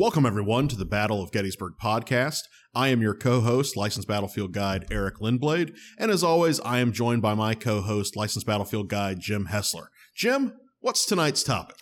Welcome, 0.00 0.24
everyone, 0.24 0.66
to 0.68 0.76
the 0.76 0.86
Battle 0.86 1.22
of 1.22 1.30
Gettysburg 1.30 1.74
podcast. 1.78 2.44
I 2.74 2.88
am 2.88 3.02
your 3.02 3.12
co 3.12 3.42
host, 3.42 3.76
licensed 3.76 4.08
battlefield 4.08 4.54
guide 4.54 4.86
Eric 4.90 5.16
Lindblade. 5.16 5.76
And 5.98 6.10
as 6.10 6.24
always, 6.24 6.58
I 6.60 6.78
am 6.78 6.90
joined 6.90 7.20
by 7.20 7.34
my 7.34 7.54
co 7.54 7.82
host, 7.82 8.16
licensed 8.16 8.46
battlefield 8.46 8.88
guide 8.88 9.20
Jim 9.20 9.48
Hessler. 9.48 9.88
Jim, 10.16 10.54
what's 10.80 11.04
tonight's 11.04 11.42
topic? 11.42 11.76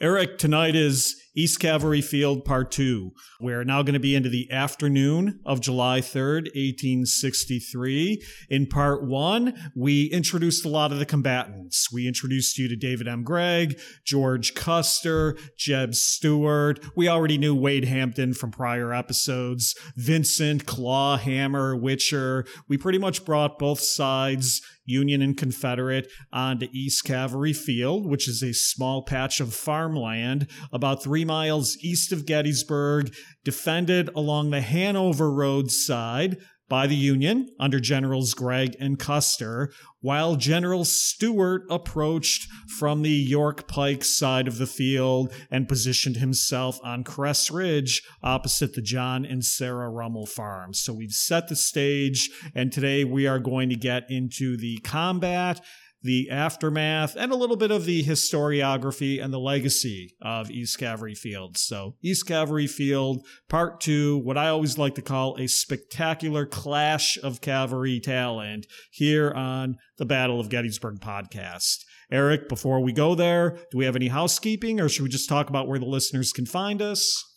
Eric, 0.00 0.38
tonight 0.38 0.74
is 0.74 1.14
East 1.36 1.60
Cavalry 1.60 2.00
Field 2.00 2.44
Part 2.44 2.72
2. 2.72 3.12
We're 3.40 3.62
now 3.62 3.82
going 3.82 3.94
to 3.94 4.00
be 4.00 4.16
into 4.16 4.28
the 4.28 4.50
afternoon 4.50 5.38
of 5.46 5.60
July 5.60 6.00
3rd, 6.00 6.46
1863. 6.56 8.20
In 8.48 8.66
Part 8.66 9.06
1, 9.06 9.70
we 9.76 10.06
introduced 10.06 10.64
a 10.64 10.68
lot 10.68 10.90
of 10.90 10.98
the 10.98 11.06
combatants. 11.06 11.92
We 11.92 12.08
introduced 12.08 12.58
you 12.58 12.68
to 12.68 12.74
David 12.74 13.06
M. 13.06 13.22
Gregg, 13.22 13.78
George 14.04 14.54
Custer, 14.54 15.36
Jeb 15.56 15.94
Stuart. 15.94 16.84
We 16.96 17.08
already 17.08 17.38
knew 17.38 17.54
Wade 17.54 17.84
Hampton 17.84 18.34
from 18.34 18.50
prior 18.50 18.92
episodes, 18.92 19.76
Vincent, 19.96 20.66
Claw, 20.66 21.16
Hammer, 21.16 21.76
Witcher. 21.76 22.44
We 22.68 22.76
pretty 22.76 22.98
much 22.98 23.24
brought 23.24 23.58
both 23.58 23.78
sides 23.80 24.62
Union 24.90 25.22
and 25.22 25.36
Confederate 25.36 26.08
onto 26.32 26.66
East 26.72 27.04
Cavalry 27.04 27.52
Field, 27.52 28.06
which 28.06 28.28
is 28.28 28.42
a 28.42 28.52
small 28.52 29.02
patch 29.04 29.40
of 29.40 29.54
farmland 29.54 30.48
about 30.72 31.02
three 31.02 31.19
miles 31.24 31.76
east 31.82 32.12
of 32.12 32.26
Gettysburg, 32.26 33.14
defended 33.44 34.08
along 34.14 34.50
the 34.50 34.60
Hanover 34.60 35.30
Road 35.30 35.70
side 35.70 36.38
by 36.70 36.86
the 36.86 36.96
Union 36.96 37.48
under 37.58 37.80
Generals 37.80 38.32
Gregg 38.32 38.76
and 38.78 38.96
Custer, 38.96 39.72
while 40.00 40.36
General 40.36 40.84
Stuart 40.84 41.64
approached 41.68 42.48
from 42.78 43.02
the 43.02 43.10
York 43.10 43.66
Pike 43.66 44.04
side 44.04 44.46
of 44.46 44.56
the 44.56 44.68
field 44.68 45.32
and 45.50 45.68
positioned 45.68 46.16
himself 46.16 46.78
on 46.84 47.02
Cress 47.02 47.50
Ridge 47.50 48.02
opposite 48.22 48.74
the 48.74 48.82
John 48.82 49.26
and 49.26 49.44
Sarah 49.44 49.90
Rummel 49.90 50.26
farms. 50.26 50.80
So 50.80 50.92
we've 50.92 51.10
set 51.10 51.48
the 51.48 51.56
stage, 51.56 52.30
and 52.54 52.72
today 52.72 53.04
we 53.04 53.26
are 53.26 53.40
going 53.40 53.68
to 53.68 53.76
get 53.76 54.08
into 54.08 54.56
the 54.56 54.78
combat 54.78 55.60
the 56.02 56.30
aftermath, 56.30 57.16
and 57.16 57.32
a 57.32 57.36
little 57.36 57.56
bit 57.56 57.70
of 57.70 57.84
the 57.84 58.02
historiography 58.02 59.22
and 59.22 59.32
the 59.32 59.38
legacy 59.38 60.14
of 60.22 60.50
East 60.50 60.78
Cavalry 60.78 61.14
Field. 61.14 61.58
So, 61.58 61.96
East 62.02 62.26
Cavalry 62.26 62.66
Field, 62.66 63.26
part 63.48 63.80
two, 63.80 64.18
what 64.18 64.38
I 64.38 64.48
always 64.48 64.78
like 64.78 64.94
to 64.94 65.02
call 65.02 65.36
a 65.38 65.46
spectacular 65.46 66.46
clash 66.46 67.18
of 67.22 67.40
cavalry 67.40 68.00
talent 68.00 68.66
here 68.90 69.30
on 69.30 69.76
the 69.98 70.06
Battle 70.06 70.40
of 70.40 70.48
Gettysburg 70.48 71.00
podcast. 71.00 71.84
Eric, 72.10 72.48
before 72.48 72.80
we 72.80 72.92
go 72.92 73.14
there, 73.14 73.58
do 73.70 73.78
we 73.78 73.84
have 73.84 73.94
any 73.94 74.08
housekeeping 74.08 74.80
or 74.80 74.88
should 74.88 75.04
we 75.04 75.08
just 75.08 75.28
talk 75.28 75.48
about 75.48 75.68
where 75.68 75.78
the 75.78 75.86
listeners 75.86 76.32
can 76.32 76.46
find 76.46 76.82
us? 76.82 77.29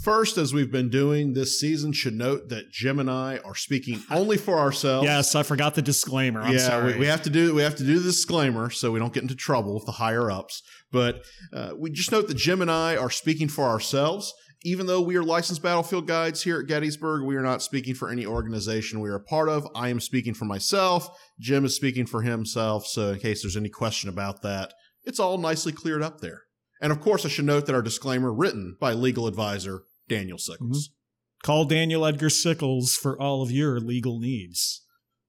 First, 0.00 0.38
as 0.38 0.52
we've 0.52 0.72
been 0.72 0.88
doing 0.88 1.34
this 1.34 1.60
season, 1.60 1.92
should 1.92 2.14
note 2.14 2.48
that 2.48 2.70
Jim 2.72 2.98
and 2.98 3.10
I 3.10 3.38
are 3.44 3.54
speaking 3.54 4.02
only 4.10 4.36
for 4.36 4.58
ourselves. 4.58 5.04
Yes, 5.04 5.34
I 5.34 5.42
forgot 5.42 5.74
the 5.74 5.82
disclaimer. 5.82 6.40
I'm 6.40 6.54
yeah, 6.54 6.58
sorry. 6.58 6.94
We, 6.94 7.00
we, 7.00 7.06
have 7.06 7.22
to 7.22 7.30
do 7.30 7.54
we 7.54 7.62
have 7.62 7.76
to 7.76 7.84
do 7.84 7.98
the 7.98 8.08
disclaimer 8.08 8.70
so 8.70 8.90
we 8.90 8.98
don't 8.98 9.12
get 9.12 9.22
into 9.22 9.36
trouble 9.36 9.74
with 9.74 9.86
the 9.86 9.92
higher 9.92 10.30
ups. 10.30 10.62
But 10.90 11.24
uh, 11.52 11.72
we 11.78 11.90
just 11.90 12.10
note 12.10 12.26
that 12.28 12.36
Jim 12.36 12.62
and 12.62 12.70
I 12.70 12.96
are 12.96 13.10
speaking 13.10 13.48
for 13.48 13.64
ourselves. 13.64 14.32
Even 14.64 14.86
though 14.86 15.00
we 15.00 15.16
are 15.16 15.24
licensed 15.24 15.62
battlefield 15.62 16.06
guides 16.06 16.42
here 16.42 16.60
at 16.60 16.68
Gettysburg, 16.68 17.24
we 17.24 17.34
are 17.34 17.42
not 17.42 17.62
speaking 17.62 17.94
for 17.94 18.10
any 18.10 18.24
organization 18.24 19.00
we 19.00 19.08
are 19.08 19.16
a 19.16 19.20
part 19.20 19.48
of. 19.48 19.66
I 19.74 19.88
am 19.88 19.98
speaking 19.98 20.34
for 20.34 20.44
myself. 20.44 21.08
Jim 21.40 21.64
is 21.64 21.74
speaking 21.74 22.06
for 22.06 22.22
himself. 22.22 22.86
So, 22.86 23.10
in 23.10 23.18
case 23.18 23.42
there's 23.42 23.56
any 23.56 23.68
question 23.68 24.08
about 24.08 24.42
that, 24.42 24.72
it's 25.04 25.18
all 25.18 25.38
nicely 25.38 25.72
cleared 25.72 26.02
up 26.02 26.20
there. 26.20 26.42
And 26.82 26.92
of 26.92 27.00
course, 27.00 27.24
I 27.24 27.28
should 27.28 27.46
note 27.46 27.66
that 27.66 27.74
our 27.74 27.80
disclaimer 27.80 28.32
written 28.32 28.76
by 28.78 28.92
legal 28.92 29.26
advisor 29.28 29.84
Daniel 30.08 30.36
Sickles. 30.36 30.88
Mm-hmm. 30.88 31.46
Call 31.46 31.64
Daniel 31.64 32.04
Edgar 32.04 32.28
Sickles 32.28 32.94
for 32.94 33.20
all 33.20 33.40
of 33.40 33.50
your 33.50 33.80
legal 33.80 34.18
needs. 34.18 34.84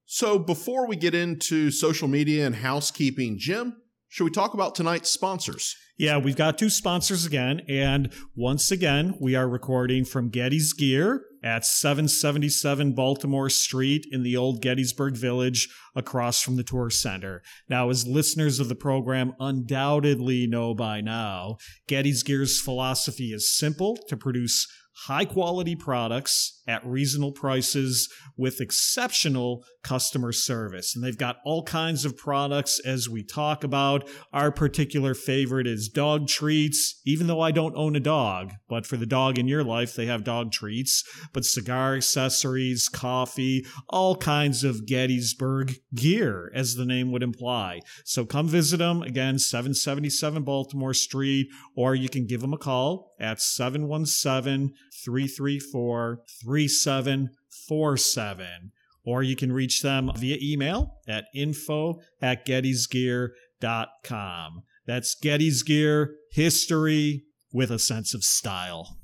So 0.05 0.37
before 0.37 0.87
we 0.87 0.95
get 0.95 1.15
into 1.15 1.71
social 1.71 2.07
media 2.07 2.45
and 2.45 2.55
housekeeping, 2.55 3.37
Jim, 3.39 3.77
should 4.09 4.25
we 4.25 4.31
talk 4.31 4.53
about 4.53 4.75
tonight's 4.75 5.09
sponsors? 5.09 5.75
Yeah, 5.97 6.17
we've 6.17 6.35
got 6.35 6.57
two 6.57 6.69
sponsors 6.69 7.25
again. 7.25 7.61
And 7.69 8.11
once 8.35 8.71
again, 8.71 9.15
we 9.19 9.35
are 9.35 9.47
recording 9.47 10.05
from 10.05 10.29
Getty's 10.29 10.73
Gear 10.73 11.23
at 11.43 11.65
777 11.65 12.93
Baltimore 12.93 13.49
Street 13.49 14.05
in 14.11 14.23
the 14.23 14.37
old 14.37 14.61
Gettysburg 14.61 15.15
Village 15.15 15.67
across 15.95 16.41
from 16.41 16.55
the 16.55 16.63
tour 16.63 16.89
center. 16.89 17.41
Now, 17.69 17.89
as 17.89 18.07
listeners 18.07 18.59
of 18.59 18.69
the 18.69 18.75
program 18.75 19.33
undoubtedly 19.39 20.47
know 20.47 20.73
by 20.73 21.01
now, 21.01 21.57
Getty's 21.87 22.23
Gear's 22.23 22.61
philosophy 22.61 23.33
is 23.33 23.51
simple 23.51 23.97
to 24.07 24.15
produce 24.15 24.67
high 25.05 25.25
quality 25.25 25.75
products 25.75 26.61
at 26.68 26.85
reasonable 26.85 27.31
prices 27.31 28.09
with 28.38 28.62
exceptional 28.62 29.63
customer 29.84 30.31
service. 30.31 30.96
And 30.96 31.03
they've 31.03 31.18
got 31.18 31.38
all 31.44 31.63
kinds 31.63 32.06
of 32.06 32.18
products 32.18 32.79
as 32.85 33.09
we 33.09 33.24
talk 33.24 33.63
about. 33.63 34.07
Our 34.31 34.51
particular 34.51 35.13
favorite 35.13 35.68
is 35.68 35.90
dog 35.90 36.28
treats, 36.28 37.01
even 37.06 37.28
though 37.28 37.41
I 37.41 37.51
don't 37.51 37.75
own 37.75 37.96
a 37.96 38.00
dog, 38.00 38.51
but 38.69 38.85
for 38.85 38.97
the 38.97 39.06
dog 39.06 39.38
in 39.38 39.47
your 39.47 39.63
life, 39.63 39.94
they 39.94 40.06
have 40.06 40.24
dog 40.24 40.51
treats, 40.51 41.03
but 41.34 41.46
cigar 41.46 41.96
accessories, 41.96 42.88
coffee, 42.88 43.66
all 43.90 44.16
kinds 44.16 44.63
of 44.63 44.85
Gettysburg 44.85 45.75
gear, 45.94 46.51
as 46.56 46.75
the 46.75 46.85
name 46.85 47.12
would 47.12 47.24
imply. 47.24 47.81
So 48.06 48.25
come 48.25 48.47
visit 48.47 48.78
them 48.78 49.01
again, 49.01 49.38
777 49.38 50.44
Baltimore 50.44 50.94
Street, 50.94 51.47
or 51.75 51.95
you 51.95 52.09
can 52.09 52.25
give 52.25 52.41
them 52.41 52.53
a 52.53 52.57
call 52.57 53.13
at 53.19 53.41
717 53.41 54.74
334 55.03 56.22
3747. 56.53 58.71
Or 59.05 59.21
you 59.21 59.35
can 59.35 59.51
reach 59.51 59.81
them 59.81 60.09
via 60.15 60.37
email 60.41 61.01
at 61.07 61.25
info 61.35 61.99
at 62.21 62.45
gettysgear.com. 62.45 64.63
That's 64.85 65.15
Getty's 65.15 65.63
Gear, 65.63 66.15
history 66.31 67.25
with 67.51 67.69
a 67.71 67.79
sense 67.79 68.13
of 68.13 68.23
style. 68.23 68.99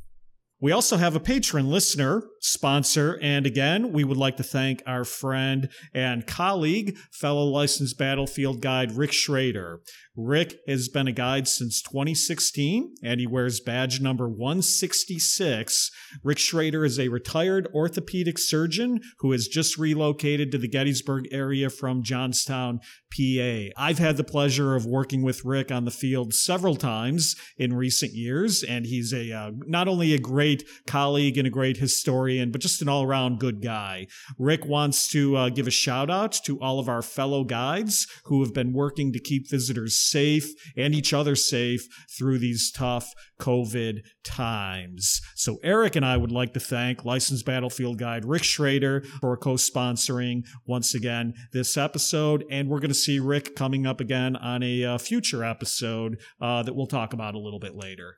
We 0.62 0.72
also 0.72 0.96
have 0.98 1.16
a 1.16 1.20
patron 1.20 1.70
listener 1.70 2.24
sponsor. 2.42 3.20
And 3.22 3.46
again, 3.46 3.92
we 3.92 4.04
would 4.04 4.18
like 4.18 4.38
to 4.38 4.44
thank 4.44 4.82
our 4.86 5.04
friend 5.04 5.70
and 5.94 6.26
colleague, 6.26 6.98
fellow 7.12 7.46
licensed 7.46 7.98
battlefield 7.98 8.62
guide, 8.62 8.94
Rick 8.94 9.14
Schrader. 9.14 9.82
Rick 10.16 10.60
has 10.68 10.90
been 10.90 11.08
a 11.08 11.14
guide 11.14 11.48
since 11.48 11.82
2016 11.82 12.96
and 13.04 13.20
he 13.20 13.28
wears 13.28 13.62
badge 13.62 14.02
number 14.02 14.28
166. 14.28 15.92
Rick 16.24 16.40
Schrader 16.40 16.84
is 16.84 17.00
a 17.00 17.08
retired 17.08 17.70
orthopedic 17.74 18.38
surgeon 18.38 19.00
who 19.20 19.32
has 19.32 19.48
just 19.48 19.78
relocated 19.78 20.52
to 20.52 20.58
the 20.58 20.68
Gettysburg 20.68 21.28
area 21.32 21.70
from 21.70 22.04
Johnstown, 22.04 22.80
PA. 23.12 23.70
I've 23.78 23.98
had 23.98 24.18
the 24.18 24.24
pleasure 24.24 24.76
of 24.76 24.86
working 24.86 25.24
with 25.24 25.46
Rick 25.46 25.72
on 25.72 25.86
the 25.86 25.92
field 25.92 26.34
several 26.34 26.76
times 26.76 27.36
in 27.58 27.74
recent 27.74 28.14
years, 28.14 28.62
and 28.62 28.86
he's 28.86 29.14
a 29.14 29.32
uh, 29.32 29.52
not 29.68 29.88
only 29.88 30.14
a 30.14 30.20
great 30.20 30.64
colleague 30.86 31.38
and 31.38 31.48
a 31.48 31.52
great 31.52 31.78
historian, 31.78 32.29
but 32.52 32.62
just 32.62 32.82
an 32.82 32.90
all 32.90 33.04
around 33.04 33.40
good 33.40 33.62
guy. 33.62 34.08
Rick 34.38 34.66
wants 34.66 35.10
to 35.12 35.36
uh, 35.36 35.50
give 35.50 35.68
a 35.68 35.72
shout 35.72 36.10
out 36.10 36.34
to 36.46 36.60
all 36.60 36.80
of 36.80 36.88
our 36.88 37.02
fellow 37.02 37.44
guides 37.44 38.08
who 38.26 38.44
have 38.44 38.54
been 38.54 38.74
working 38.74 39.12
to 39.14 39.20
keep 39.20 39.50
visitors 39.50 39.98
safe 39.98 40.48
and 40.78 40.94
each 40.94 41.14
other 41.14 41.36
safe 41.36 41.88
through 42.18 42.38
these 42.38 42.72
tough 42.72 43.14
COVID 43.40 44.02
times. 44.24 45.22
So 45.36 45.58
Eric 45.64 45.96
and 45.96 46.06
I 46.06 46.18
would 46.18 46.32
like 46.32 46.54
to 46.54 46.60
thank 46.60 47.06
licensed 47.06 47.46
battlefield 47.46 47.98
guide 47.98 48.26
Rick 48.26 48.44
Schrader 48.44 49.04
for 49.22 49.36
co-sponsoring 49.38 50.46
once 50.66 50.94
again 50.94 51.34
this 51.54 51.78
episode. 51.78 52.44
And 52.52 52.70
we're 52.70 52.80
going 52.80 52.90
to 52.90 52.96
see 52.96 53.20
Rick 53.20 53.56
coming 53.56 53.86
up 53.86 54.00
again 54.00 54.36
on 54.36 54.62
a 54.64 54.84
uh, 54.84 54.98
future 54.98 55.44
episode 55.44 56.20
uh, 56.42 56.64
that 56.64 56.76
we'll 56.76 56.88
talk 56.88 57.14
about 57.14 57.36
a 57.36 57.40
little 57.40 57.60
bit 57.60 57.76
later. 57.76 58.18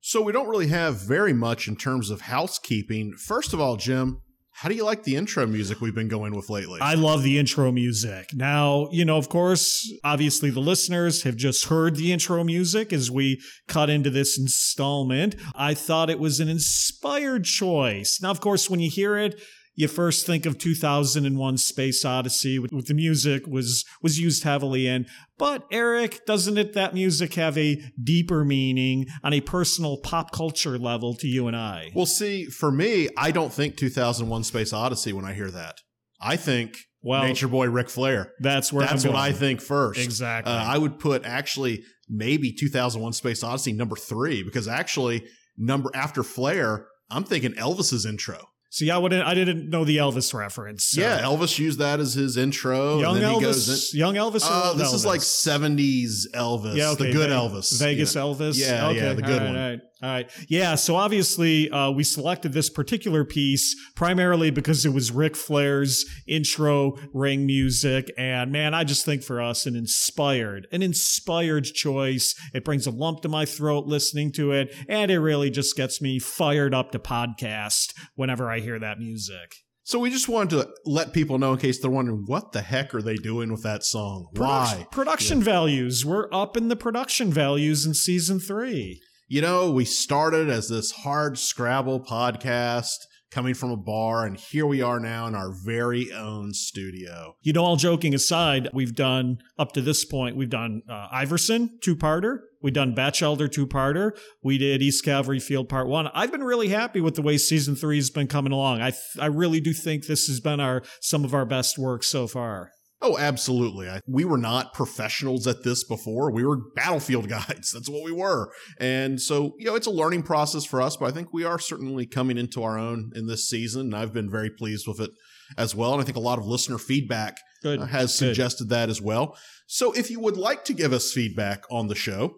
So 0.00 0.22
we 0.22 0.32
don't 0.32 0.48
really 0.48 0.68
have 0.68 1.00
very 1.00 1.32
much 1.32 1.68
in 1.68 1.76
terms 1.76 2.10
of 2.10 2.22
housekeeping. 2.22 3.14
First 3.14 3.52
of 3.52 3.60
all, 3.60 3.76
Jim, 3.76 4.22
how 4.52 4.68
do 4.68 4.74
you 4.74 4.84
like 4.84 5.04
the 5.04 5.14
intro 5.14 5.46
music 5.46 5.80
we've 5.80 5.94
been 5.94 6.08
going 6.08 6.34
with 6.34 6.50
lately? 6.50 6.80
I 6.80 6.94
love 6.94 7.22
the 7.22 7.38
intro 7.38 7.70
music. 7.70 8.30
Now, 8.34 8.88
you 8.90 9.04
know, 9.04 9.16
of 9.16 9.28
course, 9.28 9.88
obviously 10.02 10.50
the 10.50 10.58
listeners 10.58 11.22
have 11.22 11.36
just 11.36 11.66
heard 11.66 11.94
the 11.94 12.12
intro 12.12 12.42
music 12.42 12.92
as 12.92 13.08
we 13.08 13.40
cut 13.68 13.88
into 13.88 14.10
this 14.10 14.36
installment. 14.36 15.36
I 15.54 15.74
thought 15.74 16.10
it 16.10 16.18
was 16.18 16.40
an 16.40 16.48
inspired 16.48 17.44
choice. 17.44 18.18
Now, 18.20 18.30
of 18.30 18.40
course, 18.40 18.68
when 18.68 18.80
you 18.80 18.90
hear 18.90 19.16
it, 19.16 19.40
you 19.78 19.86
first 19.86 20.26
think 20.26 20.44
of 20.44 20.58
2001 20.58 21.56
Space 21.56 22.04
Odyssey 22.04 22.58
with, 22.58 22.72
with, 22.72 22.88
the 22.88 22.94
music 22.94 23.46
was 23.46 23.84
was 24.02 24.18
used 24.18 24.42
heavily 24.42 24.88
in. 24.88 25.06
But 25.38 25.66
Eric, 25.70 26.26
doesn't 26.26 26.58
it 26.58 26.72
that 26.72 26.94
music 26.94 27.34
have 27.34 27.56
a 27.56 27.80
deeper 28.02 28.44
meaning 28.44 29.06
on 29.22 29.32
a 29.32 29.40
personal 29.40 29.98
pop 29.98 30.32
culture 30.32 30.78
level 30.78 31.14
to 31.14 31.28
you 31.28 31.46
and 31.46 31.56
I? 31.56 31.92
Well, 31.94 32.06
see, 32.06 32.46
for 32.46 32.72
me, 32.72 33.08
I 33.16 33.30
don't 33.30 33.52
think 33.52 33.76
2001 33.76 34.42
Space 34.42 34.72
Odyssey 34.72 35.12
when 35.12 35.24
I 35.24 35.32
hear 35.32 35.50
that. 35.52 35.76
I 36.20 36.34
think 36.34 36.76
well, 37.00 37.22
Nature 37.22 37.46
Boy 37.46 37.70
Ric 37.70 37.88
Flair. 37.88 38.32
That's 38.40 38.72
where 38.72 38.84
that's 38.84 39.06
what 39.06 39.14
I 39.14 39.30
think 39.30 39.60
first. 39.60 40.00
Exactly. 40.00 40.52
Uh, 40.52 40.56
I 40.56 40.76
would 40.76 40.98
put 40.98 41.24
actually 41.24 41.84
maybe 42.08 42.52
2001 42.52 43.12
Space 43.12 43.44
Odyssey 43.44 43.74
number 43.74 43.94
three 43.94 44.42
because 44.42 44.66
actually 44.66 45.24
number 45.56 45.88
after 45.94 46.24
Flair, 46.24 46.88
I'm 47.08 47.22
thinking 47.22 47.52
Elvis's 47.52 48.04
intro. 48.04 48.48
See, 48.70 48.90
I 48.90 48.98
wouldn't. 48.98 49.26
I 49.26 49.32
didn't 49.32 49.70
know 49.70 49.84
the 49.84 49.96
Elvis 49.96 50.34
reference. 50.34 50.84
so- 50.84 51.00
Yeah, 51.00 51.22
Elvis 51.22 51.58
used 51.58 51.78
that 51.78 52.00
as 52.00 52.12
his 52.14 52.36
intro. 52.36 53.00
young 53.00 53.16
and 53.16 53.24
then 53.24 53.34
he 53.40 53.46
Elvis. 53.46 53.94
in- 53.94 53.98
young 53.98 54.14
Elvis. 54.16 54.42
Oh, 54.44 54.48
uh, 54.52 54.68
old 54.70 54.78
this 54.78 54.92
is 54.92 55.06
like 55.06 55.20
70s 55.22 56.26
Elvis. 56.34 56.76
Yeah, 56.76 56.90
okay, 56.90 57.04
the 57.06 57.12
good 57.12 57.30
Ve- 57.30 57.34
Elvis. 57.34 57.78
Vegas. 57.78 58.14
Elvis. 58.14 58.58
Yeah, 58.58 58.88
okay, 58.88 58.96
yeah, 58.98 59.12
the 59.14 59.22
good 59.22 59.32
all 59.32 59.38
right, 59.38 59.46
one. 59.46 59.56
All 59.56 59.68
right, 59.70 59.80
all 60.00 60.10
right. 60.10 60.30
Yeah, 60.48 60.76
so 60.76 60.94
obviously 60.94 61.68
uh, 61.70 61.90
we 61.90 62.04
selected 62.04 62.52
this 62.52 62.70
particular 62.70 63.24
piece 63.24 63.74
primarily 63.96 64.50
because 64.50 64.86
it 64.86 64.92
was 64.92 65.10
Ric 65.10 65.34
Flair's 65.34 66.04
intro 66.26 66.96
ring 67.12 67.46
music, 67.46 68.12
and 68.16 68.52
man, 68.52 68.74
I 68.74 68.84
just 68.84 69.04
think 69.04 69.24
for 69.24 69.42
us 69.42 69.66
an 69.66 69.74
inspired, 69.74 70.68
an 70.70 70.82
inspired 70.82 71.64
choice. 71.64 72.34
It 72.54 72.64
brings 72.64 72.86
a 72.86 72.92
lump 72.92 73.22
to 73.22 73.28
my 73.28 73.44
throat 73.44 73.86
listening 73.86 74.30
to 74.32 74.52
it, 74.52 74.72
and 74.88 75.10
it 75.10 75.18
really 75.18 75.50
just 75.50 75.76
gets 75.76 76.00
me 76.00 76.20
fired 76.20 76.74
up 76.74 76.92
to 76.92 77.00
podcast 77.00 77.92
whenever 78.14 78.48
I 78.48 78.60
hear 78.60 78.78
that 78.78 79.00
music. 79.00 79.56
So 79.82 79.98
we 79.98 80.10
just 80.10 80.28
wanted 80.28 80.50
to 80.50 80.68
let 80.84 81.14
people 81.14 81.38
know 81.38 81.54
in 81.54 81.58
case 81.58 81.80
they're 81.80 81.90
wondering 81.90 82.24
what 82.26 82.52
the 82.52 82.60
heck 82.60 82.94
are 82.94 83.00
they 83.00 83.16
doing 83.16 83.50
with 83.50 83.62
that 83.62 83.82
song? 83.82 84.28
Production, 84.34 84.80
Why? 84.80 84.86
Production 84.92 85.42
values. 85.42 86.04
We're 86.04 86.28
up 86.30 86.58
in 86.58 86.68
the 86.68 86.76
production 86.76 87.32
values 87.32 87.86
in 87.86 87.94
season 87.94 88.38
three. 88.38 89.00
You 89.30 89.42
know, 89.42 89.70
we 89.70 89.84
started 89.84 90.48
as 90.48 90.70
this 90.70 90.90
hard 90.90 91.36
Scrabble 91.36 92.00
podcast 92.00 92.96
coming 93.30 93.52
from 93.52 93.70
a 93.70 93.76
bar, 93.76 94.24
and 94.24 94.38
here 94.38 94.64
we 94.64 94.80
are 94.80 94.98
now 94.98 95.26
in 95.26 95.34
our 95.34 95.52
very 95.66 96.10
own 96.10 96.54
studio. 96.54 97.34
You 97.42 97.52
know, 97.52 97.62
all 97.62 97.76
joking 97.76 98.14
aside, 98.14 98.70
we've 98.72 98.94
done 98.94 99.36
up 99.58 99.72
to 99.72 99.82
this 99.82 100.06
point, 100.06 100.36
we've 100.36 100.48
done 100.48 100.80
uh, 100.88 101.08
Iverson 101.12 101.78
two 101.82 101.94
parter, 101.94 102.38
we've 102.62 102.72
done 102.72 102.94
Bachelder 102.94 103.52
two 103.52 103.66
parter, 103.66 104.12
we 104.42 104.56
did 104.56 104.80
East 104.80 105.04
Cavalry 105.04 105.40
Field 105.40 105.68
part 105.68 105.88
one. 105.88 106.06
I've 106.14 106.32
been 106.32 106.42
really 106.42 106.68
happy 106.68 107.02
with 107.02 107.14
the 107.14 107.20
way 107.20 107.36
season 107.36 107.76
three 107.76 107.96
has 107.96 108.08
been 108.08 108.28
coming 108.28 108.54
along. 108.54 108.80
I 108.80 108.92
th- 108.92 109.18
I 109.20 109.26
really 109.26 109.60
do 109.60 109.74
think 109.74 110.06
this 110.06 110.26
has 110.28 110.40
been 110.40 110.58
our 110.58 110.82
some 111.02 111.22
of 111.22 111.34
our 111.34 111.44
best 111.44 111.76
work 111.76 112.02
so 112.02 112.28
far. 112.28 112.70
Oh, 113.00 113.16
absolutely. 113.16 113.88
I, 113.88 114.00
we 114.08 114.24
were 114.24 114.38
not 114.38 114.74
professionals 114.74 115.46
at 115.46 115.62
this 115.62 115.84
before. 115.84 116.32
We 116.32 116.44
were 116.44 116.58
battlefield 116.74 117.28
guides. 117.28 117.72
That's 117.72 117.88
what 117.88 118.02
we 118.04 118.12
were. 118.12 118.52
And 118.80 119.20
so, 119.20 119.54
you 119.58 119.66
know, 119.66 119.76
it's 119.76 119.86
a 119.86 119.90
learning 119.92 120.24
process 120.24 120.64
for 120.64 120.82
us, 120.82 120.96
but 120.96 121.06
I 121.06 121.12
think 121.12 121.32
we 121.32 121.44
are 121.44 121.58
certainly 121.58 122.06
coming 122.06 122.38
into 122.38 122.62
our 122.62 122.76
own 122.78 123.12
in 123.14 123.26
this 123.26 123.48
season. 123.48 123.82
And 123.82 123.94
I've 123.96 124.12
been 124.12 124.30
very 124.30 124.50
pleased 124.50 124.86
with 124.88 125.00
it 125.00 125.10
as 125.56 125.74
well. 125.74 125.92
And 125.92 126.02
I 126.02 126.04
think 126.04 126.16
a 126.16 126.20
lot 126.20 126.38
of 126.38 126.46
listener 126.46 126.78
feedback 126.78 127.38
Good. 127.62 127.80
uh, 127.80 127.86
has 127.86 128.10
Good. 128.18 128.28
suggested 128.30 128.68
that 128.70 128.88
as 128.88 129.00
well. 129.00 129.36
So 129.68 129.92
if 129.92 130.10
you 130.10 130.18
would 130.20 130.36
like 130.36 130.64
to 130.64 130.72
give 130.72 130.92
us 130.92 131.12
feedback 131.12 131.62
on 131.70 131.86
the 131.86 131.94
show, 131.94 132.34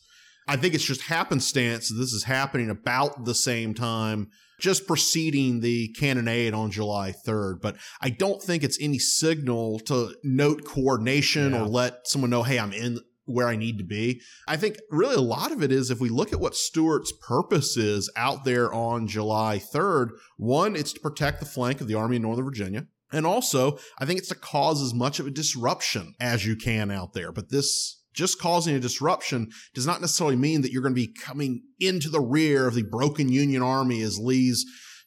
I 0.49 0.57
think 0.57 0.73
it's 0.73 0.85
just 0.87 1.03
happenstance. 1.03 1.93
This 1.95 2.15
is 2.15 2.25
happening 2.25 2.71
about 2.71 3.27
the 3.27 3.35
same 3.35 3.75
time, 3.75 4.29
just 4.59 4.87
preceding 4.87 5.61
the 5.61 5.95
cannonade 6.01 6.55
on 6.55 6.71
July 6.71 7.13
3rd. 7.27 7.61
But 7.61 7.77
I 8.01 8.09
don't 8.09 8.43
think 8.43 8.65
it's 8.65 8.81
any 8.81 8.99
signal 8.99 9.79
to 9.81 10.15
note 10.25 10.65
coordination 10.65 11.53
Yeah. 11.53 11.65
or 11.65 11.67
let 11.67 12.09
someone 12.09 12.31
know, 12.31 12.45
hey, 12.45 12.59
I'm 12.59 12.73
in 12.73 12.99
where 13.27 13.49
I 13.49 13.57
need 13.57 13.79
to 13.79 13.85
be. 13.85 14.21
I 14.47 14.57
think 14.57 14.77
really 14.91 15.15
a 15.15 15.21
lot 15.21 15.53
of 15.53 15.63
it 15.63 15.73
is 15.73 15.91
if 15.91 16.01
we 16.01 16.09
look 16.09 16.33
at 16.33 16.41
what 16.41 16.55
Stuart's 16.55 17.13
purpose 17.27 17.77
is 17.77 18.11
out 18.17 18.45
there 18.45 18.73
on 18.73 19.07
July 19.07 19.59
3rd, 19.59 20.11
one, 20.37 20.77
it's 20.77 20.93
to 20.93 21.01
protect 21.01 21.41
the 21.41 21.47
flank 21.47 21.81
of 21.81 21.89
the 21.89 21.95
Army 21.95 22.17
of 22.17 22.23
Northern 22.23 22.45
Virginia. 22.45 22.87
And 23.13 23.27
also, 23.27 23.79
I 23.99 24.05
think 24.07 24.19
it's 24.19 24.29
to 24.29 24.35
cause 24.35 24.83
as 24.83 24.93
much 24.93 25.21
of 25.21 25.27
a 25.27 25.31
disruption 25.31 26.15
as 26.21 26.45
you 26.45 26.57
can 26.57 26.91
out 26.91 27.13
there. 27.13 27.33
But 27.33 27.51
this 27.51 28.03
just 28.13 28.41
causing 28.41 28.75
a 28.75 28.81
disruption 28.81 29.51
does 29.75 29.87
not 29.87 30.01
necessarily 30.01 30.37
mean 30.37 30.63
that 30.63 30.71
you're 30.73 30.83
going 30.83 30.95
to 30.95 31.01
be 31.01 31.13
coming 31.13 31.63
into 31.81 32.09
the 32.09 32.21
rear 32.21 32.67
of 32.67 32.75
the 32.75 32.83
broken 32.85 33.29
Union 33.29 33.63
Army 33.63 34.03
as 34.03 34.19
Lee's 34.19 34.65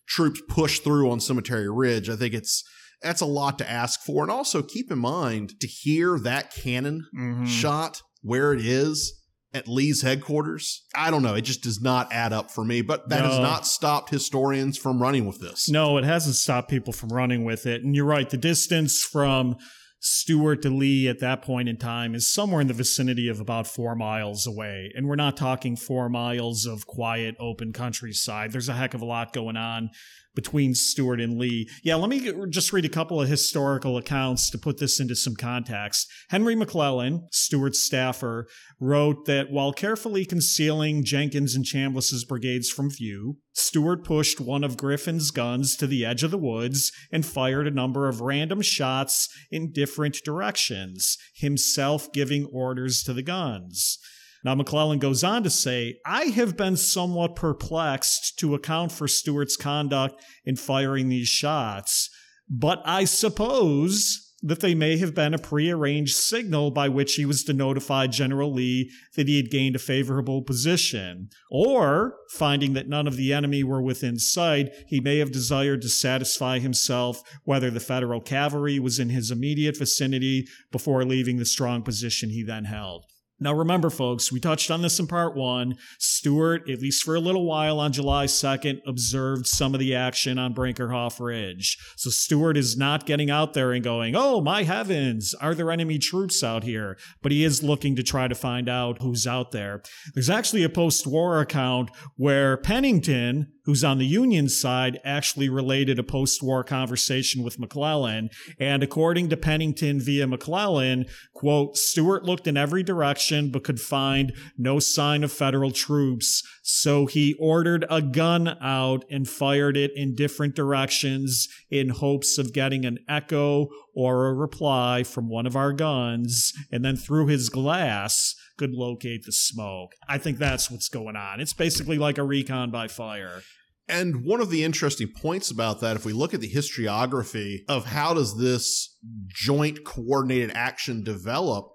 troops 0.07 0.41
push 0.50 0.79
through 0.79 1.09
on 1.09 1.19
Cemetery 1.19 1.69
Ridge. 1.69 2.09
I 2.09 2.15
think 2.15 2.33
it's 2.33 2.63
that's 3.01 3.21
a 3.21 3.25
lot 3.25 3.57
to 3.59 3.69
ask 3.69 4.01
for. 4.01 4.24
And 4.24 4.31
also 4.31 4.62
keep 4.63 4.91
in 4.91 4.97
mind 5.00 5.59
to 5.59 5.67
hear 5.67 6.17
that 6.19 6.51
cannon 6.53 7.05
Mm-hmm. 7.17 7.45
shot 7.45 8.01
where 8.21 8.53
it 8.53 8.65
is 8.65 9.21
at 9.53 9.67
Lee's 9.67 10.01
headquarters. 10.01 10.86
I 10.95 11.09
don't 11.09 11.24
know. 11.24 11.36
It 11.36 11.41
just 11.41 11.63
does 11.63 11.81
not 11.81 12.12
add 12.12 12.33
up 12.33 12.51
for 12.51 12.63
me, 12.63 12.81
but 12.81 13.09
that 13.09 13.24
has 13.24 13.39
not 13.39 13.65
stopped 13.65 14.09
historians 14.09 14.77
from 14.77 15.01
running 15.01 15.25
with 15.25 15.39
this. 15.39 15.69
No, 15.69 15.97
it 15.97 16.03
hasn't 16.03 16.36
stopped 16.36 16.69
people 16.69 16.93
from 16.93 17.09
running 17.09 17.43
with 17.43 17.65
it. 17.65 17.83
And 17.83 17.95
you're 17.95 18.05
right, 18.05 18.29
the 18.29 18.38
distance 18.38 19.03
from 19.03 19.55
Stuart 20.00 20.62
to 20.62 20.69
Lee 20.69 21.07
at 21.07 21.19
that 21.19 21.41
point 21.41 21.69
in 21.69 21.77
time 21.77 22.13
is 22.13 22.31
somewhere 22.31 22.62
in 22.62 22.67
the 22.67 22.74
vicinity 22.74 23.27
of 23.29 23.39
about 23.39 23.67
four 23.67 23.95
miles 23.95 24.45
away. 24.45 24.91
And 24.93 25.07
we're 25.07 25.15
not 25.15 25.38
talking 25.38 25.75
four 25.75 26.09
miles 26.09 26.65
of 26.65 26.86
quiet, 26.86 27.36
open 27.39 27.74
countryside. 27.74 28.51
There's 28.51 28.69
a 28.69 28.74
heck 28.74 28.93
of 28.93 29.01
a 29.01 29.05
lot 29.05 29.33
going 29.33 29.57
on 29.57 29.89
between 30.38 30.75
Stuart 30.75 31.20
and 31.20 31.39
Lee. 31.39 31.67
Yeah, 31.84 31.96
let 31.96 32.12
me 32.12 32.32
just 32.48 32.72
read 32.72 32.86
a 32.86 32.89
couple 32.89 33.20
of 33.20 33.27
historical 33.27 33.98
accounts 33.98 34.51
to 34.51 34.58
put 34.60 34.77
this 34.77 35.00
into 35.00 35.15
some 35.15 35.36
context. 35.36 36.08
Henry 36.29 36.56
McClellan, 36.56 37.27
Stuart's 37.32 37.79
staffer, 37.79 38.48
wrote 38.79 39.25
that 39.25 39.50
while 39.50 39.74
carefully 39.74 40.25
concealing 40.25 41.03
Jenkins 41.03 41.56
and 41.56 41.65
Chambliss's 41.65 42.24
brigades 42.24 42.70
from 42.70 42.91
view, 42.91 43.38
Stuart 43.53 44.03
pushed 44.03 44.39
one 44.39 44.63
of 44.63 44.77
Griffin's 44.77 45.32
guns 45.32 45.75
to 45.77 45.88
the 45.88 46.06
edge 46.06 46.22
of 46.22 46.29
the 46.29 46.38
woods 46.38 46.91
and 47.12 47.25
fired 47.25 47.65
a 47.65 47.72
number 47.72 48.08
of 48.08 48.22
random 48.22 48.62
shots 48.62 49.27
in 49.50 49.72
different 49.72 50.20
directions, 50.24 51.17
himself 51.34 52.13
giving 52.13 52.46
orders 52.53 53.01
to 53.01 53.13
the 53.13 53.24
guns. 53.24 53.98
Now, 54.44 54.56
McClellan 54.56 55.00
goes 55.00 55.24
on 55.24 55.44
to 55.44 55.50
say, 55.50 55.98
I 56.06 56.25
have 56.25 56.56
been 56.56 56.77
somewhat 56.77 57.36
perplexed 57.36 58.38
to 58.39 58.56
account 58.56 58.91
for 58.91 59.08
Stuart's 59.08 59.58
conduct 59.58 60.22
in 60.46 60.56
firing 60.56 61.10
these 61.10 61.27
shots, 61.27 62.10
but 62.50 62.82
I 62.86 63.06
suppose 63.06 64.27
that 64.44 64.60
they 64.60 64.75
may 64.75 64.98
have 64.98 65.15
been 65.15 65.34
a 65.34 65.39
prearranged 65.39 66.15
signal 66.15 66.70
by 66.70 66.88
which 66.88 67.15
he 67.15 67.25
was 67.25 67.44
to 67.44 67.53
notify 67.53 68.06
General 68.06 68.53
Lee 68.53 68.91
that 69.15 69.27
he 69.27 69.38
had 69.38 69.50
gained 69.50 69.75
a 69.75 69.79
favorable 69.79 70.44
position. 70.44 71.29
Or, 71.50 72.15
finding 72.32 72.74
that 72.74 72.88
none 72.88 73.08
of 73.08 73.15
the 73.15 73.34
enemy 73.34 73.63
were 73.63 73.82
within 73.82 74.20
sight, 74.20 74.70
he 74.88 75.00
may 75.00 75.17
have 75.17 75.32
desired 75.32 75.82
to 75.82 75.89
satisfy 75.89 76.60
himself 76.60 77.24
whether 77.46 77.72
the 77.72 77.79
Federal 77.79 78.22
cavalry 78.22 78.79
was 78.79 79.00
in 79.00 79.10
his 79.10 79.32
immediate 79.32 79.77
vicinity 79.77 80.48
before 80.72 81.03
leaving 81.03 81.38
the 81.38 81.46
strong 81.46 81.82
position 81.82 82.29
he 82.29 82.44
then 82.44 82.65
held. 82.65 83.06
Now, 83.39 83.53
remember, 83.53 83.91
folks, 83.91 84.32
we 84.32 84.39
touched 84.39 84.72
on 84.72 84.82
this 84.82 85.00
in 85.00 85.06
part 85.06 85.36
one. 85.36 85.75
Stuart, 86.00 86.67
at 86.67 86.82
least 86.82 87.03
for 87.03 87.13
a 87.13 87.20
little 87.20 87.46
while 87.46 87.79
on 87.79 87.91
July 87.91 88.25
2nd, 88.25 88.79
observed 88.88 89.46
some 89.46 89.75
of 89.75 89.79
the 89.79 89.94
action 89.94 90.39
on 90.39 90.56
Brinkerhoff 90.56 91.20
Ridge. 91.20 91.77
So 91.96 92.10
Stuart 92.10 92.58
is 92.58 92.77
not 92.77 93.06
getting 93.06 93.29
out 93.29 93.53
there 93.53 93.74
and 93.74 93.84
going, 93.84 94.15
Oh, 94.15 94.41
my 94.41 94.63
heavens, 94.63 95.36
are 95.36 95.53
there 95.53 95.70
enemy 95.70 96.00
troops 96.00 96.44
out 96.44 96.63
here? 96.63 96.98
But 97.22 97.32
he 97.32 97.44
is 97.44 97.62
looking 97.62 97.96
to 97.98 98.03
try 98.03 98.27
to 98.27 98.34
find 98.34 98.67
out 98.67 99.03
who's 99.03 99.27
out 99.27 99.51
there. 99.51 99.84
There's 100.15 100.32
actually 100.32 100.63
a 100.63 100.70
post 100.70 101.06
war 101.06 101.39
account 101.39 101.91
where 102.15 102.58
Pennington, 102.58 103.53
who's 103.65 103.84
on 103.84 104.00
the 104.00 104.08
Union 104.08 104.50
side, 104.50 105.00
actually 105.06 105.48
related 105.48 106.00
a 106.00 106.03
post 106.03 106.41
war 106.41 106.63
conversation 106.63 107.44
with 107.44 107.60
McClellan. 107.60 108.32
And 108.60 108.82
according 108.82 109.29
to 109.29 109.38
Pennington 109.38 110.00
via 110.00 110.25
McClellan, 110.25 111.06
quote, 111.36 111.77
Stuart 111.77 112.24
looked 112.24 112.48
in 112.48 112.58
every 112.58 112.82
direction 112.82 113.26
but 113.51 113.63
could 113.63 113.79
find 113.79 114.34
no 114.57 114.79
sign 114.79 115.24
of 115.24 115.31
federal 115.31 115.72
troops. 115.72 116.43
So 116.63 117.05
he 117.05 117.36
ordered 117.39 117.86
a 117.89 118.01
gun 118.01 118.57
out 118.62 119.05
and 119.10 119.27
fired 119.27 119.77
it 119.77 119.91
in 119.96 120.15
different 120.15 120.55
directions 120.55 121.48
in 121.69 121.89
hopes 121.89 122.38
of 122.38 122.53
getting 122.53 122.86
an 122.86 123.00
echo 123.07 123.67
or 123.96 124.27
a 124.27 124.34
reply 124.34 125.03
from 125.03 125.29
one 125.29 125.46
of 125.46 125.55
our 125.55 125.74
guns. 125.74 126.53
And 126.72 126.84
then 126.84 126.96
through 126.96 127.27
his 127.27 127.50
glass, 127.50 128.36
could 128.57 128.74
locate 128.74 129.24
the 129.24 129.31
smoke. 129.31 129.93
I 130.10 130.17
think 130.17 130.38
that's 130.38 130.69
what's 130.69 130.89
going 130.89 131.15
on. 131.15 131.39
It's 131.39 131.53
basically 131.53 131.98
like 131.98 132.17
a 132.17 132.24
recon 132.24 132.72
by 132.72 132.88
fire. 132.88 133.43
And 133.88 134.25
one 134.25 134.41
of 134.41 134.50
the 134.50 134.63
interesting 134.65 135.07
points 135.07 135.50
about 135.50 135.79
that, 135.79 135.96
if 135.96 136.03
we 136.03 136.12
look 136.12 136.34
at 136.34 136.41
the 136.41 136.51
historiography 136.51 137.60
of 137.69 137.86
how 137.86 138.13
does 138.13 138.38
this 138.38 138.98
joint 139.27 139.86
coordinated 139.86 140.51
action 140.53 141.03
develop, 141.03 141.69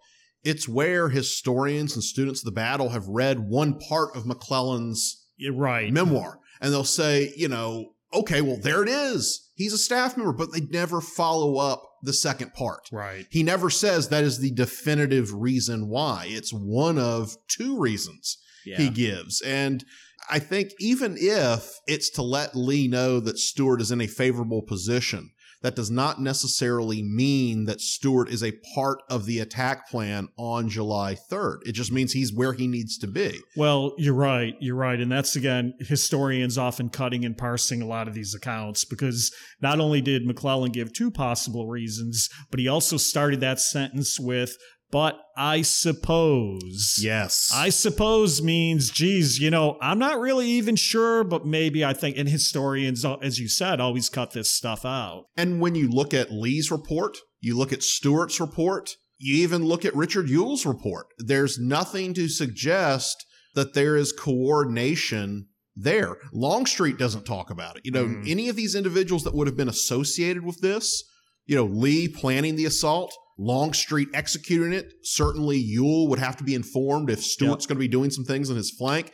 it's 0.45 0.69
where 0.69 1.09
historians 1.09 1.95
and 1.95 2.03
students 2.03 2.41
of 2.41 2.47
the 2.47 2.53
battle 2.53 2.91
have 2.91 3.07
read 3.07 3.49
one 3.49 3.79
part 3.79 4.17
of 4.17 4.27
McClellan's 4.27 5.25
right. 5.53 5.93
memoir. 5.93 6.39
And 6.61 6.73
they'll 6.73 6.85
say, 6.85 7.33
you 7.37 7.49
know, 7.49 7.93
okay, 8.15 8.41
well, 8.41 8.59
there 8.61 8.83
it 8.83 8.89
is. 8.89 9.51
He's 9.55 9.73
a 9.73 9.79
staff 9.79 10.17
member, 10.17 10.33
but 10.33 10.53
they 10.53 10.61
never 10.61 11.01
follow 11.01 11.57
up 11.59 11.83
the 12.03 12.13
second 12.13 12.55
part. 12.55 12.89
Right. 12.91 13.27
He 13.31 13.43
never 13.43 13.71
says 13.71 14.09
that 14.09 14.25
is 14.25 14.39
the 14.39 14.51
definitive 14.51 15.33
reason 15.33 15.89
why. 15.89 16.27
It's 16.29 16.53
one 16.53 16.99
of 16.99 17.37
two 17.49 17.79
reasons 17.79 18.39
Yeah. 18.65 18.79
he 18.79 18.91
gives. 18.91 19.41
And 19.43 19.85
I 20.31 20.39
think 20.39 20.73
even 20.79 21.17
if 21.19 21.79
it's 21.87 22.11
to 22.11 22.23
let 22.23 22.57
Lee 22.57 22.89
know 22.89 23.21
that 23.21 23.39
Stuart 23.39 23.81
is 23.81 23.91
in 23.91 24.01
a 24.01 24.07
favorable 24.07 24.63
position, 24.63 25.31
that 25.63 25.77
does 25.77 25.91
not 25.91 26.21
necessarily 26.21 27.03
mean 27.03 27.65
that 27.65 27.81
Stuart 27.81 28.29
is 28.29 28.43
a 28.43 28.53
part 28.75 29.03
of 29.09 29.27
the 29.27 29.39
attack 29.39 29.89
plan 29.89 30.29
on 30.37 30.69
July 30.69 31.17
3rd. 31.31 31.59
It 31.67 31.73
just 31.73 31.93
means 31.93 32.13
he's 32.13 32.33
where 32.33 32.53
he 32.53 32.67
needs 32.67 32.99
to 32.99 33.07
be. 33.07 33.39
Well, 33.57 33.95
you're 33.99 34.15
right. 34.15 34.55
You're 34.61 34.77
right. 34.77 35.01
And 35.01 35.11
that's 35.11 35.37
again, 35.37 35.75
historians 35.81 36.59
often 36.59 36.89
cutting 36.89 37.25
and 37.25 37.37
parsing 37.37 37.83
a 37.83 37.87
lot 37.87 38.09
of 38.09 38.15
these 38.15 38.35
accounts 38.35 38.85
because 38.85 39.33
not 39.61 39.81
only 39.81 40.01
did 40.01 40.27
McClellan 40.27 40.73
give 40.73 40.93
two 40.93 41.11
possible 41.11 41.69
reasons, 41.69 42.29
but 42.51 42.61
he 42.61 42.69
also 42.69 42.97
started 42.97 43.41
that 43.41 43.61
sentence 43.61 44.19
with, 44.21 44.57
but 44.93 45.19
I 45.37 45.63
suppose. 45.63 47.01
Yes. 47.03 47.51
I 47.53 47.71
suppose 47.71 48.43
means, 48.43 48.91
geez, 48.91 49.39
you 49.41 49.51
know, 49.51 49.79
I'm 49.81 49.99
not 49.99 50.21
really 50.21 50.49
even 50.51 50.77
sure, 50.77 51.25
but 51.25 51.47
maybe 51.47 51.85
I 51.85 51.95
think, 51.95 52.17
and 52.17 52.29
historians, 52.29 53.05
uh, 53.05 53.17
as 53.17 53.39
you 53.39 53.49
said, 53.49 53.81
always 53.81 54.09
cut 54.09 54.33
this 54.33 54.53
stuff 54.53 54.85
out. 54.85 55.25
And 55.37 55.61
when 55.61 55.75
you 55.75 55.89
look 55.89 56.13
at 56.15 56.31
Lee's 56.31 56.71
report, 56.71 57.17
you 57.41 57.57
look 57.57 57.73
at 57.73 57.83
Stuart's 57.83 58.39
report, 58.39 58.91
you 59.19 59.43
even 59.43 59.65
look 59.65 59.85
at 59.85 59.97
Richard 59.97 60.29
Ewell's 60.29 60.67
report, 60.67 61.07
there's 61.19 61.59
nothing 61.59 62.13
to 62.15 62.29
suggest 62.29 63.25
that 63.55 63.75
there 63.75 63.97
is 63.97 64.13
coordination 64.13 65.47
there. 65.75 66.17
Longstreet 66.35 66.99
doesn't 66.99 67.25
talk 67.25 67.51
about 67.51 67.77
it. 67.77 67.83
You 67.85 67.93
know, 67.93 68.05
Mhm. 68.05 68.29
any 68.29 68.49
of 68.51 68.57
these 68.57 68.75
individuals 68.75 69.25
that 69.25 69.35
would 69.35 69.47
have 69.47 69.57
been 69.57 69.69
associated 69.69 70.45
with 70.45 70.61
this, 70.61 71.03
you 71.47 71.57
know, 71.57 71.65
Lee 71.65 72.09
planning 72.09 72.57
the 72.57 72.67
assault, 72.67 73.15
Longstreet 73.43 74.09
executing 74.15 74.73
it, 74.73 74.93
certainly 75.03 75.57
Ewell 75.57 76.09
would 76.09 76.19
have 76.19 76.37
to 76.37 76.45
be 76.45 76.55
informed 76.55 77.11
if 77.11 77.23
Stuart's 77.23 77.67
going 77.67 77.77
to 77.77 77.81
be 77.81 77.89
doing 77.89 78.11
some 78.11 78.25
things 78.25 78.51
on 78.51 78.57
his 78.57 78.71
flank. 78.71 79.13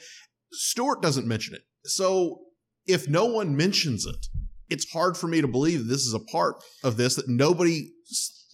Stuart 0.52 1.02
doesn't 1.02 1.26
mention 1.26 1.54
it. 1.54 1.62
So 1.84 2.40
if 2.86 3.08
no 3.08 3.24
one 3.24 3.56
mentions 3.56 4.06
it, 4.06 4.26
it's 4.68 4.90
hard 4.92 5.16
for 5.16 5.28
me 5.28 5.40
to 5.40 5.48
believe 5.48 5.86
this 5.86 6.06
is 6.06 6.14
a 6.14 6.20
part 6.20 6.56
of 6.84 6.96
this 6.96 7.14
that 7.16 7.28
nobody 7.28 7.90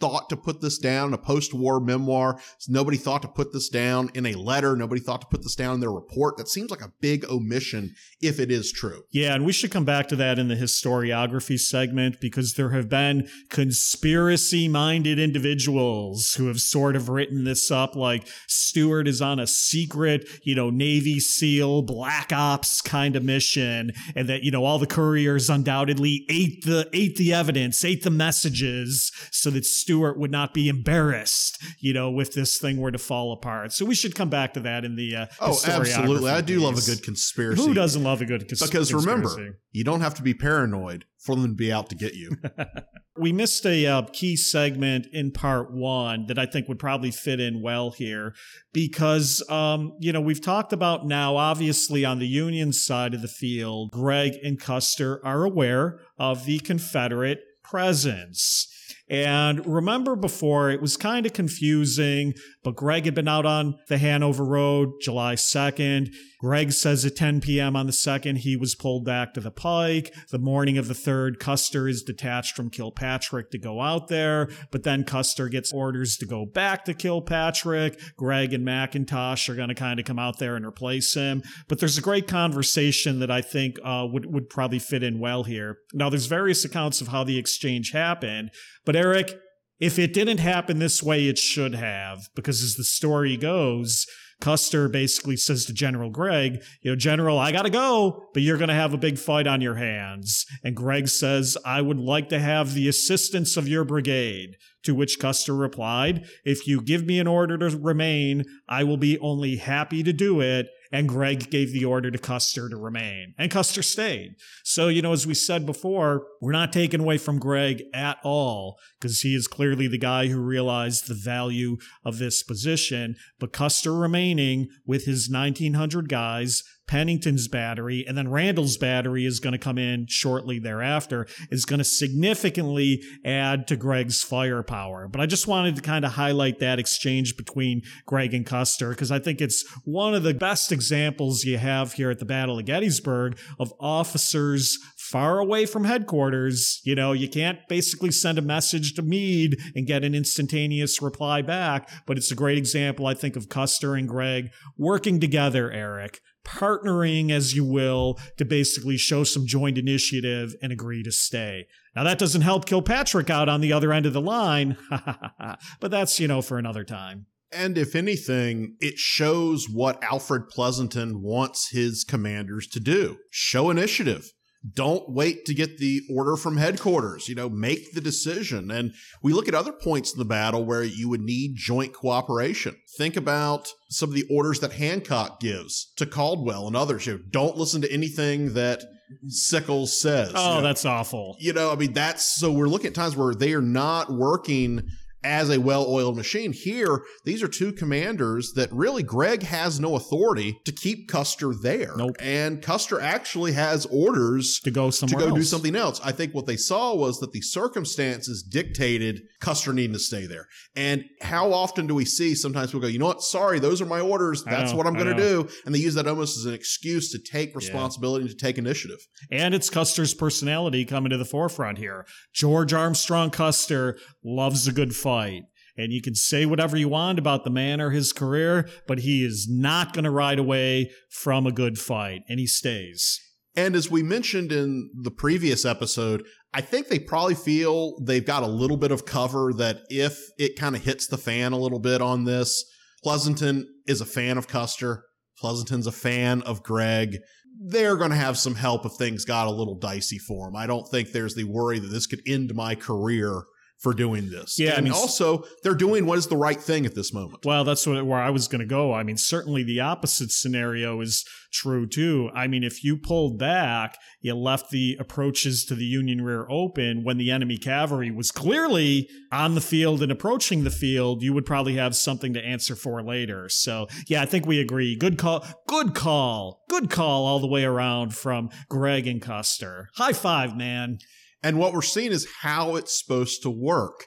thought 0.05 0.29
to 0.29 0.37
put 0.37 0.61
this 0.61 0.77
down 0.77 1.15
a 1.15 1.19
post-war 1.19 1.81
memoir. 1.81 2.39
Nobody 2.69 2.99
thought 2.99 3.23
to 3.23 3.29
put 3.29 3.55
this 3.55 3.71
down 3.71 4.11
in 4.13 4.27
a 4.27 4.35
letter. 4.35 4.77
Nobody 4.77 5.01
thought 5.01 5.23
to 5.23 5.27
put 5.27 5.43
this 5.43 5.55
down 5.55 5.77
in 5.77 5.81
their 5.81 5.91
report. 5.91 6.37
That 6.37 6.47
seems 6.47 6.71
like 6.71 6.83
a 6.83 6.93
big 7.01 7.25
omission 7.25 7.95
if 8.21 8.39
it 8.39 8.51
is 8.51 8.71
true. 8.71 9.05
Yeah, 9.13 9.35
and 9.35 9.47
we 9.47 9.53
should 9.53 9.71
come 9.71 9.87
back 9.87 10.09
to 10.09 10.17
that 10.17 10.39
in 10.39 10.49
the 10.49 10.57
historiography 10.57 11.59
segment 11.59 12.21
because 12.21 12.53
there 12.53 12.69
have 12.73 12.91
been 12.91 13.29
conspiracy-minded 13.49 15.19
individuals 15.19 16.35
who 16.35 16.49
have 16.49 16.61
sort 16.61 16.97
of 16.97 17.09
written 17.09 17.45
this 17.45 17.71
up 17.71 17.97
like 17.97 18.29
Stuart 18.47 19.09
is 19.09 19.23
on 19.23 19.41
a 19.41 19.47
secret, 19.47 20.29
you 20.43 20.55
know, 20.55 20.69
Navy 20.69 21.19
SEAL 21.19 21.81
black 21.83 22.31
ops 22.31 22.83
kind 22.83 23.17
of 23.17 23.25
mission 23.25 23.93
and 24.15 24.29
that, 24.29 24.43
you 24.43 24.51
know, 24.51 24.67
all 24.67 24.79
the 24.79 24.87
couriers 24.87 25.49
undoubtedly 25.49 26.27
ate 26.29 26.63
the 26.67 26.91
ate 26.93 27.17
the 27.17 27.33
evidence, 27.33 27.83
ate 27.87 28.03
the 28.03 28.11
messages 28.11 29.11
so 29.31 29.49
that 29.49 29.65
Stuart 29.95 30.19
would 30.19 30.33
not 30.33 30.53
be 30.53 30.69
embarrassed, 30.69 31.63
you 31.79 31.93
know, 31.93 32.19
if 32.19 32.33
this 32.33 32.59
thing 32.59 32.79
were 32.79 32.91
to 32.91 32.99
fall 32.99 33.33
apart. 33.33 33.73
So 33.73 33.85
we 33.85 33.95
should 33.95 34.17
come 34.17 34.29
back 34.29 34.55
to 34.55 34.61
that 34.61 34.85
in 34.85 34.97
the 34.97 35.15
uh, 35.15 35.27
oh, 35.41 35.57
absolutely. 35.65 36.31
I 36.31 36.41
do 36.41 36.57
piece. 36.57 36.65
love 36.65 36.79
a 36.79 36.81
good 36.81 37.05
conspiracy. 37.05 37.63
Who 37.63 37.75
doesn't 37.75 38.03
love 38.03 38.21
a 38.21 38.25
good 38.25 38.49
cons- 38.49 38.61
because 38.61 38.91
conspiracy? 38.91 39.07
Because 39.07 39.37
remember, 39.37 39.59
you 39.71 39.85
don't 39.85 40.01
have 40.01 40.15
to 40.15 40.23
be 40.23 40.35
paranoid 40.35 41.05
for 41.25 41.37
them 41.37 41.47
to 41.47 41.55
be 41.55 41.73
out 41.73 41.91
to 41.91 41.95
get 41.95 42.15
you. 42.15 42.37
we 43.17 43.33
missed 43.33 43.65
a 43.65 43.87
uh, 43.87 44.03
key 44.13 44.35
segment 44.35 45.07
in 45.13 45.31
part 45.31 45.73
one 45.73 46.27
that 46.27 46.41
I 46.41 46.47
think 46.47 46.67
would 46.67 46.81
probably 46.81 47.13
fit 47.13 47.39
in 47.39 47.63
well 47.63 47.93
here 47.93 48.35
because, 48.73 49.49
um, 49.49 49.93
you 50.01 50.13
know, 50.13 50.21
we've 50.21 50.43
talked 50.43 50.73
about 50.73 51.07
now, 51.07 51.37
obviously, 51.37 52.05
on 52.05 52.19
the 52.19 52.27
Union 52.27 52.73
side 52.73 53.15
of 53.15 53.23
the 53.23 53.29
field, 53.29 53.93
Gregg 53.93 54.35
and 54.43 54.59
Custer 54.59 55.25
are 55.25 55.45
aware 55.45 56.01
of 56.19 56.47
the 56.47 56.59
Confederate 56.59 57.39
presence. 57.63 58.69
And 59.09 59.65
remember 59.67 60.17
before, 60.17 60.71
it 60.71 60.81
was 60.81 60.97
kind 60.97 61.27
of 61.27 61.35
confusing, 61.35 62.33
but 62.63 62.75
Gregg 62.75 63.05
had 63.05 63.15
been 63.15 63.29
out 63.29 63.45
on 63.45 63.79
the 63.89 63.99
Hanover 63.99 64.45
Road 64.45 64.95
July 65.03 65.35
2nd. 65.35 66.15
Gregg 66.41 66.73
says 66.73 67.05
at 67.05 67.17
10 67.17 67.41
p.m. 67.41 67.77
on 67.77 67.87
the 67.87 67.93
2nd, 67.93 68.39
he 68.39 68.57
was 68.57 68.75
pulled 68.75 69.05
back 69.05 69.33
to 69.33 69.41
the 69.41 69.51
pike. 69.51 70.15
The 70.31 70.39
morning 70.39 70.77
of 70.77 70.89
the 70.89 70.95
3rd, 70.95 71.39
Custer 71.39 71.89
is 71.89 72.03
detached 72.03 72.55
from 72.55 72.71
Kilpatrick 72.71 73.51
to 73.51 73.59
go 73.59 73.81
out 73.81 74.09
there, 74.09 74.51
but 74.71 74.83
then 74.85 75.05
Custer 75.05 75.49
gets 75.49 75.73
orders 75.73 76.17
to 76.19 76.27
go 76.27 76.45
back 76.45 76.85
to 76.85 76.95
Kilpatrick. 76.95 77.99
Gregg 78.17 78.53
and 78.53 78.67
McIntosh 78.67 79.49
are 79.49 79.55
going 79.55 79.69
to 79.69 79.75
kind 79.75 79.99
of 79.99 80.07
come 80.07 80.19
out 80.19 80.39
there 80.39 80.57
and 80.57 80.67
replace 80.67 81.15
him. 81.15 81.43
But 81.69 81.79
there's 81.79 81.99
a 81.99 82.03
great 82.03 82.29
conversation 82.29 83.21
that 83.21 83.31
I 83.31 83.41
think 83.41 83.79
uh, 83.85 84.07
would, 84.11 84.27
would 84.27 84.51
probably 84.51 84.79
fit 84.79 85.03
in 85.03 85.19
well 85.19 85.45
here. 85.45 85.79
Now, 85.93 86.11
there's 86.11 86.27
various 86.27 86.65
accounts 86.65 87.01
of 87.01 87.09
how 87.09 87.25
the 87.25 87.39
exchange 87.39 87.93
happened, 87.93 88.51
but 88.85 88.94
Eric, 88.95 89.35
if 89.81 89.99
it 89.99 90.13
didn't 90.13 90.39
happen 90.39 90.79
this 90.79 91.03
way, 91.03 91.27
it 91.29 91.39
should 91.39 91.75
have, 91.75 92.29
because 92.35 92.63
as 92.63 92.77
the 92.77 92.85
story 92.85 93.37
goes, 93.37 94.07
Custer 94.40 94.88
basically 94.88 95.37
says 95.37 95.64
to 95.64 95.73
General 95.73 96.11
Gregg, 96.11 96.62
you 96.83 96.90
know, 96.90 96.97
General, 96.97 97.38
I 97.38 97.53
gotta 97.53 97.71
go, 97.71 98.29
but 98.35 98.42
you're 98.42 98.59
gonna 98.59 98.75
have 98.75 98.92
a 98.92 98.99
big 98.99 99.18
fight 99.18 99.47
on 99.47 99.61
your 99.61 99.77
hands. 99.77 100.45
And 100.62 100.77
Gregg 100.77 101.09
says, 101.09 101.57
I 101.64 101.81
would 101.81 101.99
like 101.99 102.29
to 102.29 102.38
have 102.38 102.75
the 102.75 102.88
assistance 102.88 103.57
of 103.57 103.68
your 103.68 103.85
brigade. 103.85 104.57
To 104.85 104.95
which 104.95 105.18
Custer 105.18 105.55
replied, 105.55 106.27
If 106.45 106.66
you 106.66 106.83
give 106.83 107.07
me 107.07 107.18
an 107.18 107.27
order 107.27 107.57
to 107.57 107.79
remain, 107.79 108.45
I 108.68 108.85
will 108.85 108.99
be 108.99 109.18
only 109.18 109.57
happy 109.57 110.03
to 110.03 110.12
do 110.12 110.42
it 110.42 110.68
and 110.94 111.09
Gregg 111.09 111.50
gave 111.50 111.72
the 111.72 111.85
order 111.85 112.09
to 112.09 112.18
Custer 112.18 112.68
to 112.68 112.76
remain, 112.76 113.35
and 113.37 113.50
Custer 113.50 113.83
stayed. 113.83 114.37
So, 114.62 114.87
you 114.87 115.02
know, 115.02 115.12
as 115.12 115.26
we 115.26 115.35
said 115.35 115.66
before, 115.66 116.24
we're 116.40 116.52
not 116.52 116.72
taken 116.72 117.00
away 117.00 117.18
from 117.18 117.40
Gregg 117.40 117.83
at 117.92 118.18
all, 118.22 118.78
because 119.00 119.22
he 119.22 119.35
is 119.35 119.48
clearly 119.48 119.88
the 119.88 119.98
guy 119.98 120.28
who 120.28 120.40
realized 120.40 121.09
the 121.09 121.14
value 121.14 121.78
of 122.04 122.18
this 122.18 122.44
position. 122.44 123.16
But 123.40 123.52
Custer 123.52 123.92
remaining 123.92 124.68
with 124.87 125.04
his 125.04 125.28
1900 125.28 126.09
guys 126.09 126.62
Pennington's 126.87 127.49
battery, 127.49 128.05
and 128.07 128.16
then 128.16 128.31
Randol's 128.31 128.77
battery 128.77 129.25
is 129.25 129.40
going 129.40 129.53
to 129.53 129.59
come 129.59 129.79
in 129.79 130.07
shortly 130.09 130.59
thereafter, 130.59 131.27
is 131.51 131.64
going 131.64 131.79
to 131.79 131.85
significantly 131.85 133.03
add 133.25 133.66
to 133.68 133.77
Gregg's 133.77 134.23
firepower. 134.23 135.09
But 135.09 135.20
I 135.20 135.27
just 135.27 135.47
wanted 135.47 135.77
to 135.77 135.83
kind 135.83 136.05
of 136.05 136.12
highlight 136.12 136.59
that 136.59 136.79
exchange 136.79 137.37
between 137.37 137.83
Gregg 138.07 138.35
and 138.35 138.47
Custer 138.47 138.90
because 138.90 139.11
I 139.11 139.18
think 139.18 139.40
it's 139.40 139.64
one 139.85 140.14
of 140.14 140.23
the 140.23 140.35
best 140.35 140.73
examples 140.73 141.44
you 141.44 141.59
have 141.59 141.94
here 141.94 142.11
at 142.11 142.18
the 142.18 142.25
Battle 142.25 142.59
of 142.59 142.66
Gettysburg 142.66 143.38
of 143.59 143.73
officers 143.81 144.79
far 144.97 145.38
away 145.38 145.66
from 145.66 145.85
headquarters. 145.85 146.81
You 146.85 146.94
know, 146.94 147.12
you 147.12 147.29
can't 147.29 147.59
basically 147.68 148.11
send 148.11 148.38
a 148.38 148.42
message 148.42 148.94
to 148.94 149.03
Meade 149.03 149.59
and 149.75 149.87
get 149.87 150.05
an 150.05 150.14
instantaneous 150.14 151.01
reply 151.01 151.42
back, 151.42 151.88
but 152.07 152.16
it's 152.16 152.31
a 152.31 152.35
great 152.35 152.59
example, 152.59 153.07
I 153.07 153.14
think, 153.14 153.37
of 153.37 153.49
Custer 153.49 153.94
and 153.94 154.09
Gregg 154.09 154.51
working 154.77 155.20
together, 155.20 155.70
Eric, 155.70 156.20
partnering, 156.44 157.30
as 157.30 157.54
you 157.54 157.64
will, 157.64 158.18
to 158.37 158.44
basically 158.44 158.96
show 158.96 159.24
some 159.24 159.46
joint 159.46 159.78
initiative 159.78 160.54
and 160.62 160.72
agree 160.72 161.02
to 161.02 161.12
stay. 161.12 161.66
Now, 161.96 162.04
that 162.04 162.18
doesn't 162.18 162.42
help 162.42 162.66
Kilpatrick 162.66 163.30
out 163.30 163.48
on 163.48 163.61
the 163.61 163.72
other 163.72 163.92
end 163.92 164.07
of 164.07 164.12
the 164.12 164.20
line, 164.20 164.76
but 165.80 165.90
that's, 165.90 166.20
you 166.20 166.28
know, 166.28 166.42
for 166.42 166.59
another 166.59 166.85
time. 166.85 167.26
And 167.52 167.78
if 167.78 167.94
anything, 167.94 168.76
it 168.80 168.98
shows 168.98 169.68
what 169.68 170.02
Alfred 170.02 170.50
Pleasonton 170.50 171.20
wants 171.20 171.70
his 171.70 172.02
commanders 172.02 172.66
to 172.68 172.80
do 172.80 173.18
show 173.30 173.70
initiative 173.70 174.33
don't 174.72 175.11
wait 175.11 175.44
to 175.44 175.55
get 175.55 175.79
the 175.79 176.03
order 176.11 176.37
from 176.37 176.57
headquarters. 176.57 177.29
You 177.29 177.35
know, 177.35 177.48
make 177.48 177.92
the 177.92 178.00
decision. 178.00 178.70
And 178.70 178.94
we 179.22 179.33
look 179.33 179.48
at 179.48 179.55
other 179.55 179.72
points 179.72 180.12
in 180.12 180.18
the 180.18 180.24
battle 180.24 180.64
where 180.64 180.83
you 180.83 181.09
would 181.09 181.20
need 181.20 181.57
joint 181.57 181.92
cooperation. 181.92 182.77
Think 182.96 183.16
about 183.16 183.68
some 183.90 184.09
of 184.09 184.14
the 184.14 184.27
orders 184.31 184.61
that 184.61 184.72
Hancock 184.72 185.40
gives 185.40 185.92
to 185.96 186.07
Caldwell 186.07 186.66
and 186.66 186.77
others. 186.77 187.07
You 187.07 187.14
know, 187.14 187.20
don't 187.31 187.57
listen 187.57 187.83
to 187.83 187.92
anything 187.92 188.55
that 188.55 188.83
Sickles 189.29 190.00
says. 190.00 190.33
Oh, 190.35 190.48
you 190.48 190.55
know, 190.57 190.62
that's 190.62 190.85
awful. 190.85 191.37
You 191.38 191.53
know, 191.53 191.70
I 191.70 191.77
mean, 191.77 191.92
that's 191.92 192.24
so 192.24 192.53
we're 192.53 192.68
looking 192.68 192.88
at 192.88 192.94
times 192.94 193.16
where 193.16 193.35
they 193.35 193.53
are 193.53 193.62
not 193.62 194.12
working 194.12 194.88
as 195.25 195.51
a 195.51 195.59
well 195.59 195.87
oiled 195.89 196.17
machine. 196.17 196.53
Here, 196.53 197.03
these 197.25 197.43
are 197.43 197.49
two 197.49 197.73
commanders 197.73 198.53
that 198.53 198.73
really 198.73 199.03
Gregg 199.03 199.43
has 199.43 199.81
no 199.81 199.97
authority 199.97 200.61
to 200.65 200.73
keep 200.73 201.09
Custer 201.09 201.53
there. 201.55 201.95
Nope. 201.97 202.17
And 202.21 202.63
Custer 202.63 203.01
actually 203.01 203.53
has 203.53 203.87
orders 203.87 204.61
to 204.61 204.71
go 204.71 204.91
somewhere 204.91 205.21
to 205.21 205.25
go 205.25 205.31
else. 205.31 205.39
do 205.39 205.45
something 205.45 205.75
else. 205.75 206.01
I 206.05 206.13
think 206.13 206.35
what 206.35 206.47
they 206.47 206.57
saw 206.57 206.95
was 206.95 207.19
that 207.21 207.33
the 207.33 207.41
circumstances 207.41 208.43
dictated 208.43 209.23
Custer 209.44 209.72
needing 209.72 209.94
to 209.94 209.98
stay 209.98 210.26
there. 210.26 210.48
And 210.76 211.04
how 211.20 211.52
often 211.52 211.87
do 211.87 211.94
we 211.94 212.04
see 212.04 212.35
sometimes 212.35 212.68
people 212.68 212.80
go, 212.80 212.88
you 212.88 212.98
know 212.98 213.07
what? 213.07 213.22
Sorry, 213.22 213.59
those 213.59 213.80
are 213.80 213.87
my 213.87 214.00
orders. 214.00 214.44
That's 214.44 214.72
know, 214.72 214.78
what 214.78 214.87
I'm 214.87 214.94
going 214.94 215.14
to 215.14 215.16
do. 215.16 215.48
And 215.64 215.74
they 215.74 215.78
use 215.78 215.94
that 215.94 216.07
almost 216.07 216.38
as 216.38 216.44
an 216.44 216.54
excuse 216.54 217.11
to 217.12 217.18
take 217.18 217.54
responsibility 217.54 218.26
yeah. 218.26 218.33
to 218.33 218.37
take 218.37 218.59
initiative. 218.59 218.98
And 219.30 219.54
it's 219.54 219.70
Custer's 219.70 220.14
personality 220.14 220.85
coming 220.85 221.11
to 221.11 221.16
the 221.16 221.24
forefront 221.24 221.78
here. 221.78 222.07
George 222.35 222.72
Armstrong 222.72 223.30
Custer 223.30 223.98
loves 224.22 224.66
a 224.66 224.72
good 224.72 224.94
fight 224.94 225.14
fight. 225.14 225.44
And 225.76 225.92
you 225.92 226.00
can 226.00 226.14
say 226.14 226.46
whatever 226.46 226.76
you 226.76 226.88
want 226.88 227.18
about 227.18 227.42
the 227.42 227.50
man 227.50 227.80
or 227.80 227.90
his 227.90 228.12
career, 228.12 228.68
but 228.87 229.00
he 229.00 229.24
is 229.24 229.48
not 229.50 229.92
going 229.92 230.04
to 230.04 230.11
ride 230.11 230.38
away 230.38 230.92
from 231.11 231.46
a 231.46 231.52
good 231.52 231.78
fight, 231.78 232.22
and 232.28 232.38
he 232.38 232.46
stays. 232.46 233.20
And 233.57 233.77
as 233.77 233.90
we 233.90 234.03
mentioned 234.03 234.51
in 234.51 234.90
the 234.95 235.11
previous 235.11 235.64
episode, 235.64 236.25
I 236.53 236.61
think 236.61 236.88
they 236.88 236.99
probably 236.99 237.37
feel 237.37 237.99
they've 238.01 238.25
got 238.25 238.43
a 238.43 238.49
little 238.49 238.77
bit 238.77 238.90
of 238.90 239.07
cover 239.07 239.53
that 239.59 239.83
if 239.88 240.19
it 240.38 240.59
kind 240.59 240.75
of 240.75 240.83
hits 240.83 241.07
the 241.07 241.19
fan 241.19 241.53
a 241.53 241.59
little 241.59 241.79
bit 241.79 242.03
on 242.03 242.25
this, 242.25 242.64
Pleasonton 243.05 243.64
is 243.87 244.01
a 244.01 244.07
fan 244.07 244.38
of 244.38 244.49
Custer. 244.49 245.05
Pleasonton's 245.40 245.87
a 245.87 245.93
fan 245.93 246.43
of 246.43 246.62
Gregg. 246.62 247.19
They're 247.61 247.97
going 247.97 248.11
to 248.11 248.17
have 248.17 248.38
some 248.38 248.57
help 248.57 248.85
if 248.85 248.93
things 248.93 249.25
got 249.25 249.47
a 249.47 249.53
little 249.53 249.79
dicey 249.79 250.19
for 250.19 250.49
him. 250.49 250.57
I 250.57 250.67
don't 250.67 250.88
think 250.88 251.12
there's 251.12 251.35
the 251.35 251.45
worry 251.45 251.79
that 251.79 251.88
this 251.88 252.07
could 252.07 252.23
end 252.27 252.55
my 252.55 252.75
career 252.75 253.43
for 253.85 253.92
doing 253.92 254.31
this. 254.31 254.59
Yeah, 254.59 254.70
and 254.70 254.79
I 254.79 254.81
mean, 254.81 254.92
also 254.94 255.44
they're 255.62 255.75
doing 255.75 256.07
what 256.07 256.16
is 256.16 256.27
the 256.29 256.38
right 256.38 256.61
thing 256.61 256.87
at 256.87 256.94
this 256.94 257.12
moment. 257.12 257.44
Well, 257.44 257.64
that's 257.64 257.87
what, 257.87 258.05
where 258.07 258.18
I 258.18 258.31
was 258.31 258.49
going 258.49 258.62
to 258.62 258.66
go. 258.66 258.94
I 258.94 259.03
mean, 259.03 259.18
certainly 259.18 259.62
the 259.62 259.81
opposite 259.81 260.31
scenario 260.31 261.03
is 261.03 261.23
true 261.53 261.87
too. 261.87 262.31
I 262.35 262.47
mean, 262.47 262.64
if 262.64 262.83
you 262.83 262.97
pulled 262.97 263.38
back, 263.38 263.99
you 264.23 264.35
left 264.35 264.70
the 264.70 264.97
approaches 264.99 265.66
to 265.66 265.75
the 265.75 265.85
Union 265.85 266.23
rear 266.23 266.47
open 266.49 267.05
when 267.05 267.18
the 267.18 267.31
enemy 267.31 267.59
cavalry 267.59 268.11
was 268.11 268.31
clearly 268.31 269.07
on 269.31 269.55
the 269.55 269.61
field 269.61 270.03
and 270.03 270.11
approaching 270.11 270.64
the 270.64 270.70
field, 270.70 271.23
you 271.23 271.35
would 271.35 271.44
probably 271.44 271.75
have 271.75 271.94
something 271.94 272.33
to 272.33 272.42
answer 272.42 272.75
for 272.75 273.03
later. 273.03 273.51
So, 273.51 273.87
yeah, 274.09 274.23
I 274.23 274.27
think 274.27 274.47
we 274.47 274.61
agree. 274.61 274.97
Good 274.97 275.18
call. 275.18 275.44
Good 275.66 275.94
call. 275.94 276.64
Good 276.70 276.88
call 276.88 277.27
all 277.27 277.38
the 277.38 277.47
way 277.47 277.64
around 277.64 278.14
from 278.16 278.49
Gregg 278.70 279.07
and 279.07 279.20
Custer. 279.20 279.90
High 279.97 280.14
five, 280.14 280.57
man. 280.57 281.01
And 281.44 281.59
what 281.59 281.74
we're 281.74 281.83
seeing 281.83 282.11
is 282.11 282.26
how 282.40 282.74
it's 282.74 282.98
supposed 282.98 283.42
to 283.42 283.50
work. 283.50 284.07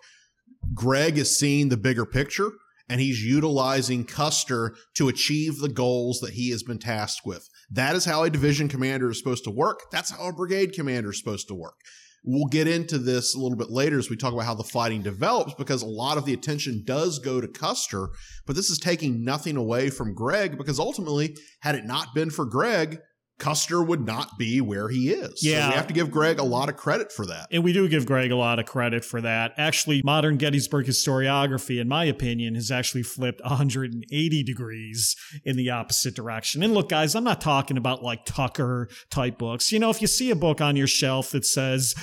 Gregg 0.73 1.19
is 1.19 1.37
seeing 1.37 1.69
the 1.69 1.77
bigger 1.77 2.05
picture 2.05 2.51
and 2.89 2.99
he's 2.99 3.23
utilizing 3.23 4.05
Custer 4.05 4.75
to 4.95 5.07
achieve 5.07 5.59
the 5.59 5.69
goals 5.69 6.19
that 6.21 6.33
he 6.33 6.49
has 6.49 6.63
been 6.63 6.79
tasked 6.79 7.25
with. 7.25 7.47
That 7.69 7.95
is 7.95 8.05
how 8.05 8.23
a 8.23 8.29
division 8.29 8.67
commander 8.67 9.09
is 9.09 9.19
supposed 9.19 9.43
to 9.43 9.51
work. 9.51 9.81
That's 9.91 10.09
how 10.09 10.29
a 10.29 10.33
brigade 10.33 10.73
commander 10.73 11.11
is 11.11 11.19
supposed 11.19 11.47
to 11.49 11.53
work. 11.53 11.75
We'll 12.23 12.47
get 12.47 12.67
into 12.67 12.97
this 12.97 13.35
a 13.35 13.39
little 13.39 13.57
bit 13.57 13.69
later 13.69 13.99
as 13.99 14.09
we 14.09 14.17
talk 14.17 14.33
about 14.33 14.45
how 14.45 14.55
the 14.55 14.63
fighting 14.63 15.03
develops 15.03 15.53
because 15.53 15.83
a 15.83 15.87
lot 15.87 16.17
of 16.17 16.25
the 16.25 16.33
attention 16.33 16.83
does 16.85 17.19
go 17.19 17.39
to 17.39 17.47
Custer, 17.47 18.09
but 18.45 18.55
this 18.55 18.69
is 18.69 18.79
taking 18.79 19.23
nothing 19.23 19.57
away 19.57 19.89
from 19.89 20.15
Gregg 20.15 20.57
because 20.57 20.79
ultimately, 20.79 21.37
had 21.61 21.75
it 21.75 21.85
not 21.85 22.15
been 22.15 22.29
for 22.29 22.45
Gregg, 22.45 22.99
Custer 23.39 23.83
would 23.83 24.05
not 24.05 24.37
be 24.37 24.61
where 24.61 24.89
he 24.89 25.09
is. 25.09 25.43
Yeah. 25.43 25.65
So 25.65 25.69
we 25.69 25.75
have 25.75 25.87
to 25.87 25.93
give 25.93 26.09
Gregg 26.09 26.39
a 26.39 26.43
lot 26.43 26.69
of 26.69 26.75
credit 26.75 27.11
for 27.11 27.25
that. 27.27 27.47
And 27.51 27.63
we 27.63 27.71
do 27.71 27.87
give 27.87 28.05
Gregg 28.05 28.31
a 28.31 28.35
lot 28.35 28.57
of 28.57 28.65
credit 28.65 29.05
for 29.05 29.21
that. 29.21 29.53
Actually, 29.57 30.01
modern 30.03 30.37
Gettysburg 30.37 30.87
historiography, 30.87 31.79
in 31.79 31.87
my 31.87 32.05
opinion, 32.05 32.55
has 32.55 32.71
actually 32.71 33.03
flipped 33.03 33.41
180 33.41 34.43
degrees 34.43 35.15
in 35.45 35.55
the 35.55 35.69
opposite 35.69 36.15
direction. 36.15 36.63
And 36.63 36.73
look, 36.73 36.89
guys, 36.89 37.13
I'm 37.13 37.23
not 37.23 37.39
talking 37.39 37.77
about 37.77 38.01
like 38.01 38.25
Tucker 38.25 38.89
type 39.11 39.37
books. 39.37 39.71
You 39.71 39.79
know, 39.79 39.91
if 39.91 40.01
you 40.01 40.07
see 40.07 40.31
a 40.31 40.35
book 40.35 40.59
on 40.59 40.75
your 40.75 40.87
shelf 40.87 41.31
that 41.31 41.45
says 41.45 41.93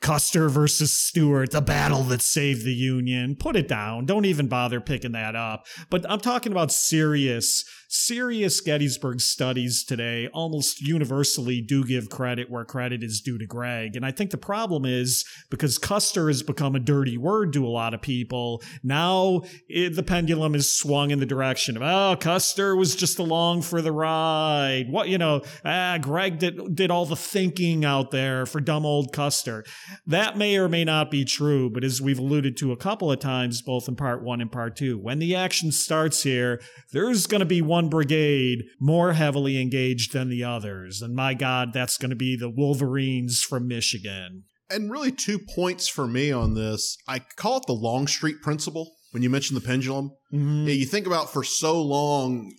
Custer 0.00 0.50
versus 0.50 0.92
Stuart, 0.92 1.52
the 1.52 1.62
battle 1.62 2.02
that 2.04 2.20
saved 2.20 2.64
the 2.64 2.74
Union, 2.74 3.36
put 3.36 3.56
it 3.56 3.68
down. 3.68 4.04
Don't 4.04 4.26
even 4.26 4.48
bother 4.48 4.80
picking 4.80 5.12
that 5.12 5.34
up. 5.36 5.66
But 5.88 6.04
I'm 6.10 6.20
talking 6.20 6.52
about 6.52 6.70
serious 6.70 7.64
serious 7.92 8.58
Gettysburg 8.62 9.20
studies 9.20 9.84
today 9.84 10.26
almost 10.32 10.80
universally 10.80 11.60
do 11.60 11.84
give 11.84 12.08
credit 12.08 12.50
where 12.50 12.64
credit 12.64 13.02
is 13.02 13.20
due 13.20 13.36
to 13.36 13.46
Gregg. 13.46 13.96
And 13.96 14.06
I 14.06 14.10
think 14.10 14.30
the 14.30 14.38
problem 14.38 14.86
is 14.86 15.26
because 15.50 15.76
Custer 15.76 16.28
has 16.28 16.42
become 16.42 16.74
a 16.74 16.80
dirty 16.80 17.18
word 17.18 17.52
to 17.52 17.66
a 17.66 17.68
lot 17.68 17.92
of 17.92 18.00
people, 18.00 18.62
now 18.82 19.42
it, 19.68 19.94
the 19.94 20.02
pendulum 20.02 20.54
is 20.54 20.72
swung 20.72 21.10
in 21.10 21.18
the 21.18 21.26
direction 21.26 21.76
of, 21.76 21.82
oh, 21.82 22.16
Custer 22.18 22.74
was 22.74 22.96
just 22.96 23.18
along 23.18 23.60
for 23.60 23.82
the 23.82 23.92
ride. 23.92 24.86
What, 24.88 25.08
you 25.08 25.18
know, 25.18 25.42
ah, 25.62 25.98
Gregg 26.00 26.38
did, 26.38 26.74
did 26.74 26.90
all 26.90 27.04
the 27.04 27.14
thinking 27.14 27.84
out 27.84 28.10
there 28.10 28.46
for 28.46 28.60
dumb 28.62 28.86
old 28.86 29.12
Custer. 29.12 29.64
That 30.06 30.38
may 30.38 30.56
or 30.56 30.68
may 30.68 30.84
not 30.84 31.10
be 31.10 31.26
true, 31.26 31.68
but 31.68 31.84
as 31.84 32.00
we've 32.00 32.18
alluded 32.18 32.56
to 32.56 32.72
a 32.72 32.76
couple 32.76 33.12
of 33.12 33.18
times, 33.18 33.60
both 33.60 33.86
in 33.86 33.96
part 33.96 34.22
one 34.22 34.40
and 34.40 34.50
part 34.50 34.76
two, 34.76 34.98
when 34.98 35.18
the 35.18 35.36
action 35.36 35.70
starts 35.70 36.22
here, 36.22 36.58
there's 36.92 37.26
going 37.26 37.40
to 37.40 37.46
be 37.46 37.60
one 37.60 37.81
brigade 37.88 38.64
more 38.80 39.12
heavily 39.12 39.60
engaged 39.60 40.12
than 40.12 40.28
the 40.28 40.44
others. 40.44 41.02
And 41.02 41.14
my 41.14 41.34
God, 41.34 41.72
that's 41.72 41.98
going 41.98 42.10
to 42.10 42.16
be 42.16 42.36
the 42.36 42.50
Wolverines 42.50 43.42
from 43.42 43.68
Michigan. 43.68 44.44
And 44.70 44.90
really, 44.90 45.12
two 45.12 45.38
points 45.38 45.88
for 45.88 46.06
me 46.06 46.32
on 46.32 46.54
this. 46.54 46.96
I 47.06 47.18
call 47.36 47.58
it 47.58 47.64
the 47.66 47.74
Longstreet 47.74 48.40
principle 48.40 48.92
when 49.10 49.22
you 49.22 49.28
mention 49.28 49.54
the 49.54 49.60
pendulum. 49.60 50.12
Mhm. 50.32 50.66
Yeah, 50.66 50.72
you 50.72 50.86
think 50.86 51.06
about 51.06 51.32
for 51.32 51.44
so 51.44 51.80
long, 51.82 52.52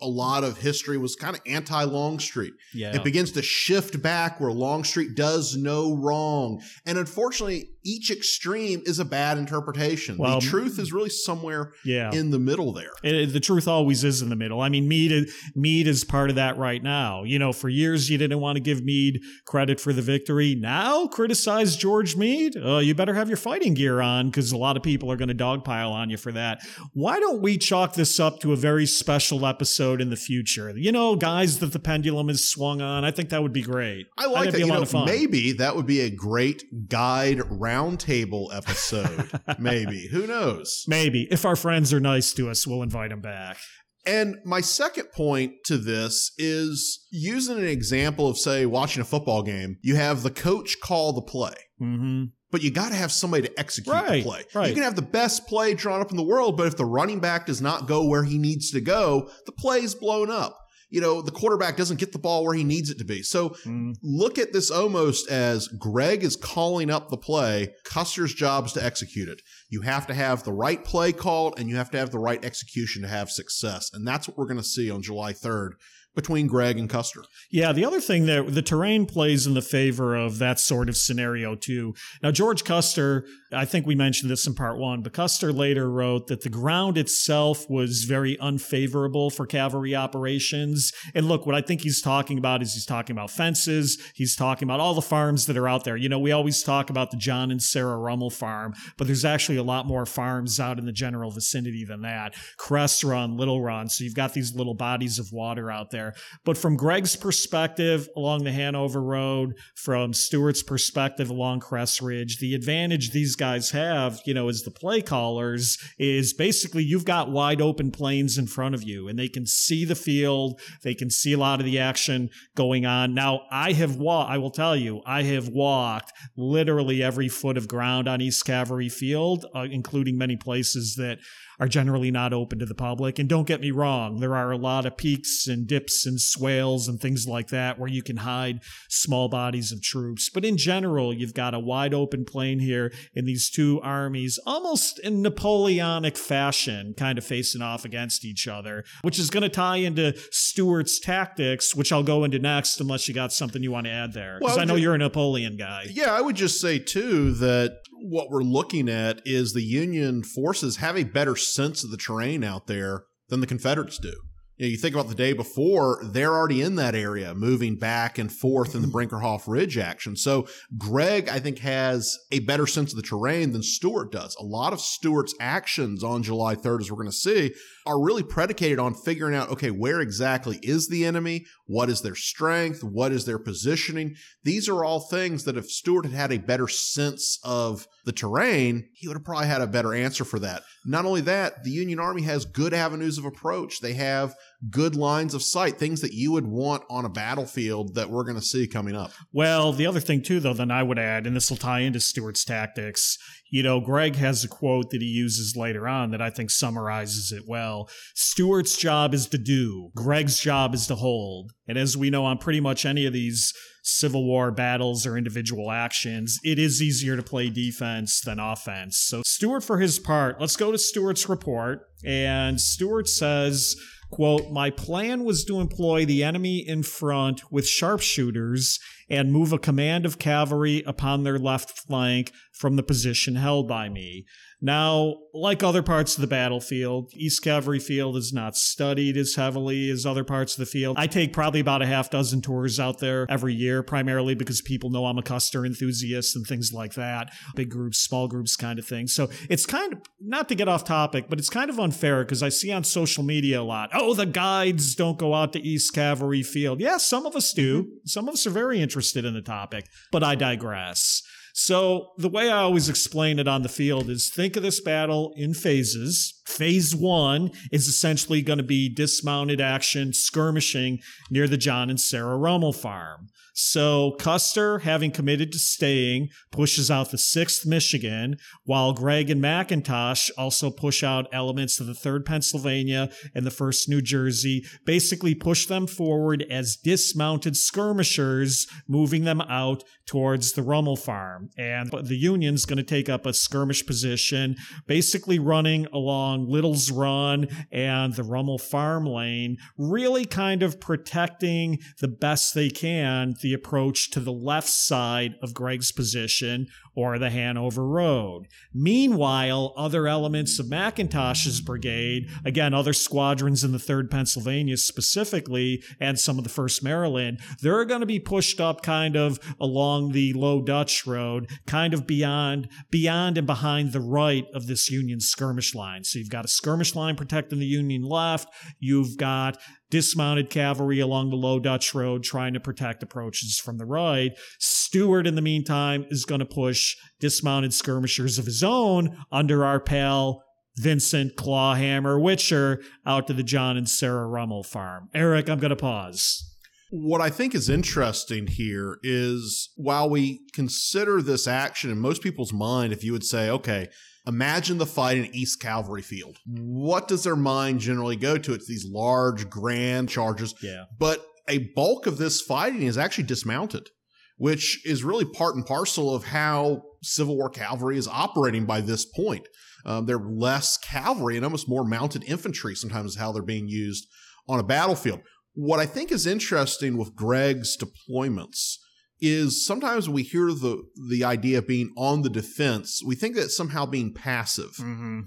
a 0.00 0.08
lot 0.08 0.44
of 0.44 0.58
history 0.58 0.96
was 0.96 1.16
kind 1.16 1.34
of 1.36 1.42
anti 1.46 1.82
Longstreet. 1.82 2.54
Yeah. 2.72 2.94
It 2.94 3.04
begins 3.04 3.32
to 3.32 3.42
shift 3.42 4.00
back 4.00 4.40
where 4.40 4.52
Longstreet 4.52 5.14
does 5.14 5.56
no 5.56 5.94
wrong. 5.94 6.62
And 6.86 6.96
unfortunately, 6.98 7.70
each 7.84 8.10
extreme 8.10 8.82
is 8.84 8.98
a 8.98 9.04
bad 9.04 9.38
interpretation. 9.38 10.16
Well, 10.18 10.40
the 10.40 10.46
truth 10.46 10.78
is 10.78 10.92
really 10.92 11.10
somewhere 11.10 11.72
yeah. 11.84 12.10
in 12.12 12.30
the 12.30 12.38
middle 12.38 12.72
there. 12.72 12.90
It- 13.02 13.32
the 13.32 13.40
truth 13.40 13.68
always 13.68 14.04
is 14.04 14.22
in 14.22 14.28
the 14.30 14.36
middle. 14.36 14.60
I 14.60 14.68
mean, 14.68 14.88
Meade, 14.88 15.12
is, 15.12 15.34
Meade 15.54 15.86
is 15.86 16.04
part 16.04 16.30
of 16.30 16.36
that 16.36 16.56
right 16.58 16.82
now. 16.82 17.24
You 17.24 17.38
know, 17.38 17.52
for 17.52 17.68
years 17.68 18.10
you 18.10 18.18
didn't 18.18 18.40
want 18.40 18.56
to 18.56 18.60
give 18.60 18.82
Meade 18.84 19.20
credit 19.46 19.80
for 19.80 19.92
the 19.92 20.02
victory. 20.02 20.54
Now 20.54 21.06
criticize 21.06 21.76
George 21.76 22.16
Meade. 22.16 22.56
Uh, 22.56 22.78
you 22.78 22.94
better 22.94 23.14
have 23.14 23.28
your 23.28 23.36
fighting 23.36 23.74
gear 23.74 24.00
on 24.00 24.26
because 24.28 24.52
a 24.52 24.56
lot 24.56 24.76
of 24.76 24.82
people 24.82 25.10
are 25.12 25.16
going 25.16 25.28
to 25.28 25.34
dogpile 25.34 25.90
on 25.90 26.10
you 26.10 26.16
for 26.16 26.32
that. 26.32 26.60
Why 26.94 27.18
don't 27.20 27.40
we 27.42 27.58
chalk 27.58 27.94
this 27.94 28.18
up 28.18 28.40
to 28.40 28.52
a 28.52 28.56
very 28.56 28.86
special 28.86 29.46
episode 29.46 30.00
in 30.00 30.10
the 30.10 30.16
future? 30.16 30.72
You 30.76 30.92
know, 30.92 31.16
guys 31.16 31.58
that 31.60 31.72
the 31.72 31.78
pendulum 31.78 32.28
is 32.30 32.48
swung 32.48 32.80
on. 32.80 33.04
I 33.04 33.10
think 33.10 33.30
that 33.30 33.42
would 33.42 33.52
be 33.52 33.62
great. 33.62 34.06
I 34.16 34.26
like 34.26 34.46
That'd 34.46 34.54
be 34.54 34.62
a 34.62 34.66
You 34.66 34.70
lot 34.72 34.76
know, 34.76 34.82
of 34.82 34.90
fun. 34.90 35.06
maybe 35.06 35.52
that 35.52 35.76
would 35.76 35.86
be 35.86 36.00
a 36.00 36.10
great 36.10 36.88
guide 36.88 37.40
roundtable 37.82 38.54
episode. 38.54 39.30
maybe. 39.58 40.08
Who 40.08 40.26
knows? 40.26 40.84
Maybe 40.86 41.28
if 41.30 41.44
our 41.44 41.56
friends 41.56 41.92
are 41.92 42.00
nice 42.00 42.32
to 42.34 42.50
us, 42.50 42.66
we'll 42.66 42.82
invite 42.82 43.10
them 43.10 43.20
back. 43.20 43.58
And 44.06 44.36
my 44.44 44.60
second 44.62 45.10
point 45.12 45.52
to 45.66 45.76
this 45.76 46.32
is 46.38 47.06
using 47.10 47.58
an 47.58 47.66
example 47.66 48.26
of, 48.28 48.38
say, 48.38 48.64
watching 48.64 49.02
a 49.02 49.04
football 49.04 49.42
game. 49.42 49.76
You 49.82 49.96
have 49.96 50.22
the 50.22 50.30
coach 50.30 50.76
call 50.82 51.12
the 51.12 51.22
play, 51.22 51.54
hmm 51.78 52.24
but 52.50 52.62
you 52.62 52.70
got 52.70 52.88
to 52.88 52.94
have 52.94 53.12
somebody 53.12 53.46
to 53.46 53.60
execute 53.60 53.94
Right, 53.94 54.10
the 54.10 54.22
play. 54.22 54.42
right. 54.54 54.68
You 54.70 54.74
can 54.74 54.82
have 54.82 54.96
the 54.96 55.02
best 55.02 55.46
play 55.48 55.74
drawn 55.74 56.00
up 56.00 56.10
in 56.10 56.16
the 56.16 56.22
world, 56.22 56.56
but 56.56 56.66
if 56.66 56.78
the 56.78 56.84
running 56.86 57.20
back 57.20 57.44
does 57.44 57.60
not 57.60 57.86
go 57.86 58.06
where 58.06 58.24
he 58.24 58.38
needs 58.38 58.70
to 58.70 58.80
go, 58.80 59.28
the 59.44 59.52
play 59.52 59.80
is 59.80 59.94
blown 59.94 60.30
up. 60.30 60.58
You 60.90 61.00
know, 61.00 61.20
the 61.22 61.30
quarterback 61.30 61.76
doesn't 61.76 61.98
get 62.00 62.12
the 62.12 62.18
ball 62.18 62.44
where 62.44 62.54
he 62.54 62.64
needs 62.64 62.90
it 62.90 62.98
to 62.98 63.04
be. 63.04 63.22
So 63.22 63.50
Mm. 63.66 63.94
look 64.02 64.38
at 64.38 64.52
this 64.52 64.70
almost 64.70 65.28
as 65.30 65.68
Gregg 65.68 66.24
is 66.24 66.36
calling 66.36 66.90
up 66.90 67.10
the 67.10 67.16
play. 67.18 67.74
Custer's 67.84 68.32
job 68.34 68.66
is 68.66 68.72
to 68.72 68.84
execute 68.84 69.28
it. 69.28 69.42
You 69.68 69.82
have 69.82 70.06
to 70.06 70.14
have 70.14 70.44
the 70.44 70.52
right 70.52 70.82
play 70.84 71.12
called 71.12 71.58
and 71.58 71.68
you 71.68 71.76
have 71.76 71.90
to 71.90 71.98
have 71.98 72.10
the 72.10 72.18
right 72.18 72.42
execution 72.44 73.02
to 73.02 73.08
have 73.08 73.30
success. 73.30 73.90
And 73.92 74.06
that's 74.06 74.26
what 74.28 74.38
we're 74.38 74.46
going 74.46 74.56
to 74.58 74.62
see 74.64 74.90
on 74.90 75.02
July 75.02 75.32
3rd 75.32 75.72
between 76.14 76.48
Gregg 76.48 76.78
and 76.78 76.90
Custer. 76.90 77.22
Yeah, 77.50 77.72
the 77.72 77.84
other 77.84 78.00
thing 78.00 78.26
that 78.26 78.52
the 78.52 78.62
terrain 78.62 79.06
plays 79.06 79.46
in 79.46 79.54
the 79.54 79.62
favor 79.62 80.16
of 80.16 80.38
that 80.38 80.58
sort 80.58 80.88
of 80.88 80.96
scenario 80.96 81.54
too. 81.54 81.94
Now, 82.22 82.32
George 82.32 82.64
Custer, 82.64 83.24
I 83.50 83.64
think 83.64 83.86
we 83.86 83.94
mentioned 83.94 84.30
this 84.30 84.46
in 84.46 84.54
part 84.54 84.76
one, 84.78 85.00
but 85.00 85.14
Custer 85.14 85.54
later 85.54 85.90
wrote 85.90 86.26
that 86.26 86.42
the 86.42 86.50
ground 86.50 86.98
itself 86.98 87.68
was 87.70 88.04
very 88.04 88.38
unfavorable 88.38 89.30
for 89.30 89.46
cavalry 89.46 89.94
operations. 89.96 90.92
And 91.14 91.26
look, 91.26 91.46
what 91.46 91.54
I 91.54 91.62
think 91.62 91.80
he's 91.80 92.02
talking 92.02 92.36
about 92.36 92.60
is 92.60 92.74
he's 92.74 92.84
talking 92.84 93.14
about 93.14 93.30
fences. 93.30 93.98
He's 94.14 94.36
talking 94.36 94.68
about 94.68 94.80
all 94.80 94.92
the 94.92 95.00
farms 95.00 95.46
that 95.46 95.56
are 95.56 95.66
out 95.66 95.84
there. 95.84 95.96
You 95.96 96.10
know, 96.10 96.18
we 96.18 96.30
always 96.30 96.62
talk 96.62 96.90
about 96.90 97.10
the 97.10 97.16
John 97.16 97.50
and 97.50 97.62
Sarah 97.62 97.96
Rummel 97.96 98.28
farm, 98.28 98.74
but 98.98 99.06
there's 99.06 99.24
actually 99.24 99.56
a 99.56 99.62
lot 99.62 99.86
more 99.86 100.04
farms 100.04 100.60
out 100.60 100.78
in 100.78 100.84
the 100.84 100.92
general 100.92 101.30
vicinity 101.30 101.86
than 101.86 102.02
that. 102.02 102.34
Cress 102.58 103.02
Run, 103.02 103.38
Little 103.38 103.62
Run. 103.62 103.88
So 103.88 104.04
you've 104.04 104.14
got 104.14 104.34
these 104.34 104.54
little 104.54 104.74
bodies 104.74 105.18
of 105.18 105.32
water 105.32 105.70
out 105.70 105.90
there. 105.90 106.12
But 106.44 106.58
from 106.58 106.76
Gregg's 106.76 107.16
perspective 107.16 108.10
along 108.14 108.44
the 108.44 108.52
Hanover 108.52 109.02
Road, 109.02 109.54
from 109.74 110.12
Stuart's 110.12 110.62
perspective 110.62 111.30
along 111.30 111.60
Cress 111.60 112.02
Ridge, 112.02 112.38
the 112.40 112.54
advantage 112.54 113.10
these 113.10 113.37
guys 113.38 113.70
have, 113.70 114.20
you 114.26 114.34
know, 114.34 114.48
as 114.48 114.62
the 114.62 114.70
play 114.70 115.00
callers 115.00 115.78
is 115.98 116.34
basically 116.34 116.82
you've 116.82 117.04
got 117.04 117.30
wide 117.30 117.60
open 117.60 117.90
planes 117.90 118.36
in 118.36 118.46
front 118.46 118.74
of 118.74 118.82
you 118.82 119.08
and 119.08 119.18
they 119.18 119.28
can 119.28 119.46
see 119.46 119.84
the 119.84 119.94
field. 119.94 120.60
They 120.82 120.94
can 120.94 121.10
see 121.10 121.32
a 121.32 121.38
lot 121.38 121.60
of 121.60 121.66
the 121.66 121.78
action 121.78 122.30
going 122.54 122.84
on. 122.84 123.14
Now, 123.14 123.42
I 123.50 123.72
have 123.72 123.96
walked, 123.96 124.30
I 124.30 124.38
will 124.38 124.50
tell 124.50 124.76
you, 124.76 125.00
I 125.06 125.22
have 125.22 125.48
walked 125.48 126.12
literally 126.36 127.02
every 127.02 127.28
foot 127.28 127.56
of 127.56 127.68
ground 127.68 128.08
on 128.08 128.20
East 128.20 128.44
Cavalry 128.44 128.88
Field, 128.88 129.46
uh, 129.54 129.66
including 129.70 130.18
many 130.18 130.36
places 130.36 130.96
that 130.96 131.18
are 131.60 131.68
generally 131.68 132.10
not 132.10 132.32
open 132.32 132.58
to 132.58 132.66
the 132.66 132.74
public. 132.74 133.18
And 133.18 133.28
don't 133.28 133.46
get 133.46 133.60
me 133.60 133.70
wrong, 133.70 134.20
there 134.20 134.36
are 134.36 134.52
a 134.52 134.56
lot 134.56 134.86
of 134.86 134.96
peaks 134.96 135.46
and 135.46 135.66
dips 135.66 136.06
and 136.06 136.20
swales 136.20 136.88
and 136.88 137.00
things 137.00 137.26
like 137.26 137.48
that 137.48 137.78
where 137.78 137.88
you 137.88 138.02
can 138.02 138.18
hide 138.18 138.60
small 138.88 139.28
bodies 139.28 139.72
of 139.72 139.82
troops. 139.82 140.28
But 140.28 140.44
in 140.44 140.56
general, 140.56 141.12
you've 141.12 141.34
got 141.34 141.54
a 141.54 141.58
wide 141.58 141.94
open 141.94 142.24
plain 142.24 142.60
here 142.60 142.92
in 143.14 143.24
these 143.24 143.50
two 143.50 143.80
armies, 143.82 144.38
almost 144.46 144.98
in 145.00 145.22
Napoleonic 145.22 146.16
fashion, 146.16 146.94
kind 146.96 147.18
of 147.18 147.24
facing 147.24 147.62
off 147.62 147.84
against 147.84 148.24
each 148.24 148.46
other, 148.46 148.84
which 149.02 149.18
is 149.18 149.30
going 149.30 149.42
to 149.42 149.48
tie 149.48 149.76
into 149.76 150.14
Stuart's 150.30 151.00
tactics, 151.00 151.74
which 151.74 151.92
I'll 151.92 152.02
go 152.02 152.24
into 152.24 152.38
next, 152.38 152.80
unless 152.80 153.08
you 153.08 153.14
got 153.14 153.32
something 153.32 153.62
you 153.62 153.72
want 153.72 153.86
to 153.86 153.92
add 153.92 154.12
there. 154.12 154.38
Because 154.38 154.56
Well, 154.56 154.62
I 154.62 154.64
know 154.64 154.76
you're 154.76 154.94
a 154.94 154.98
Napoleon 154.98 155.56
guy. 155.56 155.86
Yeah, 155.90 156.12
I 156.12 156.20
would 156.20 156.36
just 156.36 156.60
say 156.60 156.78
too 156.78 157.32
that 157.34 157.80
what 158.00 158.30
we're 158.30 158.42
looking 158.42 158.88
at 158.88 159.20
is 159.24 159.52
the 159.52 159.62
Union 159.62 160.22
forces 160.22 160.76
have 160.76 160.96
a 160.96 161.04
better 161.04 161.36
sense 161.54 161.84
of 161.84 161.90
the 161.90 161.96
terrain 161.96 162.44
out 162.44 162.66
there 162.66 163.04
than 163.28 163.40
the 163.40 163.46
Confederates 163.46 163.98
do. 163.98 164.14
You, 164.58 164.66
know, 164.66 164.70
you 164.70 164.76
think 164.76 164.94
about 164.96 165.08
the 165.08 165.14
day 165.14 165.34
before, 165.34 166.00
they're 166.02 166.34
already 166.34 166.62
in 166.62 166.74
that 166.76 166.96
area, 166.96 167.32
moving 167.32 167.76
back 167.76 168.18
and 168.18 168.30
forth 168.30 168.74
in 168.74 168.82
the 168.82 168.88
mm-hmm. 168.88 169.14
Brinkerhoff 169.14 169.46
Ridge 169.46 169.78
action. 169.78 170.16
So 170.16 170.48
Gregg, 170.76 171.28
I 171.28 171.38
think, 171.38 171.60
has 171.60 172.18
a 172.32 172.40
better 172.40 172.66
sense 172.66 172.92
of 172.92 172.96
the 172.96 173.06
terrain 173.06 173.52
than 173.52 173.62
Stuart 173.62 174.10
does. 174.10 174.34
A 174.40 174.44
lot 174.44 174.72
of 174.72 174.80
Stuart's 174.80 175.34
actions 175.38 176.02
on 176.02 176.24
July 176.24 176.56
3rd, 176.56 176.80
as 176.80 176.90
we're 176.90 176.96
going 176.96 177.08
to 177.08 177.16
see, 177.16 177.54
are 177.86 178.02
really 178.02 178.24
predicated 178.24 178.80
on 178.80 178.94
figuring 178.94 179.36
out, 179.36 179.48
okay, 179.50 179.70
where 179.70 180.00
exactly 180.00 180.58
is 180.62 180.88
the 180.88 181.04
enemy? 181.04 181.44
What 181.66 181.88
is 181.88 182.02
their 182.02 182.16
strength? 182.16 182.82
What 182.82 183.12
is 183.12 183.26
their 183.26 183.38
positioning? 183.38 184.16
These 184.42 184.68
are 184.68 184.84
all 184.84 185.08
things 185.08 185.44
that 185.44 185.56
if 185.56 185.70
Stuart 185.70 186.06
had 186.06 186.14
had 186.14 186.32
a 186.32 186.38
better 186.38 186.66
sense 186.66 187.38
of 187.44 187.86
the 188.08 188.12
terrain, 188.12 188.88
he 188.94 189.06
would 189.06 189.18
have 189.18 189.24
probably 189.24 189.48
had 189.48 189.60
a 189.60 189.66
better 189.66 189.92
answer 189.92 190.24
for 190.24 190.38
that. 190.38 190.62
Not 190.86 191.04
only 191.04 191.20
that, 191.20 191.62
the 191.62 191.70
Union 191.70 192.00
Army 192.00 192.22
has 192.22 192.46
good 192.46 192.72
avenues 192.72 193.18
of 193.18 193.26
approach. 193.26 193.80
They 193.80 193.92
have 193.92 194.34
good 194.70 194.96
lines 194.96 195.34
of 195.34 195.42
sight, 195.42 195.76
things 195.76 196.00
that 196.00 196.14
you 196.14 196.32
would 196.32 196.46
want 196.46 196.84
on 196.88 197.04
a 197.04 197.10
battlefield 197.10 197.94
that 197.96 198.08
we're 198.08 198.24
going 198.24 198.38
to 198.38 198.42
see 198.42 198.66
coming 198.66 198.96
up. 198.96 199.12
Well, 199.30 199.74
the 199.74 199.86
other 199.86 200.00
thing 200.00 200.22
too, 200.22 200.40
though, 200.40 200.54
then 200.54 200.70
I 200.70 200.82
would 200.82 200.98
add, 200.98 201.26
and 201.26 201.36
this 201.36 201.50
will 201.50 201.58
tie 201.58 201.80
into 201.80 202.00
Stuart's 202.00 202.44
tactics. 202.44 203.18
You 203.50 203.62
know, 203.62 203.78
Gregg 203.78 204.16
has 204.16 204.42
a 204.42 204.48
quote 204.48 204.88
that 204.90 205.02
he 205.02 205.08
uses 205.08 205.54
later 205.54 205.86
on 205.86 206.10
that 206.12 206.22
I 206.22 206.30
think 206.30 206.50
summarizes 206.50 207.30
it 207.30 207.44
well. 207.46 207.90
Stuart's 208.14 208.78
job 208.78 209.12
is 209.12 209.26
to 209.28 209.38
do. 209.38 209.90
Gregg's 209.94 210.40
job 210.40 210.74
is 210.74 210.86
to 210.86 210.94
hold. 210.94 211.52
And 211.68 211.76
as 211.76 211.94
we 211.94 212.08
know 212.08 212.24
on 212.24 212.38
pretty 212.38 212.60
much 212.60 212.86
any 212.86 213.04
of 213.04 213.12
these 213.12 213.52
Civil 213.88 214.24
War 214.24 214.50
battles 214.50 215.06
or 215.06 215.16
individual 215.16 215.70
actions, 215.70 216.38
it 216.44 216.58
is 216.58 216.82
easier 216.82 217.16
to 217.16 217.22
play 217.22 217.48
defense 217.50 218.20
than 218.20 218.38
offense. 218.38 218.98
So, 218.98 219.22
Stuart, 219.24 219.62
for 219.62 219.78
his 219.78 219.98
part, 219.98 220.40
let's 220.40 220.56
go 220.56 220.70
to 220.70 220.78
Stuart's 220.78 221.28
report. 221.28 221.88
And 222.04 222.60
Stuart 222.60 223.08
says, 223.08 223.76
quote, 224.10 224.50
My 224.50 224.70
plan 224.70 225.24
was 225.24 225.44
to 225.46 225.60
employ 225.60 226.04
the 226.04 226.22
enemy 226.22 226.58
in 226.66 226.82
front 226.82 227.50
with 227.50 227.66
sharpshooters 227.66 228.78
and 229.10 229.32
move 229.32 229.52
a 229.52 229.58
command 229.58 230.04
of 230.04 230.18
cavalry 230.18 230.82
upon 230.86 231.22
their 231.22 231.38
left 231.38 231.70
flank 231.70 232.32
from 232.52 232.76
the 232.76 232.82
position 232.82 233.36
held 233.36 233.66
by 233.66 233.88
me. 233.88 234.26
Now, 234.60 235.18
like 235.32 235.62
other 235.62 235.84
parts 235.84 236.16
of 236.16 236.20
the 236.20 236.26
battlefield, 236.26 237.12
East 237.14 237.42
Cavalry 237.42 237.78
Field 237.78 238.16
is 238.16 238.32
not 238.32 238.56
studied 238.56 239.16
as 239.16 239.36
heavily 239.36 239.88
as 239.88 240.04
other 240.04 240.24
parts 240.24 240.54
of 240.54 240.58
the 240.58 240.66
field. 240.66 240.96
I 240.98 241.06
take 241.06 241.32
probably 241.32 241.60
about 241.60 241.80
a 241.80 241.86
half 241.86 242.10
dozen 242.10 242.42
tours 242.42 242.80
out 242.80 242.98
there 242.98 243.24
every 243.28 243.54
year, 243.54 243.84
primarily 243.84 244.34
because 244.34 244.60
people 244.60 244.90
know 244.90 245.06
I'm 245.06 245.16
a 245.16 245.22
Custer 245.22 245.64
enthusiast 245.64 246.34
and 246.34 246.44
things 246.44 246.72
like 246.72 246.94
that. 246.94 247.32
Big 247.54 247.70
groups, 247.70 247.98
small 247.98 248.26
groups 248.26 248.56
kind 248.56 248.80
of 248.80 248.86
thing. 248.86 249.06
So 249.06 249.30
it's 249.48 249.64
kind 249.64 249.92
of, 249.92 250.00
not 250.20 250.48
to 250.48 250.56
get 250.56 250.66
off 250.68 250.82
topic, 250.82 251.26
but 251.28 251.38
it's 251.38 251.50
kind 251.50 251.70
of 251.70 251.78
unfair 251.78 252.24
because 252.24 252.42
I 252.42 252.48
see 252.48 252.72
on 252.72 252.82
social 252.82 253.22
media 253.22 253.60
a 253.60 253.62
lot, 253.62 253.90
oh, 253.94 254.14
the 254.14 254.26
guides 254.26 254.96
don't 254.96 255.18
go 255.18 255.34
out 255.34 255.52
to 255.52 255.60
East 255.60 255.94
Cavalry 255.94 256.42
Field. 256.42 256.80
Yeah, 256.80 256.96
some 256.96 257.26
of 257.26 257.36
us 257.36 257.52
do. 257.52 257.84
Mm-hmm. 257.84 257.96
Some 258.06 258.26
of 258.28 258.34
us 258.34 258.44
are 258.46 258.50
very 258.50 258.80
interested 258.80 259.24
in 259.24 259.34
the 259.34 259.42
topic, 259.42 259.86
but 260.10 260.24
I 260.24 260.34
digress. 260.34 261.22
So, 261.60 262.12
the 262.16 262.28
way 262.28 262.50
I 262.50 262.58
always 262.58 262.88
explain 262.88 263.40
it 263.40 263.48
on 263.48 263.62
the 263.62 263.68
field 263.68 264.08
is 264.08 264.30
think 264.30 264.54
of 264.54 264.62
this 264.62 264.80
battle 264.80 265.32
in 265.36 265.54
phases. 265.54 266.40
Phase 266.46 266.94
one 266.94 267.50
is 267.72 267.88
essentially 267.88 268.42
going 268.42 268.58
to 268.58 268.62
be 268.62 268.88
dismounted 268.88 269.60
action, 269.60 270.12
skirmishing 270.12 271.00
near 271.32 271.48
the 271.48 271.56
John 271.56 271.90
and 271.90 272.00
Sarah 272.00 272.36
Rummel 272.36 272.72
farm. 272.72 273.26
So 273.60 274.12
Custer, 274.20 274.78
having 274.78 275.10
committed 275.10 275.50
to 275.50 275.58
staying, 275.58 276.28
pushes 276.52 276.92
out 276.92 277.10
the 277.10 277.16
6th 277.16 277.66
Michigan, 277.66 278.36
while 278.62 278.92
Gregg 278.92 279.30
and 279.30 279.42
McIntosh 279.42 280.30
also 280.38 280.70
push 280.70 281.02
out 281.02 281.26
elements 281.32 281.80
of 281.80 281.88
the 281.88 281.92
3rd 281.92 282.24
Pennsylvania 282.24 283.10
and 283.34 283.44
the 283.44 283.50
1st 283.50 283.88
New 283.88 284.00
Jersey, 284.00 284.64
basically 284.86 285.34
push 285.34 285.66
them 285.66 285.88
forward 285.88 286.46
as 286.48 286.76
dismounted 286.76 287.56
skirmishers, 287.56 288.68
moving 288.86 289.24
them 289.24 289.40
out 289.40 289.82
towards 290.06 290.52
the 290.52 290.62
Rummel 290.62 290.96
farm. 290.96 291.50
And 291.58 291.90
the 291.90 292.16
Union's 292.16 292.64
going 292.64 292.76
to 292.76 292.84
take 292.84 293.08
up 293.08 293.26
a 293.26 293.34
skirmish 293.34 293.84
position, 293.84 294.54
basically 294.86 295.40
running 295.40 295.86
along 295.92 296.48
Little's 296.48 296.92
Run 296.92 297.48
and 297.72 298.14
the 298.14 298.22
Rummel 298.22 298.58
farm 298.58 299.04
lane, 299.04 299.56
really 299.76 300.26
kind 300.26 300.62
of 300.62 300.78
protecting 300.78 301.80
the 302.00 302.06
best 302.06 302.54
they 302.54 302.70
can 302.70 303.34
the 303.42 303.47
approach 303.54 304.10
to 304.10 304.20
the 304.20 304.32
left 304.32 304.68
side 304.68 305.34
of 305.42 305.54
Gregg's 305.54 305.92
position 305.92 306.66
or 306.94 307.16
the 307.18 307.30
Hanover 307.30 307.86
Road. 307.86 308.48
Meanwhile, 308.74 309.72
other 309.76 310.08
elements 310.08 310.58
of 310.58 310.66
McIntosh's 310.66 311.60
brigade, 311.60 312.28
again, 312.44 312.74
other 312.74 312.92
squadrons 312.92 313.62
in 313.62 313.70
the 313.70 313.78
3rd 313.78 314.10
Pennsylvania 314.10 314.76
specifically, 314.76 315.82
and 316.00 316.18
some 316.18 316.38
of 316.38 316.44
the 316.44 316.50
1st 316.50 316.82
Maryland, 316.82 317.38
they're 317.62 317.84
going 317.84 318.00
to 318.00 318.06
be 318.06 318.18
pushed 318.18 318.60
up 318.60 318.82
kind 318.82 319.16
of 319.16 319.38
along 319.60 320.10
the 320.10 320.32
Low 320.32 320.60
Dutch 320.60 321.06
Road, 321.06 321.48
kind 321.66 321.94
of 321.94 322.04
beyond, 322.04 322.68
beyond 322.90 323.38
and 323.38 323.46
behind 323.46 323.92
the 323.92 324.00
right 324.00 324.46
of 324.52 324.66
this 324.66 324.90
Union 324.90 325.20
skirmish 325.20 325.76
line. 325.76 326.02
So 326.02 326.18
you've 326.18 326.30
got 326.30 326.44
a 326.44 326.48
skirmish 326.48 326.96
line 326.96 327.14
protecting 327.14 327.60
the 327.60 327.66
Union 327.66 328.02
left. 328.02 328.48
You've 328.80 329.16
got 329.16 329.56
dismounted 329.90 330.50
cavalry 330.50 331.00
along 331.00 331.30
the 331.30 331.36
Low 331.36 331.58
Dutch 331.58 331.94
Road 331.94 332.22
trying 332.22 332.54
to 332.54 332.60
protect 332.60 333.02
approaches 333.02 333.58
from 333.58 333.78
the 333.78 333.86
right. 333.86 334.32
Stuart, 334.58 335.26
in 335.26 335.34
the 335.34 335.42
meantime, 335.42 336.06
is 336.10 336.24
going 336.24 336.40
to 336.40 336.44
push 336.44 336.96
dismounted 337.20 337.72
skirmishers 337.72 338.38
of 338.38 338.46
his 338.46 338.62
own 338.62 339.16
under 339.32 339.64
our 339.64 339.80
pal 339.80 340.44
Vincent 340.78 341.36
Clawhammer 341.36 342.20
Witcher 342.20 342.80
out 343.04 343.26
to 343.26 343.32
the 343.32 343.42
John 343.42 343.76
and 343.76 343.88
Sarah 343.88 344.26
Rummel 344.26 344.62
farm. 344.62 345.08
Eric, 345.12 345.48
I'm 345.48 345.58
going 345.58 345.70
to 345.70 345.76
pause. 345.76 346.44
What 346.90 347.20
I 347.20 347.28
think 347.28 347.54
is 347.54 347.68
interesting 347.68 348.46
here 348.46 348.98
is 349.02 349.70
while 349.76 350.08
we 350.08 350.40
consider 350.54 351.20
this 351.20 351.46
action 351.46 351.90
in 351.90 351.98
most 351.98 352.22
people's 352.22 352.52
mind, 352.52 352.92
if 352.92 353.04
you 353.04 353.12
would 353.12 353.24
say, 353.24 353.50
okay, 353.50 353.88
Imagine 354.28 354.76
the 354.76 354.86
fight 354.86 355.16
in 355.16 355.34
East 355.34 355.58
Cavalry 355.58 356.02
Field. 356.02 356.36
What 356.44 357.08
does 357.08 357.24
their 357.24 357.34
mind 357.34 357.80
generally 357.80 358.16
go 358.16 358.36
to? 358.36 358.52
It's 358.52 358.68
these 358.68 358.86
large, 358.86 359.48
grand 359.48 360.10
charges. 360.10 360.54
Yeah. 360.62 360.84
But 360.98 361.24
a 361.48 361.70
bulk 361.74 362.06
of 362.06 362.18
this 362.18 362.42
fighting 362.42 362.82
is 362.82 362.98
actually 362.98 363.24
dismounted, 363.24 363.88
which 364.36 364.86
is 364.86 365.02
really 365.02 365.24
part 365.24 365.54
and 365.56 365.64
parcel 365.64 366.14
of 366.14 366.24
how 366.24 366.82
Civil 367.02 367.38
War 367.38 367.48
cavalry 367.48 367.96
is 367.96 368.06
operating 368.06 368.66
by 368.66 368.82
this 368.82 369.06
point. 369.06 369.48
Um, 369.86 370.04
they're 370.04 370.18
less 370.18 370.76
cavalry 370.76 371.36
and 371.36 371.44
almost 371.44 371.68
more 371.68 371.84
mounted 371.84 372.22
infantry, 372.24 372.74
sometimes, 372.74 373.16
how 373.16 373.32
they're 373.32 373.42
being 373.42 373.68
used 373.68 374.06
on 374.46 374.60
a 374.60 374.64
battlefield. 374.64 375.20
What 375.54 375.80
I 375.80 375.86
think 375.86 376.12
is 376.12 376.26
interesting 376.26 376.98
with 376.98 377.16
Gregg's 377.16 377.78
deployments 377.78 378.76
is 379.20 379.64
sometimes 379.64 380.08
we 380.08 380.22
hear 380.22 380.46
the 380.46 380.84
the 381.08 381.24
idea 381.24 381.58
of 381.58 381.66
being 381.66 381.92
on 381.96 382.22
the 382.22 382.30
defense, 382.30 383.02
we 383.04 383.14
think 383.14 383.36
that 383.36 383.50
somehow 383.50 383.86
being 383.86 384.12
passive. 384.12 384.76
Mm-hmm. 384.78 385.20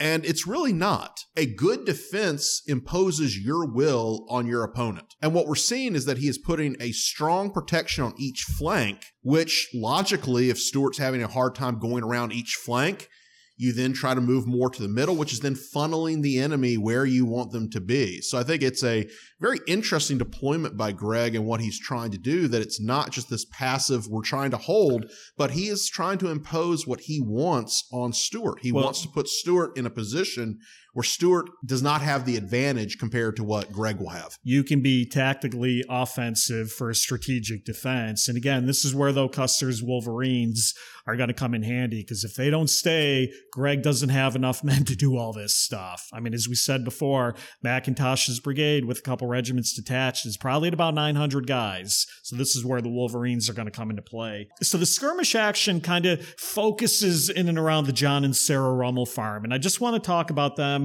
And 0.00 0.24
it's 0.24 0.46
really 0.46 0.72
not. 0.72 1.24
A 1.36 1.44
good 1.44 1.84
defense 1.84 2.62
imposes 2.68 3.36
your 3.36 3.66
will 3.66 4.24
on 4.28 4.46
your 4.46 4.62
opponent. 4.62 5.14
And 5.20 5.34
what 5.34 5.48
we're 5.48 5.56
seeing 5.56 5.96
is 5.96 6.04
that 6.04 6.18
he 6.18 6.28
is 6.28 6.38
putting 6.38 6.76
a 6.78 6.92
strong 6.92 7.50
protection 7.50 8.04
on 8.04 8.14
each 8.16 8.42
flank, 8.42 9.00
which 9.22 9.68
logically, 9.74 10.50
if 10.50 10.58
Stuart's 10.60 10.98
having 10.98 11.22
a 11.22 11.28
hard 11.28 11.56
time 11.56 11.80
going 11.80 12.04
around 12.04 12.32
each 12.32 12.54
flank, 12.64 13.08
you 13.58 13.72
then 13.72 13.92
try 13.92 14.14
to 14.14 14.20
move 14.20 14.46
more 14.46 14.70
to 14.70 14.80
the 14.80 14.88
middle, 14.88 15.16
which 15.16 15.32
is 15.32 15.40
then 15.40 15.56
funneling 15.56 16.22
the 16.22 16.38
enemy 16.38 16.78
where 16.78 17.04
you 17.04 17.26
want 17.26 17.50
them 17.50 17.68
to 17.68 17.80
be. 17.80 18.20
So 18.20 18.38
I 18.38 18.44
think 18.44 18.62
it's 18.62 18.84
a 18.84 19.08
very 19.40 19.58
interesting 19.66 20.16
deployment 20.16 20.76
by 20.76 20.92
Gregg 20.92 21.34
and 21.34 21.44
what 21.44 21.60
he's 21.60 21.78
trying 21.78 22.12
to 22.12 22.18
do, 22.18 22.46
that 22.48 22.62
it's 22.62 22.80
not 22.80 23.10
just 23.10 23.28
this 23.28 23.44
passive, 23.46 24.06
we're 24.06 24.22
trying 24.22 24.52
to 24.52 24.56
hold, 24.56 25.10
but 25.36 25.50
he 25.50 25.68
is 25.68 25.88
trying 25.88 26.18
to 26.18 26.30
impose 26.30 26.86
what 26.86 27.00
he 27.00 27.20
wants 27.20 27.88
on 27.92 28.12
Stuart. 28.12 28.60
He 28.62 28.70
well, 28.70 28.84
wants 28.84 29.02
to 29.02 29.08
put 29.08 29.28
Stuart 29.28 29.76
in 29.76 29.86
a 29.86 29.90
position 29.90 30.60
where 30.92 31.02
Stuart 31.02 31.50
does 31.64 31.82
not 31.82 32.00
have 32.02 32.24
the 32.24 32.36
advantage 32.36 32.98
compared 32.98 33.36
to 33.36 33.44
what 33.44 33.72
Gregg 33.72 33.98
will 33.98 34.08
have. 34.10 34.36
You 34.42 34.64
can 34.64 34.82
be 34.82 35.06
tactically 35.06 35.84
offensive 35.88 36.72
for 36.72 36.90
a 36.90 36.94
strategic 36.94 37.64
defense. 37.64 38.28
And 38.28 38.36
again, 38.36 38.66
this 38.66 38.84
is 38.84 38.94
where 38.94 39.12
though 39.12 39.28
Custer's 39.28 39.82
Wolverines 39.82 40.74
are 41.08 41.16
going 41.16 41.28
to 41.28 41.34
come 41.34 41.54
in 41.54 41.62
handy 41.62 42.02
because 42.02 42.22
if 42.22 42.34
they 42.34 42.50
don't 42.50 42.68
stay, 42.68 43.32
Gregg 43.52 43.82
doesn't 43.82 44.10
have 44.10 44.36
enough 44.36 44.62
men 44.68 44.84
to 44.84 44.94
do 44.94 45.16
all 45.16 45.32
this 45.32 45.54
stuff. 45.54 46.06
I 46.12 46.20
mean, 46.20 46.34
as 46.34 46.48
we 46.48 46.54
said 46.54 46.84
before, 46.84 47.34
McIntosh's 47.64 48.40
brigade 48.40 48.84
with 48.84 48.98
a 48.98 49.02
couple 49.02 49.26
regiments 49.26 49.72
detached 49.72 50.26
is 50.26 50.36
probably 50.36 50.68
at 50.68 50.74
about 50.74 50.94
900 50.94 51.46
guys. 51.46 52.06
So 52.22 52.36
this 52.36 52.54
is 52.54 52.64
where 52.64 52.82
the 52.82 52.90
Wolverines 52.90 53.48
are 53.48 53.54
going 53.54 53.66
to 53.66 53.72
come 53.72 53.90
into 53.90 54.02
play. 54.02 54.48
So 54.62 54.76
the 54.76 54.86
skirmish 54.86 55.34
action 55.34 55.80
kind 55.80 56.04
of 56.04 56.24
focuses 56.24 57.30
in 57.30 57.48
and 57.48 57.58
around 57.58 57.86
the 57.86 57.92
John 57.92 58.24
and 58.24 58.36
Sarah 58.36 58.74
Rummel 58.74 59.06
farm. 59.06 59.44
And 59.44 59.54
I 59.54 59.58
just 59.58 59.80
want 59.80 59.94
to 59.94 60.06
talk 60.06 60.30
about 60.30 60.56
them 60.56 60.77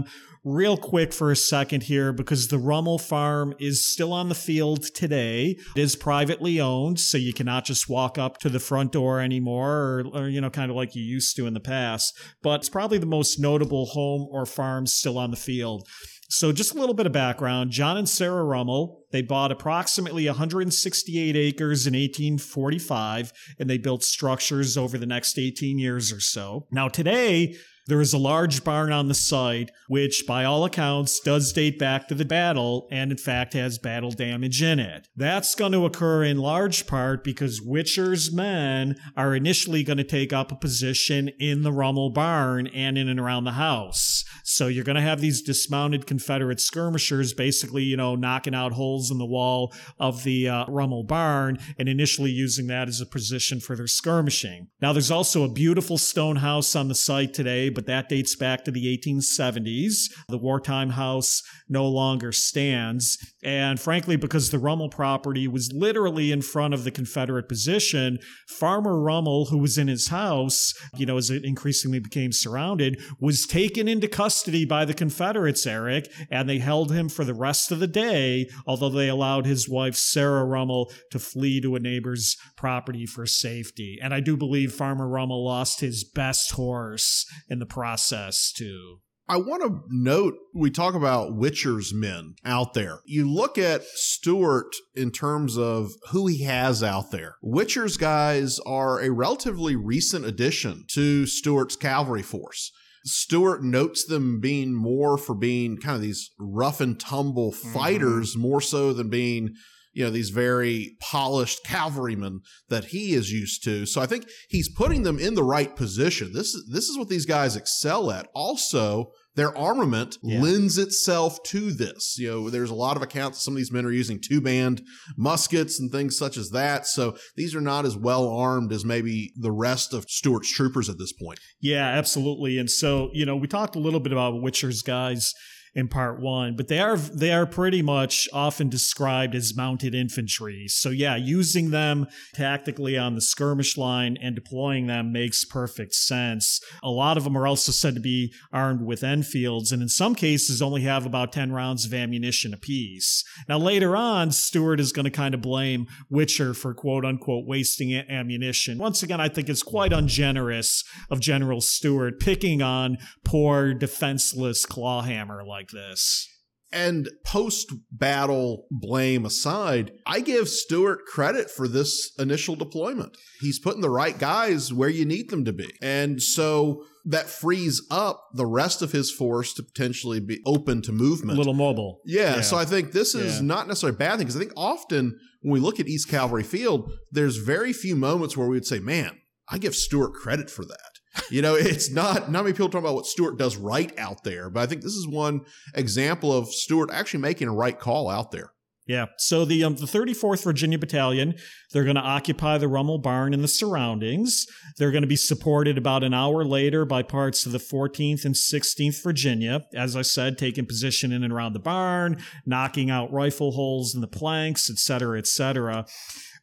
real 0.44 0.76
quick 0.76 1.14
for 1.14 1.32
a 1.32 1.36
second 1.36 1.84
here 1.84 2.12
because 2.12 2.48
the 2.48 2.58
Rummel 2.58 3.00
farm 3.00 3.54
is 3.60 3.86
still 3.86 4.12
on 4.12 4.30
the 4.30 4.36
field 4.36 4.84
today. 4.94 5.58
It 5.76 5.82
is 5.82 5.96
privately 5.96 6.60
owned, 6.60 7.00
so 7.00 7.18
you 7.18 7.34
cannot 7.34 7.66
just 7.66 7.90
walk 7.90 8.18
up 8.18 8.40
to 8.40 8.50
the 8.50 8.60
front 8.60 8.92
door 8.92 9.22
anymore 9.22 9.72
or, 9.72 10.06
or, 10.14 10.28
you 10.28 10.42
know, 10.42 10.50
kind 10.50 10.70
of 10.70 10.76
like 10.76 10.96
you 10.96 11.04
used 11.04 11.36
to 11.38 11.48
in 11.48 11.54
the 11.54 11.60
past. 11.60 12.18
But 12.42 12.60
it's 12.60 12.70
probably 12.70 12.98
the 12.98 13.06
most 13.06 13.40
notable 13.40 13.88
home 13.88 14.28
or 14.32 14.46
farm 14.46 14.86
still 14.86 15.18
on 15.18 15.32
the 15.32 15.38
field. 15.38 15.88
So, 16.30 16.52
just 16.52 16.74
a 16.74 16.80
little 16.80 16.96
bit 16.96 17.06
of 17.06 17.12
background 17.12 17.70
John 17.70 17.96
and 17.96 18.10
Sarah 18.10 18.44
Rummel, 18.44 19.06
they 19.12 19.22
bought 19.22 19.52
approximately 19.52 20.26
168 20.26 21.36
acres 21.36 21.86
in 21.86 21.94
1845 21.94 23.32
and 23.60 23.70
they 23.70 23.78
built 23.78 24.04
structures 24.04 24.76
over 24.76 24.98
the 24.98 25.06
next 25.06 25.38
18 25.38 25.78
years 25.78 26.12
or 26.12 26.20
so. 26.20 26.66
Now, 26.72 26.88
today, 26.88 27.56
there 27.88 28.02
is 28.02 28.14
a 28.14 28.18
large 28.18 28.64
barn 28.64 28.92
on 28.92 29.08
the 29.08 29.14
site, 29.14 29.72
which 29.88 30.26
by 30.28 30.46
all 30.46 30.64
accounts 30.64 31.20
does 31.20 31.52
date 31.52 31.78
back 31.78 32.08
to 32.08 32.16
the 32.16 32.26
battle 32.26 32.88
and 32.92 33.12
in 33.12 33.18
fact 33.18 33.54
has 33.54 33.78
battle 33.78 34.12
damage 34.12 34.62
in 34.62 34.80
it. 34.80 35.08
That's 35.16 35.56
going 35.56 35.74
to 35.74 35.86
occur 35.86 36.24
in 36.24 36.38
large 36.38 36.88
part 36.88 37.24
because 37.24 37.62
Witcher's 37.62 38.32
men 38.32 38.96
are 39.18 39.36
initially 39.36 39.84
going 39.84 39.98
to 39.98 40.04
take 40.04 40.32
up 40.32 40.52
a 40.52 40.56
position 40.56 41.30
in 41.40 41.64
the 41.64 41.72
Rummel 41.72 42.12
barn 42.12 42.68
and 42.68 42.98
in 42.98 43.10
and 43.10 43.20
around 43.20 43.44
the 43.44 43.52
house. 43.52 44.24
So 44.44 44.68
you're 44.68 44.84
going 44.84 44.96
to 44.96 45.02
have 45.02 45.22
these 45.22 45.42
dismounted 45.42 46.06
Confederate 46.06 46.60
skirmishers 46.60 47.34
basically, 47.34 47.84
you 47.84 47.98
know, 47.98 48.16
knocking 48.16 48.56
out 48.56 48.74
holes 48.74 49.10
in 49.10 49.18
the 49.18 49.26
wall 49.26 49.74
of 50.00 50.24
the 50.24 50.50
uh, 50.50 50.66
Rummel 50.68 51.04
barn 51.04 51.60
and 51.78 51.90
initially 51.90 52.32
using 52.32 52.68
that 52.68 52.88
as 52.88 53.02
a 53.02 53.06
position 53.06 53.60
for 53.60 53.76
their 53.76 53.88
skirmishing. 53.88 54.68
Now, 54.82 54.94
there's 54.94 55.12
also 55.12 55.44
a 55.44 55.52
beautiful 55.52 55.98
stone 55.98 56.38
house 56.38 56.76
on 56.76 56.88
the 56.88 56.96
site 56.96 57.34
today, 57.34 57.70
but 57.74 57.86
that 57.88 58.10
dates 58.10 58.36
back 58.36 58.64
to 58.64 58.72
the 58.72 58.98
1870s. 58.98 60.12
The 60.30 60.38
wartime 60.38 60.92
house 60.92 61.42
no 61.68 61.88
longer 61.88 62.32
stands. 62.32 63.18
And 63.44 63.80
frankly, 63.80 64.16
because 64.16 64.50
the 64.50 64.60
Rummel 64.60 64.90
property 64.90 65.48
was 65.48 65.72
literally 65.74 66.32
in 66.32 66.42
front 66.42 66.74
of 66.74 66.84
the 66.84 66.92
Confederate 66.92 67.50
position, 67.50 68.20
Farmer 68.48 69.00
Rummel, 69.00 69.46
who 69.46 69.58
was 69.58 69.78
in 69.78 69.88
his 69.88 70.08
house, 70.08 70.74
you 70.96 71.06
know, 71.06 71.18
as 71.18 71.30
it 71.30 71.44
increasingly 71.44 72.00
became 72.00 72.32
surrounded, 72.32 73.02
was 73.20 73.46
taken 73.46 73.88
into 73.88 74.08
custody 74.08 74.66
by 74.66 74.86
the 74.86 74.94
Confederates, 74.94 75.66
Eric, 75.66 76.12
and 76.30 76.48
they 76.48 76.60
held 76.60 76.92
him 76.92 77.10
for 77.10 77.26
the 77.26 77.34
rest 77.34 77.72
of 77.72 77.80
the 77.80 77.88
day, 77.88 78.48
although 78.66 78.90
they 78.90 79.10
allowed 79.10 79.46
his 79.46 79.68
wife, 79.68 79.96
Sarah 79.96 80.46
Rummel, 80.46 80.92
to 81.12 81.20
flee 81.20 81.60
to 81.62 81.76
a 81.76 81.80
neighbor's 81.80 82.38
property 82.56 83.06
for 83.06 83.26
safety. 83.26 84.00
And 84.02 84.14
I 84.14 84.20
do 84.20 84.38
believe 84.38 84.74
Farmer 84.74 85.08
Rummel 85.08 85.44
lost 85.44 85.80
his 85.80 86.04
best 86.04 86.52
horse 86.52 87.26
in 87.50 87.60
the 87.60 87.63
process, 87.66 88.52
too. 88.52 89.00
I 89.28 89.38
want 89.38 89.64
to 89.64 89.80
note 89.90 90.36
we 90.54 90.70
talk 90.70 90.96
about 90.96 91.36
Witcher's 91.36 91.94
men 91.94 92.36
out 92.44 92.74
there. 92.74 93.00
You 93.06 93.30
look 93.30 93.58
at 93.58 93.84
Stuart 93.84 94.76
in 94.96 95.12
terms 95.12 95.58
of 95.58 95.92
who 96.12 96.28
he 96.28 96.44
has 96.44 96.84
out 96.84 97.12
there. 97.12 97.36
Witcher's 97.42 97.96
guys 97.96 98.60
are 98.66 99.00
a 99.00 99.12
relatively 99.12 99.78
recent 99.78 100.26
addition 100.26 100.84
to 100.90 101.26
Stuart's 101.26 101.78
cavalry 101.78 102.22
force. 102.22 102.72
Stuart 103.06 103.64
notes 103.64 104.06
them 104.06 104.40
being 104.40 104.74
more 104.74 105.18
for 105.18 105.36
being 105.36 105.78
kind 105.78 105.96
of 105.96 106.02
these 106.02 106.32
rough 106.38 106.82
and 106.82 107.00
tumble 107.00 107.52
mm-hmm. 107.52 107.74
fighters 107.74 108.36
more 108.38 108.62
so 108.62 108.92
than 108.92 109.10
being 109.10 109.56
you 109.94 110.04
know 110.04 110.10
these 110.10 110.30
very 110.30 110.98
polished 111.00 111.64
cavalrymen 111.66 112.42
that 112.70 112.86
he 112.86 113.14
is 113.14 113.32
used 113.32 113.64
to. 113.64 113.86
So 113.86 114.02
I 114.02 114.06
think 114.06 114.28
he's 114.50 114.74
putting 114.74 115.04
them 115.04 115.20
in 115.20 115.36
the 115.36 115.44
right 115.44 115.76
position. 115.76 116.34
This 116.34 116.54
is 116.54 116.70
this 116.72 116.90
is 116.90 116.98
what 116.98 117.10
these 117.10 117.26
guys 117.26 117.56
excel 117.56 118.12
at. 118.12 118.28
Also, 118.34 119.12
their 119.36 119.56
armament 119.58 120.18
yeah. 120.22 120.42
lends 120.42 120.78
itself 120.78 121.42
to 121.44 121.72
this. 121.72 122.18
You 122.18 122.30
know, 122.30 122.50
there's 122.50 122.70
a 122.70 122.76
lot 122.76 122.98
of 122.98 123.04
accounts 123.04 123.44
some 123.44 123.54
of 123.54 123.58
these 123.58 123.72
men 123.72 123.86
are 123.86 123.92
using 123.92 124.20
two 124.20 124.42
band 124.42 124.82
muskets 125.18 125.80
and 125.80 125.92
things 125.92 126.18
such 126.18 126.38
as 126.38 126.52
that. 126.52 126.86
So 126.86 127.18
these 127.36 127.56
are 127.56 127.62
not 127.62 127.86
as 127.86 127.98
well 127.98 128.30
armed 128.30 128.72
as 128.72 128.86
maybe 128.86 129.34
the 129.36 129.52
rest 129.52 129.94
of 129.94 130.06
Stuart's 130.08 130.52
troopers 130.52 130.90
at 130.90 130.98
this 131.00 131.14
point. 131.14 131.40
Yeah, 131.60 131.88
absolutely. 131.88 132.58
And 132.58 132.70
so, 132.70 133.10
you 133.14 133.26
know, 133.26 133.36
we 133.36 133.48
talked 133.48 133.76
a 133.76 133.80
little 133.80 134.00
bit 134.00 134.12
about 134.12 134.42
Witcher's 134.42 134.82
guys 134.82 135.34
in 135.76 135.88
part 135.88 136.20
one, 136.20 136.56
but 136.56 136.68
they 136.68 136.80
are 136.80 136.98
they 136.98 137.32
are 137.32 137.46
pretty 137.46 137.82
much 137.82 138.30
often 138.32 138.70
described 138.70 139.34
as 139.34 139.56
mounted 139.56 139.96
infantry. 139.96 140.68
So 140.68 140.90
yeah, 140.90 141.16
using 141.16 141.72
them 141.72 142.08
tactically 142.34 142.98
on 142.98 143.16
the 143.16 143.22
skirmish 143.22 143.76
line 143.78 144.18
and 144.22 144.36
deploying 144.36 144.88
them 144.88 145.12
makes 145.12 145.44
perfect 145.44 145.96
sense. 145.96 146.62
A 146.84 146.90
lot 146.90 147.18
of 147.18 147.24
them 147.24 147.38
are 147.38 147.48
also 147.48 147.72
said 147.72 147.96
to 147.96 148.02
be 148.02 148.34
armed 148.52 148.86
with 148.86 149.04
Enfields, 149.04 149.72
and 149.72 149.82
in 149.82 149.90
some 149.90 150.14
cases 150.14 150.62
only 150.62 150.82
have 150.82 151.06
about 151.06 151.34
ten 151.34 151.52
rounds 151.52 151.86
of 151.86 151.94
ammunition 151.94 152.54
apiece. 152.54 153.24
Now 153.50 153.58
later 153.58 153.96
on, 153.96 154.32
Stuart 154.32 154.80
is 154.80 154.92
going 154.92 155.06
to 155.06 155.12
kind 155.12 155.34
of 155.34 155.42
blame 155.42 155.88
Witcher 156.10 156.54
for 156.54 156.74
quote 156.74 157.06
unquote 157.06 157.48
wasting 157.48 157.96
ammunition. 157.96 158.78
Once 158.78 159.02
again, 159.02 159.20
I 159.20 159.28
think 159.28 159.50
it's 159.50 159.64
quite 159.64 159.92
ungenerous 159.92 160.84
of 161.10 161.20
General 161.20 161.62
Stuart 161.62 162.20
picking 162.20 162.62
on 162.62 162.98
poor 163.34 163.74
defenseless 163.74 164.66
clawhammer 164.68 165.44
like 165.44 165.64
like 165.64 165.70
this. 165.72 166.30
And 166.72 167.08
post 167.24 167.72
battle 167.92 168.66
blame 168.72 169.26
aside, 169.26 169.92
I 170.08 170.22
give 170.22 170.50
Stuart 170.50 171.06
credit 171.06 171.52
for 171.52 171.68
this 171.68 172.12
initial 172.18 172.56
deployment. 172.56 173.16
He's 173.42 173.60
putting 173.60 173.82
the 173.82 173.92
right 173.92 174.18
guys 174.18 174.74
where 174.74 174.90
you 174.90 175.06
need 175.06 175.30
them 175.30 175.46
to 175.46 175.54
be. 175.54 175.70
And 175.84 176.20
so 176.20 176.84
that 177.06 177.30
frees 177.30 177.86
up 177.92 178.24
the 178.34 178.48
rest 178.48 178.82
of 178.82 178.92
his 178.92 179.12
force 179.12 179.54
to 179.54 179.62
potentially 179.62 180.20
be 180.20 180.40
open 180.48 180.82
to 180.84 180.92
movement. 180.92 181.38
A 181.38 181.40
little 181.40 181.54
mobile. 181.54 182.02
Yeah. 182.06 182.38
yeah. 182.38 182.42
So 182.42 182.58
I 182.58 182.66
think 182.66 182.92
this 182.92 183.14
is 183.14 183.36
yeah. 183.36 183.46
not 183.46 183.68
necessarily 183.68 183.96
a 183.96 184.00
bad 184.00 184.18
thing 184.18 184.26
because 184.26 184.36
I 184.36 184.40
think 184.40 184.54
often 184.58 185.20
when 185.44 185.54
we 185.54 185.60
look 185.60 185.80
at 185.80 185.88
East 185.88 186.10
Cavalry 186.10 186.44
Field, 186.44 186.92
there's 187.12 187.38
very 187.38 187.72
few 187.72 187.96
moments 187.96 188.36
where 188.36 188.48
we 188.48 188.56
would 188.56 188.66
say, 188.66 188.80
man, 188.80 189.20
I 189.48 189.60
give 189.60 189.76
Stuart 189.76 190.14
credit 190.14 190.50
for 190.50 190.66
that 190.66 190.93
you 191.30 191.42
know, 191.42 191.56
it's 191.56 191.92
not 191.92 192.32
not 192.32 192.44
many 192.44 192.54
people 192.54 192.70
talk 192.70 192.82
about 192.82 192.96
what 192.96 193.06
Stuart 193.06 193.38
does 193.38 193.58
right 193.58 193.98
out 193.98 194.24
there, 194.24 194.50
but 194.50 194.62
I 194.62 194.66
think 194.66 194.82
this 194.82 194.94
is 194.94 195.08
one 195.08 195.42
example 195.74 196.32
of 196.32 196.50
Stuart 196.50 196.90
actually 196.92 197.22
making 197.22 197.48
a 197.48 197.54
right 197.54 197.80
call 197.80 198.10
out 198.10 198.32
there. 198.32 198.52
Yeah. 198.86 199.06
So 199.18 199.46
the 199.46 199.64
um, 199.64 199.76
the 199.76 199.86
34th 199.86 200.44
Virginia 200.44 200.78
Battalion, 200.78 201.36
they're 201.72 201.86
going 201.86 201.96
to 201.96 202.02
occupy 202.02 202.58
the 202.58 202.68
Rummel 202.68 202.98
Barn 202.98 203.34
and 203.34 203.42
the 203.42 203.48
surroundings. 203.48 204.46
They're 204.78 204.92
going 204.92 205.04
to 205.04 205.08
be 205.08 205.16
supported 205.16 205.78
about 205.78 206.04
an 206.04 206.14
hour 206.14 206.44
later 206.44 206.84
by 206.84 207.02
parts 207.02 207.46
of 207.46 207.54
the 207.54 207.60
14th 207.60 208.26
and 208.26 208.36
16th 208.36 209.02
Virginia. 209.02 209.62
As 209.74 209.96
I 209.96 210.02
said, 210.02 210.38
taking 210.38 210.66
position 210.66 211.14
in 211.14 211.24
and 211.24 211.32
around 211.32 211.54
the 211.54 211.60
barn, 211.60 212.22
knocking 212.46 212.92
out 212.92 213.12
rifle 213.14 213.54
holes 213.54 213.96
in 213.96 214.02
the 214.02 214.08
planks, 214.08 214.70
et 214.70 214.78
cetera, 214.78 215.18
et 215.18 215.28
cetera. 215.28 215.86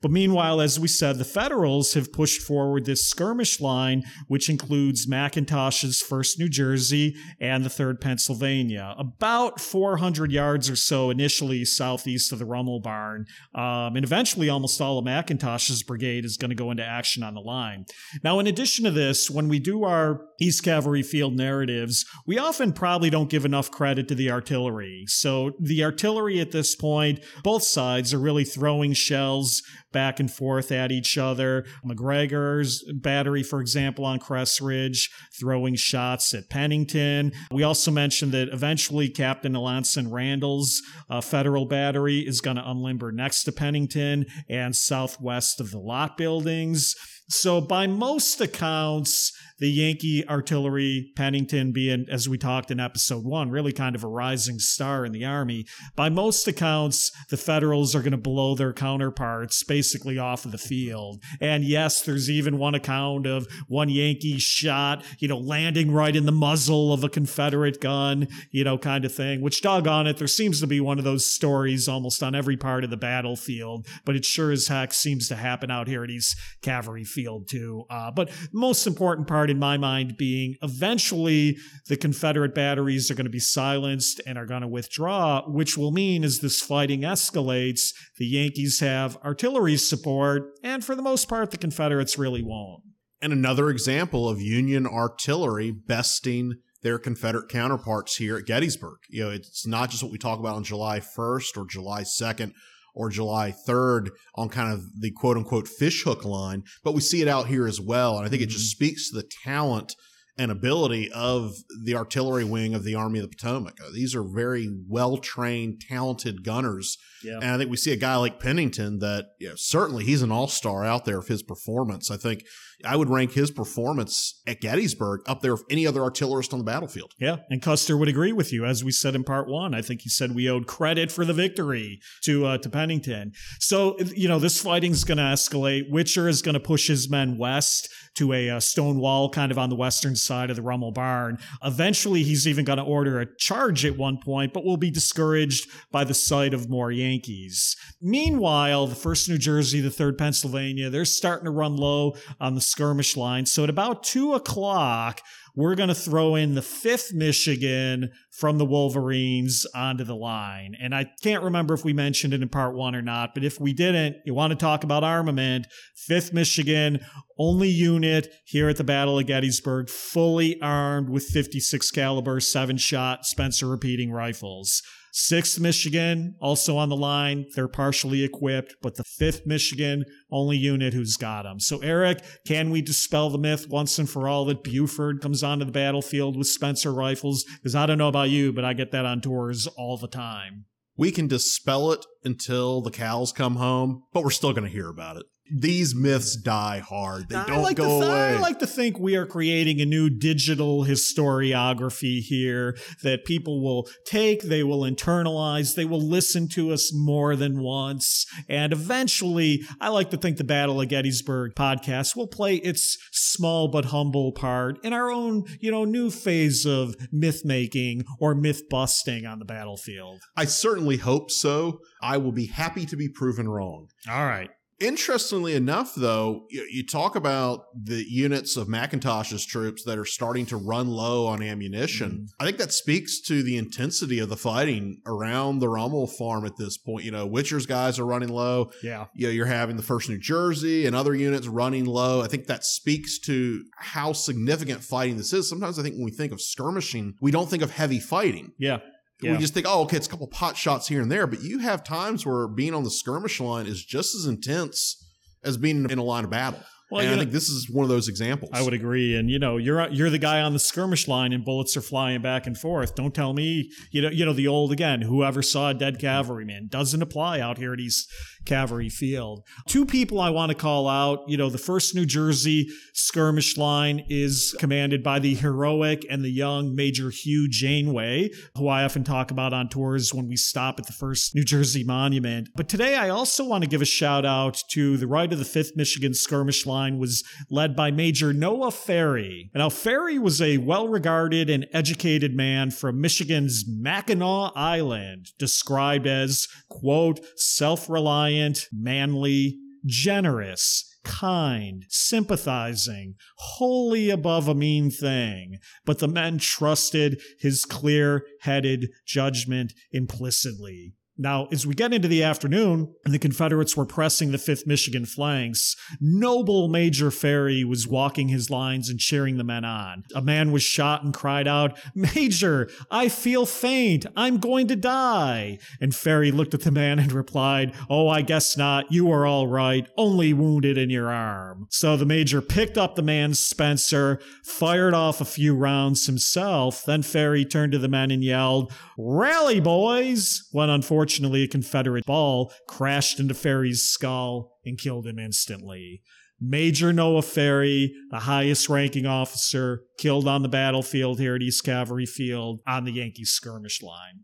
But 0.02 0.10
meanwhile, 0.10 0.60
as 0.60 0.80
we 0.80 0.88
said, 0.88 1.18
the 1.18 1.24
Federals 1.24 1.92
have 1.94 2.12
pushed 2.12 2.40
forward 2.40 2.86
this 2.86 3.06
skirmish 3.06 3.60
line, 3.60 4.02
which 4.28 4.48
includes 4.48 5.06
McIntosh's 5.06 6.02
1st 6.02 6.38
New 6.38 6.48
Jersey 6.48 7.14
and 7.40 7.64
the 7.64 7.68
3rd 7.68 8.00
Pennsylvania, 8.00 8.94
about 8.98 9.60
400 9.60 10.32
yards 10.32 10.70
or 10.70 10.76
so 10.76 11.10
initially 11.10 11.64
southeast 11.64 12.32
of 12.32 12.38
the 12.38 12.46
Rummel 12.46 12.80
Barn. 12.80 13.26
Um, 13.54 13.96
and 13.96 14.04
eventually, 14.04 14.48
almost 14.48 14.80
all 14.80 14.98
of 14.98 15.04
McIntosh's 15.04 15.82
brigade 15.82 16.24
is 16.24 16.38
going 16.38 16.50
to 16.50 16.54
go 16.54 16.70
into 16.70 16.84
action 16.84 17.22
on 17.22 17.34
the 17.34 17.40
line. 17.40 17.84
Now, 18.24 18.38
in 18.38 18.46
addition 18.46 18.84
to 18.86 18.90
this, 18.90 19.30
when 19.30 19.48
we 19.48 19.58
do 19.58 19.84
our 19.84 20.22
East 20.40 20.62
Cavalry 20.64 21.02
Field 21.02 21.36
narratives, 21.36 22.06
we 22.26 22.38
often 22.38 22.72
probably 22.72 23.10
don't 23.10 23.30
give 23.30 23.44
enough 23.44 23.70
credit 23.70 24.08
to 24.08 24.14
the 24.14 24.30
artillery. 24.30 25.04
So 25.08 25.52
the 25.60 25.84
artillery 25.84 26.40
at 26.40 26.52
this 26.52 26.74
point, 26.74 27.20
both 27.44 27.62
sides 27.62 28.14
are 28.14 28.18
really 28.18 28.44
throwing 28.44 28.94
shells 28.94 29.62
back 29.92 30.20
and 30.20 30.30
forth 30.30 30.72
at 30.72 30.92
each 30.92 31.18
other. 31.18 31.64
McGregor's 31.84 32.84
battery, 32.92 33.42
for 33.42 33.60
example, 33.60 34.04
on 34.04 34.18
Cress 34.18 34.60
Ridge, 34.60 35.10
throwing 35.38 35.74
shots 35.74 36.34
at 36.34 36.50
Pennington. 36.50 37.32
We 37.50 37.62
also 37.62 37.90
mentioned 37.90 38.32
that 38.32 38.48
eventually 38.48 39.08
Captain 39.08 39.52
Alanson 39.52 40.10
Randol's 40.10 40.82
uh, 41.08 41.20
federal 41.20 41.66
battery 41.66 42.20
is 42.20 42.40
going 42.40 42.56
to 42.56 42.62
unlimber 42.62 43.12
next 43.12 43.44
to 43.44 43.52
Pennington 43.52 44.26
and 44.48 44.74
southwest 44.74 45.60
of 45.60 45.70
the 45.70 45.78
Lott 45.78 46.16
buildings. 46.16 46.94
So, 47.28 47.60
by 47.60 47.86
most 47.86 48.40
accounts, 48.40 49.32
the 49.60 49.70
Yankee 49.70 50.26
artillery, 50.26 51.12
Pennington 51.14 51.70
being, 51.72 52.06
as 52.10 52.28
we 52.28 52.38
talked 52.38 52.70
in 52.70 52.80
episode 52.80 53.24
one, 53.24 53.50
really 53.50 53.72
kind 53.72 53.94
of 53.94 54.02
a 54.02 54.08
rising 54.08 54.58
star 54.58 55.04
in 55.04 55.12
the 55.12 55.24
Army. 55.24 55.66
By 55.94 56.08
most 56.08 56.48
accounts, 56.48 57.12
the 57.28 57.36
Federals 57.36 57.94
are 57.94 58.00
going 58.00 58.12
to 58.12 58.16
blow 58.16 58.54
their 58.54 58.72
counterparts 58.72 59.62
basically 59.62 60.18
off 60.18 60.44
of 60.44 60.52
the 60.52 60.58
field. 60.58 61.22
And 61.40 61.62
yes, 61.62 62.00
there's 62.02 62.30
even 62.30 62.58
one 62.58 62.74
account 62.74 63.26
of 63.26 63.46
one 63.68 63.90
Yankee 63.90 64.38
shot, 64.38 65.04
you 65.18 65.28
know, 65.28 65.38
landing 65.38 65.92
right 65.92 66.16
in 66.16 66.24
the 66.24 66.32
muzzle 66.32 66.92
of 66.92 67.04
a 67.04 67.08
Confederate 67.08 67.80
gun, 67.80 68.28
you 68.50 68.64
know, 68.64 68.78
kind 68.78 69.04
of 69.04 69.14
thing, 69.14 69.42
which 69.42 69.60
doggone 69.60 70.06
it, 70.06 70.16
there 70.16 70.26
seems 70.26 70.60
to 70.60 70.66
be 70.66 70.80
one 70.80 70.98
of 70.98 71.04
those 71.04 71.26
stories 71.26 71.86
almost 71.86 72.22
on 72.22 72.34
every 72.34 72.56
part 72.56 72.82
of 72.82 72.90
the 72.90 72.96
battlefield, 72.96 73.86
but 74.06 74.16
it 74.16 74.24
sure 74.24 74.50
as 74.50 74.68
heck 74.68 74.94
seems 74.94 75.28
to 75.28 75.36
happen 75.36 75.70
out 75.70 75.86
here 75.86 76.02
at 76.02 76.10
East 76.10 76.36
Cavalry 76.62 77.04
Field 77.04 77.48
too. 77.48 77.84
Uh, 77.90 78.10
but 78.10 78.30
most 78.52 78.86
important 78.86 79.28
part 79.28 79.49
in 79.50 79.58
my 79.58 79.76
mind 79.76 80.16
being 80.16 80.56
eventually 80.62 81.56
the 81.88 81.96
Confederate 81.96 82.54
batteries 82.54 83.10
are 83.10 83.14
going 83.14 83.26
to 83.26 83.30
be 83.30 83.38
silenced 83.38 84.20
and 84.26 84.38
are 84.38 84.46
going 84.46 84.62
to 84.62 84.68
withdraw, 84.68 85.42
which 85.46 85.76
will 85.76 85.90
mean 85.90 86.24
as 86.24 86.38
this 86.38 86.60
fighting 86.60 87.02
escalates, 87.02 87.90
the 88.18 88.26
Yankees 88.26 88.80
have 88.80 89.16
artillery 89.18 89.76
support, 89.76 90.52
and 90.62 90.84
for 90.84 90.94
the 90.94 91.02
most 91.02 91.28
part, 91.28 91.50
the 91.50 91.58
Confederates 91.58 92.16
really 92.16 92.42
won't. 92.42 92.82
And 93.20 93.32
another 93.32 93.68
example 93.68 94.28
of 94.28 94.40
Union 94.40 94.86
artillery 94.86 95.70
besting 95.70 96.54
their 96.82 96.98
Confederate 96.98 97.48
counterparts 97.48 98.16
here 98.16 98.38
at 98.38 98.46
Gettysburg. 98.46 98.98
You 99.10 99.24
know, 99.24 99.30
it's 99.30 99.66
not 99.66 99.90
just 99.90 100.02
what 100.02 100.12
we 100.12 100.18
talk 100.18 100.38
about 100.38 100.56
on 100.56 100.64
July 100.64 101.00
1st 101.00 101.58
or 101.58 101.66
July 101.66 102.02
2nd 102.02 102.52
or 102.94 103.10
July 103.10 103.54
3rd 103.66 104.10
on 104.34 104.48
kind 104.48 104.72
of 104.72 104.84
the 105.00 105.10
quote 105.10 105.36
unquote 105.36 105.68
fishhook 105.68 106.24
line, 106.24 106.62
but 106.84 106.94
we 106.94 107.00
see 107.00 107.22
it 107.22 107.28
out 107.28 107.46
here 107.46 107.66
as 107.66 107.80
well. 107.80 108.16
And 108.16 108.26
I 108.26 108.28
think 108.28 108.42
it 108.42 108.48
just 108.48 108.64
mm-hmm. 108.64 108.84
speaks 108.84 109.10
to 109.10 109.16
the 109.16 109.30
talent 109.44 109.94
and 110.40 110.50
ability 110.50 111.10
of 111.12 111.52
the 111.84 111.94
artillery 111.94 112.44
wing 112.44 112.74
of 112.74 112.82
the 112.82 112.94
Army 112.94 113.18
of 113.18 113.24
the 113.24 113.36
Potomac. 113.36 113.76
These 113.92 114.14
are 114.14 114.22
very 114.22 114.70
well 114.88 115.18
trained, 115.18 115.82
talented 115.86 116.44
gunners. 116.44 116.96
Yeah. 117.22 117.36
And 117.42 117.50
I 117.50 117.58
think 117.58 117.70
we 117.70 117.76
see 117.76 117.92
a 117.92 117.96
guy 117.96 118.16
like 118.16 118.40
Pennington 118.40 119.00
that 119.00 119.26
you 119.38 119.50
know, 119.50 119.54
certainly 119.56 120.04
he's 120.04 120.22
an 120.22 120.32
all 120.32 120.48
star 120.48 120.82
out 120.82 121.04
there 121.04 121.18
of 121.18 121.28
his 121.28 121.42
performance. 121.42 122.10
I 122.10 122.16
think 122.16 122.44
I 122.84 122.96
would 122.96 123.08
rank 123.08 123.32
his 123.32 123.50
performance 123.50 124.40
at 124.46 124.60
Gettysburg 124.60 125.22
up 125.26 125.40
there 125.40 125.52
with 125.52 125.64
any 125.70 125.86
other 125.86 126.02
artillerist 126.02 126.52
on 126.52 126.58
the 126.58 126.64
battlefield. 126.64 127.12
Yeah, 127.18 127.36
and 127.48 127.62
Custer 127.62 127.96
would 127.96 128.08
agree 128.08 128.32
with 128.32 128.52
you, 128.52 128.64
as 128.64 128.84
we 128.84 128.92
said 128.92 129.14
in 129.14 129.24
part 129.24 129.48
one. 129.48 129.74
I 129.74 129.82
think 129.82 130.02
he 130.02 130.08
said 130.08 130.34
we 130.34 130.48
owed 130.48 130.66
credit 130.66 131.12
for 131.12 131.24
the 131.24 131.34
victory 131.34 132.00
to 132.24 132.46
uh, 132.46 132.58
to 132.58 132.68
Pennington. 132.68 133.32
So 133.58 133.98
you 133.98 134.28
know 134.28 134.38
this 134.38 134.60
fighting's 134.60 135.04
going 135.04 135.18
to 135.18 135.24
escalate. 135.24 135.90
Witcher 135.90 136.28
is 136.28 136.42
going 136.42 136.54
to 136.54 136.60
push 136.60 136.88
his 136.88 137.08
men 137.08 137.38
west 137.38 137.88
to 138.16 138.32
a, 138.32 138.40
a, 138.40 138.56
uh, 138.56 138.60
stone 138.60 138.98
wall 138.98 139.30
kind 139.30 139.52
of 139.52 139.58
on 139.58 139.68
the 139.68 139.76
western 139.76 140.16
side 140.16 140.50
of 140.50 140.56
the 140.56 140.62
Rummel 140.62 140.92
barn. 140.92 141.38
Eventually, 141.62 142.22
he's 142.22 142.46
even 142.46 142.64
going 142.64 142.78
to 142.78 142.84
order 142.84 143.20
a 143.20 143.36
charge 143.36 143.84
at 143.84 143.96
one 143.96 144.18
point, 144.18 144.52
but 144.52 144.64
will 144.64 144.76
be 144.76 144.90
discouraged 144.90 145.70
by 145.90 146.04
the 146.04 146.14
sight 146.14 146.54
of 146.54 146.68
more 146.68 146.90
Yankees. 146.90 147.76
Meanwhile, 148.00 148.86
the 148.86 148.94
1st 148.94 149.28
New 149.28 149.38
Jersey, 149.38 149.80
the 149.80 149.90
3rd 149.90 150.18
Pennsylvania, 150.18 150.90
they're 150.90 151.04
starting 151.04 151.44
to 151.44 151.50
run 151.50 151.76
low 151.76 152.14
on 152.40 152.54
the 152.54 152.60
skirmish 152.70 153.16
line. 153.16 153.46
So 153.46 153.64
at 153.64 153.70
about 153.70 154.02
2 154.02 154.34
o'clock, 154.34 155.20
we're 155.56 155.74
going 155.74 155.88
to 155.88 155.94
throw 155.94 156.36
in 156.36 156.54
the 156.54 156.62
fifth 156.62 157.12
Michigan 157.12 158.10
from 158.30 158.58
the 158.58 158.64
Wolverines 158.64 159.66
onto 159.74 160.04
the 160.04 160.14
line. 160.14 160.76
And 160.80 160.94
I 160.94 161.10
can't 161.22 161.42
remember 161.42 161.74
if 161.74 161.84
we 161.84 161.92
mentioned 161.92 162.32
it 162.32 162.42
in 162.42 162.48
part 162.48 162.74
one 162.74 162.94
or 162.94 163.02
not, 163.02 163.34
but 163.34 163.44
if 163.44 163.60
we 163.60 163.72
didn't, 163.72 164.16
you 164.24 164.32
want 164.32 164.52
to 164.52 164.56
talk 164.56 164.84
about 164.84 165.04
armament, 165.04 165.66
fifth 165.94 166.32
Michigan, 166.32 167.00
only 167.38 167.68
unit 167.68 168.32
here 168.44 168.68
at 168.68 168.76
the 168.76 168.84
Battle 168.84 169.18
of 169.18 169.26
Gettysburg, 169.26 169.88
fully 169.88 170.60
armed 170.62 171.08
with 171.08 171.24
56 171.24 171.90
caliber 171.90 172.40
seven 172.40 172.76
shot 172.76 173.24
Spencer 173.24 173.66
repeating 173.66 174.12
rifles. 174.12 174.82
Sixth 175.12 175.58
Michigan 175.58 176.36
also 176.40 176.76
on 176.76 176.88
the 176.88 176.96
line. 176.96 177.46
They're 177.54 177.68
partially 177.68 178.22
equipped, 178.22 178.76
but 178.82 178.96
the 178.96 179.04
fifth 179.04 179.46
Michigan 179.46 180.04
only 180.30 180.56
unit 180.56 180.94
who's 180.94 181.16
got 181.16 181.42
them. 181.42 181.60
So, 181.60 181.78
Eric, 181.78 182.22
can 182.46 182.70
we 182.70 182.82
dispel 182.82 183.30
the 183.30 183.38
myth 183.38 183.68
once 183.68 183.98
and 183.98 184.08
for 184.08 184.28
all 184.28 184.44
that 184.46 184.62
Buford 184.62 185.20
comes 185.20 185.42
onto 185.42 185.64
the 185.64 185.72
battlefield 185.72 186.36
with 186.36 186.46
Spencer 186.46 186.92
rifles? 186.92 187.44
Because 187.44 187.74
I 187.74 187.86
don't 187.86 187.98
know 187.98 188.08
about 188.08 188.30
you, 188.30 188.52
but 188.52 188.64
I 188.64 188.72
get 188.72 188.92
that 188.92 189.06
on 189.06 189.20
tours 189.20 189.66
all 189.66 189.96
the 189.96 190.08
time. 190.08 190.66
We 190.96 191.10
can 191.10 191.28
dispel 191.28 191.92
it 191.92 192.04
until 192.24 192.82
the 192.82 192.90
cows 192.90 193.32
come 193.32 193.56
home, 193.56 194.02
but 194.12 194.22
we're 194.22 194.30
still 194.30 194.52
going 194.52 194.64
to 194.64 194.70
hear 194.70 194.88
about 194.88 195.16
it 195.16 195.24
these 195.50 195.94
myths 195.94 196.36
die 196.36 196.78
hard. 196.78 197.28
They 197.28 197.42
don't 197.46 197.62
like 197.62 197.76
go 197.76 198.00
th- 198.00 198.10
away. 198.10 198.36
I 198.36 198.38
like 198.38 198.58
to 198.60 198.66
think 198.66 198.98
we 198.98 199.16
are 199.16 199.26
creating 199.26 199.80
a 199.80 199.86
new 199.86 200.10
digital 200.10 200.84
historiography 200.84 202.20
here 202.20 202.76
that 203.02 203.24
people 203.24 203.62
will 203.62 203.88
take, 204.04 204.42
they 204.42 204.62
will 204.62 204.80
internalize, 204.80 205.74
they 205.74 205.84
will 205.84 206.00
listen 206.00 206.48
to 206.50 206.72
us 206.72 206.92
more 206.94 207.36
than 207.36 207.62
once. 207.62 208.26
And 208.48 208.72
eventually, 208.72 209.62
I 209.80 209.88
like 209.88 210.10
to 210.10 210.16
think 210.16 210.36
the 210.36 210.44
Battle 210.44 210.80
of 210.80 210.88
Gettysburg 210.88 211.54
podcast 211.54 212.16
will 212.16 212.28
play 212.28 212.56
its 212.56 212.96
small 213.12 213.68
but 213.68 213.86
humble 213.86 214.32
part 214.32 214.82
in 214.84 214.92
our 214.92 215.10
own, 215.10 215.44
you 215.60 215.70
know, 215.70 215.84
new 215.84 216.10
phase 216.10 216.64
of 216.64 216.94
myth 217.12 217.42
making 217.44 218.04
or 218.18 218.34
myth 218.34 218.68
busting 218.68 219.26
on 219.26 219.38
the 219.38 219.44
battlefield. 219.44 220.20
I 220.36 220.44
certainly 220.44 220.98
hope 220.98 221.30
so. 221.30 221.80
I 222.02 222.16
will 222.16 222.32
be 222.32 222.46
happy 222.46 222.86
to 222.86 222.96
be 222.96 223.08
proven 223.08 223.48
wrong. 223.48 223.88
All 224.08 224.26
right. 224.26 224.50
Interestingly 224.80 225.54
enough, 225.54 225.94
though, 225.94 226.46
you, 226.48 226.66
you, 226.70 226.86
talk 226.86 227.14
about 227.14 227.66
the 227.74 228.02
units 228.08 228.56
of 228.56 228.66
McIntosh's 228.66 229.44
troops 229.44 229.84
that 229.84 229.98
are 229.98 230.06
starting 230.06 230.46
to 230.46 230.56
run 230.56 230.88
low 230.88 231.26
on 231.26 231.42
ammunition. 231.42 232.10
Mm. 232.10 232.28
I 232.40 232.46
think 232.46 232.56
that 232.56 232.72
speaks 232.72 233.20
to 233.22 233.42
the 233.42 233.58
intensity 233.58 234.18
of 234.20 234.30
the 234.30 234.38
fighting 234.38 235.02
around 235.06 235.58
the 235.58 235.68
Rummel 235.68 236.06
farm 236.06 236.46
at 236.46 236.56
this 236.56 236.78
point. 236.78 237.04
You 237.04 237.10
know, 237.10 237.26
Witcher's 237.26 237.66
guys 237.66 237.98
are 237.98 238.06
running 238.06 238.30
low. 238.30 238.70
Yeah. 238.82 239.06
You 239.14 239.26
know, 239.26 239.32
you're 239.32 239.44
having 239.44 239.76
the 239.76 239.82
1st 239.82 240.08
New 240.08 240.18
Jersey 240.18 240.86
and 240.86 240.96
other 240.96 241.14
units 241.14 241.46
running 241.46 241.84
low. 241.84 242.22
I 242.22 242.26
think 242.26 242.46
that 242.46 242.64
speaks 242.64 243.18
to 243.20 243.62
how 243.76 244.14
significant 244.14 244.82
fighting 244.82 245.18
this 245.18 245.34
is. 245.34 245.46
Sometimes 245.46 245.78
I 245.78 245.82
think 245.82 245.96
when 245.96 246.04
we 246.04 246.10
think 246.10 246.32
of 246.32 246.40
skirmishing, 246.40 247.16
we 247.20 247.30
don't 247.30 247.50
think 247.50 247.62
of 247.62 247.70
heavy 247.70 248.00
fighting. 248.00 248.52
Yeah. 248.58 248.78
Yeah. 249.22 249.32
We 249.32 249.38
just 249.38 249.54
think, 249.54 249.66
oh, 249.68 249.82
okay, 249.82 249.96
it's 249.96 250.06
a 250.06 250.10
couple 250.10 250.26
pot 250.26 250.56
shots 250.56 250.88
here 250.88 251.02
and 251.02 251.10
there, 251.10 251.26
but 251.26 251.42
you 251.42 251.58
have 251.58 251.84
times 251.84 252.24
where 252.24 252.48
being 252.48 252.74
on 252.74 252.84
the 252.84 252.90
skirmish 252.90 253.40
line 253.40 253.66
is 253.66 253.84
just 253.84 254.14
as 254.14 254.26
intense 254.26 255.04
as 255.44 255.56
being 255.56 255.88
in 255.90 255.98
a 255.98 256.02
line 256.02 256.24
of 256.24 256.30
battle. 256.30 256.60
Well, 256.90 257.04
and 257.04 257.14
I 257.14 257.18
think 257.18 257.30
this 257.30 257.48
is 257.48 257.70
one 257.70 257.84
of 257.84 257.88
those 257.88 258.08
examples. 258.08 258.50
I 258.52 258.62
would 258.62 258.74
agree. 258.74 259.16
And 259.16 259.30
you 259.30 259.38
know, 259.38 259.56
you're 259.56 259.88
you're 259.90 260.10
the 260.10 260.18
guy 260.18 260.40
on 260.40 260.52
the 260.52 260.58
skirmish 260.58 261.06
line, 261.06 261.32
and 261.32 261.44
bullets 261.44 261.76
are 261.76 261.80
flying 261.80 262.20
back 262.20 262.46
and 262.46 262.58
forth. 262.58 262.94
Don't 262.96 263.14
tell 263.14 263.32
me, 263.32 263.70
you 263.92 264.02
know, 264.02 264.08
you 264.08 264.24
know 264.24 264.32
the 264.32 264.48
old 264.48 264.72
again. 264.72 265.02
Whoever 265.02 265.40
saw 265.40 265.70
a 265.70 265.74
dead 265.74 266.00
cavalryman 266.00 266.68
doesn't 266.68 267.00
apply 267.00 267.40
out 267.40 267.58
here 267.58 267.72
at 267.72 267.80
East 267.80 268.10
Cavalry 268.44 268.88
Field. 268.88 269.44
Two 269.68 269.86
people 269.86 270.20
I 270.20 270.30
want 270.30 270.50
to 270.50 270.56
call 270.56 270.88
out. 270.88 271.20
You 271.28 271.36
know, 271.36 271.48
the 271.48 271.58
first 271.58 271.94
New 271.94 272.06
Jersey 272.06 272.68
skirmish 272.92 273.56
line 273.56 274.04
is 274.08 274.56
commanded 274.58 275.02
by 275.02 275.20
the 275.20 275.34
heroic 275.34 276.04
and 276.10 276.24
the 276.24 276.30
young 276.30 276.74
Major 276.74 277.10
Hugh 277.10 277.48
Janeway, 277.48 278.30
who 278.56 278.66
I 278.66 278.84
often 278.84 279.04
talk 279.04 279.30
about 279.30 279.52
on 279.52 279.68
tours 279.68 280.12
when 280.12 280.26
we 280.26 280.36
stop 280.36 280.80
at 280.80 280.86
the 280.86 280.92
first 280.92 281.34
New 281.34 281.44
Jersey 281.44 281.84
Monument. 281.84 282.48
But 282.56 282.68
today, 282.68 282.96
I 282.96 283.10
also 283.10 283.44
want 283.44 283.62
to 283.62 283.70
give 283.70 283.82
a 283.82 283.86
shout 283.86 284.24
out 284.24 284.60
to 284.70 284.96
the 284.96 285.06
right 285.06 285.32
of 285.32 285.38
the 285.38 285.44
Fifth 285.44 285.76
Michigan 285.76 286.14
skirmish 286.14 286.66
line 286.66 286.79
line 286.80 286.98
was 286.98 287.22
led 287.50 287.76
by 287.76 287.90
Major 287.90 288.32
Noah 288.32 288.70
Ferry. 288.70 289.50
Now, 289.54 289.68
Ferry 289.68 290.18
was 290.18 290.40
a 290.40 290.58
well 290.58 290.88
regarded 290.88 291.50
and 291.50 291.66
educated 291.72 292.34
man 292.34 292.70
from 292.70 293.00
Michigan's 293.00 293.64
Mackinac 293.68 294.52
Island, 294.54 295.26
described 295.38 296.06
as, 296.06 296.48
quote, 296.68 297.20
self 297.36 297.90
reliant, 297.90 298.66
manly, 298.72 299.58
generous, 299.84 300.84
kind, 301.04 301.84
sympathizing, 301.88 303.14
wholly 303.36 304.10
above 304.10 304.48
a 304.48 304.54
mean 304.54 304.90
thing. 304.90 305.58
But 305.84 305.98
the 305.98 306.08
men 306.08 306.38
trusted 306.38 307.20
his 307.38 307.64
clear 307.64 308.24
headed 308.42 308.88
judgment 309.06 309.72
implicitly. 309.92 310.94
Now, 311.22 311.48
as 311.52 311.66
we 311.66 311.74
get 311.74 311.92
into 311.92 312.08
the 312.08 312.22
afternoon 312.22 312.94
and 313.04 313.12
the 313.12 313.18
Confederates 313.18 313.76
were 313.76 313.84
pressing 313.84 314.32
the 314.32 314.38
5th 314.38 314.66
Michigan 314.66 315.04
flanks, 315.04 315.76
noble 316.00 316.68
Major 316.68 317.10
Ferry 317.10 317.62
was 317.62 317.86
walking 317.86 318.28
his 318.28 318.48
lines 318.48 318.88
and 318.88 318.98
cheering 318.98 319.36
the 319.36 319.44
men 319.44 319.62
on. 319.64 320.04
A 320.14 320.22
man 320.22 320.50
was 320.50 320.62
shot 320.62 321.04
and 321.04 321.12
cried 321.12 321.46
out, 321.46 321.78
Major, 321.94 322.70
I 322.90 323.10
feel 323.10 323.44
faint. 323.44 324.06
I'm 324.16 324.38
going 324.38 324.66
to 324.68 324.76
die. 324.76 325.58
And 325.78 325.94
Ferry 325.94 326.30
looked 326.30 326.54
at 326.54 326.62
the 326.62 326.70
man 326.70 326.98
and 326.98 327.12
replied, 327.12 327.74
Oh, 327.90 328.08
I 328.08 328.22
guess 328.22 328.56
not. 328.56 328.90
You 328.90 329.10
are 329.12 329.26
all 329.26 329.46
right. 329.46 329.86
Only 329.98 330.32
wounded 330.32 330.78
in 330.78 330.88
your 330.88 331.10
arm. 331.10 331.66
So 331.68 331.98
the 331.98 332.06
Major 332.06 332.40
picked 332.40 332.78
up 332.78 332.94
the 332.94 333.02
man's 333.02 333.38
Spencer, 333.38 334.20
fired 334.42 334.94
off 334.94 335.20
a 335.20 335.26
few 335.26 335.54
rounds 335.54 336.06
himself. 336.06 336.82
Then 336.82 337.02
Ferry 337.02 337.44
turned 337.44 337.72
to 337.72 337.78
the 337.78 337.88
men 337.88 338.10
and 338.10 338.24
yelled, 338.24 338.72
Rally, 338.96 339.60
boys! 339.60 340.48
When 340.52 340.70
unfortunately, 340.70 341.09
Unfortunately, 341.10 341.42
a 341.42 341.48
Confederate 341.48 342.06
ball 342.06 342.52
crashed 342.68 343.18
into 343.18 343.34
Ferry's 343.34 343.82
skull 343.82 344.52
and 344.64 344.78
killed 344.78 345.08
him 345.08 345.18
instantly. 345.18 346.02
Major 346.40 346.92
Noah 346.92 347.22
Ferry, 347.22 347.92
the 348.12 348.20
highest 348.20 348.68
ranking 348.68 349.06
officer, 349.06 349.82
killed 349.98 350.28
on 350.28 350.42
the 350.42 350.48
battlefield 350.48 351.18
here 351.18 351.34
at 351.34 351.42
East 351.42 351.64
Cavalry 351.64 352.06
Field 352.06 352.60
on 352.64 352.84
the 352.84 352.92
Yankee 352.92 353.24
skirmish 353.24 353.82
line. 353.82 354.20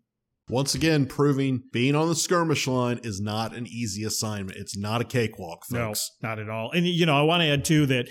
Once 0.49 0.77
again, 0.77 1.07
proving 1.07 1.65
being 1.73 1.97
on 1.97 2.09
the 2.09 2.15
skirmish 2.15 2.69
line 2.69 3.01
is 3.03 3.21
not 3.21 3.53
an 3.53 3.67
easy 3.67 4.05
assignment. 4.05 4.57
It's 4.57 4.77
not 4.77 5.01
a 5.01 5.05
cakewalk, 5.05 5.65
folks. 5.67 6.13
No, 6.23 6.29
not 6.29 6.39
at 6.39 6.49
all. 6.49 6.71
And, 6.71 6.87
you 6.87 7.05
know, 7.05 7.19
I 7.19 7.23
want 7.23 7.41
to 7.41 7.49
add, 7.49 7.65
too, 7.65 7.87
that 7.87 8.09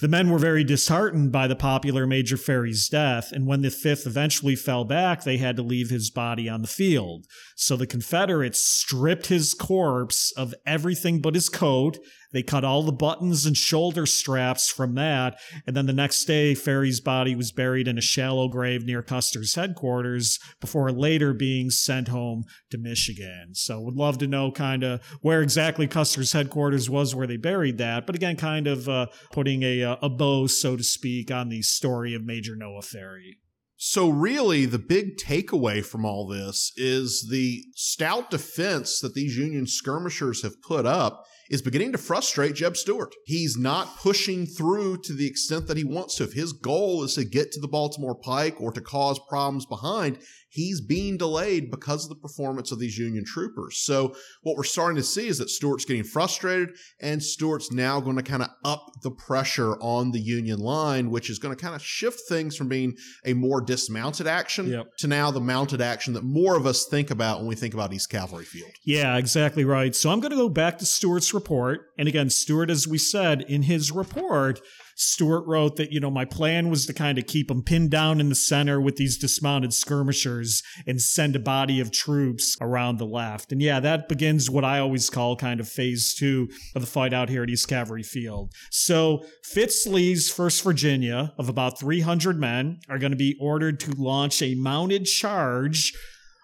the 0.00 0.08
men 0.08 0.30
were 0.30 0.38
very 0.38 0.62
disheartened 0.62 1.32
by 1.32 1.48
the 1.48 1.56
popular 1.56 2.06
Major 2.06 2.36
Ferry's 2.36 2.88
death, 2.88 3.32
and 3.32 3.46
when 3.46 3.62
the 3.62 3.68
5th 3.68 4.06
eventually 4.06 4.54
fell 4.54 4.84
back, 4.84 5.24
they 5.24 5.38
had 5.38 5.56
to 5.56 5.62
leave 5.62 5.90
his 5.90 6.08
body 6.08 6.48
on 6.48 6.62
the 6.62 6.68
field. 6.68 7.26
So 7.56 7.76
the 7.76 7.86
Confederates 7.86 8.60
stripped 8.60 9.26
his 9.26 9.54
corpse 9.54 10.32
of 10.32 10.54
everything 10.64 11.20
but 11.20 11.34
his 11.34 11.48
coat 11.48 11.98
they 12.32 12.42
cut 12.42 12.64
all 12.64 12.82
the 12.82 12.92
buttons 12.92 13.46
and 13.46 13.56
shoulder 13.56 14.04
straps 14.04 14.70
from 14.70 14.94
that. 14.96 15.38
And 15.66 15.76
then 15.76 15.86
the 15.86 15.92
next 15.92 16.24
day, 16.24 16.54
Ferry's 16.54 17.00
body 17.00 17.34
was 17.34 17.52
buried 17.52 17.88
in 17.88 17.96
a 17.96 18.02
shallow 18.02 18.48
grave 18.48 18.84
near 18.84 19.02
Custer's 19.02 19.54
headquarters 19.54 20.38
before 20.60 20.92
later 20.92 21.32
being 21.32 21.70
sent 21.70 22.08
home 22.08 22.44
to 22.70 22.78
Michigan. 22.78 23.54
So 23.54 23.80
would 23.80 23.96
love 23.96 24.18
to 24.18 24.26
know 24.26 24.50
kind 24.50 24.84
of 24.84 25.02
where 25.22 25.42
exactly 25.42 25.86
Custer's 25.86 26.32
headquarters 26.32 26.90
was 26.90 27.14
where 27.14 27.26
they 27.26 27.36
buried 27.36 27.78
that. 27.78 28.06
But 28.06 28.16
again, 28.16 28.36
kind 28.36 28.66
of 28.66 28.88
uh, 28.88 29.06
putting 29.32 29.62
a, 29.62 29.82
uh, 29.82 29.96
a 30.02 30.08
bow, 30.08 30.46
so 30.46 30.76
to 30.76 30.84
speak, 30.84 31.30
on 31.30 31.48
the 31.48 31.62
story 31.62 32.14
of 32.14 32.24
Major 32.24 32.56
Noah 32.56 32.82
Ferry. 32.82 33.38
So, 33.80 34.08
really, 34.08 34.66
the 34.66 34.80
big 34.80 35.18
takeaway 35.18 35.84
from 35.84 36.04
all 36.04 36.26
this 36.26 36.72
is 36.76 37.28
the 37.30 37.62
stout 37.76 38.28
defense 38.28 38.98
that 38.98 39.14
these 39.14 39.36
Union 39.36 39.68
skirmishers 39.68 40.42
have 40.42 40.60
put 40.62 40.84
up 40.84 41.24
is 41.50 41.62
beginning 41.62 41.92
to 41.92 41.98
frustrate 41.98 42.54
Jeb 42.54 42.76
Stuart. 42.76 43.14
He's 43.24 43.56
not 43.56 43.96
pushing 43.98 44.46
through 44.46 44.98
to 45.02 45.14
the 45.14 45.26
extent 45.26 45.66
that 45.66 45.76
he 45.76 45.84
wants 45.84 46.16
to. 46.16 46.24
If 46.24 46.32
his 46.32 46.52
goal 46.52 47.02
is 47.02 47.14
to 47.14 47.24
get 47.24 47.52
to 47.52 47.60
the 47.60 47.68
Baltimore 47.68 48.14
Pike 48.14 48.60
or 48.60 48.72
to 48.72 48.80
cause 48.80 49.18
problems 49.28 49.66
behind, 49.66 50.18
he's 50.58 50.80
being 50.80 51.16
delayed 51.16 51.70
because 51.70 52.04
of 52.04 52.08
the 52.08 52.16
performance 52.16 52.72
of 52.72 52.80
these 52.80 52.98
Union 52.98 53.24
troopers. 53.24 53.78
So 53.78 54.16
what 54.42 54.56
we're 54.56 54.64
starting 54.64 54.96
to 54.96 55.04
see 55.04 55.28
is 55.28 55.38
that 55.38 55.50
Stuart's 55.50 55.84
getting 55.84 56.02
frustrated 56.02 56.70
and 57.00 57.22
Stuart's 57.22 57.70
now 57.70 58.00
going 58.00 58.16
to 58.16 58.24
kind 58.24 58.42
of 58.42 58.48
up 58.64 58.84
the 59.02 59.12
pressure 59.12 59.76
on 59.80 60.10
the 60.10 60.18
Union 60.18 60.58
line, 60.58 61.10
which 61.10 61.30
is 61.30 61.38
going 61.38 61.54
to 61.54 61.62
kind 61.62 61.76
of 61.76 61.82
shift 61.82 62.22
things 62.28 62.56
from 62.56 62.68
being 62.68 62.96
a 63.24 63.34
more 63.34 63.60
dismounted 63.60 64.26
action 64.26 64.66
yep. 64.66 64.86
to 64.98 65.06
now 65.06 65.30
the 65.30 65.40
mounted 65.40 65.80
action 65.80 66.14
that 66.14 66.24
more 66.24 66.56
of 66.56 66.66
us 66.66 66.86
think 66.86 67.12
about 67.12 67.38
when 67.38 67.46
we 67.46 67.54
think 67.54 67.72
about 67.72 67.92
East 67.92 68.10
Cavalry 68.10 68.44
Field. 68.44 68.72
Yeah, 68.84 69.16
exactly 69.16 69.64
right. 69.64 69.94
So 69.94 70.10
I'm 70.10 70.18
going 70.18 70.32
to 70.32 70.36
go 70.36 70.48
back 70.48 70.78
to 70.78 70.86
Stuart's 70.86 71.32
report. 71.32 71.86
And 71.96 72.08
again, 72.08 72.30
Stuart, 72.30 72.68
as 72.68 72.88
we 72.88 72.98
said 72.98 73.42
in 73.42 73.62
his 73.62 73.92
report, 73.92 74.60
Stuart 75.00 75.46
wrote 75.46 75.76
that, 75.76 75.92
you 75.92 76.00
know, 76.00 76.10
my 76.10 76.24
plan 76.24 76.70
was 76.70 76.84
to 76.86 76.92
kind 76.92 77.18
of 77.18 77.26
keep 77.26 77.48
them 77.48 77.62
pinned 77.62 77.90
down 77.90 78.18
in 78.20 78.28
the 78.28 78.34
center 78.34 78.80
with 78.80 78.96
these 78.96 79.16
dismounted 79.16 79.72
skirmishers 79.72 80.62
and 80.88 81.00
send 81.00 81.36
a 81.36 81.38
body 81.38 81.78
of 81.78 81.92
troops 81.92 82.56
around 82.60 82.98
the 82.98 83.06
left. 83.06 83.52
And 83.52 83.62
yeah, 83.62 83.78
that 83.78 84.08
begins 84.08 84.50
what 84.50 84.64
I 84.64 84.80
always 84.80 85.08
call 85.08 85.36
kind 85.36 85.60
of 85.60 85.68
phase 85.68 86.14
two 86.14 86.48
of 86.74 86.82
the 86.82 86.88
fight 86.88 87.12
out 87.12 87.28
here 87.28 87.44
at 87.44 87.48
East 87.48 87.68
Cavalry 87.68 88.02
Field. 88.02 88.52
So 88.72 89.24
Fitz 89.44 89.86
Lee's 89.86 90.32
1st 90.32 90.62
Virginia 90.64 91.32
of 91.38 91.48
about 91.48 91.78
300 91.78 92.38
men 92.38 92.80
are 92.88 92.98
going 92.98 93.12
to 93.12 93.16
be 93.16 93.38
ordered 93.40 93.78
to 93.80 93.92
launch 93.92 94.42
a 94.42 94.56
mounted 94.56 95.04
charge 95.04 95.92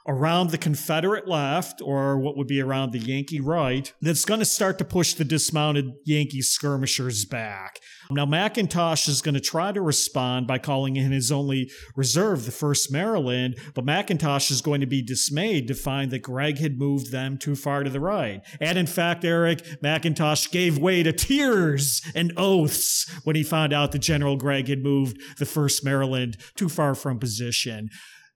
around 0.06 0.50
the 0.50 0.58
Confederate 0.58 1.26
left, 1.26 1.80
or 1.82 2.18
what 2.18 2.36
would 2.36 2.46
be 2.46 2.60
around 2.60 2.92
the 2.92 2.98
Yankee 2.98 3.40
right, 3.40 3.92
that's 4.02 4.24
going 4.24 4.40
to 4.40 4.44
start 4.44 4.76
to 4.78 4.84
push 4.84 5.14
the 5.14 5.24
dismounted 5.24 5.86
Yankee 6.04 6.42
skirmishers 6.42 7.24
back. 7.24 7.80
Now, 8.10 8.26
McIntosh 8.26 9.08
is 9.08 9.22
going 9.22 9.34
to 9.34 9.40
try 9.40 9.72
to 9.72 9.80
respond 9.80 10.46
by 10.46 10.58
calling 10.58 10.96
in 10.96 11.12
his 11.12 11.32
only 11.32 11.70
reserve, 11.96 12.44
the 12.44 12.50
1st 12.50 12.92
Maryland, 12.92 13.56
but 13.74 13.86
McIntosh 13.86 14.50
is 14.50 14.60
going 14.60 14.80
to 14.80 14.86
be 14.86 15.02
dismayed 15.02 15.68
to 15.68 15.74
find 15.74 16.10
that 16.10 16.20
Gregg 16.20 16.58
had 16.58 16.78
moved 16.78 17.10
them 17.10 17.38
too 17.38 17.56
far 17.56 17.82
to 17.82 17.90
the 17.90 18.00
right. 18.00 18.42
And 18.60 18.78
in 18.78 18.86
fact, 18.86 19.24
Eric, 19.24 19.64
McIntosh 19.82 20.50
gave 20.50 20.78
way 20.78 21.02
to 21.02 21.12
tears 21.12 22.02
and 22.14 22.32
oaths 22.36 23.10
when 23.24 23.36
he 23.36 23.42
found 23.42 23.72
out 23.72 23.92
that 23.92 24.00
General 24.00 24.36
Gregg 24.36 24.68
had 24.68 24.82
moved 24.82 25.18
the 25.38 25.44
1st 25.44 25.84
Maryland 25.84 26.36
too 26.56 26.68
far 26.68 26.94
from 26.94 27.18
position. 27.18 27.88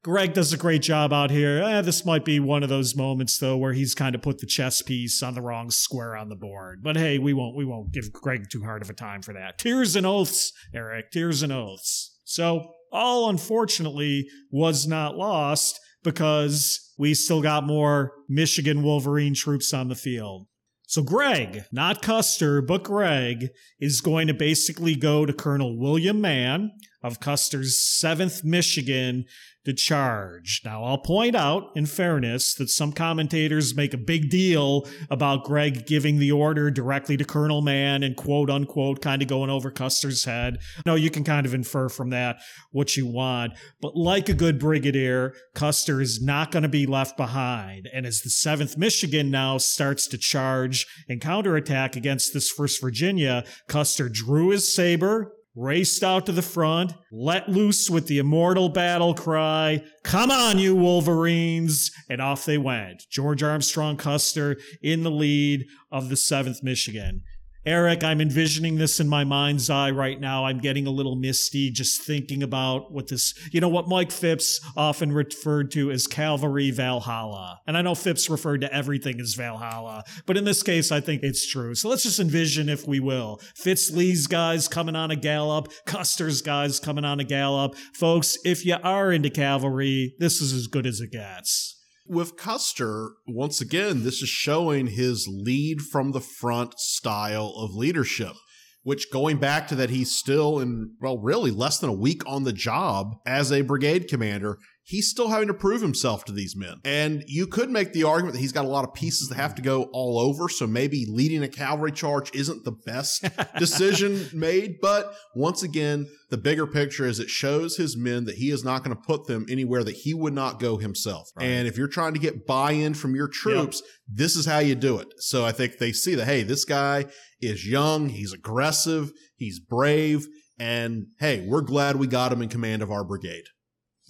Gregg 0.04 0.32
does 0.32 0.52
a 0.52 0.56
great 0.56 0.82
job 0.82 1.12
out 1.12 1.30
here. 1.30 1.60
Eh, 1.62 1.80
this 1.80 2.04
might 2.04 2.24
be 2.24 2.38
one 2.38 2.62
of 2.62 2.68
those 2.68 2.94
moments 2.94 3.38
though 3.38 3.56
where 3.56 3.72
he's 3.72 3.94
kind 3.94 4.14
of 4.14 4.22
put 4.22 4.38
the 4.38 4.46
chess 4.46 4.80
piece 4.80 5.22
on 5.22 5.34
the 5.34 5.42
wrong 5.42 5.70
square 5.70 6.16
on 6.16 6.28
the 6.28 6.36
board. 6.36 6.82
But 6.82 6.96
hey, 6.96 7.18
we 7.18 7.32
won't 7.32 7.56
we 7.56 7.64
won't 7.64 7.92
give 7.92 8.12
Gregg 8.12 8.48
too 8.50 8.62
hard 8.62 8.82
of 8.82 8.90
a 8.90 8.94
time 8.94 9.22
for 9.22 9.34
that. 9.34 9.58
Tears 9.58 9.96
and 9.96 10.06
oaths, 10.06 10.52
Eric. 10.72 11.10
Tears 11.10 11.42
and 11.42 11.52
oaths. 11.52 12.16
So 12.24 12.74
all 12.92 13.28
unfortunately 13.28 14.28
was 14.50 14.86
not 14.86 15.16
lost 15.16 15.80
because 16.04 16.92
we 16.96 17.14
still 17.14 17.42
got 17.42 17.66
more 17.66 18.12
Michigan 18.28 18.82
Wolverine 18.82 19.34
troops 19.34 19.74
on 19.74 19.88
the 19.88 19.94
field. 19.94 20.46
So 20.86 21.02
Gregg, 21.02 21.64
not 21.70 22.00
Custer, 22.00 22.62
but 22.62 22.82
Gregg 22.82 23.50
is 23.78 24.00
going 24.00 24.26
to 24.28 24.34
basically 24.34 24.94
go 24.94 25.26
to 25.26 25.34
Colonel 25.34 25.78
William 25.78 26.20
Mann 26.22 26.70
of 27.02 27.20
Custer's 27.20 27.76
7th 27.76 28.44
Michigan 28.44 29.24
to 29.68 29.74
charge. 29.74 30.62
Now, 30.64 30.82
I'll 30.82 30.98
point 30.98 31.36
out, 31.36 31.64
in 31.74 31.84
fairness, 31.84 32.54
that 32.54 32.70
some 32.70 32.90
commentators 32.90 33.76
make 33.76 33.92
a 33.92 33.98
big 33.98 34.30
deal 34.30 34.88
about 35.10 35.44
Gregg 35.44 35.86
giving 35.86 36.18
the 36.18 36.32
order 36.32 36.70
directly 36.70 37.18
to 37.18 37.24
Colonel 37.24 37.60
Mann 37.60 38.02
and 38.02 38.16
quote 38.16 38.48
unquote 38.48 39.02
kind 39.02 39.20
of 39.20 39.28
going 39.28 39.50
over 39.50 39.70
Custer's 39.70 40.24
head. 40.24 40.58
No, 40.86 40.94
you 40.94 41.10
can 41.10 41.22
kind 41.22 41.44
of 41.44 41.52
infer 41.52 41.90
from 41.90 42.08
that 42.10 42.38
what 42.70 42.96
you 42.96 43.06
want. 43.06 43.52
But 43.82 43.94
like 43.94 44.30
a 44.30 44.34
good 44.34 44.58
brigadier, 44.58 45.34
Custer 45.54 46.00
is 46.00 46.22
not 46.22 46.50
going 46.50 46.62
to 46.62 46.68
be 46.68 46.86
left 46.86 47.18
behind. 47.18 47.90
And 47.92 48.06
as 48.06 48.22
the 48.22 48.30
7th 48.30 48.78
Michigan 48.78 49.30
now 49.30 49.58
starts 49.58 50.06
to 50.08 50.18
charge 50.18 50.86
and 51.10 51.20
counterattack 51.20 51.94
against 51.94 52.32
this 52.32 52.50
1st 52.58 52.80
Virginia, 52.80 53.44
Custer 53.68 54.08
drew 54.08 54.48
his 54.48 54.72
saber, 54.72 55.34
raced 55.58 56.04
out 56.04 56.24
to 56.26 56.32
the 56.32 56.40
front, 56.42 56.94
let 57.10 57.48
loose 57.48 57.90
with 57.90 58.06
the 58.06 58.18
immortal 58.18 58.68
battle 58.68 59.12
cry, 59.12 59.82
Come 60.04 60.30
on, 60.30 60.58
you 60.58 60.76
Wolverines! 60.76 61.90
And 62.08 62.22
off 62.22 62.44
they 62.44 62.58
went. 62.58 63.04
George 63.10 63.42
Armstrong 63.42 63.96
Custer 63.96 64.56
in 64.80 65.02
the 65.02 65.10
lead 65.10 65.66
of 65.90 66.08
the 66.08 66.14
7th 66.14 66.62
Michigan. 66.62 67.22
Eric, 67.66 68.04
I'm 68.04 68.20
envisioning 68.20 68.76
this 68.76 69.00
in 69.00 69.08
my 69.08 69.24
mind's 69.24 69.68
eye 69.68 69.90
right 69.90 70.18
now. 70.20 70.46
I'm 70.46 70.58
getting 70.58 70.86
a 70.86 70.90
little 70.90 71.16
misty 71.16 71.70
just 71.70 72.00
thinking 72.02 72.42
about 72.42 72.92
what 72.92 73.08
this, 73.08 73.34
you 73.52 73.60
know, 73.60 73.68
what 73.68 73.88
Mike 73.88 74.12
Phipps 74.12 74.60
often 74.76 75.12
referred 75.12 75.70
to 75.72 75.90
as 75.90 76.06
Cavalry 76.06 76.70
Valhalla. 76.70 77.60
And 77.66 77.76
I 77.76 77.82
know 77.82 77.94
Phipps 77.94 78.30
referred 78.30 78.60
to 78.60 78.72
everything 78.72 79.20
as 79.20 79.34
Valhalla, 79.34 80.04
but 80.24 80.36
in 80.36 80.44
this 80.44 80.62
case, 80.62 80.92
I 80.92 81.00
think 81.00 81.22
it's 81.22 81.46
true. 81.46 81.74
So 81.74 81.88
let's 81.88 82.04
just 82.04 82.20
envision, 82.20 82.68
if 82.68 82.86
we 82.86 83.00
will, 83.00 83.40
Fitz 83.56 83.90
Lee's 83.90 84.26
guys 84.28 84.68
coming 84.68 84.96
on 84.96 85.10
a 85.10 85.16
gallop, 85.16 85.72
Custer's 85.84 86.42
guys 86.42 86.78
coming 86.78 87.04
on 87.04 87.20
a 87.20 87.24
gallop. 87.24 87.74
Folks, 87.92 88.38
if 88.44 88.64
you 88.64 88.76
are 88.82 89.12
into 89.12 89.30
cavalry, 89.30 90.14
this 90.18 90.40
is 90.40 90.52
as 90.52 90.68
good 90.68 90.86
as 90.86 91.00
it 91.00 91.10
gets 91.10 91.77
with 92.08 92.36
Custer, 92.36 93.12
once 93.26 93.60
again, 93.60 94.04
this 94.04 94.22
is 94.22 94.28
showing 94.28 94.88
his 94.88 95.28
lead 95.28 95.82
from 95.82 96.12
the 96.12 96.20
front 96.20 96.78
style 96.78 97.52
of 97.56 97.74
leadership, 97.74 98.34
which 98.82 99.10
going 99.12 99.38
back 99.38 99.68
to 99.68 99.74
that, 99.74 99.90
he's 99.90 100.16
still 100.16 100.58
in, 100.58 100.94
well, 101.00 101.18
really 101.18 101.50
less 101.50 101.78
than 101.78 101.90
a 101.90 101.94
week 101.94 102.22
on 102.26 102.44
the 102.44 102.52
job 102.52 103.14
as 103.26 103.52
a 103.52 103.62
brigade 103.62 104.08
commander 104.08 104.58
he's 104.88 105.10
still 105.10 105.28
having 105.28 105.48
to 105.48 105.54
prove 105.54 105.82
himself 105.82 106.24
to 106.24 106.32
these 106.32 106.56
men. 106.56 106.80
And 106.82 107.22
you 107.26 107.46
could 107.46 107.68
make 107.68 107.92
the 107.92 108.04
argument 108.04 108.32
that 108.32 108.40
he's 108.40 108.52
got 108.52 108.64
a 108.64 108.68
lot 108.68 108.84
of 108.84 108.94
pieces 108.94 109.28
that 109.28 109.34
have 109.34 109.54
to 109.56 109.62
go 109.62 109.82
all 109.92 110.18
over. 110.18 110.48
So 110.48 110.66
maybe 110.66 111.04
leading 111.06 111.42
a 111.42 111.48
cavalry 111.48 111.92
charge 111.92 112.34
isn't 112.34 112.64
the 112.64 112.72
best 112.72 113.22
decision 113.58 114.30
made. 114.32 114.76
But 114.80 115.14
once 115.34 115.62
again, 115.62 116.08
the 116.30 116.38
bigger 116.38 116.66
picture 116.66 117.04
is 117.04 117.20
it 117.20 117.28
shows 117.28 117.76
his 117.76 117.98
men 117.98 118.24
that 118.24 118.36
he 118.36 118.50
is 118.50 118.64
not 118.64 118.82
going 118.82 118.96
to 118.96 119.02
put 119.02 119.26
them 119.26 119.44
anywhere 119.50 119.84
that 119.84 119.94
he 119.94 120.14
would 120.14 120.32
not 120.32 120.58
go 120.58 120.78
himself. 120.78 121.28
Right. 121.36 121.44
And 121.44 121.68
if 121.68 121.76
you're 121.76 121.86
trying 121.86 122.14
to 122.14 122.20
get 122.20 122.46
buy 122.46 122.72
in 122.72 122.94
from 122.94 123.14
your 123.14 123.28
troops, 123.28 123.82
yep. 123.84 124.16
this 124.16 124.36
is 124.36 124.46
how 124.46 124.60
you 124.60 124.74
do 124.74 124.98
it. 124.98 125.08
So 125.18 125.44
I 125.44 125.52
think 125.52 125.76
they 125.76 125.92
see 125.92 126.14
that, 126.14 126.24
hey, 126.24 126.44
this 126.44 126.64
guy 126.64 127.04
is 127.42 127.68
young, 127.68 128.08
he's 128.08 128.32
aggressive, 128.32 129.12
he's 129.36 129.60
brave. 129.60 130.26
And 130.58 131.08
hey, 131.20 131.46
we're 131.46 131.60
glad 131.60 131.96
we 131.96 132.06
got 132.06 132.32
him 132.32 132.40
in 132.40 132.48
command 132.48 132.80
of 132.80 132.90
our 132.90 133.04
brigade. 133.04 133.44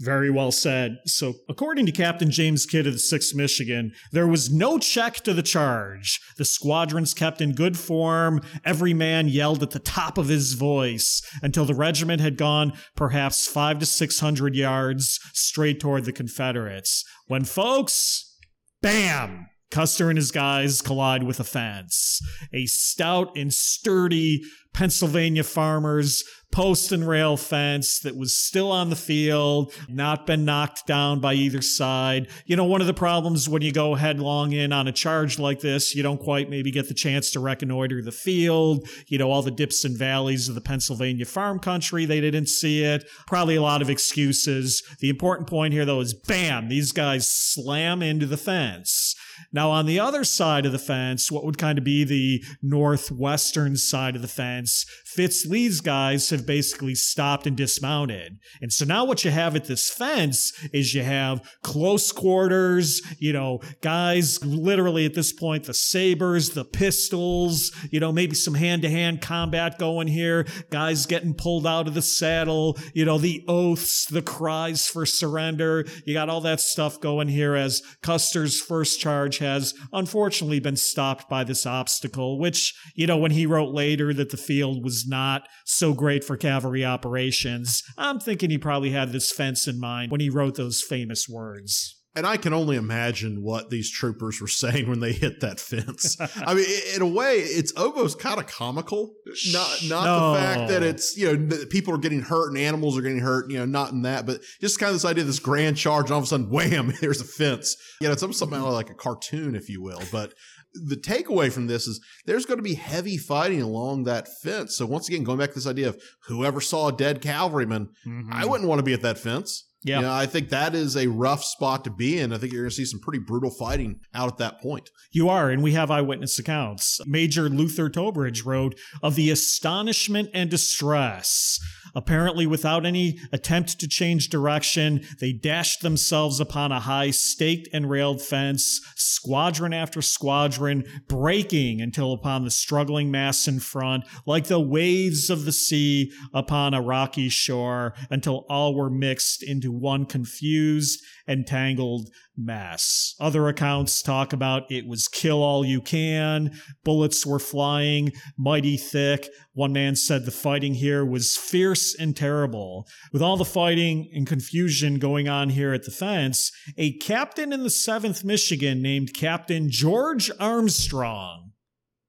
Very 0.01 0.31
well 0.31 0.53
said. 0.53 0.99
So, 1.07 1.35
according 1.49 1.87
to 1.87 1.93
Captain 1.93 2.31
James 2.31 2.67
Kidd 2.67 2.87
of 2.87 2.93
the 2.93 2.99
6th 2.99 3.35
Michigan, 3.35 3.93
there 4.13 4.29
was 4.29 4.51
no 4.51 4.79
check 4.79 5.17
to 5.25 5.35
the 5.35 5.43
charge. 5.43 6.21
The 6.37 6.45
squadrons 6.45 7.15
kept 7.15 7.41
in 7.41 7.53
good 7.53 7.77
form. 7.77 8.41
Every 8.65 8.95
man 8.95 9.27
yelled 9.27 9.63
at 9.63 9.71
the 9.71 9.81
top 9.81 10.17
of 10.17 10.29
his 10.29 10.53
voice 10.53 11.21
until 11.43 11.65
the 11.65 11.75
regiment 11.75 12.21
had 12.21 12.37
gone 12.37 12.75
perhaps 12.95 13.49
five 13.49 13.81
to 13.81 13.87
600 13.87 14.55
yards 14.55 15.19
straight 15.35 15.81
toward 15.81 16.05
the 16.05 16.13
Confederates. 16.13 17.05
When 17.27 17.45
folks, 17.45 18.37
bam! 18.81 19.49
Custer 19.71 20.09
and 20.09 20.17
his 20.17 20.31
guys 20.31 20.81
collide 20.81 21.25
with 21.25 21.41
a 21.41 21.45
fence. 21.45 22.21
A 22.55 22.65
stout 22.67 23.37
and 23.37 23.53
sturdy 23.53 24.43
Pennsylvania 24.73 25.45
farmers 25.45 26.25
post 26.51 26.93
and 26.93 27.07
rail 27.07 27.37
fence 27.37 28.01
that 28.01 28.17
was 28.17 28.35
still 28.35 28.73
on 28.73 28.91
the 28.91 28.97
field, 28.97 29.73
not 29.89 30.27
been 30.27 30.45
knocked 30.45 30.87
down 30.87 31.21
by 31.21 31.35
either 31.35 31.63
side. 31.63 32.29
You 32.47 32.57
know, 32.57 32.65
one 32.65 32.81
of 32.81 32.87
the 32.87 32.95
problems 32.95 33.49
when 33.49 33.63
you 33.63 33.73
go 33.73 33.95
headlong 33.95 34.53
in 34.53 34.73
on 34.73 34.89
a 34.89 34.93
charge 34.93 35.39
like 35.39 35.61
this, 35.61 35.95
you 35.95 36.03
don't 36.03 36.21
quite 36.21 36.51
maybe 36.51 36.71
get 36.71 36.89
the 36.89 36.95
chance 36.95 37.31
to 37.33 37.41
reconnoiter 37.41 38.03
the 38.03 38.13
field. 38.13 38.89
You 39.07 39.19
know, 39.19 39.31
all 39.31 39.43
the 39.43 39.51
dips 39.51 39.85
and 39.85 39.97
valleys 39.97 40.49
of 40.49 40.55
the 40.55 40.61
Pennsylvania 40.61 41.27
farm 41.27 41.59
country, 41.59 42.05
they 42.05 42.21
didn't 42.21 42.49
see 42.49 42.83
it. 42.83 43.09
Probably 43.27 43.57
a 43.57 43.63
lot 43.63 43.83
of 43.83 43.91
excuses. 43.91 44.83
The 45.01 45.11
important 45.11 45.49
point 45.49 45.75
here, 45.75 45.85
though, 45.85 46.01
is 46.01 46.15
bam, 46.15 46.69
these 46.69 46.93
guys 46.93 47.31
slam 47.31 48.03
into 48.03 48.27
the 48.27 48.37
fence. 48.37 49.15
Now, 49.53 49.71
on 49.71 49.87
the 49.87 50.01
other 50.01 50.25
side 50.25 50.67
of 50.67 50.73
the 50.73 50.79
fence, 50.79 51.31
what 51.31 51.45
would 51.45 51.59
kind 51.59 51.79
of 51.79 51.85
be 51.85 52.05
the 52.05 52.43
northwestern 52.63 53.77
side 53.77 54.17
of 54.17 54.23
the 54.23 54.29
fence, 54.29 54.85
Fitz 55.05 55.47
Lee's 55.47 55.81
guys 55.81 56.31
have 56.31 56.47
basically 56.47 56.95
stopped 56.95 57.47
and 57.47 57.57
dismounted. 57.57 58.39
And 58.61 58.73
so 58.73 58.85
now 58.85 59.05
what 59.05 59.25
you 59.25 59.31
have 59.31 59.57
at 59.57 59.65
this 59.65 59.91
fence 59.91 60.53
is 60.73 60.95
you 60.95 61.03
have 61.03 61.41
close 61.63 62.13
quarters, 62.13 63.03
you 63.19 63.33
know, 63.33 63.61
guys 63.81 64.45
literally 64.45 65.05
at 65.05 65.15
this 65.15 65.33
point, 65.33 65.65
the 65.65 65.75
sabers, 65.75 66.51
the 66.51 66.65
pistols, 66.65 67.73
you 67.91 68.01
know, 68.01 68.13
maybe 68.13 68.35
some 68.35 68.55
hand 68.55 68.83
to 68.83 68.91
hand 68.91 69.21
combat 69.21 69.79
going 69.79 70.09
here, 70.09 70.47
guys 70.71 71.07
getting 71.07 71.35
pulled 71.35 71.67
out 71.67 71.89
of 71.89 71.95
the 71.95 72.03
saddle, 72.03 72.79
you 72.95 73.05
know, 73.05 73.19
the 73.19 73.45
oaths, 73.49 74.07
the 74.07 74.23
cries 74.23 74.87
for 74.87 75.05
surrender. 75.05 75.85
You 76.07 76.15
got 76.15 76.29
all 76.29 76.41
that 76.43 76.61
stuff 76.61 77.01
going 77.01 77.29
here 77.29 77.55
as 77.55 77.83
Custer's 78.03 78.61
first 78.61 79.01
charge 79.01 79.28
charge 79.29 79.39
has 79.39 79.75
unfortunately 79.93 80.61
been 80.61 80.77
stopped 80.77 81.29
by 81.29 81.45
this 81.45 81.67
obstacle, 81.67 82.39
which, 82.39 82.75
you 82.95 83.07
know, 83.07 83.17
when 83.17 83.31
he 83.31 83.47
wrote 83.47 83.75
later 83.75 84.13
that 84.15 84.31
the 84.31 84.37
field 84.37 84.85
was 84.85 85.07
not 85.07 85.49
so 85.65 85.93
great 85.93 86.25
for 86.25 86.37
cavalry 86.37 86.85
operations, 86.85 87.83
I'm 87.97 88.21
thinking 88.21 88.51
he 88.51 88.59
probably 88.59 88.91
had 88.91 89.13
this 89.13 89.31
fence 89.31 89.67
in 89.67 89.79
mind 89.79 90.11
when 90.11 90.21
he 90.21 90.31
wrote 90.31 90.57
those 90.57 90.83
famous 90.83 91.29
words. 91.29 91.98
And 92.19 92.27
I 92.27 92.37
can 92.37 92.53
only 92.53 92.75
imagine 92.75 93.45
what 93.45 93.71
these 93.71 93.89
troopers 93.89 94.41
were 94.41 94.49
saying 94.49 94.89
when 94.89 94.99
they 94.99 95.13
hit 95.13 95.39
that 95.43 95.61
fence. 95.61 96.17
I 96.21 96.53
mean, 96.53 96.67
in 96.93 97.01
a 97.01 97.07
way, 97.07 97.37
it's 97.37 97.71
almost 97.77 98.19
kind 98.19 98.41
of 98.41 98.49
comical. 98.49 99.15
Not 99.53 99.79
not 99.85 100.05
No. 100.05 100.33
the 100.33 100.39
fact 100.41 100.69
that 100.71 100.83
it's 100.83 101.17
you 101.17 101.27
know 101.27 101.47
that 101.47 101.71
people 101.71 101.95
are 101.95 101.99
getting 101.99 102.23
hurt 102.23 102.49
and 102.49 102.59
animals 102.59 102.99
are 102.99 103.03
getting 103.03 103.21
hurt. 103.21 103.49
You 103.53 103.59
know, 103.59 103.67
not 103.67 103.93
in 103.93 104.03
that, 104.03 104.27
but 104.27 104.41
just 104.61 104.81
kind 104.81 104.89
of 104.89 104.97
this 104.97 105.05
idea 105.05 105.23
of 105.23 105.29
this 105.29 105.39
grand 105.39 105.77
charge, 105.77 106.07
and 106.07 106.13
all 106.13 106.19
of 106.19 106.25
a 106.25 106.27
sudden, 106.27 106.51
wham! 106.51 106.93
There's 107.01 107.21
a 107.21 107.25
fence. 107.25 107.77
You 108.01 108.09
know, 108.09 108.15
it's 108.15 108.23
almost 108.25 108.41
something 108.41 108.61
like 108.61 108.91
a 108.91 108.95
cartoon, 108.95 109.55
if 109.55 109.69
you 109.69 109.81
will. 109.81 110.03
But 110.11 110.35
the 110.75 110.97
takeaway 110.97 111.53
from 111.53 111.69
this 111.69 111.87
is 111.87 112.01
there's 112.27 112.47
going 112.47 112.59
to 112.59 112.63
be 112.65 112.75
heavy 112.75 113.17
fighting 113.17 113.63
along 113.63 114.05
that 114.05 114.27
fence. 114.43 114.77
So 114.77 114.87
once 114.87 115.09
again, 115.09 115.23
going 115.23 115.39
back 115.39 115.51
to 115.51 115.55
this 115.55 115.69
idea 115.69 115.89
of 115.89 116.03
whoever 116.27 116.61
saw 116.61 116.89
a 116.89 116.93
dead 116.93 117.23
cavalryman, 117.23 117.91
I 118.05 118.09
mm-hmm. 118.09 118.51
wouldn't 118.51 118.69
want 118.69 118.81
to 118.81 118.85
be 118.85 118.93
at 118.93 119.03
that 119.03 119.19
fence. 119.19 119.68
Yeah. 119.85 119.97
You 119.97 120.03
know, 120.03 120.13
I 120.13 120.27
think 120.27 120.49
that 120.49 120.75
is 120.75 120.97
a 120.97 121.07
rough 121.07 121.45
spot 121.45 121.85
to 121.85 121.91
be 121.91 122.19
in. 122.19 122.33
I 122.33 122.39
think 122.39 122.53
you're 122.53 122.63
going 122.63 122.71
to 122.71 122.75
see 122.75 122.85
some 122.85 123.01
pretty 123.01 123.21
brutal 123.21 123.51
fighting 123.51 124.01
out 124.13 124.29
at 124.29 124.39
that 124.39 124.61
point. 124.61 124.91
You 125.13 125.29
are, 125.29 125.51
and 125.51 125.63
we 125.63 125.73
have 125.73 125.91
eyewitness 125.91 126.39
accounts. 126.39 127.01
Major 127.07 127.49
Luther 127.49 127.89
Trowbridge 127.89 128.45
wrote 128.45 128.79
of 129.03 129.15
the 129.15 129.31
astonishment 129.31 130.31
and 130.35 130.51
distress. 130.51 131.61
Apparently, 131.95 132.47
without 132.47 132.87
any 132.87 133.19
attempt 133.33 133.79
to 133.81 133.89
change 133.89 134.29
direction, 134.29 135.05
they 135.21 135.33
dashed 135.33 135.83
themselves 135.83 136.41
upon 136.41 136.73
a 136.73 136.81
high 136.81 137.11
staked 137.11 137.69
and 137.73 137.91
railed 137.91 138.23
fence, 138.23 138.81
squadron 138.97 139.73
after 139.73 140.03
squadron, 140.03 140.85
breaking 141.09 141.81
until 141.81 142.13
upon 142.13 142.45
the 142.45 142.51
struggling 142.51 143.11
mass 143.11 143.49
in 143.49 143.61
front, 143.61 144.05
like 144.27 144.47
the 144.47 144.61
waves 144.61 145.31
of 145.31 145.45
the 145.45 145.53
sea 145.53 146.13
upon 146.33 146.75
a 146.75 146.83
rocky 146.83 147.29
shore, 147.29 147.95
until 148.11 148.45
all 148.49 148.75
were 148.75 148.91
mixed 148.91 149.43
into 149.43 149.73
one 149.73 150.07
confused 150.07 151.03
and 151.27 151.47
tangled 151.47 152.09
mass. 152.39 153.15
Other 153.19 153.49
accounts 153.49 154.01
talk 154.01 154.33
about 154.33 154.71
it 154.71 154.87
was 154.87 155.09
kill 155.09 155.43
all 155.43 155.65
you 155.65 155.81
can, 155.81 156.53
bullets 156.85 157.27
were 157.27 157.39
flying 157.39 158.13
mighty 158.39 158.77
thick. 158.77 159.29
One 159.53 159.73
man 159.73 159.97
said 159.97 160.25
the 160.25 160.31
fighting 160.31 160.75
here 160.75 161.05
was 161.05 161.37
fierce 161.37 161.95
and 161.95 162.17
terrible. 162.17 162.87
With 163.13 163.21
all 163.21 163.37
the 163.37 163.45
fighting 163.45 164.09
and 164.15 164.27
confusion 164.27 164.99
going 164.99 165.29
on 165.29 165.51
here 165.51 165.75
at 165.75 165.85
the 165.85 165.91
fence, 165.91 166.53
a 166.77 166.97
captain 166.99 167.53
in 167.53 167.65
the 167.65 167.69
7th 167.69 168.25
Michigan 168.25 168.81
named 168.81 169.15
Captain 169.15 169.69
George 169.69 170.31
Armstrong. 170.39 171.53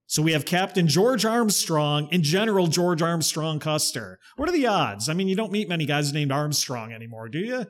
So 0.09 0.23
we 0.23 0.31
have 0.31 0.43
Captain 0.43 0.87
George 0.87 1.23
Armstrong 1.23 2.09
and 2.11 2.23
General 2.23 2.65
George 2.65 3.03
Armstrong 3.03 3.59
Custer. 3.59 4.17
What 4.37 4.49
are 4.49 4.51
the 4.51 4.65
odds? 4.65 5.07
I 5.07 5.13
mean, 5.13 5.27
you 5.27 5.35
don't 5.35 5.51
meet 5.51 5.69
many 5.69 5.85
guys 5.85 6.11
named 6.11 6.31
Armstrong 6.31 6.91
anymore, 6.91 7.29
do 7.29 7.37
you? 7.37 7.65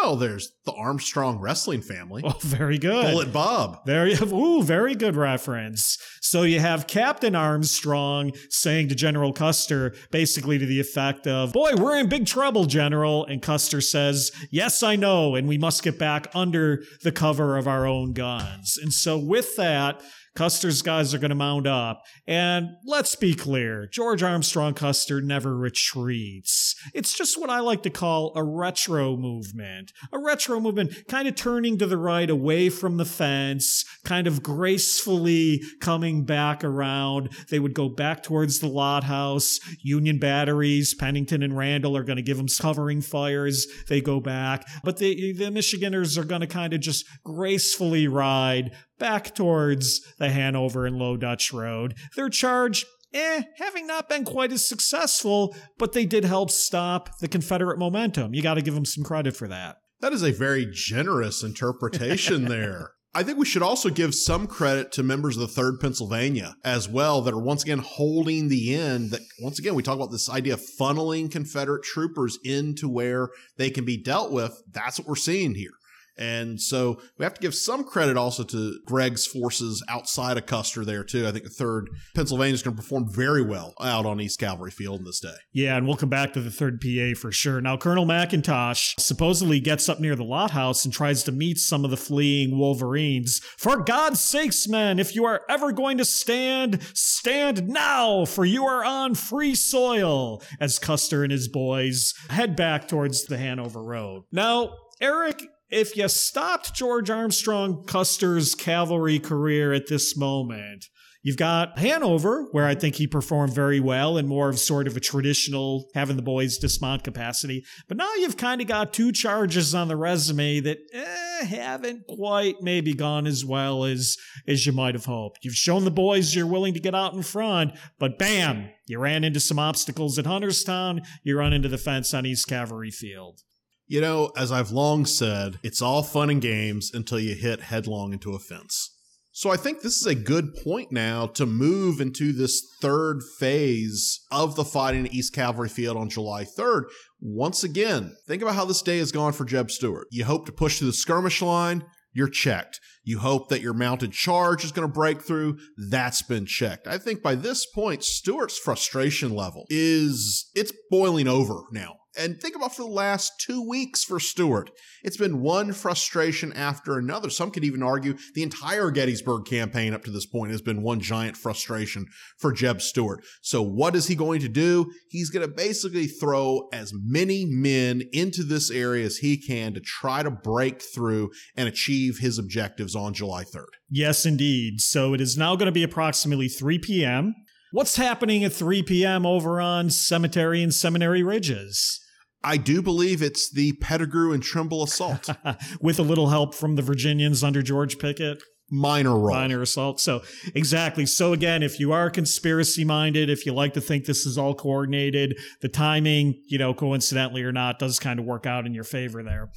Well, 0.00 0.16
there's 0.16 0.52
the 0.64 0.72
Armstrong 0.72 1.38
wrestling 1.38 1.80
family. 1.80 2.22
Oh, 2.24 2.36
very 2.40 2.78
good. 2.78 3.12
Bullet 3.12 3.32
Bob. 3.32 3.84
There 3.86 4.06
you 4.06 4.16
have, 4.16 4.32
ooh, 4.32 4.62
very 4.62 4.94
good 4.94 5.16
reference. 5.16 5.98
So 6.20 6.42
you 6.42 6.60
have 6.60 6.86
Captain 6.86 7.34
Armstrong 7.34 8.32
saying 8.50 8.88
to 8.88 8.94
General 8.94 9.32
Custer, 9.32 9.94
basically 10.10 10.58
to 10.58 10.66
the 10.66 10.80
effect 10.80 11.26
of, 11.26 11.52
Boy, 11.52 11.72
we're 11.76 11.96
in 11.96 12.08
big 12.08 12.26
trouble, 12.26 12.66
General. 12.66 13.24
And 13.26 13.40
Custer 13.40 13.80
says, 13.80 14.32
Yes, 14.50 14.82
I 14.82 14.96
know, 14.96 15.34
and 15.34 15.48
we 15.48 15.58
must 15.58 15.82
get 15.82 15.98
back 15.98 16.28
under 16.34 16.82
the 17.02 17.12
cover 17.12 17.56
of 17.56 17.66
our 17.68 17.86
own 17.86 18.12
guns. 18.12 18.78
And 18.80 18.92
so 18.92 19.18
with 19.18 19.56
that, 19.56 20.02
Custer's 20.36 20.82
guys 20.82 21.14
are 21.14 21.18
going 21.18 21.30
to 21.30 21.34
mount 21.34 21.66
up. 21.66 22.04
And 22.26 22.76
let's 22.84 23.16
be 23.16 23.34
clear 23.34 23.88
George 23.90 24.22
Armstrong 24.22 24.74
Custer 24.74 25.20
never 25.20 25.56
retreats. 25.56 26.74
It's 26.94 27.16
just 27.16 27.40
what 27.40 27.50
I 27.50 27.60
like 27.60 27.82
to 27.84 27.90
call 27.90 28.32
a 28.36 28.44
retro 28.44 29.16
movement. 29.16 29.92
A 30.12 30.18
retro 30.18 30.60
movement, 30.60 31.08
kind 31.08 31.26
of 31.26 31.34
turning 31.34 31.78
to 31.78 31.86
the 31.86 31.96
right 31.96 32.28
away 32.28 32.68
from 32.68 32.98
the 32.98 33.04
fence, 33.04 33.84
kind 34.04 34.26
of 34.26 34.42
gracefully 34.42 35.62
coming 35.80 36.24
back 36.24 36.62
around. 36.62 37.30
They 37.50 37.58
would 37.58 37.74
go 37.74 37.88
back 37.88 38.22
towards 38.22 38.60
the 38.60 38.68
Lott 38.68 39.04
house. 39.04 39.58
Union 39.80 40.18
batteries, 40.18 40.94
Pennington 40.94 41.42
and 41.42 41.54
Randol 41.54 41.98
are 41.98 42.04
going 42.04 42.16
to 42.16 42.22
give 42.22 42.36
them 42.36 42.46
covering 42.60 43.00
fires. 43.00 43.66
They 43.88 44.00
go 44.00 44.20
back. 44.20 44.66
But 44.84 44.98
the, 44.98 45.32
the 45.32 45.50
Michiganders 45.50 46.18
are 46.18 46.24
going 46.24 46.42
to 46.42 46.46
kind 46.46 46.74
of 46.74 46.80
just 46.80 47.06
gracefully 47.24 48.06
ride 48.06 48.72
back 48.98 49.34
towards 49.34 50.00
the 50.18 50.30
Hanover 50.30 50.86
and 50.86 50.96
Low 50.96 51.16
Dutch 51.16 51.52
Road. 51.52 51.94
Their 52.16 52.28
charge, 52.28 52.84
eh, 53.12 53.42
having 53.56 53.86
not 53.86 54.08
been 54.08 54.24
quite 54.24 54.52
as 54.52 54.66
successful, 54.66 55.54
but 55.78 55.92
they 55.92 56.06
did 56.06 56.24
help 56.24 56.50
stop 56.50 57.18
the 57.18 57.28
Confederate 57.28 57.78
momentum. 57.78 58.34
You 58.34 58.42
got 58.42 58.54
to 58.54 58.62
give 58.62 58.74
them 58.74 58.84
some 58.84 59.04
credit 59.04 59.36
for 59.36 59.48
that. 59.48 59.76
That 60.00 60.12
is 60.12 60.22
a 60.22 60.32
very 60.32 60.66
generous 60.70 61.42
interpretation 61.42 62.44
there. 62.48 62.92
I 63.16 63.22
think 63.22 63.38
we 63.38 63.46
should 63.46 63.62
also 63.62 63.88
give 63.88 64.14
some 64.14 64.46
credit 64.46 64.92
to 64.92 65.02
members 65.02 65.38
of 65.38 65.54
the 65.54 65.60
3rd 65.60 65.80
Pennsylvania 65.80 66.54
as 66.62 66.86
well 66.86 67.22
that 67.22 67.32
are 67.32 67.42
once 67.42 67.62
again 67.62 67.78
holding 67.78 68.48
the 68.48 68.74
end. 68.74 69.10
That 69.10 69.22
once 69.40 69.58
again, 69.58 69.74
we 69.74 69.82
talk 69.82 69.96
about 69.96 70.10
this 70.10 70.28
idea 70.28 70.52
of 70.52 70.60
funneling 70.78 71.30
Confederate 71.30 71.82
troopers 71.82 72.38
into 72.44 72.90
where 72.90 73.30
they 73.56 73.70
can 73.70 73.86
be 73.86 73.96
dealt 73.96 74.32
with. 74.32 74.62
That's 74.70 74.98
what 74.98 75.08
we're 75.08 75.16
seeing 75.16 75.54
here. 75.54 75.70
And 76.18 76.60
so 76.60 77.00
we 77.18 77.24
have 77.24 77.34
to 77.34 77.40
give 77.40 77.54
some 77.54 77.84
credit 77.84 78.16
also 78.16 78.42
to 78.44 78.78
Gregg's 78.86 79.26
forces 79.26 79.84
outside 79.88 80.36
of 80.36 80.46
Custer 80.46 80.84
there 80.84 81.04
too. 81.04 81.26
I 81.26 81.32
think 81.32 81.44
the 81.44 81.50
third 81.50 81.90
Pennsylvania 82.14 82.54
is 82.54 82.62
going 82.62 82.76
to 82.76 82.82
perform 82.82 83.12
very 83.12 83.42
well 83.42 83.74
out 83.80 84.06
on 84.06 84.20
East 84.20 84.40
Cavalry 84.40 84.70
Field 84.70 85.00
in 85.00 85.04
this 85.04 85.20
day. 85.20 85.34
Yeah, 85.52 85.76
and 85.76 85.86
we'll 85.86 85.96
come 85.96 86.08
back 86.08 86.32
to 86.34 86.40
the 86.40 86.50
third 86.50 86.80
PA 86.80 87.18
for 87.18 87.32
sure. 87.32 87.60
Now, 87.60 87.76
Colonel 87.76 88.06
McIntosh 88.06 88.98
supposedly 88.98 89.60
gets 89.60 89.88
up 89.88 90.00
near 90.00 90.16
the 90.16 90.24
Lott 90.24 90.52
house 90.52 90.84
and 90.84 90.92
tries 90.92 91.22
to 91.24 91.32
meet 91.32 91.58
some 91.58 91.84
of 91.84 91.90
the 91.90 91.96
fleeing 91.96 92.58
Wolverines. 92.58 93.40
For 93.58 93.82
God's 93.82 94.20
sakes, 94.20 94.66
men, 94.68 94.98
if 94.98 95.14
you 95.14 95.24
are 95.24 95.42
ever 95.48 95.72
going 95.72 95.98
to 95.98 96.04
stand, 96.04 96.82
stand 96.94 97.68
now, 97.68 98.24
for 98.24 98.44
you 98.44 98.64
are 98.64 98.84
on 98.84 99.14
free 99.14 99.54
soil, 99.54 100.42
as 100.60 100.78
Custer 100.78 101.22
and 101.22 101.32
his 101.32 101.48
boys 101.48 102.14
head 102.30 102.56
back 102.56 102.88
towards 102.88 103.24
the 103.24 103.38
Hanover 103.38 103.82
Road. 103.82 104.24
Now, 104.32 104.74
Eric, 105.00 105.42
if 105.70 105.96
you 105.96 106.08
stopped 106.08 106.74
George 106.74 107.10
Armstrong 107.10 107.84
Custer's 107.84 108.54
cavalry 108.54 109.18
career 109.18 109.72
at 109.72 109.88
this 109.88 110.16
moment, 110.16 110.86
You've 111.26 111.36
got 111.36 111.76
Hanover, 111.80 112.46
where 112.52 112.68
I 112.68 112.76
think 112.76 112.94
he 112.94 113.08
performed 113.08 113.52
very 113.52 113.80
well 113.80 114.16
in 114.16 114.28
more 114.28 114.48
of 114.48 114.60
sort 114.60 114.86
of 114.86 114.96
a 114.96 115.00
traditional 115.00 115.90
having 115.92 116.14
the 116.14 116.22
boys 116.22 116.56
dismount 116.56 117.02
capacity. 117.02 117.64
But 117.88 117.96
now 117.96 118.14
you've 118.14 118.36
kind 118.36 118.60
of 118.60 118.68
got 118.68 118.92
two 118.92 119.10
charges 119.10 119.74
on 119.74 119.88
the 119.88 119.96
resume 119.96 120.60
that 120.60 120.78
eh, 120.92 121.44
haven't 121.46 122.06
quite 122.06 122.62
maybe 122.62 122.94
gone 122.94 123.26
as 123.26 123.44
well 123.44 123.82
as 123.84 124.16
as 124.46 124.66
you 124.66 124.72
might 124.72 124.94
have 124.94 125.06
hoped. 125.06 125.44
You've 125.44 125.56
shown 125.56 125.82
the 125.82 125.90
boys 125.90 126.32
you're 126.32 126.46
willing 126.46 126.74
to 126.74 126.80
get 126.80 126.94
out 126.94 127.14
in 127.14 127.24
front, 127.24 127.72
but 127.98 128.20
bam, 128.20 128.70
you 128.86 129.00
ran 129.00 129.24
into 129.24 129.40
some 129.40 129.58
obstacles 129.58 130.20
at 130.20 130.26
Hunterstown. 130.26 131.04
You 131.24 131.36
run 131.36 131.52
into 131.52 131.68
the 131.68 131.76
fence 131.76 132.14
on 132.14 132.24
East 132.24 132.46
Cavalry 132.46 132.92
Field. 132.92 133.40
You 133.88 134.00
know, 134.00 134.32
as 134.36 134.50
I've 134.50 134.72
long 134.72 135.06
said, 135.06 135.60
it's 135.62 135.80
all 135.80 136.02
fun 136.02 136.28
and 136.28 136.42
games 136.42 136.90
until 136.92 137.20
you 137.20 137.36
hit 137.36 137.60
headlong 137.60 138.12
into 138.12 138.34
a 138.34 138.38
fence. 138.40 138.90
So 139.30 139.50
I 139.50 139.56
think 139.56 139.82
this 139.82 140.00
is 140.00 140.06
a 140.06 140.14
good 140.14 140.54
point 140.64 140.90
now 140.90 141.26
to 141.26 141.46
move 141.46 142.00
into 142.00 142.32
this 142.32 142.62
third 142.80 143.20
phase 143.38 144.24
of 144.32 144.56
the 144.56 144.64
fighting 144.64 145.06
at 145.06 145.12
East 145.12 145.34
Cavalry 145.34 145.68
Field 145.68 145.96
on 145.96 146.08
July 146.08 146.44
3rd. 146.44 146.84
Once 147.20 147.62
again, 147.62 148.16
think 148.26 148.42
about 148.42 148.54
how 148.54 148.64
this 148.64 148.82
day 148.82 148.98
has 148.98 149.12
gone 149.12 149.34
for 149.34 149.44
Jeb 149.44 149.70
Stuart. 149.70 150.08
You 150.10 150.24
hope 150.24 150.46
to 150.46 150.52
push 150.52 150.78
through 150.78 150.88
the 150.88 150.94
skirmish 150.94 151.42
line, 151.42 151.84
you're 152.12 152.30
checked. 152.30 152.80
You 153.04 153.18
hope 153.18 153.50
that 153.50 153.60
your 153.60 153.74
mounted 153.74 154.12
charge 154.12 154.64
is 154.64 154.72
going 154.72 154.88
to 154.88 154.92
break 154.92 155.20
through, 155.20 155.58
that's 155.76 156.22
been 156.22 156.46
checked. 156.46 156.88
I 156.88 156.96
think 156.96 157.22
by 157.22 157.34
this 157.34 157.66
point, 157.66 158.02
Stuart's 158.02 158.58
frustration 158.58 159.32
level 159.32 159.66
is 159.68 160.50
it's 160.54 160.72
boiling 160.90 161.28
over 161.28 161.64
now. 161.70 161.96
And 162.18 162.40
think 162.40 162.56
about 162.56 162.74
for 162.74 162.82
the 162.82 162.88
last 162.88 163.40
two 163.40 163.66
weeks 163.66 164.02
for 164.02 164.18
Stuart. 164.18 164.70
It's 165.02 165.16
been 165.16 165.40
one 165.40 165.72
frustration 165.72 166.52
after 166.52 166.98
another. 166.98 167.30
Some 167.30 167.50
could 167.50 167.64
even 167.64 167.82
argue 167.82 168.16
the 168.34 168.42
entire 168.42 168.90
Gettysburg 168.90 169.44
campaign 169.44 169.92
up 169.92 170.04
to 170.04 170.10
this 170.10 170.26
point 170.26 170.50
has 170.52 170.62
been 170.62 170.82
one 170.82 171.00
giant 171.00 171.36
frustration 171.36 172.06
for 172.38 172.52
Jeb 172.52 172.80
Stuart. 172.80 173.24
So 173.42 173.62
what 173.62 173.94
is 173.94 174.06
he 174.06 174.14
going 174.14 174.40
to 174.40 174.48
do? 174.48 174.92
He's 175.08 175.30
going 175.30 175.46
to 175.46 175.54
basically 175.54 176.06
throw 176.06 176.68
as 176.72 176.92
many 176.94 177.44
men 177.44 178.02
into 178.12 178.42
this 178.42 178.70
area 178.70 179.04
as 179.04 179.18
he 179.18 179.36
can 179.36 179.74
to 179.74 179.80
try 179.80 180.22
to 180.22 180.30
break 180.30 180.82
through 180.82 181.30
and 181.56 181.68
achieve 181.68 182.18
his 182.18 182.38
objectives 182.38 182.96
on 182.96 183.14
July 183.14 183.44
3rd. 183.44 183.66
Yes, 183.90 184.26
indeed. 184.26 184.80
So 184.80 185.14
it 185.14 185.20
is 185.20 185.36
now 185.36 185.54
going 185.56 185.66
to 185.66 185.72
be 185.72 185.82
approximately 185.82 186.48
3 186.48 186.78
p.m. 186.78 187.34
What's 187.72 187.96
happening 187.96 188.44
at 188.44 188.52
3 188.52 188.82
p.m. 188.84 189.26
over 189.26 189.60
on 189.60 189.90
Cemetery 189.90 190.62
and 190.62 190.72
Seminary 190.72 191.22
Ridges? 191.22 192.00
I 192.44 192.56
do 192.56 192.80
believe 192.82 193.22
it's 193.22 193.50
the 193.50 193.72
Pettigrew 193.74 194.32
and 194.32 194.42
Trimble 194.42 194.82
assault. 194.82 195.28
With 195.80 195.98
a 195.98 196.02
little 196.02 196.28
help 196.28 196.54
from 196.54 196.76
the 196.76 196.82
Virginians 196.82 197.42
under 197.42 197.62
George 197.62 197.98
Pickett. 197.98 198.42
minor 198.70 199.18
role. 199.18 199.34
Minor 199.34 199.62
assault. 199.62 200.00
So, 200.00 200.22
exactly. 200.54 201.06
So, 201.06 201.32
again, 201.32 201.62
if 201.62 201.80
you 201.80 201.92
are 201.92 202.10
conspiracy 202.10 202.84
minded, 202.84 203.30
if 203.30 203.46
you 203.46 203.52
like 203.52 203.74
to 203.74 203.80
think 203.80 204.04
this 204.04 204.26
is 204.26 204.38
all 204.38 204.54
coordinated, 204.54 205.36
the 205.60 205.68
timing, 205.68 206.40
you 206.46 206.58
know, 206.58 206.72
coincidentally 206.74 207.42
or 207.42 207.52
not, 207.52 207.78
does 207.78 207.98
kind 207.98 208.18
of 208.18 208.26
work 208.26 208.46
out 208.46 208.66
in 208.66 208.74
your 208.74 208.84
favor 208.84 209.22
there. 209.22 209.48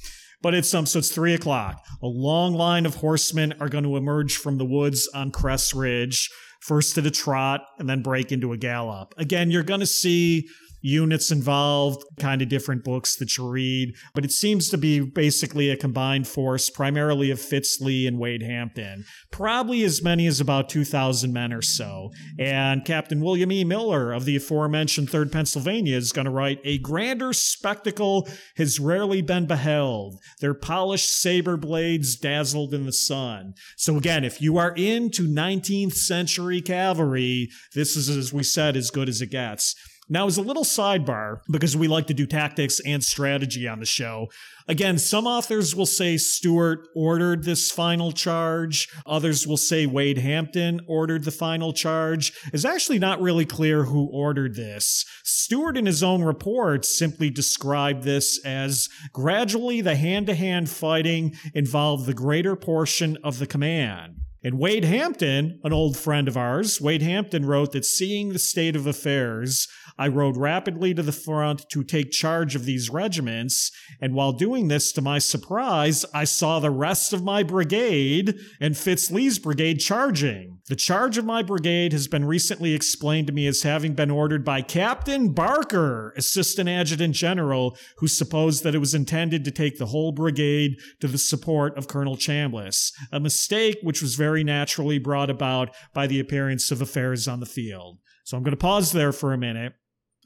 But 0.42 0.54
it's 0.54 0.72
um, 0.72 0.86
so 0.86 1.00
it's 1.00 1.10
three 1.10 1.34
o'clock. 1.34 1.84
A 2.02 2.06
long 2.06 2.54
line 2.54 2.86
of 2.86 2.96
horsemen 2.96 3.54
are 3.60 3.68
going 3.68 3.84
to 3.84 3.96
emerge 3.96 4.36
from 4.36 4.56
the 4.58 4.64
woods 4.64 5.08
on 5.14 5.30
Cress 5.30 5.74
Ridge, 5.74 6.30
first 6.62 6.96
at 6.96 7.04
a 7.04 7.10
trot 7.10 7.60
and 7.78 7.88
then 7.88 8.02
break 8.02 8.32
into 8.32 8.52
a 8.52 8.56
gallop. 8.56 9.12
Again, 9.18 9.50
you're 9.50 9.62
going 9.62 9.80
to 9.80 9.86
see 9.86 10.48
units 10.80 11.30
involved, 11.30 12.02
kind 12.18 12.42
of 12.42 12.48
different 12.48 12.84
books 12.84 13.16
that 13.16 13.36
you 13.36 13.48
read, 13.48 13.94
but 14.14 14.24
it 14.24 14.32
seems 14.32 14.68
to 14.70 14.78
be 14.78 15.00
basically 15.00 15.70
a 15.70 15.76
combined 15.76 16.26
force, 16.26 16.70
primarily 16.70 17.30
of 17.30 17.40
Fitz 17.40 17.80
Lee 17.80 18.06
and 18.06 18.18
Wade 18.18 18.42
Hampton. 18.42 19.04
Probably 19.30 19.82
as 19.82 20.02
many 20.02 20.26
as 20.26 20.40
about 20.40 20.68
2,000 20.68 21.32
men 21.32 21.52
or 21.52 21.62
so. 21.62 22.10
And 22.38 22.84
Captain 22.84 23.20
William 23.20 23.52
E. 23.52 23.64
Miller 23.64 24.12
of 24.12 24.24
the 24.24 24.36
aforementioned 24.36 25.08
3rd 25.08 25.32
Pennsylvania 25.32 25.96
is 25.96 26.12
going 26.12 26.24
to 26.24 26.30
write 26.30 26.60
A 26.64 26.78
grander 26.78 27.32
spectacle 27.32 28.28
has 28.56 28.80
rarely 28.80 29.22
been 29.22 29.46
beheld. 29.46 30.16
Their 30.40 30.54
polished 30.54 31.10
saber 31.10 31.56
blades 31.56 32.16
dazzled 32.16 32.74
in 32.74 32.86
the 32.86 32.92
sun. 32.92 33.54
So 33.76 33.96
again, 33.96 34.24
if 34.24 34.40
you 34.40 34.56
are 34.58 34.74
into 34.76 35.28
19th 35.28 35.94
century 35.94 36.60
cavalry, 36.60 37.48
this 37.74 37.96
is, 37.96 38.08
as 38.08 38.32
we 38.32 38.42
said, 38.42 38.76
as 38.76 38.90
good 38.90 39.08
as 39.08 39.20
it 39.20 39.30
gets. 39.30 39.74
Now, 40.12 40.26
as 40.26 40.36
a 40.36 40.42
little 40.42 40.64
sidebar, 40.64 41.38
because 41.48 41.76
we 41.76 41.86
like 41.86 42.08
to 42.08 42.14
do 42.14 42.26
tactics 42.26 42.80
and 42.80 43.02
strategy 43.04 43.68
on 43.68 43.78
the 43.78 43.86
show, 43.86 44.26
again, 44.66 44.98
some 44.98 45.24
authors 45.24 45.76
will 45.76 45.86
say 45.86 46.16
Stuart 46.16 46.88
ordered 46.96 47.44
this 47.44 47.70
final 47.70 48.10
charge. 48.10 48.88
Others 49.06 49.46
will 49.46 49.56
say 49.56 49.86
Wade 49.86 50.18
Hampton 50.18 50.80
ordered 50.88 51.22
the 51.22 51.30
final 51.30 51.72
charge. 51.72 52.32
It's 52.52 52.64
actually 52.64 52.98
not 52.98 53.20
really 53.20 53.46
clear 53.46 53.84
who 53.84 54.10
ordered 54.12 54.56
this. 54.56 55.04
Stuart, 55.22 55.76
in 55.76 55.86
his 55.86 56.02
own 56.02 56.24
report, 56.24 56.84
simply 56.84 57.30
described 57.30 58.02
this 58.02 58.44
as 58.44 58.88
gradually 59.12 59.80
the 59.80 59.94
hand 59.94 60.26
to 60.26 60.34
hand 60.34 60.68
fighting 60.68 61.36
involved 61.54 62.06
the 62.06 62.14
greater 62.14 62.56
portion 62.56 63.16
of 63.22 63.38
the 63.38 63.46
command. 63.46 64.16
And 64.42 64.58
Wade 64.58 64.84
Hampton, 64.84 65.60
an 65.64 65.72
old 65.72 65.98
friend 65.98 66.26
of 66.26 66.36
ours, 66.36 66.80
Wade 66.80 67.02
Hampton 67.02 67.44
wrote 67.44 67.72
that 67.72 67.84
seeing 67.84 68.30
the 68.30 68.38
state 68.38 68.74
of 68.74 68.86
affairs, 68.86 69.68
I 70.00 70.08
rode 70.08 70.38
rapidly 70.38 70.94
to 70.94 71.02
the 71.02 71.12
front 71.12 71.68
to 71.68 71.84
take 71.84 72.10
charge 72.10 72.56
of 72.56 72.64
these 72.64 72.88
regiments. 72.88 73.70
And 74.00 74.14
while 74.14 74.32
doing 74.32 74.68
this, 74.68 74.92
to 74.92 75.02
my 75.02 75.18
surprise, 75.18 76.06
I 76.14 76.24
saw 76.24 76.58
the 76.58 76.70
rest 76.70 77.12
of 77.12 77.22
my 77.22 77.42
brigade 77.42 78.34
and 78.62 78.78
Fitz 78.78 79.10
Lee's 79.10 79.38
brigade 79.38 79.78
charging. 79.78 80.60
The 80.68 80.76
charge 80.76 81.18
of 81.18 81.26
my 81.26 81.42
brigade 81.42 81.92
has 81.92 82.08
been 82.08 82.24
recently 82.24 82.72
explained 82.72 83.26
to 83.26 83.34
me 83.34 83.46
as 83.46 83.62
having 83.62 83.92
been 83.92 84.10
ordered 84.10 84.42
by 84.42 84.62
Captain 84.62 85.34
Barker, 85.34 86.14
Assistant 86.16 86.70
Adjutant 86.70 87.14
General, 87.14 87.76
who 87.98 88.08
supposed 88.08 88.64
that 88.64 88.74
it 88.74 88.78
was 88.78 88.94
intended 88.94 89.44
to 89.44 89.50
take 89.50 89.76
the 89.76 89.86
whole 89.86 90.12
brigade 90.12 90.78
to 91.00 91.08
the 91.08 91.18
support 91.18 91.76
of 91.76 91.88
Colonel 91.88 92.16
Chambliss. 92.16 92.90
A 93.12 93.20
mistake 93.20 93.76
which 93.82 94.00
was 94.00 94.14
very 94.14 94.44
naturally 94.44 94.98
brought 94.98 95.28
about 95.28 95.74
by 95.92 96.06
the 96.06 96.20
appearance 96.20 96.70
of 96.70 96.80
affairs 96.80 97.28
on 97.28 97.40
the 97.40 97.44
field. 97.44 97.98
So 98.24 98.38
I'm 98.38 98.42
going 98.42 98.52
to 98.52 98.56
pause 98.56 98.92
there 98.92 99.12
for 99.12 99.34
a 99.34 99.38
minute. 99.38 99.74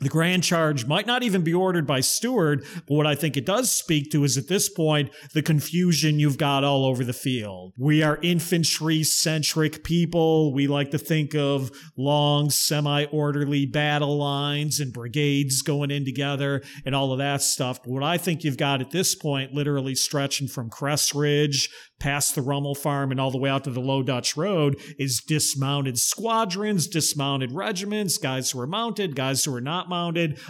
The 0.00 0.08
grand 0.08 0.42
charge 0.42 0.86
might 0.86 1.06
not 1.06 1.22
even 1.22 1.42
be 1.42 1.54
ordered 1.54 1.86
by 1.86 2.00
Stuart, 2.00 2.64
but 2.88 2.94
what 2.94 3.06
I 3.06 3.14
think 3.14 3.36
it 3.36 3.46
does 3.46 3.70
speak 3.70 4.10
to 4.10 4.24
is 4.24 4.36
at 4.36 4.48
this 4.48 4.68
point 4.68 5.10
the 5.32 5.42
confusion 5.42 6.18
you've 6.18 6.36
got 6.36 6.64
all 6.64 6.84
over 6.84 7.04
the 7.04 7.12
field. 7.12 7.74
We 7.78 8.02
are 8.02 8.18
infantry 8.20 9.04
centric 9.04 9.84
people. 9.84 10.52
We 10.52 10.66
like 10.66 10.90
to 10.90 10.98
think 10.98 11.34
of 11.34 11.70
long, 11.96 12.50
semi 12.50 13.04
orderly 13.06 13.66
battle 13.66 14.18
lines 14.18 14.80
and 14.80 14.92
brigades 14.92 15.62
going 15.62 15.92
in 15.92 16.04
together 16.04 16.62
and 16.84 16.94
all 16.94 17.12
of 17.12 17.18
that 17.18 17.40
stuff. 17.40 17.82
But 17.82 17.92
what 17.92 18.02
I 18.02 18.18
think 18.18 18.42
you've 18.42 18.58
got 18.58 18.80
at 18.80 18.90
this 18.90 19.14
point, 19.14 19.54
literally 19.54 19.94
stretching 19.94 20.48
from 20.48 20.70
Cress 20.70 21.14
Ridge 21.14 21.70
past 22.00 22.34
the 22.34 22.42
Rummel 22.42 22.74
Farm 22.74 23.10
and 23.10 23.20
all 23.20 23.30
the 23.30 23.38
way 23.38 23.48
out 23.48 23.64
to 23.64 23.70
the 23.70 23.80
Low 23.80 24.02
Dutch 24.02 24.36
Road 24.36 24.78
is 24.98 25.22
dismounted 25.26 25.98
squadrons, 25.98 26.86
dismounted 26.88 27.52
regiments, 27.52 28.18
guys 28.18 28.50
who 28.50 28.60
are 28.60 28.66
mounted, 28.66 29.16
guys 29.16 29.44
who 29.44 29.54
are 29.54 29.60
not 29.60 29.88
mounted. 29.88 29.93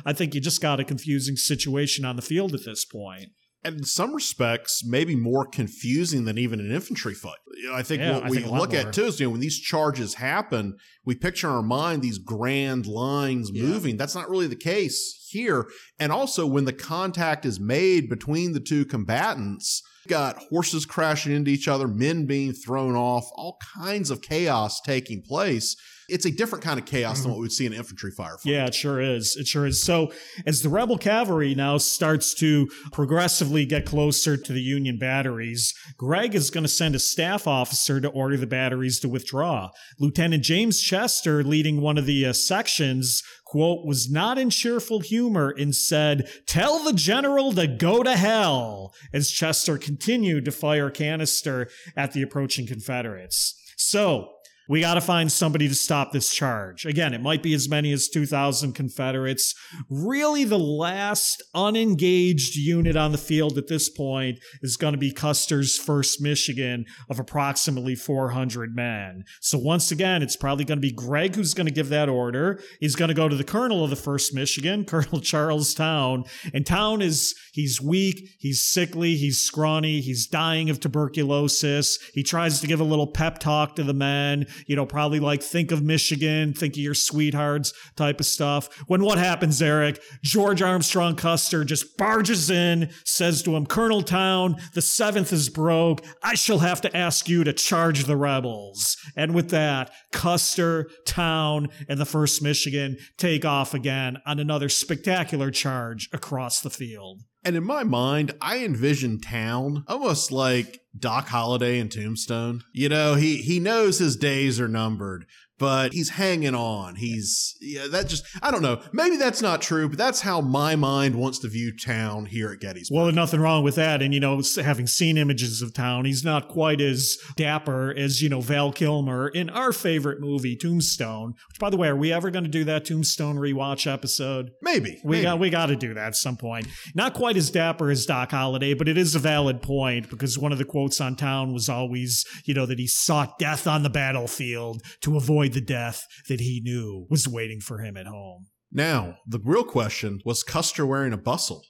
I 0.04 0.12
think 0.12 0.34
you 0.34 0.40
just 0.40 0.60
got 0.60 0.80
a 0.80 0.84
confusing 0.84 1.36
situation 1.36 2.04
on 2.04 2.16
the 2.16 2.22
field 2.22 2.54
at 2.54 2.64
this 2.64 2.84
point. 2.84 3.30
And 3.66 3.78
in 3.78 3.84
some 3.84 4.14
respects, 4.14 4.82
maybe 4.84 5.16
more 5.16 5.46
confusing 5.46 6.26
than 6.26 6.36
even 6.36 6.60
an 6.60 6.70
infantry 6.70 7.14
fight. 7.14 7.38
I 7.72 7.82
think 7.82 8.02
Yeah, 8.02 8.16
what 8.16 8.24
I 8.24 8.28
we 8.28 8.36
think 8.40 8.52
look 8.52 8.74
at 8.74 8.92
too 8.92 9.06
is, 9.06 9.18
you 9.18 9.26
know, 9.26 9.30
when 9.30 9.40
these 9.40 9.58
charges 9.58 10.14
happen, 10.14 10.76
we 11.06 11.14
picture 11.14 11.48
in 11.48 11.54
our 11.54 11.62
mind 11.62 12.02
these 12.02 12.18
grand 12.18 12.86
lines 12.86 13.50
Yeah. 13.54 13.62
moving. 13.62 13.96
That's 13.96 14.14
not 14.14 14.28
really 14.28 14.48
the 14.48 14.54
case 14.56 15.26
here. 15.30 15.66
And 15.98 16.12
also, 16.12 16.46
when 16.46 16.66
the 16.66 16.74
contact 16.74 17.46
is 17.46 17.58
made 17.58 18.10
between 18.10 18.52
the 18.52 18.60
two 18.60 18.84
combatants, 18.84 19.82
you've 20.04 20.10
got 20.10 20.36
horses 20.50 20.84
crashing 20.84 21.32
into 21.32 21.50
each 21.50 21.66
other, 21.66 21.88
men 21.88 22.26
being 22.26 22.52
thrown 22.52 22.94
off, 22.94 23.24
all 23.34 23.56
kinds 23.78 24.10
of 24.10 24.20
chaos 24.20 24.78
taking 24.82 25.22
place. 25.22 25.74
It's 26.08 26.26
a 26.26 26.30
different 26.30 26.64
kind 26.64 26.78
of 26.78 26.86
chaos 26.86 27.22
than 27.22 27.30
what 27.30 27.40
we'd 27.40 27.52
see 27.52 27.66
in 27.66 27.72
an 27.72 27.78
infantry 27.78 28.12
firefight. 28.12 28.40
Mm-hmm. 28.40 28.48
Yeah, 28.50 28.66
it 28.66 28.74
sure 28.74 29.00
is. 29.00 29.36
It 29.36 29.46
sure 29.46 29.66
is. 29.66 29.82
So, 29.82 30.12
as 30.46 30.62
the 30.62 30.68
rebel 30.68 30.98
cavalry 30.98 31.54
now 31.54 31.78
starts 31.78 32.34
to 32.34 32.68
progressively 32.92 33.66
get 33.66 33.86
closer 33.86 34.36
to 34.36 34.52
the 34.52 34.60
Union 34.60 34.98
batteries, 34.98 35.74
Gregg 35.96 36.34
is 36.34 36.50
going 36.50 36.64
to 36.64 36.68
send 36.68 36.94
a 36.94 36.98
staff 36.98 37.46
officer 37.46 38.00
to 38.00 38.08
order 38.08 38.36
the 38.36 38.46
batteries 38.46 39.00
to 39.00 39.08
withdraw. 39.08 39.70
Lieutenant 39.98 40.42
James 40.42 40.80
Chester, 40.80 41.42
leading 41.42 41.80
one 41.80 41.98
of 41.98 42.06
the 42.06 42.26
uh, 42.26 42.32
sections, 42.32 43.22
quote, 43.44 43.86
was 43.86 44.10
not 44.10 44.38
in 44.38 44.50
cheerful 44.50 45.00
humor 45.00 45.54
and 45.56 45.74
said, 45.74 46.28
Tell 46.46 46.82
the 46.82 46.92
general 46.92 47.52
to 47.52 47.66
go 47.66 48.02
to 48.02 48.16
hell, 48.16 48.92
as 49.12 49.30
Chester 49.30 49.78
continued 49.78 50.44
to 50.44 50.52
fire 50.52 50.90
canister 50.90 51.68
at 51.96 52.12
the 52.12 52.22
approaching 52.22 52.66
Confederates. 52.66 53.54
So, 53.76 54.33
we 54.68 54.80
got 54.80 54.94
to 54.94 55.00
find 55.00 55.30
somebody 55.30 55.68
to 55.68 55.74
stop 55.74 56.12
this 56.12 56.32
charge. 56.32 56.86
Again, 56.86 57.12
it 57.12 57.20
might 57.20 57.42
be 57.42 57.54
as 57.54 57.68
many 57.68 57.92
as 57.92 58.08
2,000 58.08 58.72
Confederates. 58.72 59.54
Really, 59.90 60.44
the 60.44 60.58
last 60.58 61.42
unengaged 61.54 62.56
unit 62.56 62.96
on 62.96 63.12
the 63.12 63.18
field 63.18 63.58
at 63.58 63.68
this 63.68 63.88
point 63.90 64.38
is 64.62 64.76
going 64.76 64.92
to 64.92 64.98
be 64.98 65.12
Custer's 65.12 65.78
1st 65.78 66.20
Michigan 66.20 66.84
of 67.10 67.18
approximately 67.18 67.94
400 67.94 68.74
men. 68.74 69.24
So, 69.40 69.58
once 69.58 69.90
again, 69.90 70.22
it's 70.22 70.36
probably 70.36 70.64
going 70.64 70.78
to 70.78 70.86
be 70.86 70.92
Gregg 70.92 71.34
who's 71.36 71.54
going 71.54 71.66
to 71.66 71.72
give 71.72 71.90
that 71.90 72.08
order. 72.08 72.60
He's 72.80 72.96
going 72.96 73.08
to 73.08 73.14
go 73.14 73.28
to 73.28 73.36
the 73.36 73.44
colonel 73.44 73.84
of 73.84 73.90
the 73.90 73.96
1st 73.96 74.34
Michigan, 74.34 74.84
Colonel 74.94 75.20
Charles 75.20 75.74
Town. 75.74 76.24
And 76.54 76.64
Town 76.66 77.02
is, 77.02 77.34
he's 77.52 77.80
weak, 77.80 78.30
he's 78.38 78.62
sickly, 78.62 79.16
he's 79.16 79.40
scrawny, 79.40 80.00
he's 80.00 80.26
dying 80.26 80.70
of 80.70 80.80
tuberculosis. 80.80 81.98
He 82.14 82.22
tries 82.22 82.60
to 82.60 82.66
give 82.66 82.80
a 82.80 82.84
little 82.84 83.06
pep 83.06 83.38
talk 83.38 83.76
to 83.76 83.82
the 83.82 83.92
men 83.92 84.46
you 84.66 84.76
know, 84.76 84.86
probably 84.86 85.20
like 85.20 85.42
think 85.42 85.70
of 85.70 85.82
Michigan, 85.82 86.52
think 86.52 86.74
of 86.74 86.82
your 86.82 86.94
sweethearts 86.94 87.72
type 87.96 88.20
of 88.20 88.26
stuff. 88.26 88.68
When 88.86 89.02
what 89.04 89.18
happens, 89.18 89.60
Eric? 89.60 90.02
George 90.22 90.62
Armstrong 90.62 91.16
Custer 91.16 91.64
just 91.64 91.96
barges 91.96 92.50
in, 92.50 92.90
says 93.04 93.42
to 93.42 93.56
him, 93.56 93.66
Colonel 93.66 94.02
Town, 94.02 94.56
the 94.74 94.82
seventh 94.82 95.32
is 95.32 95.48
broke. 95.48 96.04
I 96.22 96.34
shall 96.34 96.58
have 96.60 96.80
to 96.82 96.96
ask 96.96 97.28
you 97.28 97.44
to 97.44 97.52
charge 97.52 98.04
the 98.04 98.16
rebels. 98.16 98.96
And 99.16 99.34
with 99.34 99.50
that, 99.50 99.92
Custer, 100.12 100.88
Town, 101.06 101.68
and 101.88 101.98
the 101.98 102.06
first 102.06 102.42
Michigan 102.42 102.96
take 103.18 103.44
off 103.44 103.74
again 103.74 104.18
on 104.26 104.38
another 104.38 104.68
spectacular 104.68 105.50
charge 105.50 106.08
across 106.12 106.60
the 106.60 106.70
field. 106.70 107.22
And 107.44 107.56
in 107.56 107.64
my 107.64 107.84
mind, 107.84 108.32
I 108.40 108.64
envision 108.64 109.20
Town 109.20 109.84
almost 109.86 110.32
like 110.32 110.80
Doc 110.98 111.28
Holliday 111.28 111.78
and 111.78 111.92
Tombstone. 111.92 112.62
You 112.72 112.88
know, 112.88 113.16
he 113.16 113.36
he 113.36 113.60
knows 113.60 113.98
his 113.98 114.16
days 114.16 114.58
are 114.60 114.68
numbered, 114.68 115.26
but 115.58 115.92
he's 115.92 116.10
hanging 116.10 116.54
on. 116.54 116.96
He's 116.96 117.56
yeah, 117.60 117.86
that 117.90 118.08
just 118.08 118.24
I 118.42 118.50
don't 118.50 118.62
know. 118.62 118.80
Maybe 118.92 119.16
that's 119.16 119.42
not 119.42 119.62
true, 119.62 119.88
but 119.88 119.98
that's 119.98 120.20
how 120.20 120.40
my 120.40 120.76
mind 120.76 121.14
wants 121.14 121.38
to 121.40 121.48
view 121.48 121.72
Town 121.76 122.26
here 122.26 122.50
at 122.52 122.60
Gettysburg. 122.60 122.96
Well, 122.96 123.12
nothing 123.12 123.40
wrong 123.40 123.62
with 123.62 123.76
that. 123.76 124.02
And, 124.02 124.12
you 124.12 124.20
know, 124.20 124.40
having 124.62 124.86
seen 124.86 125.16
images 125.16 125.62
of 125.62 125.72
town, 125.72 126.04
he's 126.04 126.24
not 126.24 126.48
quite 126.48 126.80
as 126.80 127.16
dapper 127.36 127.94
as, 127.96 128.22
you 128.22 128.28
know, 128.28 128.40
Val 128.40 128.72
Kilmer 128.72 129.28
in 129.28 129.50
our 129.50 129.72
favorite 129.72 130.20
movie, 130.20 130.56
Tombstone. 130.56 131.34
Which, 131.48 131.58
by 131.58 131.70
the 131.70 131.76
way, 131.76 131.88
are 131.88 131.96
we 131.96 132.12
ever 132.12 132.30
going 132.30 132.44
to 132.44 132.50
do 132.50 132.64
that 132.64 132.84
Tombstone 132.84 133.36
rewatch 133.36 133.90
episode? 133.90 134.50
maybe 134.62 135.00
We 135.04 135.16
maybe. 135.16 135.22
got 135.22 135.38
we 135.38 135.50
got 135.50 135.66
to 135.66 135.76
do 135.76 135.94
that 135.94 136.08
at 136.08 136.16
some 136.16 136.36
point. 136.36 136.66
Not 136.94 137.14
quite 137.14 137.36
as 137.36 137.50
dapper 137.50 137.90
as 137.90 138.06
Doc 138.06 138.30
Holliday, 138.30 138.74
but 138.74 138.88
it 138.88 138.98
is 138.98 139.14
a 139.14 139.18
valid 139.18 139.62
point 139.62 140.10
because 140.10 140.38
one 140.38 140.52
of 140.52 140.58
the 140.58 140.64
quotes 140.64 141.00
on 141.00 141.16
Town 141.16 141.52
was 141.52 141.68
always, 141.68 142.24
you 142.44 142.54
know, 142.54 142.66
that 142.66 142.78
he 142.78 142.86
sought 142.86 143.38
death 143.38 143.66
on 143.66 143.82
the 143.82 143.90
battlefield 143.90 144.82
to 145.02 145.16
avoid 145.16 145.43
the 145.48 145.60
death 145.60 146.06
that 146.28 146.40
he 146.40 146.60
knew 146.64 147.06
was 147.10 147.28
waiting 147.28 147.60
for 147.60 147.78
him 147.78 147.96
at 147.96 148.06
home. 148.06 148.46
Now, 148.72 149.18
the 149.26 149.38
real 149.38 149.64
question 149.64 150.20
was 150.24 150.42
Custer 150.42 150.84
wearing 150.84 151.12
a 151.12 151.18
bustle? 151.18 151.64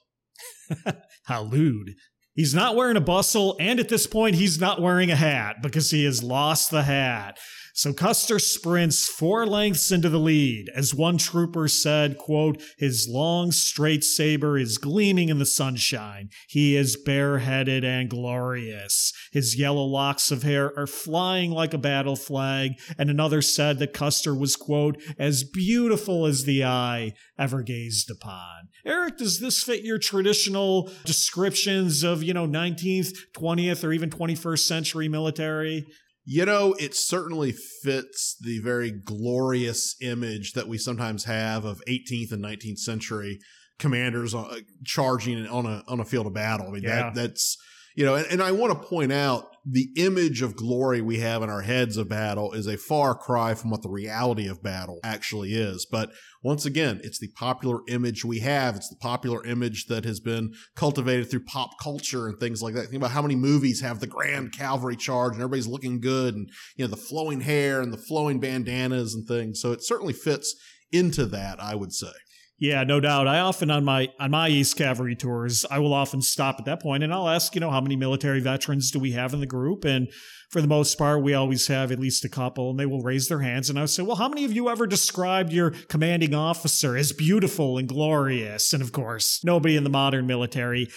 How 1.25 1.43
lewd. 1.43 1.95
He's 2.33 2.53
not 2.53 2.75
wearing 2.75 2.97
a 2.97 3.01
bustle, 3.01 3.55
and 3.59 3.79
at 3.79 3.87
this 3.87 4.07
point, 4.07 4.35
he's 4.35 4.59
not 4.59 4.81
wearing 4.81 5.09
a 5.09 5.15
hat 5.15 5.57
because 5.61 5.91
he 5.91 6.03
has 6.03 6.21
lost 6.21 6.69
the 6.69 6.83
hat. 6.83 7.37
So 7.77 7.91
Custer 7.91 8.39
sprints 8.39 9.05
four 9.05 9.45
lengths 9.45 9.91
into 9.91 10.07
the 10.07 10.17
lead. 10.17 10.69
As 10.73 10.95
one 10.95 11.17
trooper 11.17 11.67
said, 11.67 12.17
quote, 12.17 12.63
his 12.77 13.05
long 13.09 13.51
straight 13.51 14.05
saber 14.05 14.57
is 14.57 14.77
gleaming 14.77 15.27
in 15.27 15.39
the 15.39 15.45
sunshine. 15.45 16.29
He 16.47 16.77
is 16.77 16.95
bareheaded 16.95 17.83
and 17.83 18.09
glorious. 18.09 19.11
His 19.33 19.59
yellow 19.59 19.83
locks 19.83 20.31
of 20.31 20.43
hair 20.43 20.71
are 20.79 20.87
flying 20.87 21.51
like 21.51 21.73
a 21.73 21.77
battle 21.77 22.15
flag. 22.15 22.79
And 22.97 23.09
another 23.09 23.41
said 23.41 23.79
that 23.79 23.91
Custer 23.91 24.33
was, 24.33 24.55
quote, 24.55 24.95
as 25.19 25.43
beautiful 25.43 26.25
as 26.25 26.45
the 26.45 26.63
eye 26.63 27.11
ever 27.37 27.61
gazed 27.61 28.09
upon. 28.09 28.69
Eric, 28.85 29.17
does 29.17 29.41
this 29.41 29.61
fit 29.61 29.83
your 29.83 29.99
traditional 29.99 30.89
descriptions 31.03 32.03
of, 32.03 32.23
you 32.23 32.33
know, 32.33 32.47
19th, 32.47 33.17
20th, 33.35 33.83
or 33.83 33.91
even 33.91 34.09
21st 34.09 34.59
century 34.59 35.09
military? 35.09 35.85
You 36.27 36.45
know, 36.45 36.73
it 36.79 36.95
certainly 36.95 37.53
fits 37.83 38.35
the 38.41 38.59
very 38.59 38.91
glorious 38.91 39.95
image 40.01 40.53
that 40.53 40.67
we 40.67 40.77
sometimes 40.77 41.25
have 41.25 41.65
of 41.65 41.81
18th 41.87 42.31
and 42.31 42.43
19th 42.43 42.79
century 42.79 43.39
commanders 43.77 44.33
uh, 44.33 44.57
charging 44.85 45.45
on 45.47 45.65
a 45.65 45.83
on 45.87 45.99
a 45.99 46.05
field 46.05 46.25
of 46.25 46.33
battle. 46.33 46.67
I 46.67 46.71
mean, 46.71 46.83
Yeah. 46.83 46.95
that 46.95 47.15
that's 47.15 47.57
you 47.95 48.05
know, 48.05 48.15
and, 48.15 48.25
and 48.27 48.41
I 48.43 48.51
want 48.51 48.73
to 48.73 48.87
point 48.87 49.11
out 49.11 49.54
the 49.67 49.89
image 49.95 50.43
of 50.43 50.55
glory 50.55 51.01
we 51.01 51.19
have 51.19 51.41
in 51.41 51.49
our 51.49 51.61
heads 51.61 51.97
of 51.97 52.07
battle 52.07 52.53
is 52.53 52.67
a 52.67 52.77
far 52.77 53.15
cry 53.15 53.55
from 53.55 53.71
what 53.71 53.81
the 53.81 53.89
reality 53.89 54.47
of 54.47 54.61
battle 54.61 54.99
actually 55.03 55.53
is. 55.53 55.87
But 55.89 56.11
once 56.43 56.65
again, 56.65 57.01
it's 57.03 57.17
the 57.17 57.29
popular 57.29 57.79
image 57.87 58.23
we 58.23 58.39
have. 58.39 58.75
It's 58.75 58.89
the 58.89 58.95
popular 58.95 59.43
image 59.43 59.87
that 59.87 60.05
has 60.05 60.19
been 60.19 60.53
cultivated 60.75 61.31
through 61.31 61.45
pop 61.45 61.79
culture 61.81 62.27
and 62.27 62.39
things 62.39 62.61
like 62.61 62.75
that. 62.75 62.83
Think 62.83 62.97
about 62.97 63.11
how 63.11 63.23
many 63.23 63.35
movies 63.35 63.81
have 63.81 63.99
the 63.99 64.07
grand 64.07 64.51
cavalry 64.51 64.95
charge 64.95 65.33
and 65.33 65.41
everybody's 65.41 65.67
looking 65.67 65.99
good 65.99 66.35
and, 66.35 66.47
you 66.75 66.85
know, 66.85 66.91
the 66.91 66.97
flowing 66.97 67.41
hair 67.41 67.81
and 67.81 67.91
the 67.91 67.97
flowing 67.97 68.39
bandanas 68.39 69.15
and 69.15 69.27
things. 69.27 69.59
So 69.59 69.71
it 69.71 69.83
certainly 69.83 70.13
fits 70.13 70.55
into 70.91 71.25
that, 71.25 71.59
I 71.59 71.73
would 71.73 71.91
say. 71.91 72.13
Yeah, 72.57 72.85
no 72.85 73.01
doubt. 73.01 73.27
I 73.27 73.39
often 73.39 73.69
on 73.69 73.83
my 73.83 74.09
on 74.17 74.31
my 74.31 74.47
East 74.47 74.77
Cavalry 74.77 75.15
tours, 75.15 75.65
I 75.69 75.79
will 75.79 75.93
often 75.93 76.21
stop 76.21 76.55
at 76.57 76.65
that 76.65 76.81
point 76.81 77.03
and 77.03 77.13
I'll 77.13 77.27
ask, 77.27 77.53
you 77.53 77.59
know, 77.59 77.69
how 77.69 77.81
many 77.81 77.97
military 77.97 78.39
veterans 78.39 78.91
do 78.91 78.99
we 78.99 79.11
have 79.11 79.33
in 79.33 79.41
the 79.41 79.45
group? 79.45 79.83
And 79.83 80.07
for 80.49 80.61
the 80.61 80.67
most 80.67 80.97
part, 80.97 81.23
we 81.23 81.33
always 81.33 81.67
have 81.67 81.91
at 81.91 81.99
least 81.99 82.25
a 82.25 82.29
couple, 82.29 82.69
and 82.69 82.79
they 82.79 82.85
will 82.85 83.01
raise 83.01 83.27
their 83.27 83.39
hands. 83.39 83.69
And 83.69 83.77
I 83.77 83.83
will 83.83 83.87
say, 83.87 84.03
Well, 84.03 84.15
how 84.15 84.29
many 84.29 84.45
of 84.45 84.53
you 84.53 84.69
ever 84.69 84.87
described 84.87 85.51
your 85.51 85.71
commanding 85.71 86.33
officer 86.33 86.95
as 86.95 87.11
beautiful 87.11 87.77
and 87.77 87.87
glorious? 87.87 88.73
And 88.73 88.81
of 88.81 88.91
course, 88.91 89.43
nobody 89.43 89.75
in 89.75 89.83
the 89.83 89.89
modern 89.89 90.27
military. 90.27 90.87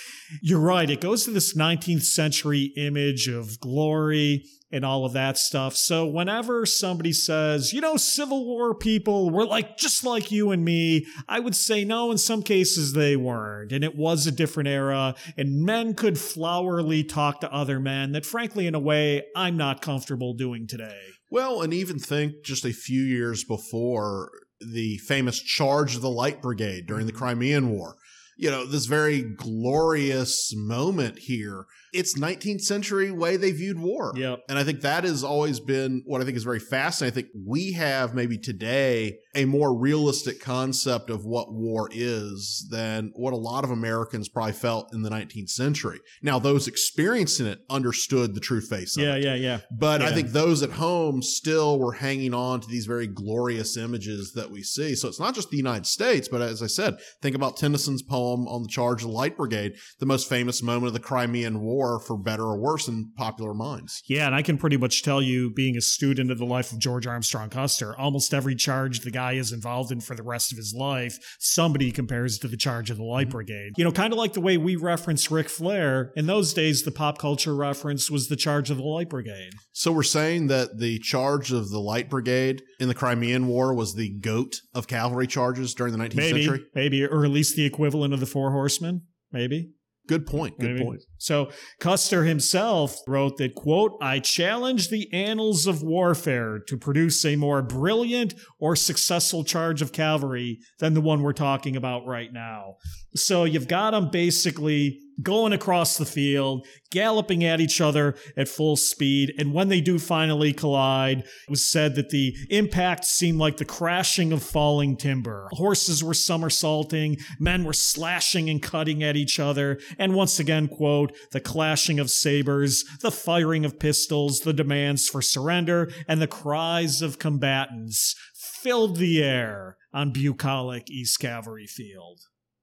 You're 0.42 0.61
right. 0.61 0.88
It 0.88 1.01
goes 1.01 1.24
to 1.24 1.30
this 1.30 1.57
19th 1.57 2.03
century 2.03 2.72
image 2.76 3.28
of 3.28 3.61
glory 3.61 4.44
and 4.70 4.84
all 4.84 5.05
of 5.05 5.14
that 5.14 5.38
stuff. 5.38 5.74
So 5.74 6.07
whenever 6.07 6.66
somebody 6.66 7.12
says, 7.12 7.72
you 7.72 7.80
know, 7.80 7.96
Civil 7.96 8.44
War 8.44 8.74
people 8.74 9.30
were 9.30 9.46
like 9.46 9.78
just 9.78 10.05
like 10.05 10.30
you 10.30 10.51
and 10.51 10.64
me, 10.64 11.07
I 11.28 11.40
would 11.40 11.57
say 11.57 11.84
no, 11.84 12.11
in 12.11 12.18
some 12.18 12.42
cases 12.42 12.92
they 12.92 13.16
weren't. 13.16 13.72
And 13.72 13.82
it 13.82 13.96
was 13.96 14.26
a 14.26 14.32
different 14.32 14.68
era, 14.68 15.14
and 15.36 15.64
men 15.64 15.94
could 15.94 16.14
flowerly 16.14 17.09
talk 17.09 17.40
to 17.40 17.53
other 17.53 17.80
men 17.80 18.12
that, 18.12 18.26
frankly, 18.26 18.66
in 18.66 18.74
a 18.74 18.78
way, 18.78 19.24
I'm 19.39 19.57
not 19.57 19.80
comfortable 19.80 20.34
doing 20.34 20.66
today. 20.66 20.99
Well, 21.30 21.62
and 21.62 21.72
even 21.72 22.01
think 22.01 22.43
just 22.45 22.64
a 22.64 22.72
few 22.72 23.03
years 23.03 23.45
before 23.45 24.30
the 24.61 24.99
famous 25.07 25.41
charge 25.41 25.95
of 25.95 26.03
the 26.03 26.11
Light 26.11 26.43
Brigade 26.43 26.86
during 26.86 27.07
the 27.07 27.12
mm-hmm. 27.12 27.22
Crimean 27.24 27.70
War. 27.70 27.95
You 28.36 28.51
know, 28.51 28.66
this 28.66 28.86
very 28.86 29.22
glorious 29.22 30.53
moment 30.57 31.20
here. 31.20 31.66
It's 31.93 32.18
19th 32.18 32.61
century 32.62 33.11
way 33.11 33.36
they 33.36 33.53
viewed 33.53 33.78
war. 33.78 34.12
Yep. 34.16 34.41
And 34.49 34.59
I 34.59 34.64
think 34.64 34.80
that 34.82 35.05
has 35.05 35.24
always 35.24 35.61
been 35.61 36.03
what 36.07 36.20
I 36.20 36.24
think 36.24 36.36
is 36.36 36.45
very 36.45 36.61
fascinating. 36.61 37.12
I 37.12 37.14
think 37.14 37.32
we 37.47 37.72
have 37.72 38.14
maybe 38.14 38.39
today 38.39 39.18
a 39.34 39.45
more 39.45 39.76
realistic 39.78 40.41
concept 40.41 41.11
of 41.11 41.24
what 41.24 41.53
war 41.53 41.89
is 41.93 42.66
than 42.70 43.12
what 43.14 43.32
a 43.32 43.36
lot 43.36 43.64
of 43.64 43.70
Americans 43.70 44.28
probably 44.28 44.53
felt 44.53 44.93
in 44.93 45.03
the 45.03 45.11
19th 45.11 45.51
century. 45.51 45.99
Now, 46.22 46.39
those 46.39 46.66
experiencing 46.66 47.47
it 47.47 47.61
understood 47.70 48.34
the 48.34 48.41
true 48.41 48.61
face 48.61 48.97
of 48.97 49.03
Yeah, 49.05 49.14
it. 49.16 49.22
yeah, 49.24 49.34
yeah. 49.34 49.61
But 49.78 50.03
I 50.03 50.12
think 50.12 50.30
those 50.30 50.62
at 50.62 50.70
home 50.72 51.22
still 51.22 51.78
were 51.78 51.93
hanging 51.93 52.34
on 52.34 52.61
to 52.61 52.68
these 52.68 52.86
very 52.86 53.07
glorious 53.07 53.76
images 53.76 54.32
that 54.34 54.51
we 54.51 54.62
see. 54.62 54.95
So 54.95 55.09
it's 55.09 55.20
not 55.20 55.34
just 55.34 55.51
the 55.51 55.57
United 55.57 55.86
States, 55.86 56.28
but 56.28 56.41
as 56.43 56.62
I 56.62 56.66
said, 56.66 56.97
think 57.22 57.36
about 57.36 57.57
Tennyson's 57.57 58.03
poem 58.03 58.47
on 58.49 58.62
the 58.62 58.68
charge 58.68 59.03
of 59.03 59.09
the 59.09 59.14
Light 59.14 59.36
Brigade, 59.36 59.74
the 60.01 60.07
most 60.07 60.28
famous 60.28 60.62
moment 60.62 60.89
of 60.89 60.93
the 60.95 61.01
Crimean 61.01 61.61
War, 61.61 61.77
for 61.98 62.16
better 62.16 62.44
or 62.44 62.58
worse, 62.58 62.88
in 62.88 63.12
popular 63.16 63.54
minds. 63.54 64.02
Yeah, 64.06 64.26
and 64.26 64.34
I 64.34 64.42
can 64.42 64.58
pretty 64.58 64.76
much 64.76 65.02
tell 65.02 65.22
you, 65.22 65.50
being 65.50 65.76
a 65.76 65.80
student 65.80 66.30
of 66.30 66.38
the 66.38 66.44
life 66.44 66.72
of 66.72 66.78
George 66.78 67.06
Armstrong 67.06 67.50
Custer, 67.50 67.96
almost 67.98 68.34
every 68.34 68.54
charge 68.54 69.00
the 69.00 69.10
guy 69.10 69.32
is 69.32 69.52
involved 69.52 69.92
in 69.92 70.00
for 70.00 70.14
the 70.14 70.22
rest 70.22 70.52
of 70.52 70.58
his 70.58 70.74
life, 70.76 71.18
somebody 71.38 71.92
compares 71.92 72.38
to 72.38 72.48
the 72.48 72.56
charge 72.56 72.90
of 72.90 72.96
the 72.96 73.04
Light 73.04 73.28
mm-hmm. 73.28 73.32
Brigade. 73.32 73.72
You 73.76 73.84
know, 73.84 73.92
kind 73.92 74.12
of 74.12 74.18
like 74.18 74.32
the 74.32 74.40
way 74.40 74.56
we 74.56 74.76
reference 74.76 75.30
Ric 75.30 75.48
Flair. 75.48 76.12
In 76.16 76.26
those 76.26 76.52
days, 76.52 76.82
the 76.82 76.90
pop 76.90 77.18
culture 77.18 77.54
reference 77.54 78.10
was 78.10 78.28
the 78.28 78.36
charge 78.36 78.70
of 78.70 78.78
the 78.78 78.82
Light 78.82 79.08
Brigade. 79.08 79.52
So 79.72 79.92
we're 79.92 80.02
saying 80.02 80.48
that 80.48 80.78
the 80.78 80.98
charge 80.98 81.52
of 81.52 81.70
the 81.70 81.80
Light 81.80 82.10
Brigade 82.10 82.62
in 82.80 82.88
the 82.88 82.94
Crimean 82.94 83.46
War 83.46 83.74
was 83.74 83.94
the 83.94 84.18
goat 84.18 84.60
of 84.74 84.88
cavalry 84.88 85.26
charges 85.26 85.74
during 85.74 85.92
the 85.92 85.98
19th 85.98 86.14
Maybe, 86.14 86.44
century? 86.44 86.64
maybe, 86.74 87.04
or 87.04 87.24
at 87.24 87.30
least 87.30 87.56
the 87.56 87.64
equivalent 87.64 88.14
of 88.14 88.20
the 88.20 88.26
Four 88.26 88.50
Horsemen. 88.50 89.02
Maybe. 89.32 89.72
Good 90.09 90.26
point. 90.26 90.59
Good 90.59 90.80
point. 90.80 91.04
So 91.18 91.50
Custer 91.80 92.24
himself 92.24 92.98
wrote 93.06 93.36
that, 93.36 93.54
quote, 93.54 93.92
I 94.00 94.20
challenge 94.20 94.88
the 94.88 95.12
annals 95.12 95.66
of 95.66 95.82
warfare 95.82 96.59
to 96.66 96.76
produce 96.78 97.24
a 97.24 97.36
more 97.36 97.62
brilliant 97.62 98.34
or 98.59 98.74
successful 98.74 99.44
charge 99.44 99.82
of 99.82 99.92
cavalry 99.92 100.61
than 100.78 100.94
the 100.94 101.02
one 101.02 101.22
we're 101.22 101.34
talking 101.34 101.76
about 101.76 102.06
right 102.06 102.32
now. 102.32 102.76
So 103.14 103.44
you've 103.44 103.68
got 103.68 103.90
them 103.90 104.09
basically 104.11 105.00
going 105.22 105.52
across 105.52 105.96
the 105.96 106.04
field, 106.04 106.66
galloping 106.90 107.44
at 107.44 107.60
each 107.60 107.80
other 107.80 108.14
at 108.36 108.48
full 108.48 108.76
speed. 108.76 109.32
And 109.38 109.52
when 109.52 109.68
they 109.68 109.80
do 109.80 109.98
finally 109.98 110.52
collide, 110.52 111.20
it 111.20 111.50
was 111.50 111.68
said 111.68 111.94
that 111.96 112.10
the 112.10 112.34
impact 112.50 113.04
seemed 113.04 113.38
like 113.38 113.56
the 113.56 113.64
crashing 113.64 114.32
of 114.32 114.42
falling 114.42 114.96
timber. 114.96 115.48
Horses 115.52 116.02
were 116.02 116.14
somersaulting, 116.14 117.16
men 117.38 117.64
were 117.64 117.72
slashing 117.72 118.48
and 118.48 118.62
cutting 118.62 119.02
at 119.02 119.16
each 119.16 119.38
other. 119.38 119.78
And 119.98 120.14
once 120.14 120.38
again, 120.38 120.68
quote, 120.68 121.16
the 121.32 121.40
clashing 121.40 121.98
of 121.98 122.10
sabers, 122.10 122.84
the 123.02 123.10
firing 123.10 123.64
of 123.64 123.78
pistols, 123.78 124.40
the 124.40 124.52
demands 124.52 125.08
for 125.08 125.22
surrender, 125.22 125.90
and 126.06 126.22
the 126.22 126.26
cries 126.26 127.02
of 127.02 127.18
combatants 127.18 128.14
filled 128.34 128.96
the 128.96 129.22
air 129.22 129.76
on 129.92 130.12
bucolic 130.12 130.90
East 130.90 131.18
Cavalry 131.20 131.66
Field. 131.66 132.20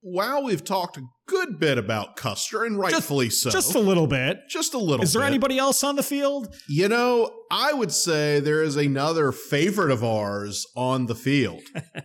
Wow, 0.08 0.42
we've 0.42 0.62
talked 0.62 0.98
a 0.98 1.02
good 1.26 1.58
bit 1.58 1.78
about 1.78 2.14
Custer, 2.14 2.62
and 2.64 2.78
rightfully 2.78 3.28
so. 3.28 3.50
Just 3.50 3.74
a 3.74 3.80
little 3.80 4.06
bit. 4.06 4.38
Just 4.48 4.72
a 4.72 4.78
little 4.78 5.02
Is 5.02 5.12
there 5.12 5.22
bit. 5.22 5.30
anybody 5.30 5.58
else 5.58 5.82
on 5.82 5.96
the 5.96 6.04
field? 6.04 6.54
You 6.68 6.88
know, 6.88 7.28
I 7.50 7.72
would 7.72 7.90
say 7.90 8.38
there 8.38 8.62
is 8.62 8.76
another 8.76 9.32
favorite 9.32 9.90
of 9.90 10.04
ours 10.04 10.64
on 10.76 11.06
the 11.06 11.16
field. 11.16 11.62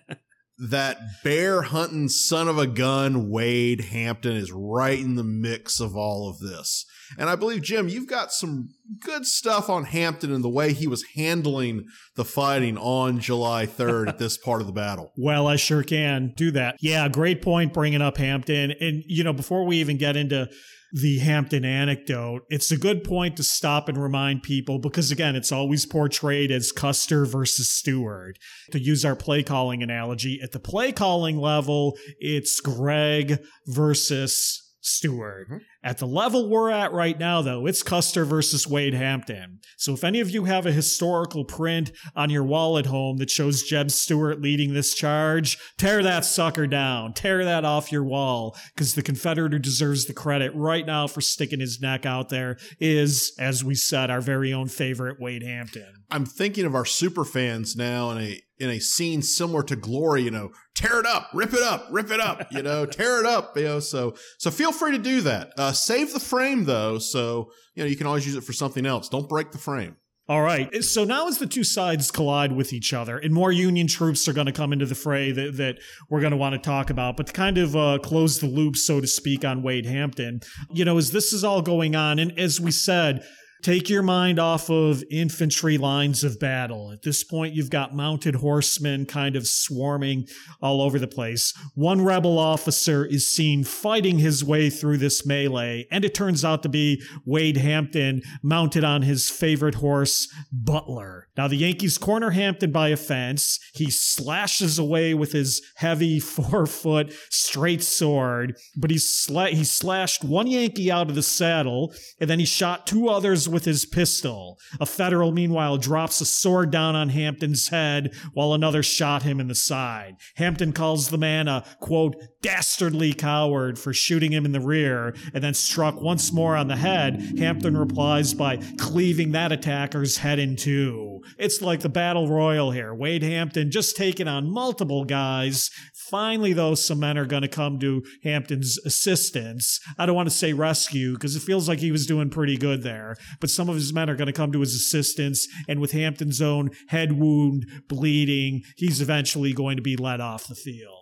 that 0.57 0.97
bear 1.23 1.61
hunting 1.61 2.09
son 2.09 2.47
of 2.47 2.57
a 2.57 2.65
gun, 2.65 3.29
Wade 3.29 3.81
Hampton, 3.81 4.35
is 4.35 4.51
right 4.51 4.99
in 4.99 5.13
the 5.13 5.23
mix 5.23 5.79
of 5.79 5.95
all 5.95 6.27
of 6.27 6.39
this. 6.39 6.87
And 7.17 7.29
I 7.29 7.35
believe, 7.35 7.61
Jim, 7.61 7.87
you've 7.87 8.07
got 8.07 8.31
some 8.31 8.69
good 8.99 9.25
stuff 9.25 9.69
on 9.69 9.85
Hampton 9.85 10.31
and 10.31 10.43
the 10.43 10.49
way 10.49 10.73
he 10.73 10.87
was 10.87 11.03
handling 11.15 11.85
the 12.15 12.25
fighting 12.25 12.77
on 12.77 13.19
July 13.19 13.65
3rd 13.65 14.07
at 14.09 14.17
this 14.17 14.37
part 14.37 14.61
of 14.61 14.67
the 14.67 14.73
battle. 14.73 15.11
Well, 15.17 15.47
I 15.47 15.55
sure 15.55 15.83
can 15.83 16.33
do 16.35 16.51
that. 16.51 16.75
Yeah, 16.81 17.07
great 17.07 17.41
point 17.41 17.73
bringing 17.73 18.01
up 18.01 18.17
Hampton. 18.17 18.71
And, 18.79 19.03
you 19.05 19.23
know, 19.23 19.33
before 19.33 19.65
we 19.65 19.77
even 19.77 19.97
get 19.97 20.15
into 20.15 20.49
the 20.93 21.19
Hampton 21.19 21.63
anecdote, 21.63 22.41
it's 22.49 22.71
a 22.71 22.77
good 22.77 23.03
point 23.03 23.37
to 23.37 23.43
stop 23.43 23.87
and 23.87 24.01
remind 24.01 24.43
people 24.43 24.79
because, 24.79 25.11
again, 25.11 25.35
it's 25.35 25.51
always 25.51 25.85
portrayed 25.85 26.51
as 26.51 26.71
Custer 26.71 27.25
versus 27.25 27.69
Stuart. 27.69 28.37
To 28.71 28.79
use 28.79 29.05
our 29.05 29.15
play 29.15 29.43
calling 29.43 29.83
analogy, 29.83 30.39
at 30.43 30.51
the 30.51 30.59
play 30.59 30.91
calling 30.91 31.37
level, 31.37 31.97
it's 32.19 32.59
Gregg 32.59 33.39
versus 33.67 34.61
Stuart. 34.81 35.47
Mhm. 35.49 35.59
At 35.83 35.97
the 35.97 36.05
level 36.05 36.47
we're 36.47 36.69
at 36.69 36.93
right 36.93 37.17
now, 37.17 37.41
though, 37.41 37.65
it's 37.65 37.81
Custer 37.81 38.23
versus 38.23 38.67
Wade 38.67 38.93
Hampton. 38.93 39.59
So 39.77 39.93
if 39.93 40.03
any 40.03 40.19
of 40.19 40.29
you 40.29 40.43
have 40.43 40.67
a 40.67 40.71
historical 40.71 41.43
print 41.43 41.91
on 42.15 42.29
your 42.29 42.43
wall 42.43 42.77
at 42.77 42.85
home 42.85 43.17
that 43.17 43.31
shows 43.31 43.63
Jeb 43.63 43.89
Stuart 43.89 44.41
leading 44.41 44.73
this 44.73 44.93
charge, 44.93 45.57
tear 45.79 46.03
that 46.03 46.23
sucker 46.23 46.67
down. 46.67 47.13
Tear 47.13 47.43
that 47.45 47.65
off 47.65 47.91
your 47.91 48.03
wall. 48.03 48.55
Because 48.75 48.93
the 48.93 49.01
Confederate 49.01 49.53
who 49.53 49.59
deserves 49.59 50.05
the 50.05 50.13
credit 50.13 50.51
right 50.53 50.85
now 50.85 51.07
for 51.07 51.21
sticking 51.21 51.59
his 51.59 51.81
neck 51.81 52.05
out 52.05 52.29
there 52.29 52.57
is, 52.79 53.33
as 53.39 53.63
we 53.63 53.73
said, 53.73 54.11
our 54.11 54.21
very 54.21 54.53
own 54.53 54.67
favorite 54.67 55.19
Wade 55.19 55.43
Hampton. 55.43 56.00
I'm 56.11 56.25
thinking 56.25 56.65
of 56.65 56.75
our 56.75 56.85
super 56.85 57.23
fans 57.25 57.75
now 57.75 58.11
in 58.11 58.17
a 58.19 58.41
in 58.59 58.69
a 58.69 58.79
scene 58.79 59.23
similar 59.23 59.63
to 59.63 59.75
Glory, 59.75 60.21
you 60.21 60.29
know, 60.29 60.51
tear 60.75 60.99
it 60.99 61.05
up, 61.07 61.29
rip 61.33 61.51
it 61.53 61.63
up, 61.63 61.87
rip 61.89 62.11
it 62.11 62.19
up, 62.19 62.45
you 62.51 62.61
know, 62.61 62.85
tear 62.85 63.19
it 63.19 63.25
up, 63.25 63.57
you 63.57 63.63
know. 63.63 63.79
So 63.79 64.15
so 64.37 64.51
feel 64.51 64.71
free 64.71 64.91
to 64.91 64.99
do 64.99 65.21
that. 65.21 65.47
Uh, 65.57 65.71
Uh, 65.71 65.73
save 65.73 66.11
the 66.11 66.19
frame 66.19 66.65
though, 66.65 66.99
so 66.99 67.51
you 67.75 67.83
know 67.83 67.89
you 67.89 67.95
can 67.95 68.05
always 68.05 68.25
use 68.25 68.35
it 68.35 68.43
for 68.43 68.53
something 68.53 68.85
else. 68.85 69.07
Don't 69.07 69.29
break 69.29 69.51
the 69.51 69.57
frame. 69.57 69.95
All 70.27 70.41
right. 70.41 70.83
So 70.83 71.03
now, 71.03 71.27
as 71.27 71.39
the 71.39 71.47
two 71.47 71.63
sides 71.63 72.11
collide 72.11 72.51
with 72.51 72.71
each 72.73 72.93
other, 72.93 73.17
and 73.17 73.33
more 73.33 73.51
Union 73.51 73.87
troops 73.87 74.27
are 74.27 74.33
going 74.33 74.45
to 74.45 74.53
come 74.53 74.71
into 74.71 74.85
the 74.85 74.95
fray 74.95 75.31
that, 75.31 75.57
that 75.57 75.79
we're 76.09 76.21
going 76.21 76.31
to 76.31 76.37
want 76.37 76.53
to 76.53 76.59
talk 76.59 76.89
about, 76.89 77.17
but 77.17 77.27
to 77.27 77.33
kind 77.33 77.57
of 77.57 77.75
uh, 77.75 77.97
close 78.01 78.39
the 78.39 78.47
loop, 78.47 78.77
so 78.77 79.01
to 79.01 79.07
speak, 79.07 79.43
on 79.43 79.63
Wade 79.63 79.85
Hampton, 79.85 80.39
you 80.71 80.85
know, 80.85 80.97
as 80.97 81.11
this 81.11 81.33
is 81.33 81.43
all 81.43 81.61
going 81.61 81.95
on, 81.95 82.17
and 82.19 82.37
as 82.39 82.61
we 82.61 82.71
said, 82.71 83.25
Take 83.61 83.91
your 83.91 84.01
mind 84.01 84.39
off 84.39 84.71
of 84.71 85.03
infantry 85.11 85.77
lines 85.77 86.23
of 86.23 86.39
battle. 86.39 86.91
At 86.91 87.03
this 87.03 87.23
point, 87.23 87.53
you've 87.53 87.69
got 87.69 87.95
mounted 87.95 88.35
horsemen 88.35 89.05
kind 89.05 89.35
of 89.35 89.45
swarming 89.45 90.27
all 90.63 90.81
over 90.81 90.97
the 90.97 91.07
place. 91.07 91.53
One 91.75 92.03
rebel 92.03 92.39
officer 92.39 93.05
is 93.05 93.29
seen 93.29 93.63
fighting 93.63 94.17
his 94.17 94.43
way 94.43 94.71
through 94.71 94.97
this 94.97 95.27
melee, 95.27 95.87
and 95.91 96.03
it 96.03 96.15
turns 96.15 96.43
out 96.43 96.63
to 96.63 96.69
be 96.69 97.03
Wade 97.23 97.57
Hampton 97.57 98.23
mounted 98.41 98.83
on 98.83 99.03
his 99.03 99.29
favorite 99.29 99.75
horse, 99.75 100.27
Butler. 100.51 101.27
Now, 101.37 101.47
the 101.47 101.57
Yankees 101.57 101.99
corner 101.99 102.31
Hampton 102.31 102.71
by 102.71 102.89
a 102.89 102.97
fence. 102.97 103.59
He 103.75 103.91
slashes 103.91 104.79
away 104.79 105.13
with 105.13 105.33
his 105.33 105.61
heavy 105.75 106.19
four 106.19 106.65
foot 106.65 107.13
straight 107.29 107.83
sword, 107.83 108.57
but 108.75 108.89
he, 108.89 108.97
sla- 108.97 109.51
he 109.51 109.63
slashed 109.63 110.23
one 110.23 110.47
Yankee 110.47 110.91
out 110.91 111.09
of 111.09 111.15
the 111.15 111.21
saddle, 111.21 111.93
and 112.19 112.27
then 112.27 112.39
he 112.39 112.45
shot 112.45 112.87
two 112.87 113.07
others 113.07 113.47
with 113.51 113.65
his 113.65 113.85
pistol. 113.85 114.59
A 114.79 114.85
federal, 114.85 115.31
meanwhile, 115.31 115.77
drops 115.77 116.21
a 116.21 116.25
sword 116.25 116.71
down 116.71 116.95
on 116.95 117.09
Hampton's 117.09 117.67
head 117.67 118.13
while 118.33 118.53
another 118.53 118.83
shot 118.83 119.23
him 119.23 119.39
in 119.39 119.47
the 119.47 119.55
side. 119.55 120.15
Hampton 120.35 120.73
calls 120.73 121.09
the 121.09 121.17
man 121.17 121.47
a, 121.47 121.65
quote, 121.79 122.15
dastardly 122.41 123.13
coward 123.13 123.77
for 123.77 123.93
shooting 123.93 124.31
him 124.31 124.45
in 124.45 124.51
the 124.51 124.59
rear 124.59 125.13
and 125.33 125.43
then 125.43 125.53
struck 125.53 126.01
once 126.01 126.31
more 126.31 126.55
on 126.55 126.67
the 126.67 126.75
head. 126.75 127.37
Hampton 127.37 127.77
replies 127.77 128.33
by 128.33 128.57
cleaving 128.77 129.31
that 129.31 129.51
attacker's 129.51 130.17
head 130.17 130.39
in 130.39 130.55
two. 130.55 131.21
It's 131.37 131.61
like 131.61 131.81
the 131.81 131.89
battle 131.89 132.27
royal 132.27 132.71
here. 132.71 132.93
Wade 132.93 133.23
Hampton 133.23 133.71
just 133.71 133.95
taking 133.95 134.27
on 134.27 134.51
multiple 134.51 135.05
guys. 135.05 135.69
Finally, 135.93 136.53
though, 136.53 136.75
some 136.75 136.99
men 136.99 137.17
are 137.17 137.25
going 137.25 137.43
to 137.43 137.47
come 137.47 137.79
to 137.79 138.03
Hampton's 138.23 138.77
assistance. 138.79 139.79
I 139.97 140.05
don't 140.05 140.15
want 140.15 140.29
to 140.29 140.35
say 140.35 140.53
rescue 140.53 141.13
because 141.13 141.35
it 141.35 141.41
feels 141.41 141.67
like 141.67 141.79
he 141.79 141.91
was 141.91 142.05
doing 142.05 142.29
pretty 142.29 142.57
good 142.57 142.83
there, 142.83 143.15
but 143.39 143.49
some 143.49 143.69
of 143.69 143.75
his 143.75 143.93
men 143.93 144.09
are 144.09 144.15
going 144.15 144.27
to 144.27 144.33
come 144.33 144.51
to 144.51 144.59
his 144.59 144.75
assistance. 144.75 145.47
And 145.67 145.79
with 145.79 145.91
Hampton's 145.91 146.41
own 146.41 146.71
head 146.87 147.13
wound 147.13 147.65
bleeding, 147.87 148.63
he's 148.75 149.01
eventually 149.01 149.53
going 149.53 149.77
to 149.77 149.83
be 149.83 149.95
let 149.95 150.19
off 150.19 150.47
the 150.47 150.55
field. 150.55 151.00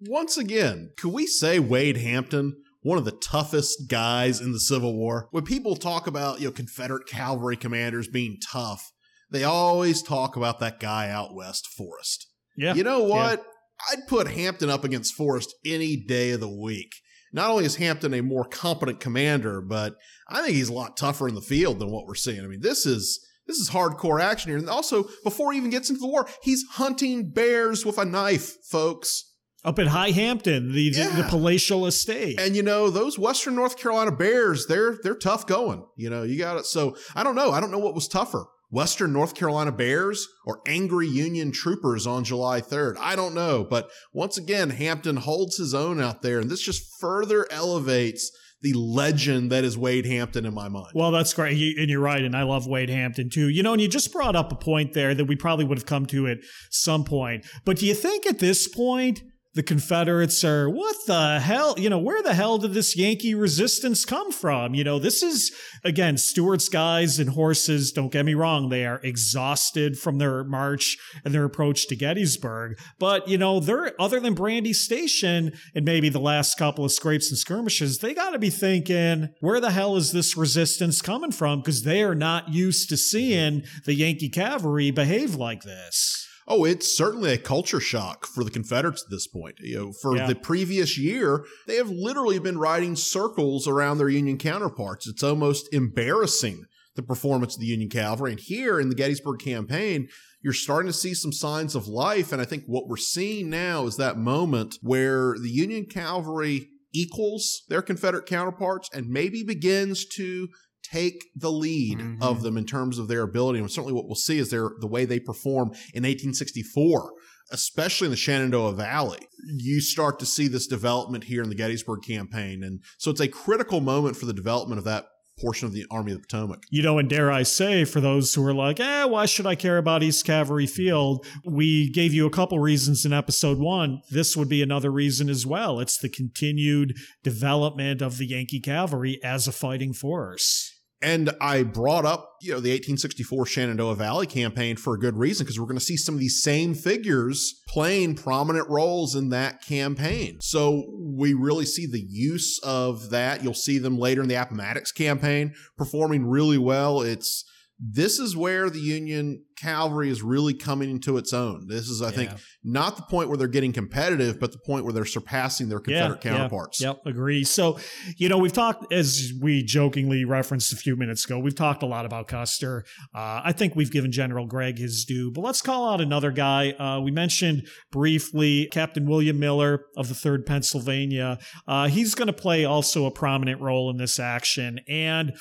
Once 0.00 0.36
again, 0.36 0.90
could 0.96 1.12
we 1.12 1.26
say 1.26 1.58
Wade 1.58 1.98
Hampton 1.98 2.54
one 2.82 2.98
of 2.98 3.04
the 3.04 3.12
toughest 3.12 3.88
guys 3.88 4.40
in 4.40 4.52
the 4.52 4.60
Civil 4.60 4.96
War. 4.96 5.28
When 5.30 5.44
people 5.44 5.76
talk 5.76 6.06
about, 6.06 6.40
you 6.40 6.46
know, 6.46 6.52
Confederate 6.52 7.06
cavalry 7.06 7.56
commanders 7.56 8.08
being 8.08 8.38
tough, 8.40 8.90
they 9.30 9.44
always 9.44 10.02
talk 10.02 10.36
about 10.36 10.60
that 10.60 10.80
guy 10.80 11.10
out 11.10 11.34
west, 11.34 11.66
Forrest. 11.76 12.26
Yeah. 12.56 12.74
You 12.74 12.82
know 12.82 13.04
what? 13.04 13.38
Yeah. 13.38 13.44
I'd 13.92 14.08
put 14.08 14.28
Hampton 14.28 14.70
up 14.70 14.84
against 14.84 15.14
Forrest 15.14 15.54
any 15.64 15.96
day 15.96 16.32
of 16.32 16.40
the 16.40 16.48
week. 16.48 16.92
Not 17.32 17.50
only 17.50 17.64
is 17.64 17.76
Hampton 17.76 18.12
a 18.12 18.22
more 18.22 18.44
competent 18.44 18.98
commander, 18.98 19.60
but 19.60 19.94
I 20.28 20.42
think 20.42 20.54
he's 20.54 20.68
a 20.68 20.74
lot 20.74 20.96
tougher 20.96 21.28
in 21.28 21.34
the 21.34 21.40
field 21.40 21.78
than 21.78 21.90
what 21.90 22.06
we're 22.06 22.14
seeing. 22.14 22.42
I 22.42 22.48
mean, 22.48 22.60
this 22.60 22.86
is 22.86 23.24
this 23.46 23.58
is 23.58 23.70
hardcore 23.70 24.20
action 24.20 24.50
here. 24.50 24.58
And 24.58 24.68
also, 24.68 25.04
before 25.24 25.52
he 25.52 25.58
even 25.58 25.70
gets 25.70 25.90
into 25.90 26.00
the 26.00 26.08
war, 26.08 26.28
he's 26.42 26.64
hunting 26.72 27.30
bears 27.30 27.86
with 27.86 27.98
a 27.98 28.04
knife, 28.04 28.56
folks. 28.68 29.29
Up 29.62 29.78
at 29.78 29.88
High 29.88 30.10
Hampton, 30.10 30.72
the, 30.72 30.82
yeah. 30.82 31.08
the, 31.10 31.22
the 31.22 31.28
palatial 31.28 31.86
estate. 31.86 32.40
And 32.40 32.56
you 32.56 32.62
know, 32.62 32.88
those 32.88 33.18
Western 33.18 33.54
North 33.54 33.76
Carolina 33.76 34.12
Bears, 34.12 34.66
they're 34.66 34.98
they're 35.02 35.14
tough 35.14 35.46
going. 35.46 35.84
You 35.96 36.08
know, 36.08 36.22
you 36.22 36.38
got 36.38 36.56
it. 36.56 36.66
So 36.66 36.96
I 37.14 37.22
don't 37.22 37.34
know. 37.34 37.52
I 37.52 37.60
don't 37.60 37.70
know 37.70 37.78
what 37.78 37.94
was 37.94 38.08
tougher. 38.08 38.46
Western 38.70 39.12
North 39.12 39.34
Carolina 39.34 39.72
Bears 39.72 40.28
or 40.46 40.60
angry 40.66 41.08
Union 41.08 41.50
troopers 41.52 42.06
on 42.06 42.24
July 42.24 42.60
3rd. 42.60 42.96
I 42.98 43.16
don't 43.16 43.34
know. 43.34 43.66
But 43.68 43.90
once 44.12 44.38
again, 44.38 44.70
Hampton 44.70 45.16
holds 45.16 45.56
his 45.56 45.74
own 45.74 46.00
out 46.00 46.22
there. 46.22 46.38
And 46.38 46.48
this 46.48 46.60
just 46.60 47.00
further 47.00 47.46
elevates 47.50 48.30
the 48.62 48.72
legend 48.74 49.50
that 49.50 49.64
is 49.64 49.76
Wade 49.76 50.06
Hampton 50.06 50.44
in 50.44 50.54
my 50.54 50.68
mind. 50.68 50.92
Well, 50.94 51.10
that's 51.10 51.32
great. 51.32 51.78
And 51.78 51.90
you're 51.90 52.00
right. 52.00 52.22
And 52.22 52.36
I 52.36 52.42
love 52.42 52.66
Wade 52.66 52.90
Hampton 52.90 53.30
too. 53.30 53.48
You 53.48 53.62
know, 53.62 53.72
and 53.72 53.82
you 53.82 53.88
just 53.88 54.12
brought 54.12 54.36
up 54.36 54.52
a 54.52 54.56
point 54.56 54.92
there 54.92 55.14
that 55.14 55.24
we 55.24 55.34
probably 55.34 55.64
would 55.64 55.78
have 55.78 55.86
come 55.86 56.06
to 56.06 56.28
at 56.28 56.38
some 56.70 57.04
point. 57.04 57.46
But 57.64 57.78
do 57.78 57.86
you 57.86 57.94
think 57.94 58.26
at 58.26 58.38
this 58.38 58.68
point, 58.68 59.22
the 59.54 59.62
Confederates 59.64 60.44
are, 60.44 60.70
what 60.70 60.94
the 61.08 61.40
hell? 61.40 61.74
You 61.76 61.90
know, 61.90 61.98
where 61.98 62.22
the 62.22 62.34
hell 62.34 62.58
did 62.58 62.72
this 62.72 62.96
Yankee 62.96 63.34
resistance 63.34 64.04
come 64.04 64.30
from? 64.30 64.74
You 64.74 64.84
know, 64.84 65.00
this 65.00 65.24
is, 65.24 65.52
again, 65.84 66.18
Stuart's 66.18 66.68
guys 66.68 67.18
and 67.18 67.30
horses, 67.30 67.90
don't 67.90 68.12
get 68.12 68.24
me 68.24 68.34
wrong, 68.34 68.68
they 68.68 68.86
are 68.86 69.00
exhausted 69.02 69.98
from 69.98 70.18
their 70.18 70.44
march 70.44 70.96
and 71.24 71.34
their 71.34 71.44
approach 71.44 71.88
to 71.88 71.96
Gettysburg. 71.96 72.78
But, 73.00 73.26
you 73.26 73.38
know, 73.38 73.58
they're, 73.58 74.00
other 74.00 74.20
than 74.20 74.34
Brandy 74.34 74.72
Station 74.72 75.52
and 75.74 75.84
maybe 75.84 76.08
the 76.08 76.20
last 76.20 76.56
couple 76.56 76.84
of 76.84 76.92
scrapes 76.92 77.30
and 77.30 77.38
skirmishes, 77.38 77.98
they 77.98 78.14
got 78.14 78.30
to 78.30 78.38
be 78.38 78.50
thinking, 78.50 79.30
where 79.40 79.60
the 79.60 79.72
hell 79.72 79.96
is 79.96 80.12
this 80.12 80.36
resistance 80.36 81.02
coming 81.02 81.32
from? 81.32 81.58
Because 81.60 81.82
they 81.82 82.04
are 82.04 82.14
not 82.14 82.50
used 82.50 82.88
to 82.90 82.96
seeing 82.96 83.64
the 83.84 83.94
Yankee 83.94 84.28
cavalry 84.28 84.92
behave 84.92 85.34
like 85.34 85.62
this. 85.62 86.28
Oh, 86.52 86.64
it's 86.64 86.96
certainly 86.96 87.32
a 87.32 87.38
culture 87.38 87.78
shock 87.78 88.26
for 88.26 88.42
the 88.42 88.50
Confederates 88.50 89.04
at 89.04 89.10
this 89.10 89.28
point. 89.28 89.54
You 89.60 89.76
know, 89.76 89.92
for 89.92 90.16
yeah. 90.16 90.26
the 90.26 90.34
previous 90.34 90.98
year, 90.98 91.44
they 91.68 91.76
have 91.76 91.90
literally 91.90 92.40
been 92.40 92.58
riding 92.58 92.96
circles 92.96 93.68
around 93.68 93.98
their 93.98 94.08
Union 94.08 94.36
counterparts. 94.36 95.06
It's 95.06 95.22
almost 95.22 95.72
embarrassing 95.72 96.64
the 96.96 97.04
performance 97.04 97.54
of 97.54 97.60
the 97.60 97.68
Union 97.68 97.88
cavalry. 97.88 98.32
And 98.32 98.40
here 98.40 98.80
in 98.80 98.88
the 98.88 98.96
Gettysburg 98.96 99.38
campaign, 99.38 100.08
you're 100.42 100.52
starting 100.52 100.90
to 100.90 100.98
see 100.98 101.14
some 101.14 101.32
signs 101.32 101.76
of 101.76 101.86
life. 101.86 102.32
And 102.32 102.42
I 102.42 102.44
think 102.44 102.64
what 102.66 102.88
we're 102.88 102.96
seeing 102.96 103.48
now 103.48 103.86
is 103.86 103.96
that 103.98 104.18
moment 104.18 104.74
where 104.82 105.36
the 105.40 105.50
Union 105.50 105.86
cavalry 105.86 106.68
equals 106.92 107.62
their 107.68 107.80
Confederate 107.80 108.26
counterparts 108.26 108.88
and 108.92 109.08
maybe 109.08 109.44
begins 109.44 110.04
to 110.16 110.48
take 110.92 111.24
the 111.34 111.52
lead 111.52 111.98
mm-hmm. 111.98 112.22
of 112.22 112.42
them 112.42 112.56
in 112.56 112.66
terms 112.66 112.98
of 112.98 113.08
their 113.08 113.22
ability. 113.22 113.58
And 113.58 113.70
certainly 113.70 113.92
what 113.94 114.06
we'll 114.06 114.14
see 114.14 114.38
is 114.38 114.50
their 114.50 114.70
the 114.80 114.86
way 114.86 115.04
they 115.04 115.20
perform 115.20 115.68
in 115.94 116.04
1864 116.04 117.12
especially 117.52 118.06
in 118.06 118.10
the 118.10 118.16
Shenandoah 118.16 118.74
Valley, 118.74 119.26
you 119.44 119.80
start 119.80 120.18
to 120.20 120.26
see 120.26 120.48
this 120.48 120.66
development 120.66 121.24
here 121.24 121.42
in 121.42 121.48
the 121.48 121.54
Gettysburg 121.54 122.02
campaign. 122.02 122.62
And 122.62 122.80
so 122.98 123.10
it's 123.10 123.20
a 123.20 123.28
critical 123.28 123.80
moment 123.80 124.16
for 124.16 124.26
the 124.26 124.32
development 124.32 124.78
of 124.78 124.84
that 124.84 125.06
portion 125.40 125.66
of 125.66 125.72
the 125.72 125.86
Army 125.90 126.12
of 126.12 126.18
the 126.18 126.26
Potomac. 126.26 126.62
You 126.70 126.82
know, 126.82 126.98
and 126.98 127.08
dare 127.08 127.32
I 127.32 127.42
say, 127.44 127.84
for 127.84 128.00
those 128.00 128.34
who 128.34 128.46
are 128.46 128.54
like, 128.54 128.78
eh, 128.78 129.04
why 129.04 129.26
should 129.26 129.46
I 129.46 129.54
care 129.54 129.78
about 129.78 130.02
East 130.02 130.24
Cavalry 130.24 130.66
Field? 130.66 131.26
We 131.44 131.90
gave 131.90 132.12
you 132.12 132.26
a 132.26 132.30
couple 132.30 132.58
reasons 132.58 133.04
in 133.04 133.12
episode 133.12 133.58
one. 133.58 134.02
This 134.10 134.36
would 134.36 134.48
be 134.48 134.62
another 134.62 134.90
reason 134.90 135.28
as 135.28 135.46
well. 135.46 135.80
It's 135.80 135.98
the 135.98 136.10
continued 136.10 136.94
development 137.24 138.02
of 138.02 138.18
the 138.18 138.26
Yankee 138.26 138.60
cavalry 138.60 139.18
as 139.24 139.48
a 139.48 139.52
fighting 139.52 139.94
force. 139.94 140.79
And 141.02 141.30
I 141.40 141.62
brought 141.62 142.04
up, 142.04 142.36
you 142.42 142.50
know, 142.50 142.60
the 142.60 142.70
1864 142.70 143.46
Shenandoah 143.46 143.94
Valley 143.94 144.26
campaign 144.26 144.76
for 144.76 144.94
a 144.94 144.98
good 144.98 145.16
reason 145.16 145.44
because 145.44 145.58
we're 145.58 145.66
going 145.66 145.78
to 145.78 145.84
see 145.84 145.96
some 145.96 146.14
of 146.14 146.20
these 146.20 146.42
same 146.42 146.74
figures 146.74 147.62
playing 147.66 148.16
prominent 148.16 148.68
roles 148.68 149.14
in 149.14 149.30
that 149.30 149.64
campaign. 149.64 150.38
So 150.40 150.84
we 150.98 151.32
really 151.32 151.64
see 151.64 151.86
the 151.86 152.04
use 152.06 152.60
of 152.62 153.10
that. 153.10 153.42
You'll 153.42 153.54
see 153.54 153.78
them 153.78 153.98
later 153.98 154.22
in 154.22 154.28
the 154.28 154.34
Appomattox 154.34 154.92
campaign 154.92 155.54
performing 155.78 156.26
really 156.26 156.58
well. 156.58 157.00
It's 157.00 157.44
this 157.82 158.18
is 158.18 158.36
where 158.36 158.68
the 158.68 158.78
Union 158.78 159.42
cavalry 159.56 160.10
is 160.10 160.22
really 160.22 160.52
coming 160.52 160.90
into 160.90 161.16
its 161.16 161.32
own. 161.32 161.66
This 161.66 161.88
is, 161.88 162.02
I 162.02 162.06
yeah. 162.06 162.10
think, 162.10 162.30
not 162.62 162.96
the 162.96 163.02
point 163.02 163.28
where 163.28 163.38
they're 163.38 163.48
getting 163.48 163.72
competitive, 163.72 164.38
but 164.38 164.52
the 164.52 164.58
point 164.58 164.84
where 164.84 164.92
they're 164.92 165.06
surpassing 165.06 165.70
their 165.70 165.80
Confederate 165.80 166.22
yeah, 166.22 166.30
counterparts. 166.30 166.80
Yeah, 166.80 166.88
yep, 166.88 167.06
agree. 167.06 167.42
So, 167.42 167.78
you 168.16 168.28
know, 168.28 168.36
we've 168.36 168.52
talked, 168.52 168.92
as 168.92 169.32
we 169.40 169.62
jokingly 169.62 170.26
referenced 170.26 170.72
a 170.72 170.76
few 170.76 170.94
minutes 170.94 171.24
ago, 171.24 171.38
we've 171.38 171.54
talked 171.54 171.82
a 171.82 171.86
lot 171.86 172.04
about 172.04 172.28
Custer. 172.28 172.84
Uh, 173.14 173.40
I 173.44 173.52
think 173.52 173.74
we've 173.74 173.90
given 173.90 174.12
General 174.12 174.46
Gregg 174.46 174.78
his 174.78 175.06
due, 175.06 175.30
but 175.30 175.40
let's 175.40 175.62
call 175.62 175.90
out 175.90 176.02
another 176.02 176.32
guy. 176.32 176.72
Uh, 176.72 177.00
we 177.00 177.10
mentioned 177.10 177.66
briefly 177.90 178.68
Captain 178.72 179.06
William 179.06 179.38
Miller 179.38 179.86
of 179.96 180.08
the 180.08 180.14
3rd 180.14 180.44
Pennsylvania. 180.44 181.38
Uh, 181.66 181.88
he's 181.88 182.14
going 182.14 182.26
to 182.26 182.32
play 182.32 182.66
also 182.66 183.06
a 183.06 183.10
prominent 183.10 183.60
role 183.60 183.90
in 183.90 183.96
this 183.96 184.18
action. 184.18 184.80
And 184.86 185.32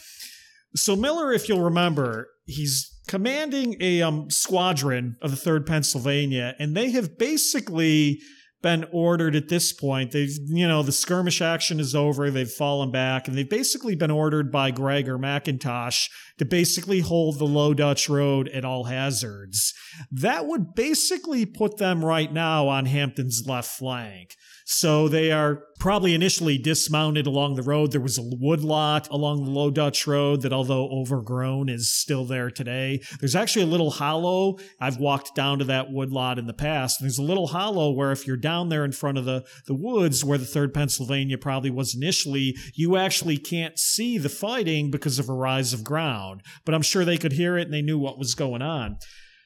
so 0.76 0.96
Miller, 0.96 1.34
if 1.34 1.50
you'll 1.50 1.64
remember, 1.64 2.30
he's 2.46 3.00
commanding 3.08 3.76
a 3.80 4.02
um, 4.02 4.30
squadron 4.30 5.18
of 5.22 5.32
the 5.32 5.38
Third 5.38 5.66
Pennsylvania, 5.66 6.56
and 6.60 6.76
they 6.76 6.92
have 6.92 7.18
basically 7.18 8.20
been 8.62 8.86
ordered 8.92 9.36
at 9.36 9.48
this 9.48 9.72
point. 9.72 10.12
They've, 10.12 10.36
you 10.48 10.68
know, 10.68 10.84
the 10.84 10.92
skirmish 10.92 11.42
action 11.42 11.80
is 11.80 11.96
over. 11.96 12.30
They've 12.30 12.50
fallen 12.50 12.92
back, 12.92 13.28
and 13.28 13.38
they've 13.38 13.50
basically 13.50 13.96
been 13.96 14.12
ordered 14.12 14.52
by 14.52 14.72
Gregg 14.72 15.08
or 15.08 15.18
McIntosh 15.18 16.10
to 16.38 16.46
basically 16.46 17.00
hold 17.00 17.40
the 17.40 17.46
Low 17.46 17.74
Dutch 17.74 18.10
Road 18.10 18.50
at 18.50 18.66
all 18.66 18.86
hazards. 18.86 19.74
That 20.12 20.46
would 20.46 20.76
basically 20.76 21.46
put 21.46 21.78
them 21.78 22.04
right 22.04 22.32
now 22.32 22.68
on 22.68 22.86
Hampton's 22.86 23.44
left 23.48 23.70
flank. 23.78 24.36
So 24.72 25.08
they 25.08 25.32
are 25.32 25.64
probably 25.80 26.14
initially 26.14 26.60
dismounted 26.60 27.26
along 27.26 27.56
the 27.56 27.64
road. 27.64 27.92
There 27.92 28.00
was 28.00 28.20
a 28.20 28.24
woodlot 28.24 29.10
along 29.10 29.44
the 29.44 29.50
Low 29.50 29.72
Dutch 29.72 30.06
Road 30.06 30.44
that, 30.44 30.54
although 30.54 30.88
overgrown, 30.92 31.70
is 31.70 31.92
still 31.92 32.24
there 32.24 32.52
today. 32.52 33.02
There's 33.20 33.36
actually 33.36 33.64
a 33.64 33.66
little 33.68 33.90
hollow. 33.90 34.60
I've 34.80 34.98
walked 34.98 35.34
down 35.34 35.58
to 35.58 35.66
that 35.66 35.92
woodlot 35.92 36.38
in 36.38 36.46
the 36.46 36.54
past. 36.54 37.00
There's 37.02 37.18
a 37.18 37.24
little 37.24 37.48
hollow 37.48 37.90
where 37.90 38.12
if 38.12 38.28
you're 38.28 38.38
down 38.38 38.70
there 38.70 38.86
in 38.86 38.92
front 38.92 39.18
of 39.18 39.26
the, 39.26 39.44
the 39.66 39.74
woods 39.74 40.24
where 40.24 40.38
the 40.38 40.46
3rd 40.46 40.76
Pennsylvania 40.76 41.40
probably 41.40 41.72
was 41.72 41.96
initially, 41.96 42.56
you 42.76 42.96
actually 42.96 43.38
can't 43.38 43.80
see 43.80 44.20
the 44.20 44.30
fighting 44.30 44.92
because 44.92 45.18
of 45.18 45.30
a 45.30 45.34
rise 45.34 45.74
of 45.74 45.84
ground. 45.84 46.44
But 46.64 46.76
I'm 46.76 46.84
sure 46.84 47.04
they 47.04 47.18
could 47.18 47.34
hear 47.34 47.58
it 47.58 47.64
and 47.64 47.74
they 47.74 47.82
knew 47.82 47.98
what 47.98 48.20
was 48.20 48.36
going 48.36 48.62
on. 48.62 48.98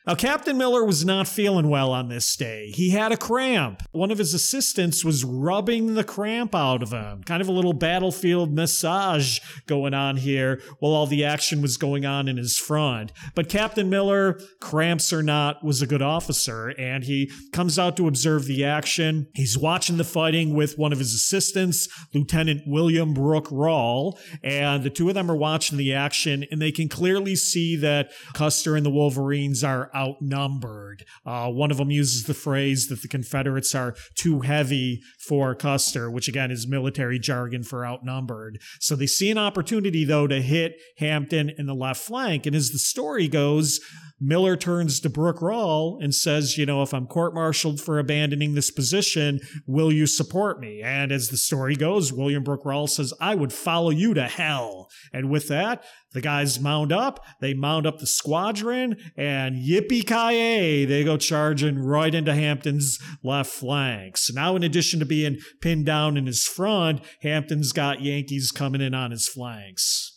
Now, 0.05 0.15
Captain 0.15 0.57
Miller 0.57 0.83
was 0.83 1.05
not 1.05 1.29
feeling 1.29 1.69
well 1.69 1.93
on 1.93 2.09
this 2.09 2.35
day. 2.35 2.71
He 2.71 2.89
had 2.89 3.13
a 3.13 3.17
cramp. 3.17 3.83
One 3.93 4.11
of 4.11 4.17
his 4.17 4.33
assistants 4.33 5.05
was 5.05 5.23
rubbing 5.23 5.93
the 5.93 6.03
cramp 6.03 6.53
out 6.53 6.83
of 6.83 6.91
him. 6.91 7.23
Kind 7.23 7.41
of 7.41 7.47
a 7.47 7.53
little 7.53 7.71
battlefield 7.71 8.53
massage 8.53 9.39
going 9.65 9.93
on 9.93 10.17
here 10.17 10.61
while 10.79 10.91
all 10.91 11.07
the 11.07 11.23
action 11.23 11.61
was 11.61 11.77
going 11.77 12.05
on 12.05 12.27
in 12.27 12.35
his 12.35 12.57
front. 12.57 13.13
But 13.33 13.47
Captain 13.47 13.89
Miller, 13.89 14.41
cramps 14.59 15.13
or 15.13 15.23
not, 15.23 15.63
was 15.63 15.81
a 15.81 15.87
good 15.87 16.01
officer 16.01 16.73
and 16.77 17.05
he 17.05 17.31
comes 17.53 17.79
out 17.79 17.95
to 17.95 18.09
observe 18.09 18.43
the 18.43 18.65
action. 18.65 19.27
He's 19.33 19.57
watching 19.57 19.95
the 19.95 20.03
fighting 20.03 20.53
with 20.53 20.77
one 20.77 20.91
of 20.91 20.99
his 20.99 21.13
assistants, 21.13 21.87
Lieutenant 22.13 22.63
William 22.67 23.13
Brooke 23.13 23.47
Rawle, 23.47 24.19
and 24.43 24.83
the 24.83 24.89
two 24.89 25.07
of 25.07 25.15
them 25.15 25.31
are 25.31 25.35
watching 25.35 25.77
the 25.77 25.93
action 25.93 26.43
and 26.51 26.61
they 26.61 26.73
can 26.73 26.89
clearly 26.89 27.37
see 27.37 27.77
that 27.77 28.11
Custer 28.33 28.75
and 28.75 28.85
the 28.85 28.89
Wolverines 28.89 29.63
are 29.63 29.91
outnumbered. 29.95 31.05
Uh, 31.25 31.49
one 31.49 31.71
of 31.71 31.77
them 31.77 31.91
uses 31.91 32.23
the 32.23 32.33
phrase 32.33 32.87
that 32.87 33.01
the 33.01 33.07
Confederates 33.07 33.75
are 33.75 33.95
too 34.15 34.41
heavy 34.41 35.01
for 35.27 35.55
Custer, 35.55 36.09
which 36.09 36.27
again 36.27 36.51
is 36.51 36.67
military 36.67 37.19
jargon 37.19 37.63
for 37.63 37.85
outnumbered. 37.85 38.59
So 38.79 38.95
they 38.95 39.07
see 39.07 39.31
an 39.31 39.37
opportunity, 39.37 40.05
though, 40.05 40.27
to 40.27 40.41
hit 40.41 40.73
Hampton 40.97 41.51
in 41.57 41.65
the 41.65 41.75
left 41.75 42.01
flank. 42.01 42.45
And 42.45 42.55
as 42.55 42.69
the 42.69 42.79
story 42.79 43.27
goes, 43.27 43.79
Miller 44.25 44.55
turns 44.55 45.01
to 45.01 45.09
Brooke 45.09 45.39
Rawle 45.41 46.01
and 46.01 46.15
says, 46.15 46.57
You 46.57 46.65
know, 46.65 46.81
if 46.81 46.93
I'm 46.93 47.07
court 47.07 47.33
martialed 47.33 47.81
for 47.81 47.99
abandoning 47.99 48.53
this 48.53 48.71
position, 48.71 49.41
will 49.67 49.91
you 49.91 50.07
support 50.07 50.59
me? 50.59 50.81
And 50.81 51.11
as 51.11 51.29
the 51.29 51.37
story 51.37 51.75
goes, 51.75 52.13
William 52.13 52.43
Brooke 52.43 52.63
Rawle 52.63 52.89
says, 52.89 53.13
I 53.19 53.35
would 53.35 53.51
follow 53.51 53.89
you 53.89 54.13
to 54.13 54.27
hell. 54.27 54.89
And 55.11 55.29
with 55.29 55.49
that, 55.49 55.83
the 56.13 56.21
guys 56.21 56.59
mound 56.59 56.93
up, 56.93 57.25
they 57.41 57.53
mound 57.53 57.85
up 57.85 57.99
the 57.99 58.07
squadron, 58.07 58.95
and 59.17 59.55
yippee 59.55 60.07
ki 60.07 60.85
they 60.85 61.03
go 61.03 61.17
charging 61.17 61.79
right 61.79 62.13
into 62.13 62.33
Hampton's 62.33 62.99
left 63.23 63.51
flank. 63.51 64.17
So 64.17 64.33
now, 64.33 64.55
in 64.55 64.63
addition 64.63 64.99
to 64.99 65.05
being 65.05 65.39
pinned 65.61 65.85
down 65.85 66.15
in 66.15 66.27
his 66.27 66.45
front, 66.45 67.01
Hampton's 67.21 67.73
got 67.73 68.01
Yankees 68.01 68.51
coming 68.51 68.81
in 68.81 68.93
on 68.93 69.11
his 69.11 69.27
flanks. 69.27 70.12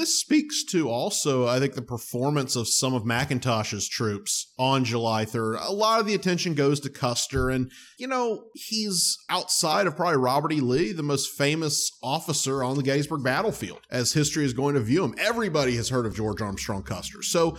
This 0.00 0.18
speaks 0.18 0.64
to 0.70 0.88
also, 0.88 1.46
I 1.46 1.58
think, 1.58 1.74
the 1.74 1.82
performance 1.82 2.56
of 2.56 2.68
some 2.68 2.94
of 2.94 3.02
McIntosh's 3.02 3.86
troops 3.86 4.50
on 4.58 4.82
July 4.82 5.26
3rd. 5.26 5.58
A 5.60 5.74
lot 5.74 6.00
of 6.00 6.06
the 6.06 6.14
attention 6.14 6.54
goes 6.54 6.80
to 6.80 6.88
Custer, 6.88 7.50
and, 7.50 7.70
you 7.98 8.06
know, 8.06 8.44
he's 8.54 9.18
outside 9.28 9.86
of 9.86 9.96
probably 9.96 10.16
Robert 10.16 10.54
E. 10.54 10.60
Lee, 10.62 10.92
the 10.92 11.02
most 11.02 11.36
famous 11.36 11.98
officer 12.02 12.64
on 12.64 12.78
the 12.78 12.82
Gettysburg 12.82 13.22
battlefield, 13.22 13.80
as 13.90 14.14
history 14.14 14.46
is 14.46 14.54
going 14.54 14.74
to 14.74 14.80
view 14.80 15.04
him. 15.04 15.14
Everybody 15.18 15.76
has 15.76 15.90
heard 15.90 16.06
of 16.06 16.16
George 16.16 16.40
Armstrong 16.40 16.82
Custer. 16.82 17.20
So, 17.20 17.58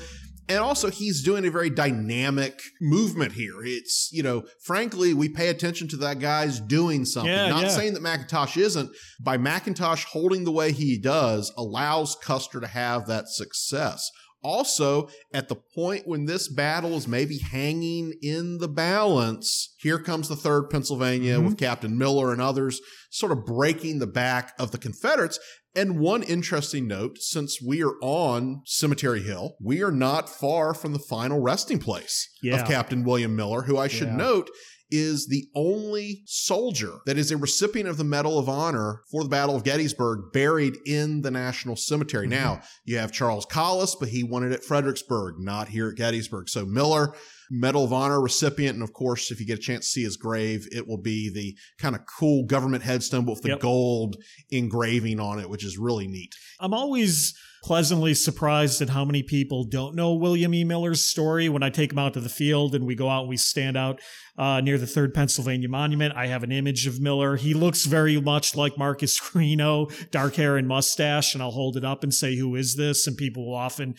and 0.50 0.60
also, 0.60 0.90
he's 0.90 1.24
doing 1.24 1.46
a 1.46 1.52
very 1.52 1.70
dynamic 1.70 2.60
movement 2.82 3.34
here. 3.34 3.64
It's, 3.64 4.10
you 4.12 4.24
know, 4.24 4.44
frankly, 4.64 5.14
we 5.14 5.30
pay 5.30 5.48
attention 5.50 5.88
to 5.90 5.98
that 5.98 6.20
guy's 6.20 6.60
doing 6.60 7.06
something. 7.06 7.32
Yeah, 7.32 7.50
Not 7.50 7.64
yeah. 7.64 7.70
saying 7.70 7.94
that 7.94 8.04
McIntosh 8.04 8.58
isn't. 8.58 8.90
By 9.20 9.38
McIntosh 9.38 10.06
holding 10.06 10.44
the 10.44 10.52
way 10.52 10.72
he 10.72 10.98
does, 10.98 11.54
allows 11.58 12.16
Custer 12.22 12.60
to 12.60 12.68
have 12.68 13.08
that 13.08 13.28
success. 13.30 14.10
Also, 14.44 15.08
at 15.36 15.50
the 15.50 15.56
point 15.56 16.08
when 16.08 16.26
this 16.26 16.48
battle 16.48 16.96
is 16.96 17.08
maybe 17.08 17.38
hanging 17.38 18.12
in 18.24 18.58
the 18.58 18.68
balance, 18.68 19.76
here 19.78 20.00
comes 20.00 20.28
the 20.28 20.36
3rd 20.36 20.70
Pennsylvania 20.72 21.38
Mhm. 21.38 21.46
with 21.46 21.58
Captain 21.60 21.96
Miller 21.96 22.32
and 22.34 22.42
others 22.42 22.82
sort 23.12 23.32
of 23.32 23.46
breaking 23.46 24.00
the 24.00 24.08
back 24.08 24.54
of 24.58 24.72
the 24.72 24.80
Confederates. 24.80 25.38
And 25.76 26.00
one 26.00 26.24
interesting 26.24 26.88
note 26.88 27.18
since 27.20 27.62
we 27.62 27.82
are 27.82 27.96
on 28.02 28.62
Cemetery 28.66 29.22
Hill, 29.22 29.56
we 29.62 29.82
are 29.82 29.92
not 29.92 30.28
far 30.30 30.74
from 30.74 30.92
the 30.94 31.00
final 31.00 31.40
resting 31.40 31.80
place 31.80 32.28
Yeah. 32.44 32.60
of 32.62 32.68
Captain 32.68 33.04
William 33.06 33.36
Miller, 33.36 33.62
who 33.64 33.78
I 33.78 33.88
should 33.88 34.10
Yeah. 34.10 34.18
note 34.18 34.50
is 34.94 35.28
the 35.28 35.48
only 35.56 36.22
soldier 36.26 36.96
that 37.06 37.18
is 37.18 37.32
a 37.32 37.38
recipient 37.38 37.88
of 37.88 37.96
the 37.96 38.04
Medal 38.04 38.38
of 38.38 38.50
Honor 38.50 39.00
for 39.10 39.24
the 39.24 39.30
Battle 39.30 39.56
of 39.56 39.64
Gettysburg 39.64 40.34
buried 40.34 40.76
in 40.86 41.22
the 41.22 41.32
National 41.32 41.78
Cemetery. 41.78 42.28
Mhm. 42.28 42.32
Now, 42.32 42.62
you 42.84 42.98
have 42.98 43.14
Charles 43.14 43.46
Collis, 43.46 43.96
but 43.98 44.10
he 44.10 44.22
won 44.22 44.44
it 44.44 44.52
at 44.52 44.66
Fredericksburg, 44.66 45.36
not 45.40 45.70
here 45.70 45.88
at 45.88 45.96
Gettysburg. 45.96 46.50
So 46.50 46.66
Miller, 46.66 47.14
Medal 47.54 47.84
of 47.84 47.92
Honor 47.92 48.22
recipient. 48.22 48.76
And 48.76 48.84
of 48.84 48.94
course, 48.94 49.30
if 49.30 49.40
you 49.42 49.46
get 49.46 49.60
a 49.60 49.62
chance 49.62 49.86
to 49.86 49.92
see 49.92 50.04
his 50.04 50.16
grave, 50.16 50.68
it 50.72 50.88
will 50.88 50.98
be 51.02 51.30
the 51.30 51.56
kind 51.78 51.96
of 51.96 52.02
cool 52.06 52.46
government 52.46 52.84
headstone 52.84 53.26
with 53.26 53.42
the 53.42 53.50
Yep. 53.50 53.60
gold 53.60 54.16
engraving 54.50 55.20
on 55.20 55.38
it, 55.40 55.50
which 55.50 55.66
is 55.66 55.78
really 55.78 56.08
neat. 56.08 56.34
I'm 56.62 56.74
always 56.74 57.34
pleasantly 57.64 58.14
surprised 58.14 58.82
at 58.82 58.90
how 58.90 59.06
many 59.06 59.22
people 59.22 59.66
don't 59.66 59.96
know 59.96 60.14
William 60.14 60.54
E. 60.54 60.64
Miller's 60.64 61.04
story. 61.04 61.48
When 61.50 61.62
I 61.62 61.70
take 61.70 61.92
him 61.92 62.00
out 62.00 62.14
to 62.16 62.20
the 62.22 62.30
field 62.30 62.74
and 62.74 62.88
we 62.88 62.96
go 62.96 63.08
out 63.10 63.22
and 63.22 63.30
we 63.30 63.38
stand 63.38 63.78
out 63.78 64.00
uh, 64.38 64.62
near 64.62 64.78
the 64.80 64.88
Third 64.88 65.14
Pennsylvania 65.14 65.70
Monument, 65.70 66.14
I 66.16 66.28
have 66.28 66.42
an 66.44 66.52
image 66.52 66.88
of 66.88 67.00
Miller. 67.02 67.36
He 67.36 67.54
looks 67.54 67.86
very 67.86 68.20
much 68.20 68.56
like 68.56 68.78
Marcus 68.78 69.20
Reno, 69.36 69.88
dark 70.10 70.36
hair 70.36 70.58
and 70.58 70.68
mustache, 70.68 71.34
and 71.36 71.44
I'll 71.44 71.52
hold 71.52 71.78
it 71.78 71.84
up 71.86 72.02
and 72.04 72.14
say, 72.14 72.38
"Who 72.38 72.56
is 72.56 72.76
this?" 72.78 73.06
And 73.06 73.16
people 73.18 73.46
will 73.46 73.56
often 73.56 73.96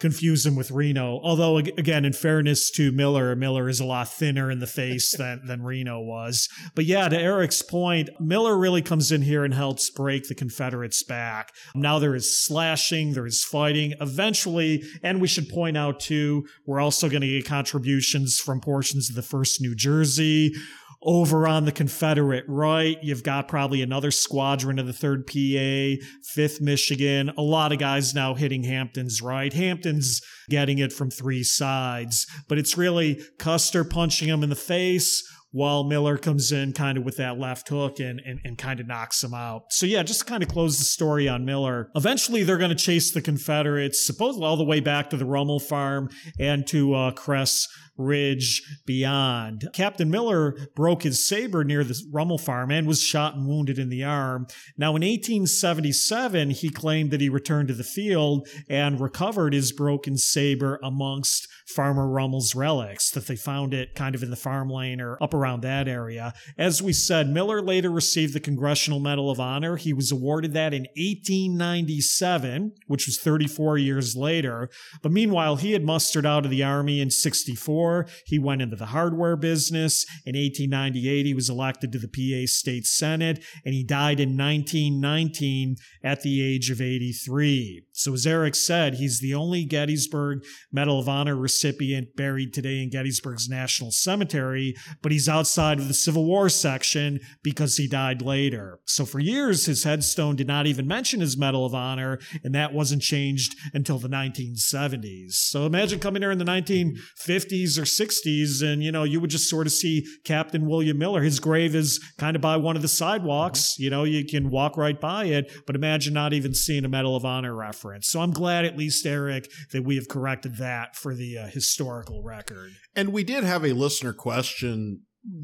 confuse 0.00 0.44
him 0.44 0.56
with 0.56 0.70
Reno. 0.70 1.20
Although 1.22 1.58
again, 1.58 2.04
in 2.04 2.12
fairness 2.12 2.70
to 2.72 2.90
Miller, 2.90 3.36
Miller 3.36 3.68
is 3.68 3.80
a 3.80 3.84
lot 3.84 4.12
thinner 4.12 4.50
in 4.50 4.58
the 4.58 4.66
face 4.66 5.16
than 5.16 5.42
than 5.46 5.62
Reno 5.62 6.00
was. 6.00 6.48
But 6.74 6.86
yeah, 6.86 7.08
to 7.08 7.18
Eric's 7.18 7.62
point, 7.62 8.08
Miller 8.18 8.56
really 8.58 8.82
comes 8.82 9.12
in 9.12 9.22
here 9.22 9.44
and 9.44 9.54
helps 9.54 9.90
break 9.90 10.26
the 10.26 10.34
Confederates 10.34 11.02
back. 11.02 11.52
Now 11.74 11.98
there 11.98 12.14
is 12.14 12.38
slashing, 12.44 13.12
there 13.12 13.26
is 13.26 13.44
fighting. 13.44 13.94
Eventually, 14.00 14.82
and 15.02 15.20
we 15.20 15.28
should 15.28 15.48
point 15.48 15.76
out 15.76 16.00
too, 16.00 16.46
we're 16.66 16.80
also 16.80 17.08
going 17.08 17.20
to 17.20 17.28
get 17.28 17.46
contributions 17.46 18.38
from 18.38 18.60
portions 18.60 19.10
of 19.10 19.16
the 19.16 19.22
First 19.22 19.60
New 19.60 19.74
Jersey. 19.74 20.54
Over 21.02 21.48
on 21.48 21.64
the 21.64 21.72
Confederate 21.72 22.44
right, 22.46 22.98
you've 23.02 23.22
got 23.22 23.48
probably 23.48 23.80
another 23.80 24.10
squadron 24.10 24.78
of 24.78 24.86
the 24.86 24.92
3rd 24.92 25.26
PA, 25.26 26.04
5th 26.36 26.60
Michigan. 26.60 27.30
A 27.38 27.42
lot 27.42 27.72
of 27.72 27.78
guys 27.78 28.14
now 28.14 28.34
hitting 28.34 28.64
Hampton's 28.64 29.22
right. 29.22 29.50
Hampton's 29.50 30.20
getting 30.50 30.76
it 30.76 30.92
from 30.92 31.10
three 31.10 31.42
sides, 31.42 32.26
but 32.48 32.58
it's 32.58 32.76
really 32.76 33.22
Custer 33.38 33.82
punching 33.82 34.28
him 34.28 34.42
in 34.42 34.50
the 34.50 34.56
face 34.56 35.26
while 35.52 35.84
Miller 35.84 36.16
comes 36.16 36.52
in 36.52 36.72
kind 36.72 36.96
of 36.96 37.04
with 37.04 37.16
that 37.16 37.38
left 37.38 37.68
hook 37.68 37.98
and, 37.98 38.20
and, 38.20 38.40
and 38.44 38.56
kind 38.56 38.80
of 38.80 38.86
knocks 38.86 39.22
him 39.22 39.34
out. 39.34 39.72
So 39.72 39.86
yeah, 39.86 40.02
just 40.02 40.26
kind 40.26 40.42
of 40.42 40.48
close 40.48 40.78
the 40.78 40.84
story 40.84 41.28
on 41.28 41.44
Miller. 41.44 41.90
Eventually 41.96 42.42
they're 42.42 42.58
going 42.58 42.70
to 42.70 42.76
chase 42.76 43.10
the 43.10 43.20
Confederates, 43.20 44.04
supposedly 44.04 44.46
all 44.46 44.56
the 44.56 44.64
way 44.64 44.80
back 44.80 45.10
to 45.10 45.16
the 45.16 45.24
Rummel 45.24 45.60
farm 45.60 46.08
and 46.38 46.66
to 46.68 46.94
uh, 46.94 47.10
Cress 47.12 47.68
Ridge 48.00 48.62
beyond. 48.86 49.68
Captain 49.74 50.10
Miller 50.10 50.56
broke 50.74 51.02
his 51.02 51.26
saber 51.26 51.64
near 51.64 51.84
the 51.84 52.00
Rummel 52.10 52.38
farm 52.38 52.70
and 52.70 52.86
was 52.86 53.02
shot 53.02 53.34
and 53.34 53.46
wounded 53.46 53.78
in 53.78 53.90
the 53.90 54.04
arm. 54.04 54.46
Now 54.78 54.90
in 54.90 55.02
1877, 55.02 56.50
he 56.50 56.70
claimed 56.70 57.10
that 57.10 57.20
he 57.20 57.28
returned 57.28 57.68
to 57.68 57.74
the 57.74 57.84
field 57.84 58.48
and 58.68 59.00
recovered 59.00 59.52
his 59.52 59.72
broken 59.72 60.16
saber 60.16 60.80
amongst 60.82 61.46
Farmer 61.70 62.08
Rummel's 62.08 62.54
relics, 62.54 63.10
that 63.10 63.26
they 63.26 63.36
found 63.36 63.74
it 63.74 63.94
kind 63.94 64.14
of 64.14 64.22
in 64.22 64.30
the 64.30 64.36
farm 64.36 64.68
lane 64.68 65.00
or 65.00 65.16
up 65.22 65.34
around 65.34 65.62
that 65.62 65.88
area. 65.88 66.32
As 66.58 66.82
we 66.82 66.92
said, 66.92 67.28
Miller 67.28 67.62
later 67.62 67.90
received 67.90 68.34
the 68.34 68.40
Congressional 68.40 69.00
Medal 69.00 69.30
of 69.30 69.40
Honor. 69.40 69.76
He 69.76 69.92
was 69.92 70.12
awarded 70.12 70.52
that 70.54 70.74
in 70.74 70.82
1897, 70.96 72.72
which 72.86 73.06
was 73.06 73.18
34 73.18 73.78
years 73.78 74.16
later. 74.16 74.68
But 75.02 75.12
meanwhile, 75.12 75.56
he 75.56 75.72
had 75.72 75.84
mustered 75.84 76.26
out 76.26 76.44
of 76.44 76.50
the 76.50 76.62
Army 76.62 77.00
in 77.00 77.10
64. 77.10 78.06
He 78.26 78.38
went 78.38 78.62
into 78.62 78.76
the 78.76 78.86
hardware 78.86 79.36
business. 79.36 80.04
In 80.26 80.36
1898, 80.36 81.26
he 81.26 81.34
was 81.34 81.48
elected 81.48 81.92
to 81.92 81.98
the 81.98 82.08
PA 82.08 82.46
State 82.46 82.86
Senate, 82.86 83.42
and 83.64 83.74
he 83.74 83.84
died 83.84 84.20
in 84.20 84.36
1919 84.36 85.76
at 86.02 86.22
the 86.22 86.42
age 86.42 86.70
of 86.70 86.80
83. 86.80 87.84
So, 88.00 88.14
as 88.14 88.26
Eric 88.26 88.54
said, 88.54 88.94
he's 88.94 89.20
the 89.20 89.34
only 89.34 89.66
Gettysburg 89.66 90.42
Medal 90.72 90.98
of 90.98 91.06
Honor 91.06 91.36
recipient 91.36 92.16
buried 92.16 92.54
today 92.54 92.82
in 92.82 92.88
Gettysburg's 92.88 93.46
National 93.46 93.90
Cemetery, 93.90 94.74
but 95.02 95.12
he's 95.12 95.28
outside 95.28 95.78
of 95.78 95.86
the 95.86 95.92
Civil 95.92 96.24
War 96.24 96.48
section 96.48 97.20
because 97.42 97.76
he 97.76 97.86
died 97.86 98.22
later. 98.22 98.80
So 98.86 99.04
for 99.04 99.18
years, 99.18 99.66
his 99.66 99.84
headstone 99.84 100.34
did 100.34 100.46
not 100.46 100.66
even 100.66 100.86
mention 100.86 101.20
his 101.20 101.36
Medal 101.36 101.66
of 101.66 101.74
Honor, 101.74 102.18
and 102.42 102.54
that 102.54 102.72
wasn't 102.72 103.02
changed 103.02 103.54
until 103.74 103.98
the 103.98 104.08
1970s. 104.08 105.32
So 105.32 105.66
imagine 105.66 106.00
coming 106.00 106.22
here 106.22 106.30
in 106.30 106.38
the 106.38 106.44
1950s 106.46 107.76
or 107.76 107.82
60s, 107.82 108.62
and 108.62 108.82
you 108.82 108.92
know, 108.92 109.04
you 109.04 109.20
would 109.20 109.28
just 109.28 109.50
sort 109.50 109.66
of 109.66 109.74
see 109.74 110.06
Captain 110.24 110.66
William 110.66 110.96
Miller. 110.96 111.20
His 111.20 111.38
grave 111.38 111.74
is 111.74 112.02
kind 112.16 112.34
of 112.34 112.40
by 112.40 112.56
one 112.56 112.76
of 112.76 112.82
the 112.82 112.88
sidewalks. 112.88 113.74
Mm-hmm. 113.74 113.82
You 113.82 113.90
know, 113.90 114.04
you 114.04 114.24
can 114.24 114.48
walk 114.48 114.78
right 114.78 114.98
by 114.98 115.26
it, 115.26 115.52
but 115.66 115.76
imagine 115.76 116.14
not 116.14 116.32
even 116.32 116.54
seeing 116.54 116.86
a 116.86 116.88
Medal 116.88 117.14
of 117.14 117.26
Honor 117.26 117.54
reference. 117.54 117.89
So 118.02 118.20
I'm 118.20 118.32
glad, 118.32 118.64
at 118.64 118.76
least, 118.76 119.04
Eric, 119.06 119.50
that 119.72 119.84
we 119.84 119.96
have 119.96 120.08
corrected 120.08 120.56
that 120.56 120.96
for 120.96 121.14
the 121.14 121.38
uh, 121.38 121.46
historical 121.48 122.22
record. 122.22 122.72
And 122.94 123.12
we 123.12 123.24
did 123.24 123.44
have 123.44 123.64
a 123.64 123.72
listener 123.72 124.12
question 124.12 125.02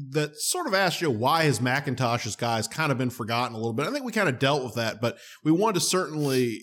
that 0.09 0.35
sort 0.37 0.65
of 0.65 0.73
asked 0.73 1.01
you 1.01 1.11
why 1.11 1.43
has 1.43 1.59
McIntosh's 1.59 2.35
guys 2.35 2.67
kind 2.67 2.91
of 2.91 2.97
been 2.97 3.11
forgotten 3.11 3.53
a 3.53 3.57
little 3.57 3.73
bit. 3.73 3.85
I 3.85 3.91
think 3.91 4.05
we 4.05 4.11
kind 4.11 4.27
of 4.27 4.39
dealt 4.39 4.63
with 4.63 4.73
that, 4.75 4.99
but 5.01 5.17
we 5.43 5.51
wanted 5.51 5.75
to 5.75 5.81
certainly 5.81 6.61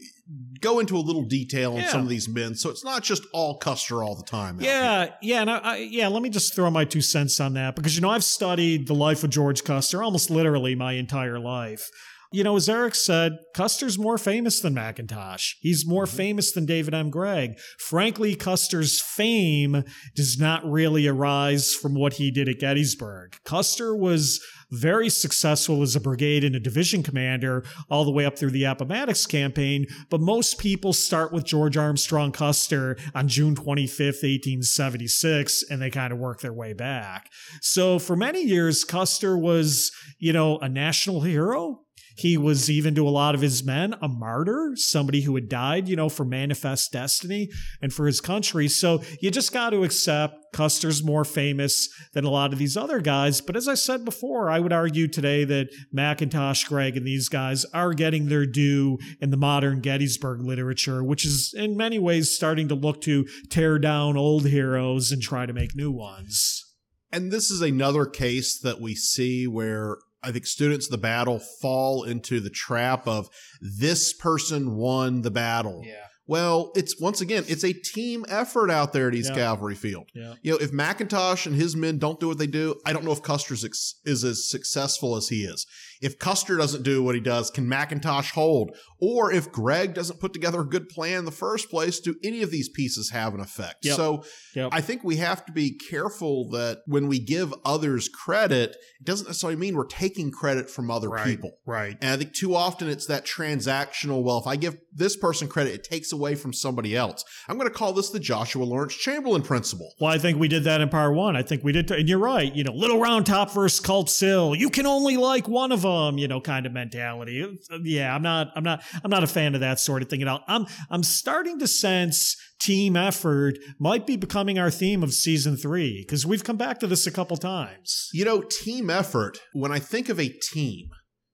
go 0.61 0.81
into 0.81 0.97
a 0.97 0.99
little 0.99 1.23
detail 1.23 1.75
on 1.75 1.81
Yeah. 1.83 1.91
some 1.91 2.01
of 2.01 2.09
these 2.09 2.29
men, 2.29 2.57
so 2.57 2.71
it's 2.71 2.83
not 2.85 3.05
just 3.05 3.25
all 3.33 3.59
Custer 3.59 4.03
all 4.03 4.17
the 4.17 4.25
time. 4.25 4.59
Yeah, 4.61 5.11
yeah, 5.23 5.43
and 5.43 5.51
I, 5.51 5.59
I, 5.59 5.77
yeah. 5.77 6.09
Let 6.09 6.23
me 6.23 6.31
just 6.31 6.55
throw 6.57 6.69
my 6.71 6.85
two 6.85 7.03
cents 7.03 7.39
on 7.41 7.53
that 7.55 7.77
because 7.77 7.95
you 7.95 8.01
know 8.01 8.11
I've 8.11 8.25
studied 8.25 8.89
the 8.89 8.95
life 8.95 9.23
of 9.23 9.31
George 9.31 9.63
Custer 9.65 10.03
almost 10.03 10.31
literally 10.31 10.75
my 10.75 10.95
entire 10.95 11.39
life. 11.39 11.89
You 12.35 12.43
know, 12.43 12.57
as 12.57 12.69
Eric 12.69 12.97
said, 12.97 13.39
Custer's 13.55 13.97
more 13.97 14.19
famous 14.19 14.59
than 14.59 14.75
McIntosh. 14.75 15.53
He's 15.61 15.87
more 15.87 16.05
mm-hmm. 16.05 16.17
famous 16.17 16.51
than 16.51 16.67
David 16.67 16.93
M. 16.93 17.09
Gregg. 17.09 17.61
Frankly, 17.79 18.35
Custer's 18.35 19.01
fame 19.01 19.85
does 20.17 20.37
not 20.37 20.69
really 20.69 21.07
arise 21.07 21.77
from 21.77 21.95
what 21.95 22.15
he 22.15 22.33
did 22.33 22.49
at 22.49 22.59
Gettysburg. 22.59 23.37
Custer 23.45 23.95
was 23.95 24.45
very 24.73 25.09
successful 25.09 25.83
as 25.83 25.95
a 25.95 26.01
brigade 26.01 26.43
and 26.43 26.57
a 26.57 26.61
division 26.61 27.05
commander 27.05 27.65
all 27.89 28.05
the 28.05 28.11
way 28.11 28.25
up 28.25 28.37
through 28.37 28.51
the 28.51 28.65
Appomattox 28.65 29.27
campaign, 29.27 29.87
but 30.11 30.21
most 30.21 30.59
people 30.59 30.93
start 30.93 31.33
with 31.33 31.45
George 31.45 31.77
Armstrong 31.77 32.33
Custer 32.33 32.97
on 33.15 33.29
June 33.29 33.55
25th, 33.55 34.25
1876, 34.25 35.65
and 35.71 35.81
they 35.81 35.91
kind 35.91 36.13
of 36.13 36.19
work 36.19 36.41
their 36.41 36.53
way 36.53 36.73
back. 36.73 37.31
So 37.61 38.01
for 38.01 38.17
many 38.17 38.43
years, 38.43 38.83
Custer 38.83 39.39
was, 39.39 39.93
you 40.19 40.33
know, 40.33 40.59
a 40.59 40.69
national 40.69 41.21
hero. 41.21 41.84
He 42.17 42.37
was 42.37 42.71
even 42.71 42.95
to 42.95 43.07
a 43.07 43.11
lot 43.11 43.35
of 43.35 43.41
his 43.41 43.65
men 43.65 43.95
a 44.01 44.09
martyr, 44.09 44.73
somebody 44.77 45.23
who 45.23 45.35
had 45.35 45.49
died, 45.49 45.89
you 45.89 45.97
know, 45.97 46.09
for 46.09 46.25
manifest 46.25 46.93
destiny 46.93 47.51
and 47.83 47.93
for 47.93 48.07
his 48.07 48.21
country. 48.21 48.69
So 48.69 49.03
you 49.21 49.31
just 49.31 49.53
got 49.53 49.71
to 49.71 49.85
accept 49.85 50.53
Custer's 50.53 51.03
more 51.03 51.25
famous 51.25 51.89
than 52.13 52.25
a 52.25 52.31
lot 52.31 52.53
of 52.53 52.59
these 52.59 52.77
other 52.77 53.01
guys. 53.01 53.41
But 53.41 53.57
as 53.57 53.67
I 53.67 53.75
said 53.75 54.05
before, 54.05 54.49
I 54.49 54.61
would 54.61 54.73
argue 54.73 55.09
today 55.09 55.45
that 55.45 55.71
McIntosh, 55.95 56.67
Gregg, 56.69 56.97
and 56.97 57.07
these 57.07 57.29
guys 57.29 57.65
are 57.75 57.93
getting 57.93 58.29
their 58.29 58.47
due 58.47 58.99
in 59.21 59.31
the 59.31 59.37
modern 59.37 59.81
Gettysburg 59.81 60.41
literature, 60.41 61.03
which 61.03 61.25
is 61.25 61.53
in 61.57 61.77
many 61.77 61.99
ways 61.99 62.35
starting 62.35 62.69
to 62.69 62.75
look 62.75 63.01
to 63.03 63.27
tear 63.51 63.79
down 63.79 64.17
old 64.17 64.47
heroes 64.47 65.11
and 65.11 65.21
try 65.21 65.45
to 65.45 65.53
make 65.53 65.75
new 65.75 65.91
ones. 65.91 66.65
And 67.11 67.31
this 67.31 67.51
is 67.51 67.61
another 67.61 68.07
case 68.07 68.59
that 68.59 68.81
we 68.81 68.95
see 68.95 69.47
where 69.47 69.99
I 70.25 70.33
think 70.33 70.47
students 70.47 70.87
of 70.87 70.93
the 70.93 70.99
battle 70.99 71.39
fall 71.39 72.05
into 72.05 72.41
the 72.41 72.51
trap 72.51 73.07
of 73.07 73.29
this 73.61 74.13
person 74.13 74.75
won 74.77 75.23
the 75.23 75.31
battle. 75.31 75.83
Well, 76.27 76.73
it's 76.75 76.99
once 77.01 77.21
again, 77.21 77.45
it's 77.49 77.65
a 77.65 77.73
team 77.73 78.25
effort 78.29 78.71
out 78.71 78.93
there 78.93 79.09
at 79.09 79.15
East 79.15 79.31
Yeah. 79.31 79.37
Cavalry 79.37 79.75
Field. 79.75 80.09
Yeah. 80.15 80.35
You 80.43 80.53
know, 80.53 80.59
if 80.59 80.73
McIntosh 80.73 81.45
and 81.47 81.55
his 81.55 81.77
men 81.77 81.99
don't 81.99 82.19
do 82.19 82.29
what 82.29 82.39
they 82.39 82.47
do, 82.47 82.81
I 82.87 82.93
don't 82.95 83.05
know 83.05 83.13
if 83.13 83.23
Custer 83.23 83.53
is 83.55 84.25
as 84.25 84.49
successful 84.49 85.17
as 85.17 85.29
he 85.29 85.45
is. 85.45 85.67
If 86.01 86.19
Custer 86.19 86.57
doesn't 86.57 86.83
do 86.83 87.03
what 87.03 87.15
he 87.15 87.21
does, 87.21 87.51
can 87.51 87.67
McIntosh 87.67 88.33
hold? 88.33 88.77
Or 89.01 89.33
if 89.33 89.53
Gregg 89.53 89.95
doesn't 89.95 90.21
put 90.21 90.33
together 90.33 90.61
a 90.61 90.65
good 90.69 90.89
plan 90.89 91.21
in 91.21 91.25
the 91.25 91.31
first 91.31 91.71
place, 91.71 92.01
do 92.01 92.15
any 92.25 92.43
of 92.43 92.51
these 92.51 92.69
pieces 92.69 93.11
have 93.11 93.35
an 93.35 93.41
effect? 93.41 93.85
Yep. 93.85 93.97
So 93.97 94.25
Yep. 94.55 94.71
I 94.73 94.81
think 94.81 95.05
we 95.05 95.17
have 95.17 95.45
to 95.47 95.53
be 95.53 95.73
careful 95.91 96.49
that 96.51 96.79
when 96.87 97.07
we 97.07 97.19
give 97.19 97.53
others 97.65 98.09
credit, 98.09 98.77
it 99.01 99.05
doesn't 99.05 99.27
necessarily 99.27 99.57
mean 99.57 99.77
we're 99.77 99.85
taking 99.87 100.31
credit 100.31 100.71
from 100.71 100.91
other 100.91 101.09
Right. 101.11 101.27
people. 101.27 101.53
Right. 101.67 101.97
And 102.01 102.11
I 102.13 102.17
think 102.17 102.33
too 102.35 102.55
often 102.55 102.89
it's 102.89 103.07
that 103.07 103.25
transactional, 103.27 104.23
well, 104.23 104.39
if 104.39 104.47
I 104.47 104.57
give 104.57 104.77
this 104.93 105.17
person 105.17 105.49
credit, 105.49 105.75
it 105.75 105.85
takes 105.85 106.13
away 106.15 106.35
from 106.35 106.55
somebody 106.55 106.97
else. 106.97 107.23
I'm 107.49 107.59
going 107.59 107.69
to 107.69 107.75
call 107.75 107.93
this 107.93 108.09
the 108.09 108.19
Joshua 108.19 108.65
Lawrence 108.65 108.95
Chamberlain 108.95 109.43
principle. 109.43 109.93
Well, 110.01 110.11
I 110.11 110.17
think 110.17 110.39
we 110.39 110.49
did 110.49 110.65
that 110.65 110.81
in 110.81 110.89
part 110.89 111.15
one. 111.15 111.37
I 111.37 111.43
think 111.43 111.63
we 111.63 111.73
did, 111.73 111.91
and 111.91 112.09
you're 112.09 112.19
right. 112.19 112.55
You 112.55 112.65
know, 112.65 112.73
Little 112.73 112.99
Round 112.99 113.27
Top 113.27 113.53
versus 113.53 113.81
Culp's 113.81 114.19
Hill. 114.19 114.55
You 114.55 114.71
can 114.71 114.87
only 114.87 115.19
like 115.19 115.47
one 115.47 115.73
of 115.73 115.83
them. 115.83 116.17
You 116.17 116.29
know, 116.29 116.41
kind 116.41 116.65
of 116.65 116.73
mentality. 116.73 117.47
Yeah, 117.83 118.15
I'm 118.15 118.23
not. 118.23 118.49
I'm 118.57 118.65
not. 118.65 118.83
I'm 119.03 119.11
not 119.11 119.23
a 119.23 119.27
fan 119.27 119.55
of 119.55 119.61
that 119.61 119.79
sort 119.79 120.01
of 120.01 120.09
thing 120.09 120.23
at 120.23 120.29
all. 120.29 120.41
I'm. 120.49 120.67
I'm 120.89 121.03
starting 121.03 121.59
to 121.59 121.69
sense 121.69 122.37
team 122.61 122.97
effort 122.97 123.59
might 123.79 124.07
be 124.07 124.17
becoming 124.17 124.59
our 124.59 124.71
theme 124.71 125.03
of 125.03 125.13
season 125.13 125.57
three 125.57 126.03
because 126.07 126.25
we've 126.25 126.45
come 126.45 126.57
back 126.57 126.79
to 126.81 126.87
this 126.87 127.07
a 127.07 127.11
couple 127.11 127.37
times. 127.37 128.09
You 128.13 128.25
know, 128.25 128.43
team 128.43 128.89
effort, 128.89 129.39
when 129.53 129.73
I 129.73 129.79
think 129.79 130.09
of 130.09 130.19
a 130.19 130.29
team, 130.29 130.89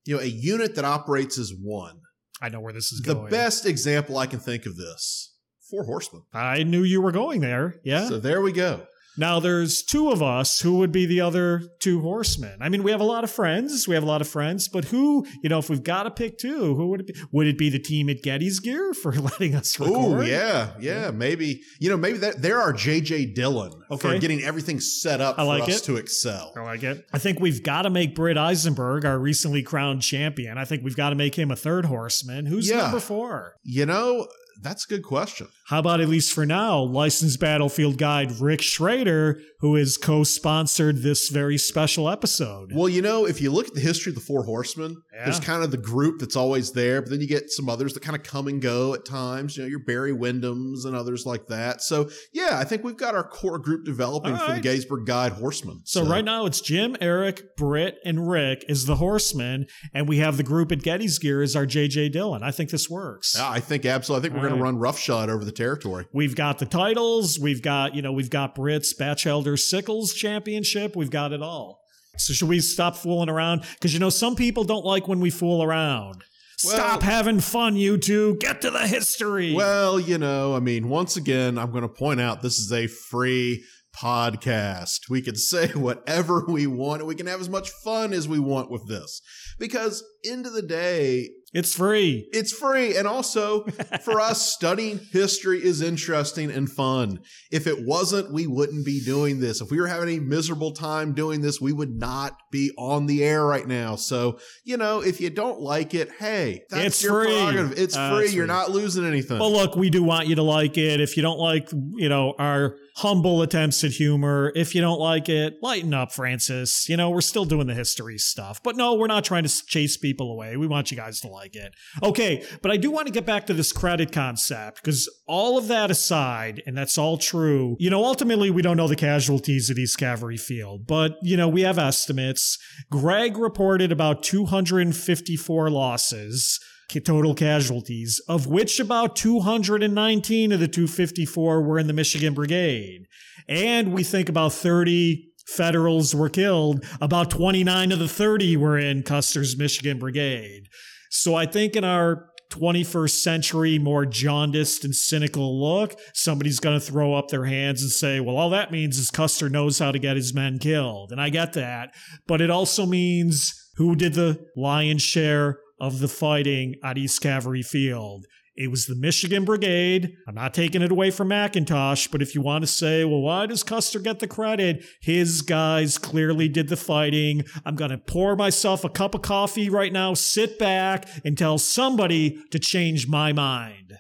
you 0.05 0.17
know, 0.17 0.23
a 0.23 0.27
unit 0.27 0.75
that 0.75 0.85
operates 0.85 1.39
as 1.39 1.53
one, 1.53 2.01
I 2.41 2.49
know 2.49 2.61
where 2.61 2.73
this 2.73 2.93
is 2.93 3.01
the 3.01 3.15
going. 3.15 3.27
The 3.27 3.31
best 3.31 3.67
example 3.67 4.19
I 4.19 4.27
can 4.27 4.41
think 4.41 4.67
of 4.67 4.77
this, 4.77 5.35
Four 5.71 5.85
Horsemen. 5.85 6.23
I 6.33 6.63
knew 6.63 6.83
you 6.83 7.01
were 7.01 7.13
going 7.13 7.41
there. 7.41 7.81
Yeah. 7.85 8.09
So 8.09 8.19
there 8.19 8.41
we 8.41 8.53
go. 8.53 8.87
Now 9.19 9.41
there's 9.41 9.83
two 9.83 10.11
of 10.11 10.23
us. 10.23 10.61
Who 10.61 10.79
would 10.79 10.93
be 10.93 11.05
the 11.07 11.21
other 11.21 11.63
two 11.81 12.01
horsemen? 12.01 12.57
I 12.61 12.69
mean, 12.69 12.83
we 12.83 12.91
have 12.91 13.01
a 13.01 13.05
lot 13.05 13.25
of 13.25 13.31
friends. 13.31 13.87
We 13.89 13.95
have 13.95 14.05
a 14.05 14.07
lot 14.07 14.21
of 14.21 14.29
friends, 14.29 14.69
but 14.69 14.85
who, 14.87 15.27
you 15.43 15.49
know, 15.51 15.59
if 15.59 15.69
we've 15.69 15.83
got 15.83 16.05
to 16.05 16.11
pick 16.11 16.39
two, 16.39 16.75
who 16.75 16.89
would 16.89 17.01
it 17.01 17.07
be? 17.09 17.15
Would 17.33 17.47
it 17.47 17.59
be 17.59 17.69
the 17.71 17.79
team 17.79 18.09
at 18.09 18.23
Getty's 18.23 18.61
Gear 18.61 18.95
for 18.95 19.13
letting 19.29 19.55
us 19.55 19.79
record? 19.79 19.95
Oh 19.97 20.21
yeah, 20.21 20.71
yeah, 20.81 21.11
maybe 21.11 21.61
you 21.81 21.91
know 21.91 21.97
maybe 21.97 22.19
that 22.19 22.41
there 22.41 22.59
are 22.59 22.63
our 22.63 22.73
JJ 22.73 23.35
Dillon 23.35 23.73
for 23.89 23.95
Okay. 23.95 24.19
getting 24.19 24.43
everything 24.43 24.81
set 24.81 25.21
up 25.21 25.39
I 25.39 25.43
for 25.43 25.47
like 25.47 25.63
us 25.69 25.81
it. 25.81 25.85
to 25.85 25.97
excel. 25.97 26.53
I 26.57 26.61
like 26.61 26.83
it. 26.83 27.05
I 27.13 27.19
think 27.19 27.41
we've 27.41 27.63
got 27.63 27.83
to 27.83 27.91
make 27.91 28.15
Britt 28.15 28.37
Isenberg 28.37 29.05
our 29.05 29.19
recently 29.19 29.63
crowned 29.63 30.03
champion. 30.03 30.57
I 30.57 30.65
think 30.65 30.83
we've 30.85 30.97
got 30.97 31.11
to 31.11 31.17
make 31.17 31.35
him 31.35 31.51
a 31.51 31.57
third 31.57 31.85
horseman. 31.87 32.47
Who's 32.47 32.71
Yeah. 32.71 32.83
number 32.83 33.01
four? 33.01 33.57
You 33.65 33.87
know, 33.87 34.29
that's 34.63 34.85
a 34.85 34.89
good 34.89 35.03
question. 35.03 35.49
How 35.71 35.79
about 35.79 36.01
at 36.01 36.09
least 36.09 36.33
for 36.33 36.45
now, 36.45 36.81
licensed 36.81 37.39
battlefield 37.39 37.97
guide 37.97 38.41
Rick 38.41 38.61
Schrader, 38.61 39.41
who 39.61 39.77
has 39.77 39.97
co-sponsored 39.97 41.03
this 41.03 41.29
very 41.29 41.59
special 41.59 42.09
episode. 42.09 42.73
Well, 42.75 42.89
you 42.89 43.01
know, 43.03 43.25
if 43.25 43.41
you 43.41 43.53
look 43.53 43.69
at 43.69 43.75
the 43.75 43.81
history 43.81 44.11
of 44.11 44.15
the 44.17 44.21
Four 44.21 44.43
Horsemen, 44.43 44.97
Yeah. 45.15 45.27
there's 45.27 45.39
kind 45.39 45.63
of 45.63 45.71
the 45.71 45.77
group 45.77 46.19
that's 46.19 46.35
always 46.35 46.73
there, 46.73 47.01
but 47.03 47.11
then 47.11 47.21
you 47.21 47.29
get 47.29 47.51
some 47.53 47.69
others 47.69 47.95
that 47.95 48.03
kind 48.03 48.17
of 48.17 48.25
come 48.25 48.49
and 48.49 48.61
go 48.61 48.95
at 48.95 49.05
times. 49.05 49.57
You 49.57 49.63
know, 49.63 49.69
your 49.69 49.79
Barry 49.79 50.13
Windhams 50.13 50.85
and 50.87 50.97
others 50.97 51.25
like 51.25 51.47
that. 51.49 51.83
So, 51.83 52.11
yeah, 52.33 52.59
I 52.59 52.65
think 52.65 52.83
we've 52.83 52.97
got 52.97 53.15
our 53.15 53.23
core 53.23 53.59
group 53.59 53.85
developing 53.85 54.33
All 54.33 54.39
for 54.39 54.47
the 54.47 54.53
right. 54.55 54.63
Gettysburg 54.63 55.07
Guide 55.07 55.33
Horsemen. 55.35 55.83
So 55.85 56.05
right 56.05 56.25
now 56.25 56.47
it's 56.47 56.61
Jim, 56.61 56.97
Eric, 57.01 57.55
Britt, 57.57 57.99
and 58.05 58.29
Rick 58.29 58.65
is 58.69 58.87
the 58.87 58.97
horsemen, 58.97 59.67
and 59.95 60.09
we 60.09 60.17
have 60.19 60.37
the 60.37 60.43
group 60.43 60.73
at 60.73 60.83
Getty's 60.83 61.21
Gear 61.21 61.43
as 61.43 61.55
our 61.55 61.67
JJ 61.67 62.11
Dillon. 62.11 62.43
I 62.43 62.51
think 62.51 62.71
this 62.71 62.91
works. 62.91 63.37
Yeah, 63.39 63.49
I 63.49 63.61
think 63.61 63.85
absolutely. 63.87 64.21
I 64.21 64.23
think 64.31 64.35
we're 64.41 64.49
All 64.49 64.57
going 64.57 64.59
to 64.59 64.65
run 64.65 64.79
roughshod 64.79 65.31
over 65.31 65.45
the 65.45 65.53
territory. 65.61 66.07
We've 66.13 66.35
got 66.35 66.59
the 66.59 66.67
titles. 66.67 67.39
We've 67.39 67.63
got, 67.63 67.95
you 67.95 68.03
know, 68.03 68.13
we've 68.13 68.31
got 68.31 68.55
Britt's 68.55 68.93
Bachelder 68.95 69.59
Sickles 69.59 70.15
Championship. 70.15 70.97
We've 70.97 71.11
got 71.11 71.33
it 71.33 71.43
all. 71.43 71.81
So 72.17 72.33
should 72.33 72.49
we 72.49 72.61
stop 72.61 72.97
fooling 72.97 73.29
around? 73.29 73.63
Because, 73.75 73.95
you 73.95 74.01
know, 74.01 74.11
some 74.11 74.35
people 74.35 74.65
don't 74.65 74.85
like 74.85 75.07
when 75.07 75.21
we 75.21 75.31
fool 75.31 75.63
around. 75.63 76.25
Well- 76.65 76.75
stop 76.75 77.03
having 77.03 77.41
fun, 77.41 77.77
you 77.77 77.97
two. 77.97 78.37
Get 78.41 78.61
to 78.63 78.71
the 78.71 78.87
history. 78.87 79.55
Well, 79.55 79.99
you 80.01 80.19
know, 80.19 80.55
I 80.55 80.61
mean, 80.61 80.89
once 80.89 81.17
again, 81.17 81.57
I'm 81.57 81.71
going 81.71 81.83
to 81.83 81.89
point 81.89 82.21
out 82.21 82.43
this 82.43 82.59
is 82.59 82.73
a 82.73 82.87
free 82.87 83.65
podcast. 83.97 85.09
We 85.09 85.23
can 85.23 85.37
say 85.37 85.69
whatever 85.75 86.45
we 86.47 86.67
want 86.67 87.01
and 87.01 87.09
we 87.09 87.15
can 87.15 87.27
have 87.27 87.41
as 87.41 87.49
much 87.49 87.71
fun 87.71 88.13
as 88.13 88.29
we 88.29 88.39
want 88.39 88.71
with 88.71 88.87
this. 88.89 89.23
Because 89.59 90.05
end 90.25 90.47
of 90.47 90.53
the 90.53 90.63
day, 90.63 91.31
it's 91.53 91.75
free. 91.75 92.29
it's 92.33 92.53
free. 92.53 92.97
And 92.97 93.09
also 93.09 93.65
for 94.05 94.21
us, 94.21 94.53
studying 94.53 95.01
history 95.13 95.59
is 95.65 95.83
interesting 95.83 96.49
and 96.51 96.71
fun. 96.71 97.19
If 97.51 97.67
it 97.67 97.85
wasn't, 97.85 98.33
we 98.33 98.47
wouldn't 98.47 98.85
be 98.87 99.01
doing 99.05 99.41
this. 99.41 99.61
If 99.61 99.69
we 99.71 99.81
were 99.81 99.89
having 99.89 100.17
a 100.17 100.21
miserable 100.21 100.71
time 100.73 101.13
doing 101.13 101.41
this, 101.41 101.61
we 101.61 101.73
would 101.73 101.97
not 101.99 102.37
be 102.53 102.71
on 102.79 103.07
the 103.07 103.25
air 103.25 103.45
right 103.45 103.67
now. 103.67 103.97
So, 103.97 104.39
you 104.65 104.77
know, 104.77 105.01
if 105.01 105.21
you 105.21 105.29
don't 105.29 105.61
like 105.61 105.93
it, 105.93 106.11
hey, 106.21 106.63
that's 106.71 106.87
It's 106.87 107.03
your 107.03 107.25
free. 107.25 107.33
prerogative. 107.33 107.79
It's 107.79 107.97
Uh, 107.97 108.15
free. 108.15 108.25
it's 108.27 108.35
You're 108.35 108.47
free. 108.47 108.55
not 108.55 108.71
losing 108.71 109.05
anything. 109.05 109.41
Well, 109.41 109.53
look, 109.53 109.75
we 109.75 109.91
do 109.91 110.05
want 110.05 110.29
you 110.29 110.37
to 110.37 110.43
like 110.45 110.79
it. 110.79 111.01
If 111.01 111.17
you 111.17 111.23
don't 111.25 111.39
like, 111.41 111.69
you 111.97 112.09
know, 112.09 112.35
our 112.39 112.77
humble 112.97 113.41
attempts 113.41 113.83
at 113.83 113.93
humor. 113.93 114.53
If 114.55 114.75
you 114.75 114.83
don't 114.83 114.99
like 115.01 115.29
it, 115.29 115.55
lighten 115.63 115.95
up, 115.95 116.13
Francis. 116.13 116.87
You 116.89 116.97
know, 116.97 117.09
we're 117.11 117.23
still 117.23 117.45
doing 117.47 117.67
the 117.67 117.75
history 117.75 118.19
stuff. 118.19 118.63
But 118.63 118.77
no, 118.77 118.95
we're 118.95 119.07
not 119.07 119.25
trying 119.25 119.45
to 119.45 119.67
chase 119.67 119.97
people 119.97 120.10
away. 120.19 120.57
We 120.57 120.67
want 120.67 120.91
you 120.91 120.97
guys 120.97 121.21
to 121.21 121.29
like 121.29 121.55
it. 121.55 121.75
Okay, 122.03 122.45
but 122.63 122.71
I 122.71 122.77
do 122.77 122.91
want 122.91 123.07
to 123.07 123.13
get 123.13 123.27
back 123.27 123.47
to 123.47 123.55
this 123.55 123.73
credit 123.73 124.11
concept 124.11 124.83
because 124.83 125.09
all 125.29 125.59
of 125.59 125.69
that 125.69 125.91
aside, 125.91 126.63
and 126.67 126.77
that's 126.77 126.99
all 126.99 127.19
true, 127.19 127.77
you 127.79 127.91
know, 127.91 128.05
ultimately 128.05 128.51
we 128.51 128.63
don't 128.63 128.77
know 128.77 128.89
the 128.89 128.97
casualties 128.97 129.71
at 129.71 129.79
East 129.79 129.99
Cavalry 129.99 130.37
Field, 130.37 130.87
but, 130.87 131.13
you 131.23 131.37
know, 131.37 131.49
we 131.49 131.63
have 131.63 131.79
estimates. 131.79 132.59
Gregg 132.91 133.37
reported 133.37 133.93
about 133.93 134.23
254 134.23 135.71
losses 135.71 136.59
total 136.99 137.35
casualties, 137.35 138.21
of 138.27 138.49
which 138.49 138.81
about 138.81 139.15
219 139.15 140.51
of 140.51 140.59
the 140.59 140.67
254 140.67 141.63
were 141.63 141.79
in 141.79 141.87
the 141.87 141.93
Michigan 141.93 142.35
Brigade. 142.35 143.07
And 143.47 143.93
we 143.93 144.03
think 144.03 144.29
about 144.29 144.53
30 144.53 145.30
Federals 145.57 146.15
were 146.15 146.29
killed. 146.29 146.85
About 147.01 147.31
29 147.31 147.93
of 147.93 147.99
the 147.99 148.09
30 148.09 148.57
were 148.57 148.79
in 148.79 149.03
Custer's 149.03 149.57
Michigan 149.57 149.99
Brigade. 149.99 150.69
So 151.11 151.35
I 151.35 151.47
think 151.47 151.77
in 151.77 151.85
our 151.85 152.27
21st 152.51 153.11
century, 153.11 153.79
more 153.79 154.05
jaundiced 154.05 154.85
and 154.85 154.95
cynical 154.95 155.61
look, 155.61 155.99
somebody's 156.13 156.61
going 156.61 156.79
to 156.79 156.85
throw 156.85 157.15
up 157.15 157.29
their 157.29 157.45
hands 157.45 157.83
and 157.83 157.91
say, 157.91 158.21
well, 158.21 158.37
all 158.37 158.51
that 158.51 158.73
means 158.73 158.99
is 158.99 159.11
Custer 159.11 159.49
knows 159.49 159.79
how 159.79 159.93
to 159.93 159.99
get 159.99 160.17
his 160.17 160.35
men 160.35 160.59
killed. 160.59 161.13
And 161.13 161.21
I 161.21 161.31
get 161.31 161.53
that. 161.55 161.95
But 162.27 162.41
it 162.41 162.51
also 162.51 162.87
means 162.87 163.55
who 163.77 163.95
did 163.95 164.15
the 164.15 164.45
lion's 164.57 165.03
share 165.03 165.59
of 165.81 166.01
the 166.01 166.09
fighting 166.09 166.75
at 166.85 166.99
East 166.99 167.23
Cavalry 167.23 167.63
Field. 167.63 168.27
It 168.61 168.71
was 168.71 168.85
the 168.85 168.95
Michigan 168.95 169.47
Brigade. 169.47 170.19
I'm 170.29 170.35
not 170.35 170.53
taking 170.53 170.83
it 170.83 170.93
away 170.93 171.11
from 171.11 171.31
McIntosh, 171.31 172.11
but 172.13 172.21
if 172.21 172.35
you 172.35 172.43
want 172.43 172.61
to 172.63 172.67
say, 172.67 173.07
well, 173.07 173.23
why 173.23 173.47
does 173.47 173.63
Custer 173.63 173.99
get 173.99 174.19
the 174.19 174.29
credit? 174.29 174.85
His 175.01 175.41
guys 175.41 175.97
clearly 175.97 176.47
did 176.47 176.69
the 176.69 176.77
fighting. 176.77 177.45
I'm 177.65 177.75
going 177.75 177.91
to 177.91 177.97
pour 177.97 178.37
myself 178.37 178.85
a 178.85 178.91
cup 178.91 179.15
of 179.15 179.23
coffee 179.23 179.71
right 179.71 179.91
now, 179.91 180.13
sit 180.13 180.59
back, 180.59 181.09
and 181.25 181.39
tell 181.39 181.57
somebody 181.57 182.39
to 182.51 182.59
change 182.59 183.09
my 183.09 183.33
mind. 183.33 183.95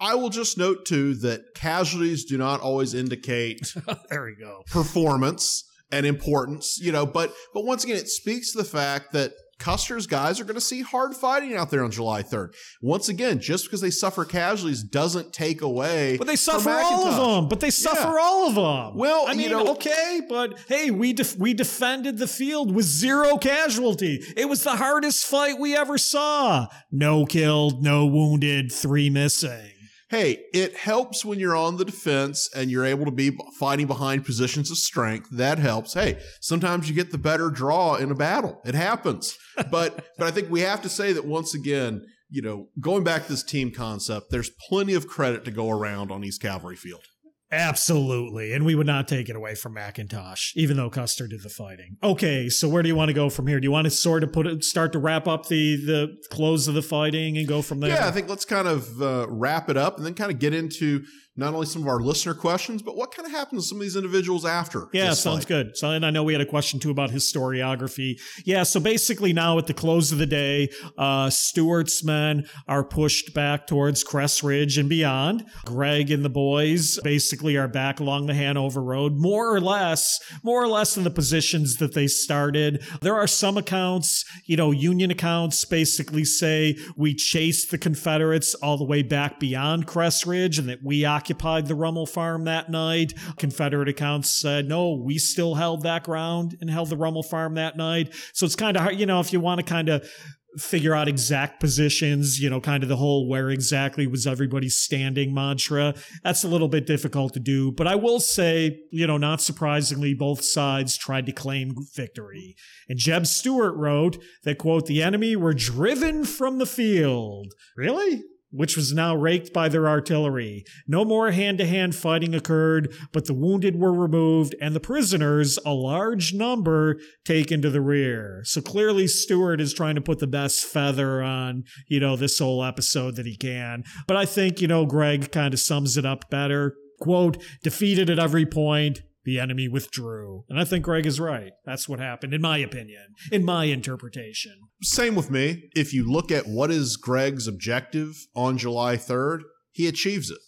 I 0.00 0.14
will 0.14 0.30
just 0.30 0.56
note 0.56 0.86
too 0.86 1.12
that 1.16 1.54
casualties 1.54 2.24
do 2.24 2.38
not 2.38 2.62
always 2.62 2.94
indicate 2.94 3.74
there 4.08 4.24
we 4.24 4.34
go 4.34 4.62
performance 4.70 5.62
and 5.92 6.06
importance, 6.06 6.78
you 6.80 6.90
know, 6.90 7.04
but 7.04 7.34
but 7.52 7.66
once 7.66 7.84
again 7.84 7.96
it 7.96 8.08
speaks 8.08 8.52
to 8.52 8.58
the 8.58 8.64
fact 8.64 9.12
that 9.12 9.32
Custer's 9.58 10.06
guys 10.06 10.38
are 10.38 10.44
going 10.44 10.56
to 10.56 10.60
see 10.60 10.82
hard 10.82 11.14
fighting 11.14 11.56
out 11.56 11.70
there 11.70 11.82
on 11.82 11.90
July 11.90 12.22
3rd. 12.22 12.54
Once 12.80 13.08
again, 13.08 13.40
just 13.40 13.64
because 13.64 13.80
they 13.80 13.90
suffer 13.90 14.24
casualties 14.24 14.82
doesn't 14.82 15.32
take 15.32 15.62
away. 15.62 16.16
But 16.16 16.26
they 16.26 16.36
suffer 16.36 16.70
all 16.70 17.06
of 17.06 17.16
them. 17.16 17.48
But 17.48 17.60
they 17.60 17.70
suffer 17.70 18.14
yeah. 18.14 18.20
all 18.20 18.48
of 18.48 18.54
them. 18.54 18.98
Well, 18.98 19.24
I 19.26 19.34
mean, 19.34 19.50
know, 19.50 19.72
okay, 19.72 20.20
but 20.28 20.58
hey, 20.68 20.90
we 20.90 21.12
def- 21.12 21.36
we 21.36 21.54
defended 21.54 22.18
the 22.18 22.26
field 22.26 22.74
with 22.74 22.86
zero 22.86 23.38
casualty. 23.38 24.22
It 24.36 24.48
was 24.48 24.62
the 24.62 24.76
hardest 24.76 25.26
fight 25.26 25.58
we 25.58 25.76
ever 25.76 25.98
saw. 25.98 26.66
No 26.90 27.24
killed, 27.24 27.82
no 27.82 28.06
wounded, 28.06 28.72
three 28.72 29.10
missing 29.10 29.75
hey, 30.08 30.44
it 30.52 30.76
helps 30.76 31.24
when 31.24 31.38
you're 31.38 31.56
on 31.56 31.76
the 31.76 31.84
defense 31.84 32.48
and 32.54 32.70
you're 32.70 32.84
able 32.84 33.04
to 33.04 33.10
be 33.10 33.36
fighting 33.58 33.86
behind 33.86 34.24
positions 34.24 34.70
of 34.70 34.76
strength. 34.76 35.28
That 35.30 35.58
helps. 35.58 35.94
Hey, 35.94 36.20
sometimes 36.40 36.88
you 36.88 36.94
get 36.94 37.10
the 37.10 37.18
better 37.18 37.50
draw 37.50 37.96
in 37.96 38.10
a 38.10 38.14
battle. 38.14 38.60
It 38.64 38.74
happens. 38.74 39.36
but 39.70 40.04
but 40.18 40.26
I 40.26 40.30
think 40.30 40.50
we 40.50 40.60
have 40.60 40.82
to 40.82 40.88
say 40.88 41.12
that 41.12 41.24
once 41.24 41.54
again, 41.54 42.06
you 42.28 42.42
know, 42.42 42.68
going 42.80 43.04
back 43.04 43.24
to 43.24 43.28
this 43.28 43.42
team 43.42 43.70
concept, 43.70 44.30
there's 44.30 44.50
plenty 44.68 44.94
of 44.94 45.06
credit 45.06 45.44
to 45.44 45.50
go 45.50 45.70
around 45.70 46.10
on 46.10 46.24
East 46.24 46.42
Cavalry 46.42 46.76
Field. 46.76 47.02
Absolutely. 47.52 48.52
And 48.52 48.66
we 48.66 48.74
would 48.74 48.86
not 48.86 49.06
take 49.06 49.28
it 49.28 49.36
away 49.36 49.54
from 49.54 49.74
McIntosh, 49.74 50.50
even 50.56 50.76
though 50.76 50.90
Custer 50.90 51.28
did 51.28 51.42
the 51.42 51.48
fighting. 51.48 51.96
Okay, 52.02 52.48
so 52.48 52.68
where 52.68 52.82
do 52.82 52.88
you 52.88 52.96
want 52.96 53.08
to 53.08 53.14
go 53.14 53.30
from 53.30 53.46
here? 53.46 53.60
Do 53.60 53.64
you 53.64 53.70
want 53.70 53.84
to 53.84 53.90
sort 53.90 54.24
of 54.24 54.32
put 54.32 54.46
it, 54.46 54.64
start 54.64 54.92
to 54.92 54.98
wrap 54.98 55.28
up 55.28 55.46
the 55.46 55.76
the 55.76 56.16
close 56.30 56.66
of 56.66 56.74
the 56.74 56.82
fighting 56.82 57.38
and 57.38 57.46
go 57.46 57.62
from 57.62 57.80
there? 57.80 57.90
Yeah, 57.90 58.08
I 58.08 58.10
think 58.10 58.28
let's 58.28 58.44
kind 58.44 58.66
of 58.66 59.00
uh, 59.00 59.26
wrap 59.28 59.70
it 59.70 59.76
up 59.76 59.96
and 59.96 60.04
then 60.04 60.14
kind 60.14 60.32
of 60.32 60.40
get 60.40 60.54
into 60.54 61.04
not 61.36 61.52
only 61.52 61.66
some 61.66 61.82
of 61.82 61.88
our 61.88 62.00
listener 62.00 62.34
questions, 62.34 62.82
but 62.82 62.96
what 62.96 63.14
kind 63.14 63.26
of 63.26 63.32
happens 63.32 63.64
to 63.64 63.68
some 63.68 63.78
of 63.78 63.82
these 63.82 63.96
individuals 63.96 64.44
after. 64.44 64.88
Yeah, 64.92 65.12
sounds 65.12 65.40
fight. 65.40 65.48
good. 65.48 65.76
So, 65.76 65.90
and 65.90 66.04
I 66.04 66.10
know 66.10 66.24
we 66.24 66.32
had 66.32 66.40
a 66.40 66.46
question 66.46 66.80
too 66.80 66.90
about 66.90 67.10
historiography. 67.10 68.18
Yeah, 68.44 68.62
so 68.62 68.80
basically 68.80 69.32
now 69.32 69.58
at 69.58 69.66
the 69.66 69.74
close 69.74 70.12
of 70.12 70.18
the 70.18 70.26
day, 70.26 70.70
uh, 70.96 71.28
Stuart's 71.28 72.02
men 72.02 72.48
are 72.66 72.82
pushed 72.82 73.34
back 73.34 73.66
towards 73.66 74.02
Cress 74.02 74.42
Ridge 74.42 74.78
and 74.78 74.88
beyond. 74.88 75.44
Gregg 75.66 76.10
and 76.10 76.24
the 76.24 76.30
boys 76.30 76.98
basically 77.04 77.56
are 77.56 77.68
back 77.68 78.00
along 78.00 78.26
the 78.26 78.34
Hanover 78.34 78.82
Road, 78.82 79.16
more 79.16 79.54
or 79.54 79.60
less, 79.60 80.18
more 80.42 80.62
or 80.62 80.68
less 80.68 80.96
in 80.96 81.04
the 81.04 81.10
positions 81.10 81.76
that 81.76 81.92
they 81.92 82.06
started. 82.06 82.82
There 83.02 83.14
are 83.14 83.26
some 83.26 83.58
accounts, 83.58 84.24
you 84.46 84.56
know, 84.56 84.70
Union 84.70 85.10
accounts 85.10 85.64
basically 85.64 86.24
say 86.24 86.78
we 86.96 87.14
chased 87.14 87.70
the 87.70 87.78
Confederates 87.78 88.54
all 88.54 88.78
the 88.78 88.84
way 88.84 89.02
back 89.02 89.38
beyond 89.38 89.86
Cress 89.86 90.26
Ridge 90.26 90.58
and 90.58 90.68
that 90.68 90.82
we 90.82 91.04
occupied 91.04 91.25
occupied 91.26 91.66
the 91.66 91.74
Rummel 91.74 92.06
farm 92.06 92.44
that 92.44 92.70
night. 92.70 93.12
Confederate 93.36 93.88
accounts 93.88 94.30
said, 94.30 94.68
no, 94.68 94.92
we 94.92 95.18
still 95.18 95.56
held 95.56 95.82
that 95.82 96.04
ground 96.04 96.56
and 96.60 96.70
held 96.70 96.88
the 96.88 96.96
Rummel 96.96 97.24
farm 97.24 97.54
that 97.54 97.76
night. 97.76 98.14
So 98.32 98.46
it's 98.46 98.54
kind 98.54 98.76
of 98.76 98.84
hard, 98.84 99.00
you 99.00 99.06
know, 99.06 99.18
if 99.18 99.32
you 99.32 99.40
want 99.40 99.58
to 99.58 99.66
kind 99.66 99.88
of 99.88 100.08
figure 100.56 100.94
out 100.94 101.08
exact 101.08 101.58
positions, 101.58 102.38
you 102.38 102.48
know, 102.48 102.60
kind 102.60 102.84
of 102.84 102.88
the 102.88 102.96
whole 102.96 103.28
where 103.28 103.50
exactly 103.50 104.06
was 104.06 104.24
everybody 104.24 104.68
standing 104.68 105.34
mantra. 105.34 105.94
That's 106.22 106.44
a 106.44 106.48
little 106.48 106.68
bit 106.68 106.86
difficult 106.86 107.34
to 107.34 107.40
do. 107.40 107.72
But 107.72 107.88
I 107.88 107.96
will 107.96 108.20
say, 108.20 108.78
you 108.92 109.08
know, 109.08 109.16
not 109.16 109.40
surprisingly, 109.40 110.14
both 110.14 110.44
sides 110.44 110.96
tried 110.96 111.26
to 111.26 111.32
claim 111.32 111.74
victory. 111.92 112.54
And 112.88 113.00
Jeb 113.00 113.26
Stuart 113.26 113.74
wrote 113.74 114.16
that, 114.44 114.58
quote, 114.58 114.86
the 114.86 115.02
enemy 115.02 115.34
were 115.34 115.54
driven 115.54 116.24
from 116.24 116.58
the 116.58 116.66
field. 116.66 117.52
Really? 117.76 118.22
Which 118.56 118.76
was 118.76 118.94
now 118.94 119.14
raked 119.14 119.52
by 119.52 119.68
their 119.68 119.86
artillery. 119.86 120.64
No 120.88 121.04
more 121.04 121.30
hand 121.30 121.58
to 121.58 121.66
hand 121.66 121.94
fighting 121.94 122.34
occurred, 122.34 122.92
but 123.12 123.26
the 123.26 123.34
wounded 123.34 123.78
were 123.78 123.92
removed 123.92 124.54
and 124.60 124.74
the 124.74 124.80
prisoners, 124.80 125.58
a 125.66 125.74
large 125.74 126.32
number, 126.32 126.98
taken 127.24 127.60
to 127.62 127.70
the 127.70 127.82
rear. 127.82 128.40
So 128.44 128.62
clearly 128.62 129.06
Stuart 129.06 129.60
is 129.60 129.74
trying 129.74 129.94
to 129.96 130.00
put 130.00 130.20
the 130.20 130.26
best 130.26 130.64
feather 130.64 131.22
on, 131.22 131.64
you 131.86 132.00
know, 132.00 132.16
this 132.16 132.38
whole 132.38 132.64
episode 132.64 133.16
that 133.16 133.26
he 133.26 133.36
can. 133.36 133.84
But 134.08 134.16
I 134.16 134.24
think, 134.24 134.62
you 134.62 134.68
know, 134.68 134.86
Gregg 134.86 135.30
kind 135.30 135.52
of 135.52 135.60
sums 135.60 135.96
it 135.96 136.06
up 136.06 136.30
better. 136.30 136.74
Quote, 136.98 137.42
defeated 137.62 138.08
at 138.08 138.18
every 138.18 138.46
point, 138.46 139.02
the 139.26 139.38
enemy 139.40 139.68
withdrew. 139.68 140.44
And 140.48 140.58
I 140.58 140.64
think 140.64 140.84
Gregg 140.84 141.04
is 141.04 141.20
right. 141.20 141.52
That's 141.66 141.88
what 141.88 141.98
happened, 141.98 142.32
in 142.32 142.40
my 142.40 142.56
opinion, 142.58 143.08
in 143.30 143.44
my 143.44 143.64
interpretation. 143.64 144.54
Same 144.82 145.14
with 145.14 145.30
me. 145.30 145.68
If 145.74 145.92
you 145.92 146.10
look 146.10 146.30
at 146.30 146.46
what 146.46 146.70
is 146.70 146.96
Gregg's 146.96 147.48
objective 147.48 148.14
on 148.34 148.56
July 148.56 148.96
3rd, 148.96 149.40
he 149.72 149.88
achieves 149.88 150.30
it. 150.30 150.38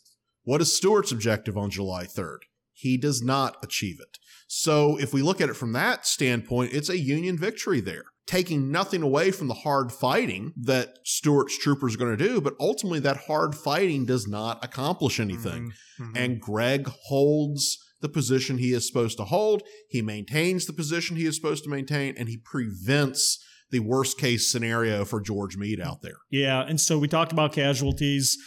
What 0.44 0.62
is 0.62 0.74
Stuart's 0.74 1.12
objective 1.12 1.58
on 1.58 1.68
July 1.68 2.04
3rd? 2.04 2.38
He 2.72 2.96
does 2.96 3.20
not 3.20 3.56
achieve 3.62 3.96
it. 4.00 4.16
So 4.46 4.96
if 4.98 5.12
we 5.12 5.20
look 5.20 5.40
at 5.40 5.50
it 5.50 5.56
from 5.56 5.72
that 5.72 6.06
standpoint, 6.06 6.72
it's 6.72 6.88
a 6.88 6.98
Union 6.98 7.36
victory 7.36 7.80
there. 7.80 8.04
Taking 8.26 8.70
nothing 8.70 9.02
away 9.02 9.30
from 9.30 9.48
the 9.48 9.54
hard 9.54 9.90
fighting 9.90 10.52
that 10.56 10.98
Stuart's 11.04 11.58
troopers 11.58 11.94
are 11.94 11.98
going 11.98 12.16
to 12.16 12.28
do, 12.28 12.40
but 12.40 12.54
ultimately 12.60 13.00
that 13.00 13.24
hard 13.26 13.54
fighting 13.54 14.04
does 14.04 14.28
not 14.28 14.64
accomplish 14.64 15.18
anything. 15.18 15.72
Mm-hmm. 15.98 16.04
Mm-hmm. 16.04 16.16
And 16.16 16.40
Gregg 16.40 16.88
holds 17.06 17.78
the 18.00 18.08
position 18.08 18.58
he 18.58 18.72
is 18.72 18.86
supposed 18.86 19.16
to 19.18 19.24
hold. 19.24 19.62
He 19.88 20.02
maintains 20.02 20.66
the 20.66 20.72
position 20.72 21.16
he 21.16 21.26
is 21.26 21.36
supposed 21.36 21.64
to 21.64 21.70
maintain, 21.70 22.14
and 22.16 22.28
he 22.28 22.38
prevents 22.38 23.44
the 23.70 23.80
worst 23.80 24.18
case 24.18 24.50
scenario 24.50 25.04
for 25.04 25.20
George 25.20 25.56
Meade 25.56 25.80
out 25.80 26.02
there. 26.02 26.18
Yeah. 26.30 26.62
And 26.62 26.80
so 26.80 26.98
we 26.98 27.08
talked 27.08 27.32
about 27.32 27.52
casualties. 27.52 28.38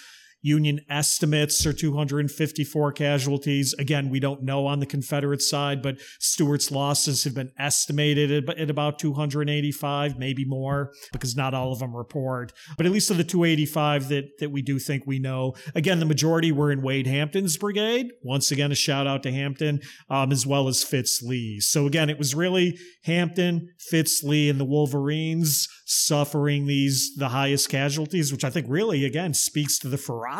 Union 0.42 0.82
estimates 0.90 1.66
are 1.66 1.74
254 1.74 2.92
casualties. 2.94 3.76
Again, 3.78 4.10
we 4.10 4.20
don't 4.20 4.42
know 4.42 4.66
on 4.66 4.80
the 4.80 4.86
Confederate 4.88 5.42
side, 5.42 5.82
but 5.84 6.00
Stuart's 6.20 6.72
losses 6.72 7.24
have 7.24 7.36
been 7.36 7.52
estimated 7.60 8.50
at, 8.50 8.70
about 8.70 8.98
285, 8.98 10.18
maybe 10.18 10.46
more, 10.46 10.94
because 11.12 11.36
not 11.36 11.54
all 11.54 11.72
of 11.72 11.80
them 11.80 11.96
report. 11.96 12.54
But 12.76 12.86
at 12.86 12.92
least 12.92 13.12
of 13.12 13.18
the 13.18 13.24
285 13.24 14.10
that, 14.10 14.40
that 14.40 14.52
we 14.52 14.64
do 14.64 14.80
think 14.80 15.04
we 15.06 15.20
know, 15.20 15.54
again, 15.76 16.00
the 16.00 16.06
majority 16.06 16.52
were 16.52 16.72
in 16.72 16.82
Wade 16.82 17.08
Hampton's 17.08 17.58
brigade. 17.58 18.08
Once 18.24 18.52
again, 18.52 18.72
a 18.72 18.76
shout 18.76 19.06
out 19.06 19.22
to 19.24 19.32
Hampton, 19.32 19.82
um, 20.10 20.32
as 20.32 20.48
well 20.48 20.68
as 20.68 20.84
Fitz 20.84 21.22
Lee. 21.22 21.60
So 21.60 21.86
again, 21.86 22.10
it 22.10 22.18
was 22.18 22.34
really 22.34 22.80
Hampton, 23.04 23.70
Fitz 23.80 24.24
Lee, 24.24 24.50
and 24.50 24.60
the 24.60 24.66
Wolverines 24.66 25.68
suffering 25.86 26.66
these 26.66 27.16
the 27.16 27.30
highest 27.30 27.70
casualties, 27.70 28.32
which 28.32 28.44
I 28.44 28.50
think 28.50 28.66
really 28.70 29.06
again 29.06 29.34
speaks 29.34 29.78
to 29.80 29.90
the 29.90 29.98
ferocity 29.98 30.31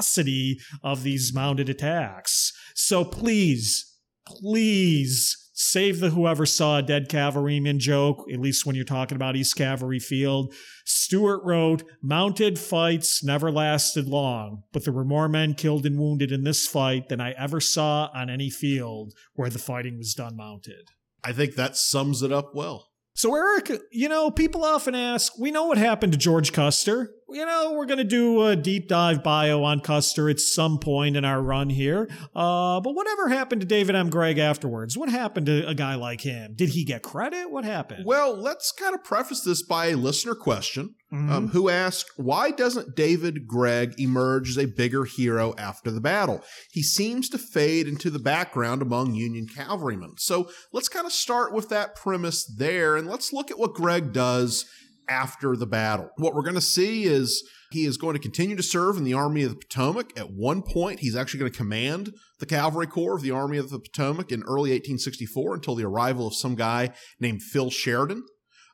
of 0.84 1.04
these 1.04 1.34
mounted 1.34 1.70
attacks. 1.70 2.54
So 2.76 3.04
please, 3.04 3.98
please 4.26 5.38
save 5.54 6.00
the 6.00 6.10
whoever 6.10 6.46
saw 6.46 6.78
a 6.78 6.82
dead 6.82 7.08
cavalryman 7.08 7.80
joke, 7.80 8.26
at 8.32 8.40
least 8.40 8.66
when 8.66 8.76
you're 8.76 8.84
talking 8.84 9.16
about 9.16 9.36
East 9.36 9.56
Cavalry 9.56 10.00
Field. 10.00 10.54
Stuart 10.86 11.44
wrote, 11.44 11.84
Mounted 12.02 12.58
fights 12.58 13.24
never 13.24 13.52
lasted 13.52 14.08
long, 14.08 14.64
but 14.74 14.84
there 14.84 14.94
were 14.94 15.06
more 15.06 15.30
men 15.30 15.54
killed 15.54 15.86
and 15.86 16.00
wounded 16.00 16.32
in 16.32 16.44
this 16.44 16.68
fight 16.68 17.10
than 17.10 17.22
I 17.22 17.32
ever 17.32 17.60
saw 17.60 18.10
on 18.14 18.30
any 18.30 18.50
field 18.50 19.14
where 19.34 19.50
the 19.50 19.60
fighting 19.60 19.98
was 19.98 20.14
done 20.14 20.36
mounted. 20.36 20.90
I 21.24 21.34
think 21.34 21.56
that 21.56 21.78
sums 21.78 22.24
it 22.24 22.32
up 22.32 22.56
well. 22.56 22.88
So, 23.14 23.36
Eric, 23.36 23.82
you 23.92 24.10
know, 24.10 24.32
people 24.32 24.64
often 24.64 24.96
ask, 24.96 25.38
we 25.38 25.52
know 25.52 25.66
what 25.66 25.78
happened 25.78 26.14
to 26.14 26.18
George 26.18 26.54
Custer. 26.54 27.12
You 27.34 27.46
know, 27.46 27.72
we're 27.72 27.86
going 27.86 27.98
to 27.98 28.04
do 28.04 28.46
a 28.46 28.58
deep 28.58 28.90
dive 28.90 29.24
bio 29.24 29.64
on 29.64 29.80
Custer 29.80 30.30
at 30.30 30.42
some 30.42 30.80
point 30.80 31.16
in 31.16 31.24
our 31.24 31.42
run 31.42 31.70
here. 31.70 32.10
Uh, 32.36 32.82
but 32.82 32.94
whatever 32.94 33.30
happened 33.30 33.62
to 33.62 33.68
David 33.68 33.96
M. 33.96 34.10
Gregg 34.10 34.38
afterwards? 34.38 34.98
What 34.98 35.08
happened 35.08 35.46
to 35.46 35.66
a 35.66 35.74
guy 35.74 35.96
like 35.96 36.22
him? 36.22 36.56
Did 36.56 36.70
he 36.70 36.84
get 36.84 37.04
credit? 37.04 37.50
What 37.50 37.64
happened? 37.64 38.06
Well, 38.06 38.36
let's 38.36 38.74
kind 38.74 38.94
of 38.94 39.06
preface 39.06 39.42
this 39.42 39.64
by 39.64 39.88
a 39.88 39.96
listener 39.96 40.36
question 40.36 40.96
mm-hmm. 41.12 41.32
um, 41.32 41.48
who 41.50 41.70
asked, 41.70 42.12
why 42.18 42.52
doesn't 42.52 42.98
David 42.98 43.48
Gregg 43.48 43.98
emerge 43.98 44.50
as 44.50 44.58
a 44.58 44.66
bigger 44.66 45.06
hero 45.06 45.54
after 45.58 45.90
the 45.90 46.02
battle? 46.02 46.44
He 46.72 46.84
seems 46.84 47.30
to 47.30 47.38
fade 47.38 47.88
into 47.88 48.10
the 48.10 48.20
background 48.20 48.82
among 48.82 49.14
Union 49.14 49.48
cavalrymen. 49.48 50.16
So 50.18 50.50
let's 50.74 50.90
kind 50.90 51.06
of 51.06 51.14
start 51.14 51.54
with 51.54 51.70
that 51.70 51.96
premise 51.96 52.44
there 52.44 52.98
and 52.98 53.08
let's 53.08 53.32
look 53.32 53.50
at 53.50 53.58
what 53.58 53.74
Gregg 53.74 54.12
does 54.12 54.66
after 55.10 55.56
the 55.56 55.66
battle. 55.66 56.10
What 56.18 56.34
we're 56.34 56.42
going 56.42 56.56
to 56.56 56.62
see 56.62 57.04
is 57.04 57.48
he 57.72 57.86
is 57.86 57.98
going 57.98 58.14
to 58.14 58.22
continue 58.22 58.56
to 58.56 58.64
serve 58.64 58.98
in 58.98 59.04
the 59.04 59.14
Army 59.14 59.44
of 59.44 59.52
the 59.52 59.56
Potomac. 59.58 60.18
At 60.20 60.32
one 60.32 60.62
point, 60.62 61.00
he's 61.00 61.16
actually 61.16 61.40
going 61.40 61.52
to 61.52 61.58
command 61.58 62.14
the 62.40 62.46
Cavalry 62.46 62.88
Corps 62.88 63.16
of 63.16 63.22
the 63.22 63.32
Army 63.32 63.58
of 63.58 63.70
the 63.70 63.80
Potomac 63.80 64.32
in 64.32 64.44
early 64.44 64.72
1864 64.72 65.56
until 65.56 65.76
the 65.76 65.86
arrival 65.86 66.28
of 66.28 66.36
some 66.36 66.56
guy 66.56 66.92
named 67.20 67.42
Phil 67.42 67.70
Sheridan. 67.70 68.24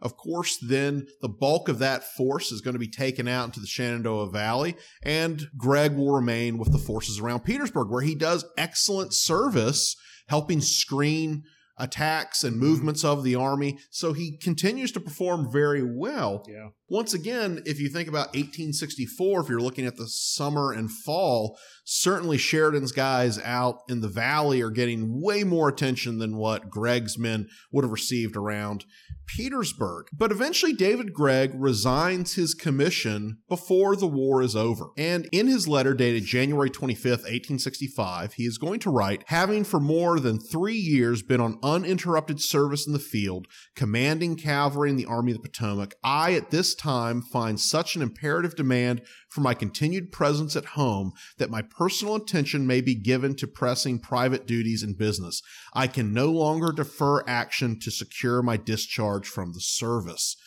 Of 0.01 0.15
course, 0.15 0.57
then 0.57 1.07
the 1.21 1.29
bulk 1.29 1.69
of 1.69 1.79
that 1.79 2.03
force 2.03 2.51
is 2.51 2.61
going 2.61 2.75
to 2.75 2.79
be 2.79 2.87
taken 2.87 3.27
out 3.27 3.45
into 3.45 3.59
the 3.59 3.67
Shenandoah 3.67 4.29
Valley, 4.29 4.75
and 5.01 5.47
Gregg 5.57 5.95
will 5.95 6.11
remain 6.11 6.57
with 6.57 6.71
the 6.71 6.77
forces 6.77 7.19
around 7.19 7.41
Petersburg, 7.41 7.89
where 7.89 8.03
he 8.03 8.13
does 8.13 8.45
excellent 8.57 9.13
service 9.13 9.95
helping 10.27 10.61
screen 10.61 11.43
attacks 11.77 12.43
and 12.43 12.57
movements 12.57 13.03
of 13.03 13.23
the 13.23 13.35
army. 13.35 13.77
So 13.91 14.13
he 14.13 14.37
continues 14.37 14.91
to 14.93 14.99
perform 14.99 15.51
very 15.51 15.83
well. 15.83 16.43
Yeah. 16.47 16.69
Once 16.89 17.13
again, 17.13 17.61
if 17.65 17.79
you 17.79 17.89
think 17.89 18.07
about 18.07 18.27
1864, 18.27 19.41
if 19.41 19.49
you're 19.49 19.59
looking 19.59 19.85
at 19.85 19.97
the 19.97 20.07
summer 20.07 20.71
and 20.71 20.89
fall, 20.89 21.57
certainly 21.85 22.37
Sheridan's 22.37 22.93
guys 22.93 23.39
out 23.39 23.81
in 23.89 23.99
the 24.01 24.07
valley 24.07 24.61
are 24.61 24.69
getting 24.69 25.21
way 25.21 25.43
more 25.43 25.67
attention 25.67 26.17
than 26.19 26.37
what 26.37 26.69
Gregg's 26.69 27.17
men 27.17 27.49
would 27.71 27.83
have 27.83 27.91
received 27.91 28.37
around 28.37 28.85
Petersburg. 29.27 30.07
But 30.13 30.31
eventually, 30.31 30.73
David 30.73 31.13
Gregg 31.13 31.51
resigns 31.53 32.35
his 32.35 32.53
commission 32.53 33.39
before 33.49 33.97
the 33.97 34.07
war 34.07 34.41
is 34.41 34.55
over. 34.55 34.91
And 34.97 35.27
in 35.31 35.47
his 35.47 35.67
letter 35.67 35.93
dated 35.93 36.23
January 36.23 36.69
25th, 36.69 37.25
1865, 37.27 38.33
he 38.33 38.43
is 38.43 38.57
going 38.57 38.79
to 38.81 38.89
write 38.89 39.23
Having 39.27 39.65
for 39.65 39.79
more 39.79 40.19
than 40.19 40.39
three 40.39 40.77
years 40.77 41.21
been 41.21 41.41
on 41.41 41.59
uninterrupted 41.67 42.41
service 42.41 42.87
in 42.87 42.93
the 42.93 42.99
field, 42.99 43.47
commanding 43.75 44.35
cavalry 44.35 44.89
in 44.89 44.95
the 44.95 45.05
Army 45.05 45.31
of 45.31 45.41
the 45.41 45.49
Potomac, 45.49 45.95
I 46.03 46.33
at 46.33 46.51
this 46.51 46.73
time 46.73 47.21
find 47.21 47.59
such 47.59 47.95
an 47.95 48.01
imperative 48.01 48.55
demand 48.55 49.01
for 49.29 49.41
my 49.41 49.53
continued 49.53 50.11
presence 50.11 50.55
at 50.55 50.65
home 50.65 51.11
that 51.37 51.49
my 51.49 51.61
personal 51.61 52.15
attention 52.15 52.65
may 52.65 52.81
be 52.81 52.95
given 52.95 53.35
to 53.35 53.47
pressing 53.47 53.99
private 53.99 54.47
duties 54.47 54.83
and 54.83 54.97
business. 54.97 55.41
I 55.73 55.87
can 55.87 56.13
no 56.13 56.31
longer 56.31 56.71
defer 56.71 57.23
action 57.27 57.79
to 57.81 57.91
secure 57.91 58.41
my 58.41 58.57
discharge 58.57 59.27
from 59.27 59.53
the 59.53 59.61
service. 59.61 60.37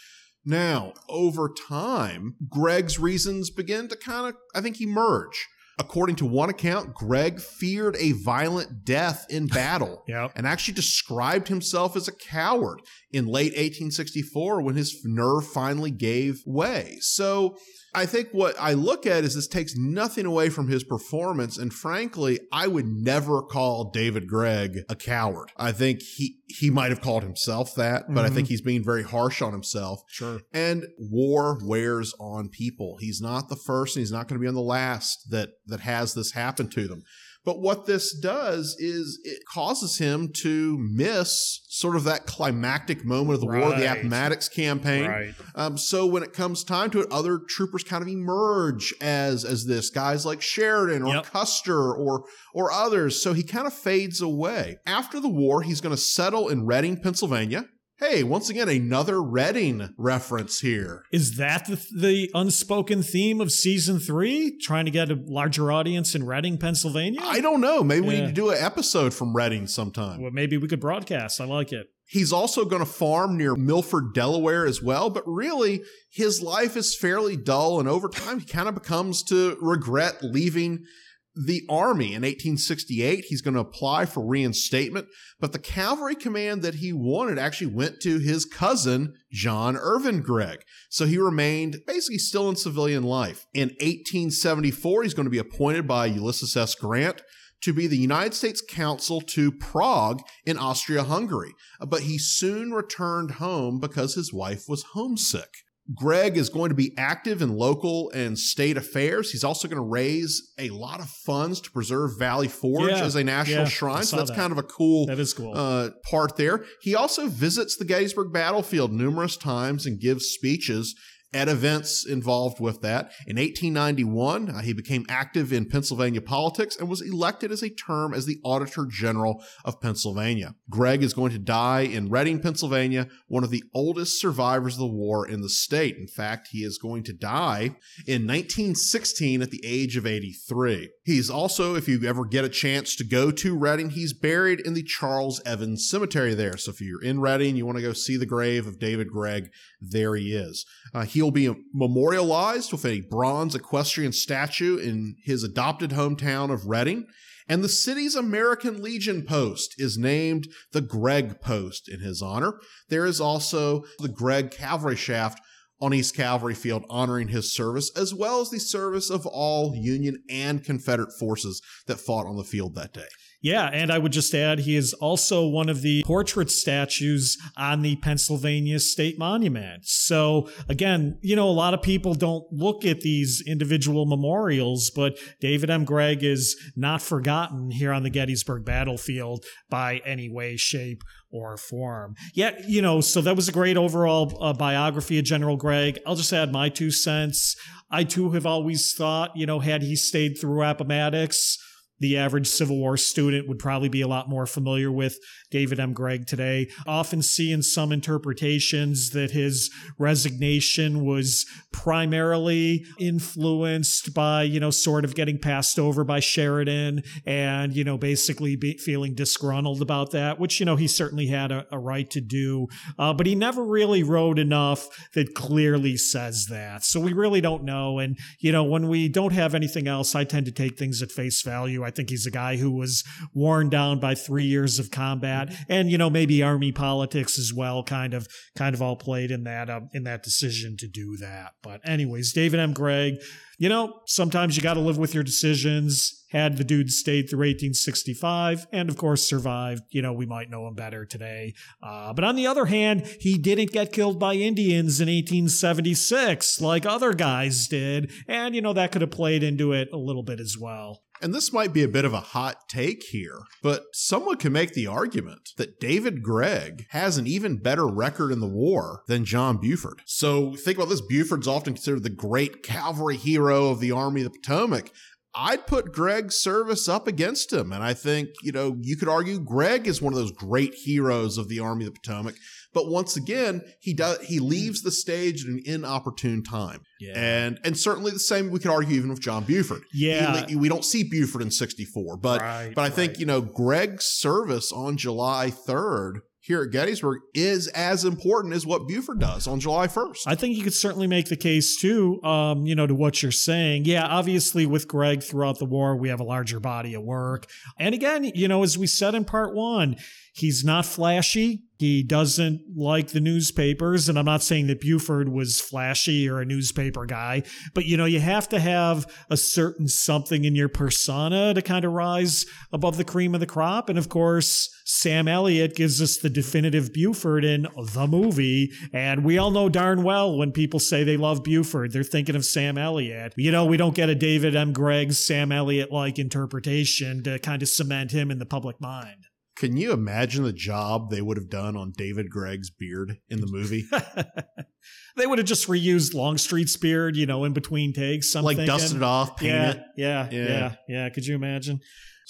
Now, 0.45 0.95
over 1.09 1.51
time, 1.51 2.37
Gregg's 2.49 2.99
reasons 2.99 3.51
begin 3.51 3.89
to 3.89 3.97
kind 3.97 4.29
of, 4.29 4.37
I 4.55 4.63
think, 4.63 4.81
emerge. 4.81 5.47
According 5.81 6.17
to 6.17 6.27
one 6.27 6.51
account, 6.51 6.93
Gregg 6.93 7.41
feared 7.41 7.97
a 7.97 8.13
violent 8.13 8.85
death 8.85 9.25
in 9.31 9.47
battle 9.47 10.05
yep. 10.09 10.31
and 10.37 10.47
actually 10.47 10.75
described 10.75 11.49
himself 11.49 11.97
as 11.97 12.07
a 12.07 12.13
coward 12.13 12.83
in 13.13 13.27
late 13.27 13.53
1864 13.53 14.63
when 14.63 14.77
his 14.77 15.01
nerve 15.05 15.47
finally 15.47 15.91
gave 15.91 16.43
way. 16.47 16.99
So 17.01 17.57
I 17.93 18.07
think 18.07 18.29
what 18.31 18.55
I 18.59 18.75
look 18.75 19.05
at 19.05 19.25
is 19.25 19.35
this 19.35 19.49
takes 19.49 19.75
nothing 19.77 20.25
away 20.25 20.49
from 20.49 20.69
his 20.69 20.85
performance. 20.85 21.59
And 21.59 21.73
frankly, 21.73 22.39
I 22.53 22.69
would 22.69 22.87
never 22.87 23.43
call 23.43 23.91
David 23.91 24.29
Gregg 24.29 24.81
a 24.89 24.95
coward. 24.95 25.51
I 25.57 25.73
think 25.73 26.01
he, 26.03 26.37
he 26.47 26.71
might 26.71 26.91
have 26.91 27.01
called 27.01 27.25
himself 27.25 27.75
that, 27.75 28.05
but 28.09 28.23
mm-hmm. 28.23 28.27
I 28.27 28.31
think 28.31 28.49
he's 28.49 28.61
being 28.61 28.85
very 28.85 29.03
harsh 29.03 29.43
on 29.43 29.53
himself. 29.53 30.03
Sure. 30.09 30.41
And 30.53 30.87
war 30.99 31.59
wears 31.65 32.15
on 32.21 32.49
people. 32.49 32.99
He's 33.01 33.21
not 33.21 33.49
the 33.49 33.57
first 33.57 33.97
and 33.97 34.03
he's 34.03 34.13
not 34.13 34.29
going 34.29 34.39
to 34.39 34.43
be 34.43 34.49
on 34.49 34.55
the 34.55 34.61
last 34.61 35.31
that, 35.31 35.51
that 35.67 35.81
has 35.81 36.15
this 36.15 36.33
happen 36.33 36.69
to 36.69 36.87
them. 36.87 37.03
But 37.45 37.61
what 37.61 37.87
this 37.87 38.15
does 38.15 38.77
is 38.79 39.19
it 39.25 39.41
causes 39.51 39.97
him 39.97 40.31
to 40.43 40.77
miss 40.79 41.63
sort 41.69 41.97
of 41.97 42.05
that 42.05 42.27
climactic 42.27 43.05
moment 43.05 43.37
of 43.37 43.41
the 43.41 43.49
right. 43.49 43.63
war, 43.63 43.75
the 43.75 43.91
Appomattox 43.91 44.49
campaign. 44.51 45.09
Right. 45.09 45.35
Um, 45.55 45.79
so 45.79 46.05
when 46.05 46.23
it 46.23 46.35
comes 46.35 46.65
time 46.65 46.91
to 46.91 47.01
it, 47.01 47.11
other 47.11 47.41
troopers 47.49 47.83
kind 47.83 48.03
of 48.03 48.09
emerge 48.09 48.93
as 49.01 49.45
as 49.45 49.65
this 49.65 49.89
guys 49.89 50.27
like 50.27 50.43
Sheridan 50.43 51.03
or 51.03 51.15
yep. 51.15 51.27
Custer 51.27 51.95
or 51.95 52.25
or 52.55 52.71
others. 52.71 53.23
So 53.23 53.33
he 53.33 53.43
kind 53.43 53.67
of 53.67 53.73
fades 53.73 54.21
away. 54.21 54.77
After 54.87 55.19
the 55.19 55.29
war, 55.29 55.63
he's 55.63 55.81
going 55.81 55.95
to 55.95 56.01
settle 56.01 56.49
in 56.49 56.67
Reading, 56.67 57.01
Pennsylvania. 57.01 57.65
Hey, 58.01 58.23
once 58.23 58.49
again, 58.49 58.71
another 58.71 59.23
Reading 59.23 59.93
reference 59.99 60.61
here. 60.61 61.05
Is 61.13 61.37
that 61.37 61.67
the, 61.67 61.87
the, 61.95 62.31
unspoken 62.33 63.03
theme 63.03 63.43
of 63.43 63.53
season 63.53 63.99
three? 63.99 64.57
Trying 64.57 64.87
to 64.87 64.91
get 64.91 65.11
a 65.11 65.21
larger 65.27 65.71
audience 65.71 66.15
in 66.15 66.25
Reading, 66.25 66.57
Pennsylvania? 66.57 67.21
I 67.23 67.43
don't 67.43 67.61
know. 67.61 67.85
Maybe 67.85 68.07
yeah. 68.07 68.13
we 68.13 68.21
need 68.21 68.27
to 68.29 68.33
do 68.33 68.49
an 68.49 68.57
episode 68.59 69.13
from 69.13 69.37
Reading 69.37 69.67
sometime. 69.67 70.23
Well, 70.23 70.31
maybe 70.31 70.57
we 70.57 70.67
could 70.67 70.81
broadcast. 70.81 71.43
I 71.43 71.45
like 71.45 71.75
it. 71.75 71.89
He's 72.07 72.33
also 72.33 72.65
going 72.65 72.81
to 72.81 72.91
farm 72.91 73.37
near 73.37 73.55
Milford, 73.55 74.15
Delaware 74.15 74.67
as 74.67 74.83
well, 74.83 75.11
but 75.11 75.23
really 75.27 75.83
his 76.11 76.41
life 76.41 76.79
is 76.79 76.97
fairly 76.97 77.37
dull. 77.37 77.81
And 77.81 77.89
over 77.89 78.09
time, 78.09 78.41
he 78.41 78.47
kind 78.47 78.67
of 78.67 78.75
becomes 78.75 79.23
to 79.25 79.59
regret 79.61 80.23
leaving 80.23 80.87
the 81.35 81.63
army 81.69 82.09
in 82.09 82.23
1868. 82.23 83.27
He's 83.27 83.43
going 83.43 83.55
to 83.55 83.61
apply 83.61 84.07
for 84.07 84.25
reinstatement, 84.25 85.09
but 85.39 85.53
the 85.53 85.59
cavalry 85.59 86.15
command 86.15 86.63
that 86.63 86.77
he 86.77 86.93
wanted 86.93 87.39
actually 87.39 87.73
went 87.73 88.01
to 88.01 88.19
his 88.19 88.45
cousin, 88.45 89.15
John 89.31 89.77
Irvin 89.77 90.23
Gregg. 90.23 90.63
So 90.89 91.07
he 91.07 91.19
remained 91.19 91.79
basically 91.87 92.19
still 92.19 92.49
in 92.49 92.57
civilian 92.57 93.05
life. 93.05 93.47
In 93.55 93.69
1874, 93.81 95.03
he's 95.03 95.15
going 95.15 95.27
to 95.27 95.31
be 95.31 95.39
appointed 95.39 95.87
by 95.87 96.07
Ulysses 96.07 96.57
S. 96.57 96.75
Grant 96.75 97.23
to 97.63 97.73
be 97.73 97.87
the 97.87 97.97
United 97.97 98.35
States 98.35 98.63
consul 98.63 99.21
to 99.21 99.53
Prague 99.53 100.23
in 100.47 100.59
Austria 100.59 101.05
Hungary. 101.05 101.53
But 101.81 102.03
he 102.03 102.19
soon 102.19 102.73
returned 102.73 103.33
home 103.33 103.81
because 103.81 104.15
his 104.15 104.33
wife 104.33 104.65
was 104.69 104.85
homesick. 104.95 105.51
Gregg 105.95 106.37
is 106.37 106.49
going 106.49 106.69
to 106.69 106.75
be 106.75 106.95
active 106.97 107.43
in 107.43 107.57
local 107.57 108.11
and 108.11 108.39
state 108.39 108.77
affairs. 108.77 109.33
He's 109.33 109.43
also 109.43 109.67
going 109.67 109.83
to 109.83 109.89
raise 109.89 110.53
a 110.59 110.71
lot 110.71 111.01
of 111.01 111.09
funds 111.09 111.61
to 111.63 111.71
preserve 111.71 112.19
Valley 112.19 112.49
Forge 112.49 112.93
yeah, 112.93 113.05
as 113.05 113.17
a 113.17 113.25
national 113.25 113.65
yeah, 113.65 113.69
shrine. 113.69 114.05
So 114.05 114.17
that's 114.17 114.31
that. 114.31 114.37
kind 114.37 114.53
of 114.53 114.59
a 114.59 114.63
cool, 114.63 115.07
that 115.07 115.19
is 115.19 115.33
cool. 115.33 115.53
Uh, 115.57 115.91
part 116.09 116.37
there. 116.37 116.65
He 116.81 116.95
also 116.95 117.27
visits 117.27 117.77
the 117.77 117.85
Gettysburg 117.85 118.33
battlefield 118.33 118.93
numerous 118.93 119.37
times 119.37 119.85
and 119.87 119.99
gives 119.99 120.27
speeches 120.27 120.95
at 121.33 121.49
events 121.49 122.05
involved 122.05 122.61
with 122.61 122.81
that. 122.83 123.13
In 123.27 123.37
1891, 123.37 124.51
uh, 124.51 124.61
he 124.63 124.73
became 124.73 125.07
active 125.09 125.53
in 125.53 125.67
Pennsylvania 125.67 126.21
politics 126.21 126.77
and 126.77 126.89
was 126.89 127.01
elected 127.01 127.53
as 127.53 127.63
a 127.63 127.71
term 127.71 128.13
as 128.13 128.27
the 128.27 128.41
Auditor 128.45 128.87
General 128.87 129.43
of 129.65 129.81
Pennsylvania. 129.81 130.55
Gregg 130.69 131.03
is 131.03 131.15
going 131.15 131.33
to 131.33 131.39
die 131.39 131.83
in 131.83 132.11
Reading, 132.11 132.41
Pennsylvania, 132.41 133.09
one 133.29 133.45
of 133.45 133.51
the 133.51 133.63
oldest 133.75 134.21
survivors 134.21 134.75
of 134.75 134.81
the 134.81 134.87
war 134.87 135.27
in 135.27 135.41
the 135.41 135.49
state. 135.49 135.97
In 135.97 136.09
fact, 136.09 136.49
he 136.51 136.65
is 136.65 136.79
going 136.79 137.05
to 137.05 137.13
die 137.13 137.77
in 138.07 138.27
1916 138.27 139.43
at 139.43 139.51
the 139.51 139.63
age 139.65 139.97
of 139.97 140.07
83. 140.07 140.91
He's 141.05 141.31
also, 141.31 141.77
if 141.77 141.89
you 141.89 142.05
ever 142.05 142.25
get 142.25 142.45
a 142.45 142.49
chance 142.49 142.97
to 142.97 143.05
go 143.05 143.31
to 143.31 143.57
Reading, 143.57 143.91
he's 143.91 144.13
buried 144.13 144.61
in 144.61 144.75
the 144.75 144.83
Charles 144.83 145.41
Evans 145.47 145.89
Cemetery 145.89 146.35
there. 146.35 146.57
So 146.57 146.73
if 146.73 146.81
you're 146.81 147.03
in 147.03 147.21
Reading, 147.21 147.57
you 147.57 147.67
want 147.67 147.79
to 147.79 147.83
go 147.83 147.93
see 147.93 148.17
the 148.17 148.27
grave 148.27 148.67
of 148.67 148.79
David 148.81 149.11
Gregg, 149.11 149.51
there 149.81 150.17
he 150.17 150.35
is. 150.35 150.67
Uh, 150.93 151.05
he'll 151.21 151.31
be 151.31 151.55
memorialized 151.75 152.73
with 152.73 152.87
a 152.87 153.03
bronze 153.11 153.55
equestrian 153.55 154.11
statue 154.11 154.79
in 154.79 155.17
his 155.23 155.45
adopted 155.45 155.91
hometown 155.91 156.51
of 156.51 156.67
Reading. 156.67 157.07
And 157.47 157.63
the 157.63 157.69
city's 157.69 158.15
American 158.15 158.83
Legion 158.83 159.27
post 159.27 159.75
is 159.77 159.99
named 159.99 160.49
the 160.73 160.81
Gregg 160.81 161.43
Post 161.43 161.91
in 161.91 162.01
his 162.01 162.23
honor. 162.23 162.55
There 162.89 163.05
is 163.05 163.21
also 163.21 163.85
the 163.99 164.09
Gregg 164.09 164.51
Cavalry 164.51 164.97
Shaft 164.97 165.43
on 165.79 165.93
East 165.93 166.17
Cavalry 166.17 166.55
Field 166.55 166.85
honoring 166.89 167.29
his 167.29 167.53
service, 167.53 167.91
as 167.95 168.15
well 168.15 168.41
as 168.41 168.49
the 168.49 168.59
service 168.59 169.11
of 169.11 169.27
all 169.27 169.75
Union 169.77 170.23
and 170.31 170.65
Confederate 170.65 171.13
forces 171.19 171.61
that 171.87 172.01
fought 172.01 172.27
on 172.27 172.37
the 172.37 172.45
field 172.45 172.75
that 172.77 172.95
day. 172.95 173.09
Yeah, 173.43 173.71
and 173.73 173.91
I 173.91 173.99
would 173.99 174.13
just 174.13 174.35
add 174.35 174.61
he 174.61 174.77
is 174.77 174.93
also 174.95 175.47
one 175.47 175.71
of 175.71 175.81
the 175.81 176.03
portrait 176.05 176.51
statues 176.51 177.39
on 177.57 177.81
the 177.81 177.97
Pennsylvania 177.97 178.79
State 178.79 179.19
Monument. 179.19 179.87
So 179.87 180.51
again, 180.69 181.19
you 181.23 181.37
know, 181.37 181.49
a 181.49 181.51
lot 181.51 181.73
of 181.73 181.81
people 181.81 182.15
don't 182.15 182.45
look 182.53 182.85
at 182.85 183.01
these 183.01 183.43
individual 183.47 184.05
memorials, 184.05 184.91
but 184.91 185.19
David 185.41 185.71
M. 185.71 185.85
Gregg 185.85 186.23
is 186.23 186.55
not 186.77 187.01
forgotten 187.01 187.71
here 187.71 187.93
on 187.93 188.03
the 188.03 188.11
Gettysburg 188.11 188.65
battlefield 188.65 189.45
by 189.71 190.03
any 190.05 190.29
way, 190.29 190.57
shape, 190.57 191.03
or 191.33 191.57
form. 191.57 192.17
Yeah, 192.35 192.53
you 192.67 192.83
know, 192.83 193.01
so 193.01 193.21
that 193.21 193.37
was 193.37 193.49
a 193.49 193.53
great 193.53 193.77
overall 193.77 194.37
uh, 194.43 194.53
biography 194.53 195.19
of 195.19 195.25
General 195.25 195.57
Gregg. 195.57 195.99
I'll 196.07 196.17
just 196.17 196.33
add 196.33 196.53
my 196.53 196.69
two 196.69 196.91
cents. 196.91 197.57
I 197.91 198.05
too 198.05 198.33
have 198.33 198.47
always 198.47 198.93
thought, 198.93 199.37
you 199.37 199.47
know, 199.47 199.61
had 199.61 199.83
he 199.83 199.97
stayed 199.97 200.35
through 200.41 200.63
Appomattox, 200.63 201.57
the 202.01 202.17
average 202.17 202.49
Civil 202.49 202.79
War 202.79 202.97
student 202.97 203.47
would 203.49 203.59
probably 203.59 203.89
be 203.89 204.01
a 204.01 204.09
lot 204.09 204.29
more 204.29 204.47
familiar 204.47 204.91
with 204.91 205.19
David 205.51 205.79
M. 205.79 205.93
Gregg 205.93 206.27
today. 206.27 206.69
Often 206.87 207.23
see 207.23 207.53
in 207.53 207.63
some 207.63 207.93
interpretations 207.93 209.11
that 209.11 209.31
his 209.31 209.71
resignation 209.99 211.05
was 211.05 211.47
primarily 211.73 212.85
influenced 212.99 214.15
by, 214.15 214.43
you 214.43 214.61
know, 214.61 214.71
sort 214.71 215.05
of 215.05 215.15
getting 215.15 215.39
passed 215.39 215.79
over 215.79 216.05
by 216.05 216.21
Sheridan 216.21 217.03
and, 217.27 217.75
you 217.75 217.85
know, 217.85 217.99
basically 217.99 218.57
be, 218.57 218.77
feeling 218.79 219.15
disgruntled 219.15 219.83
about 219.83 220.11
that, 220.13 220.39
which, 220.39 220.61
you 220.61 220.67
know, 220.67 220.77
he 220.77 220.89
certainly 220.89 221.27
had 221.27 221.53
a, 221.53 221.67
a 221.71 221.79
right 221.79 222.11
to 222.11 222.21
do. 222.21 222.67
Uh, 222.99 223.13
but 223.13 223.27
he 223.27 223.35
never 223.35 223.63
really 223.65 224.03
wrote 224.03 224.39
enough 224.39 224.89
that 225.15 225.35
clearly 225.35 225.97
says 225.97 226.47
that. 226.51 226.85
So 226.85 227.01
we 227.01 227.13
really 227.13 227.41
don't 227.41 227.65
know. 227.65 227.99
And, 227.99 228.19
you 228.39 228.53
know, 228.53 228.65
when 228.65 228.89
we 228.89 229.09
don't 229.09 229.33
have 229.33 229.55
anything 229.55 229.87
else, 229.87 230.15
I 230.15 230.25
tend 230.25 230.47
to 230.47 230.53
take 230.53 230.79
things 230.79 231.03
at 231.03 231.13
face 231.13 231.43
value. 231.43 231.85
I 231.85 231.90
think 231.91 232.11
he's 232.11 232.27
a 232.27 232.31
guy 232.31 232.57
who 232.57 232.71
was 232.71 233.05
worn 233.35 233.69
down 233.69 234.01
by 234.01 234.15
three 234.15 234.45
years 234.45 234.79
of 234.79 234.91
combat, 234.91 235.55
and 235.69 235.91
you 235.91 235.99
know 235.99 236.11
maybe 236.11 236.43
army 236.43 236.73
politics 236.73 237.39
as 237.39 237.53
well. 237.55 237.83
Kind 237.83 238.15
of, 238.15 238.27
kind 238.57 238.75
of 238.75 238.83
all 238.83 238.97
played 238.97 239.31
in 239.31 239.45
that 239.45 239.71
um, 239.71 239.89
in 239.93 240.05
that 240.05 240.23
decision 240.23 240.77
to 240.79 240.89
do 240.89 241.17
that. 241.19 241.53
But 241.63 241.81
anyways, 241.89 242.33
David 242.33 242.61
M. 242.61 242.73
Gregg. 242.73 243.15
You 243.61 243.69
know, 243.69 244.01
sometimes 244.07 244.57
you 244.57 244.63
got 244.63 244.75
to 244.75 244.81
live 244.81 244.97
with 244.97 245.13
your 245.13 245.23
decisions. 245.23 246.25
Had 246.31 246.57
the 246.57 246.65
dude 246.65 246.91
stayed 246.91 247.29
through 247.29 247.41
1865 247.41 248.67
and, 248.73 248.89
of 248.89 248.97
course, 248.97 249.23
survived, 249.23 249.83
you 249.91 250.01
know, 250.01 250.15
we 250.15 250.25
might 250.25 250.49
know 250.49 250.67
him 250.67 250.75
better 250.75 251.05
today. 251.05 251.53
Uh, 251.83 252.15
but 252.15 252.25
on 252.25 252.37
the 252.37 252.47
other 252.47 252.65
hand, 252.65 253.07
he 253.21 253.37
didn't 253.37 253.73
get 253.73 253.93
killed 253.93 254.19
by 254.19 254.33
Indians 254.33 254.99
in 254.99 255.09
1876 255.09 256.63
like 256.63 256.87
other 256.87 257.13
guys 257.13 257.69
did. 257.69 258.11
And, 258.27 258.55
you 258.55 258.63
know, 258.63 258.73
that 258.73 258.93
could 258.93 259.03
have 259.03 259.11
played 259.11 259.43
into 259.43 259.73
it 259.73 259.89
a 259.93 259.99
little 259.99 260.23
bit 260.23 260.41
as 260.41 260.57
well. 260.59 261.03
And 261.23 261.35
this 261.35 261.53
might 261.53 261.73
be 261.73 261.83
a 261.83 261.89
bit 261.89 262.05
of 262.05 262.15
a 262.15 262.21
hot 262.21 262.69
take 262.69 263.03
here, 263.05 263.41
but 263.63 263.85
someone 263.93 264.37
can 264.37 264.53
make 264.53 264.73
the 264.73 264.87
argument 264.87 265.51
that 265.59 265.79
David 265.79 266.23
Gregg 266.23 266.87
has 266.91 267.19
an 267.19 267.27
even 267.27 267.59
better 267.59 267.87
record 267.87 268.33
in 268.33 268.41
the 268.41 268.49
war 268.49 269.03
than 269.07 269.25
John 269.25 269.59
Buford. 269.59 270.01
So 270.07 270.55
think 270.55 270.79
about 270.79 270.89
this 270.89 271.03
Buford's 271.03 271.49
often 271.49 271.75
considered 271.75 272.05
the 272.05 272.11
great 272.11 272.63
cavalry 272.63 273.17
hero 273.17 273.69
of 273.69 273.81
the 273.81 273.93
Army 273.93 274.23
of 274.23 274.33
the 274.33 274.39
Potomac. 274.39 274.91
I'd 275.35 275.67
put 275.67 275.93
Gregg's 275.93 276.37
service 276.37 276.89
up 276.89 277.07
against 277.07 277.53
him. 277.53 277.73
And 277.73 277.85
I 277.85 277.95
think, 277.95 278.31
you 278.43 278.53
know, 278.53 278.77
you 278.81 278.97
could 278.97 279.09
argue 279.09 279.39
Gregg 279.39 279.87
is 279.87 280.03
one 280.03 280.13
of 280.13 280.19
those 280.19 280.33
great 280.33 280.75
heroes 280.75 281.39
of 281.39 281.49
the 281.49 281.61
Army 281.61 281.87
of 281.87 281.95
the 281.95 282.01
Potomac. 282.01 282.35
But 282.73 282.89
once 282.89 283.17
again, 283.17 283.63
he 283.81 283.95
does 283.95 284.21
he 284.21 284.39
leaves 284.39 284.83
the 284.83 284.91
stage 284.93 285.45
at 285.45 285.51
an 285.51 285.61
inopportune 285.65 286.43
time. 286.43 286.83
Yeah. 287.01 287.13
And 287.17 287.59
and 287.65 287.77
certainly 287.77 288.11
the 288.13 288.19
same 288.19 288.51
we 288.51 288.59
could 288.61 288.71
argue 288.71 288.97
even 288.97 289.11
with 289.11 289.21
John 289.21 289.45
Buford. 289.45 289.83
Yeah. 289.93 290.47
He- 290.47 290.57
we 290.57 290.69
don't 290.69 290.85
see 290.85 291.03
Buford 291.03 291.43
in 291.43 291.51
64, 291.51 292.17
but 292.19 292.41
Right, 292.41 292.73
but 292.75 292.83
I 292.83 292.91
think, 292.91 293.13
right. 293.13 293.21
you 293.21 293.27
know, 293.27 293.41
Gregg's 293.41 294.05
service 294.07 294.71
on 294.73 294.97
July 294.97 295.51
3rd 295.51 296.21
here 296.43 296.63
at 296.63 296.71
Gettysburg 296.71 297.21
is 297.35 297.69
as 297.69 298.05
important 298.05 298.55
as 298.55 298.65
what 298.67 298.89
Buford 298.89 299.19
does 299.21 299.47
on 299.47 299.61
July 299.61 299.87
1st. 299.87 300.21
I 300.27 300.35
think 300.35 300.57
you 300.57 300.63
could 300.65 300.73
certainly 300.75 301.07
make 301.07 301.29
the 301.29 301.37
case 301.37 301.77
too, 301.79 302.21
um, 302.25 302.67
you 302.67 302.75
know, 302.75 302.87
to 302.87 302.95
what 302.95 303.23
you're 303.23 303.31
saying. 303.31 303.85
Yeah, 303.85 304.07
obviously 304.07 304.65
with 304.65 304.89
Gregg 304.89 305.23
throughout 305.23 305.59
the 305.59 305.67
war, 305.67 305.97
we 305.97 306.09
have 306.09 306.19
a 306.21 306.25
larger 306.25 306.59
body 306.59 306.95
of 306.95 307.03
work. 307.03 307.47
And 307.79 307.95
again, 307.95 308.25
you 308.35 308.49
know, 308.49 308.63
as 308.63 308.79
we 308.79 308.87
said 308.87 309.15
in 309.15 309.25
part 309.27 309.55
one, 309.55 309.97
he's 310.35 310.65
not 310.65 310.87
flashy. 310.87 311.65
He 311.81 312.03
doesn't 312.03 312.61
like 312.77 313.09
the 313.09 313.21
newspapers. 313.21 314.11
And 314.11 314.19
I'm 314.19 314.27
not 314.27 314.43
saying 314.43 314.67
that 314.67 314.83
Buford 314.83 315.31
was 315.31 315.63
flashy 315.63 316.29
or 316.29 316.39
a 316.39 316.45
newspaper 316.45 317.07
guy, 317.07 317.43
but 317.73 317.87
you 317.87 317.97
know, 317.97 318.05
you 318.05 318.21
have 318.21 318.51
to 318.51 318.61
have 318.61 319.07
a 319.31 319.37
certain 319.39 319.89
something 319.89 320.45
in 320.45 320.55
your 320.55 320.69
persona 320.69 321.55
to 321.55 321.63
kind 321.63 321.87
of 321.87 321.93
rise 321.93 322.45
above 322.71 322.99
the 322.99 323.05
cream 323.05 323.33
of 323.33 323.41
the 323.41 323.47
crop. 323.47 323.89
And 323.89 323.99
of 323.99 324.11
course, 324.11 324.69
Sam 324.85 325.27
Elliott 325.27 325.75
gives 325.75 326.03
us 326.03 326.19
the 326.19 326.29
definitive 326.29 326.93
Buford 326.93 327.47
in 327.47 327.67
the 327.95 328.07
movie. 328.07 328.73
And 328.93 329.25
we 329.25 329.39
all 329.39 329.51
know 329.51 329.71
darn 329.71 330.03
well 330.03 330.37
when 330.37 330.53
people 330.53 330.81
say 330.81 331.03
they 331.03 331.17
love 331.17 331.43
Buford, 331.43 331.93
they're 331.93 332.03
thinking 332.03 332.37
of 332.37 332.45
Sam 332.45 332.77
Elliott. 332.77 333.33
You 333.39 333.53
know, 333.53 333.65
we 333.65 333.79
don't 333.79 333.95
get 333.95 334.11
a 334.11 334.15
David 334.15 334.55
M. 334.55 334.75
Gregg, 334.75 335.15
Sam 335.15 335.51
Elliott 335.51 335.91
like 335.91 336.19
interpretation 336.19 337.23
to 337.23 337.39
kind 337.39 337.63
of 337.63 337.71
cement 337.71 338.11
him 338.11 338.31
in 338.31 338.39
the 338.39 338.45
public 338.45 338.83
mind. 338.83 339.20
Can 339.57 339.77
you 339.77 339.93
imagine 339.93 340.45
the 340.45 340.53
job 340.53 341.11
they 341.11 341.21
would 341.21 341.37
have 341.37 341.51
done 341.51 341.77
on 341.77 341.93
David 341.97 342.31
Gregg's 342.31 342.71
beard 342.71 343.19
in 343.29 343.41
the 343.41 343.47
movie? 343.47 343.85
they 345.17 345.27
would 345.27 345.39
have 345.39 345.47
just 345.47 345.69
reused 345.69 346.15
Longstreet's 346.15 346.77
beard, 346.77 347.17
you 347.17 347.27
know, 347.27 347.45
in 347.45 347.53
between 347.53 347.93
takes. 347.93 348.35
I'm 348.35 348.45
like 348.45 348.57
dusted 348.65 348.99
it 348.99 349.03
off, 349.03 349.37
painted 349.37 349.83
Yeah, 349.97 350.27
it. 350.27 350.33
yeah, 350.33 350.39
Yeah. 350.39 350.49
yeah, 350.49 350.75
yeah. 350.89 351.09
Could 351.11 351.27
you 351.27 351.35
imagine? 351.35 351.81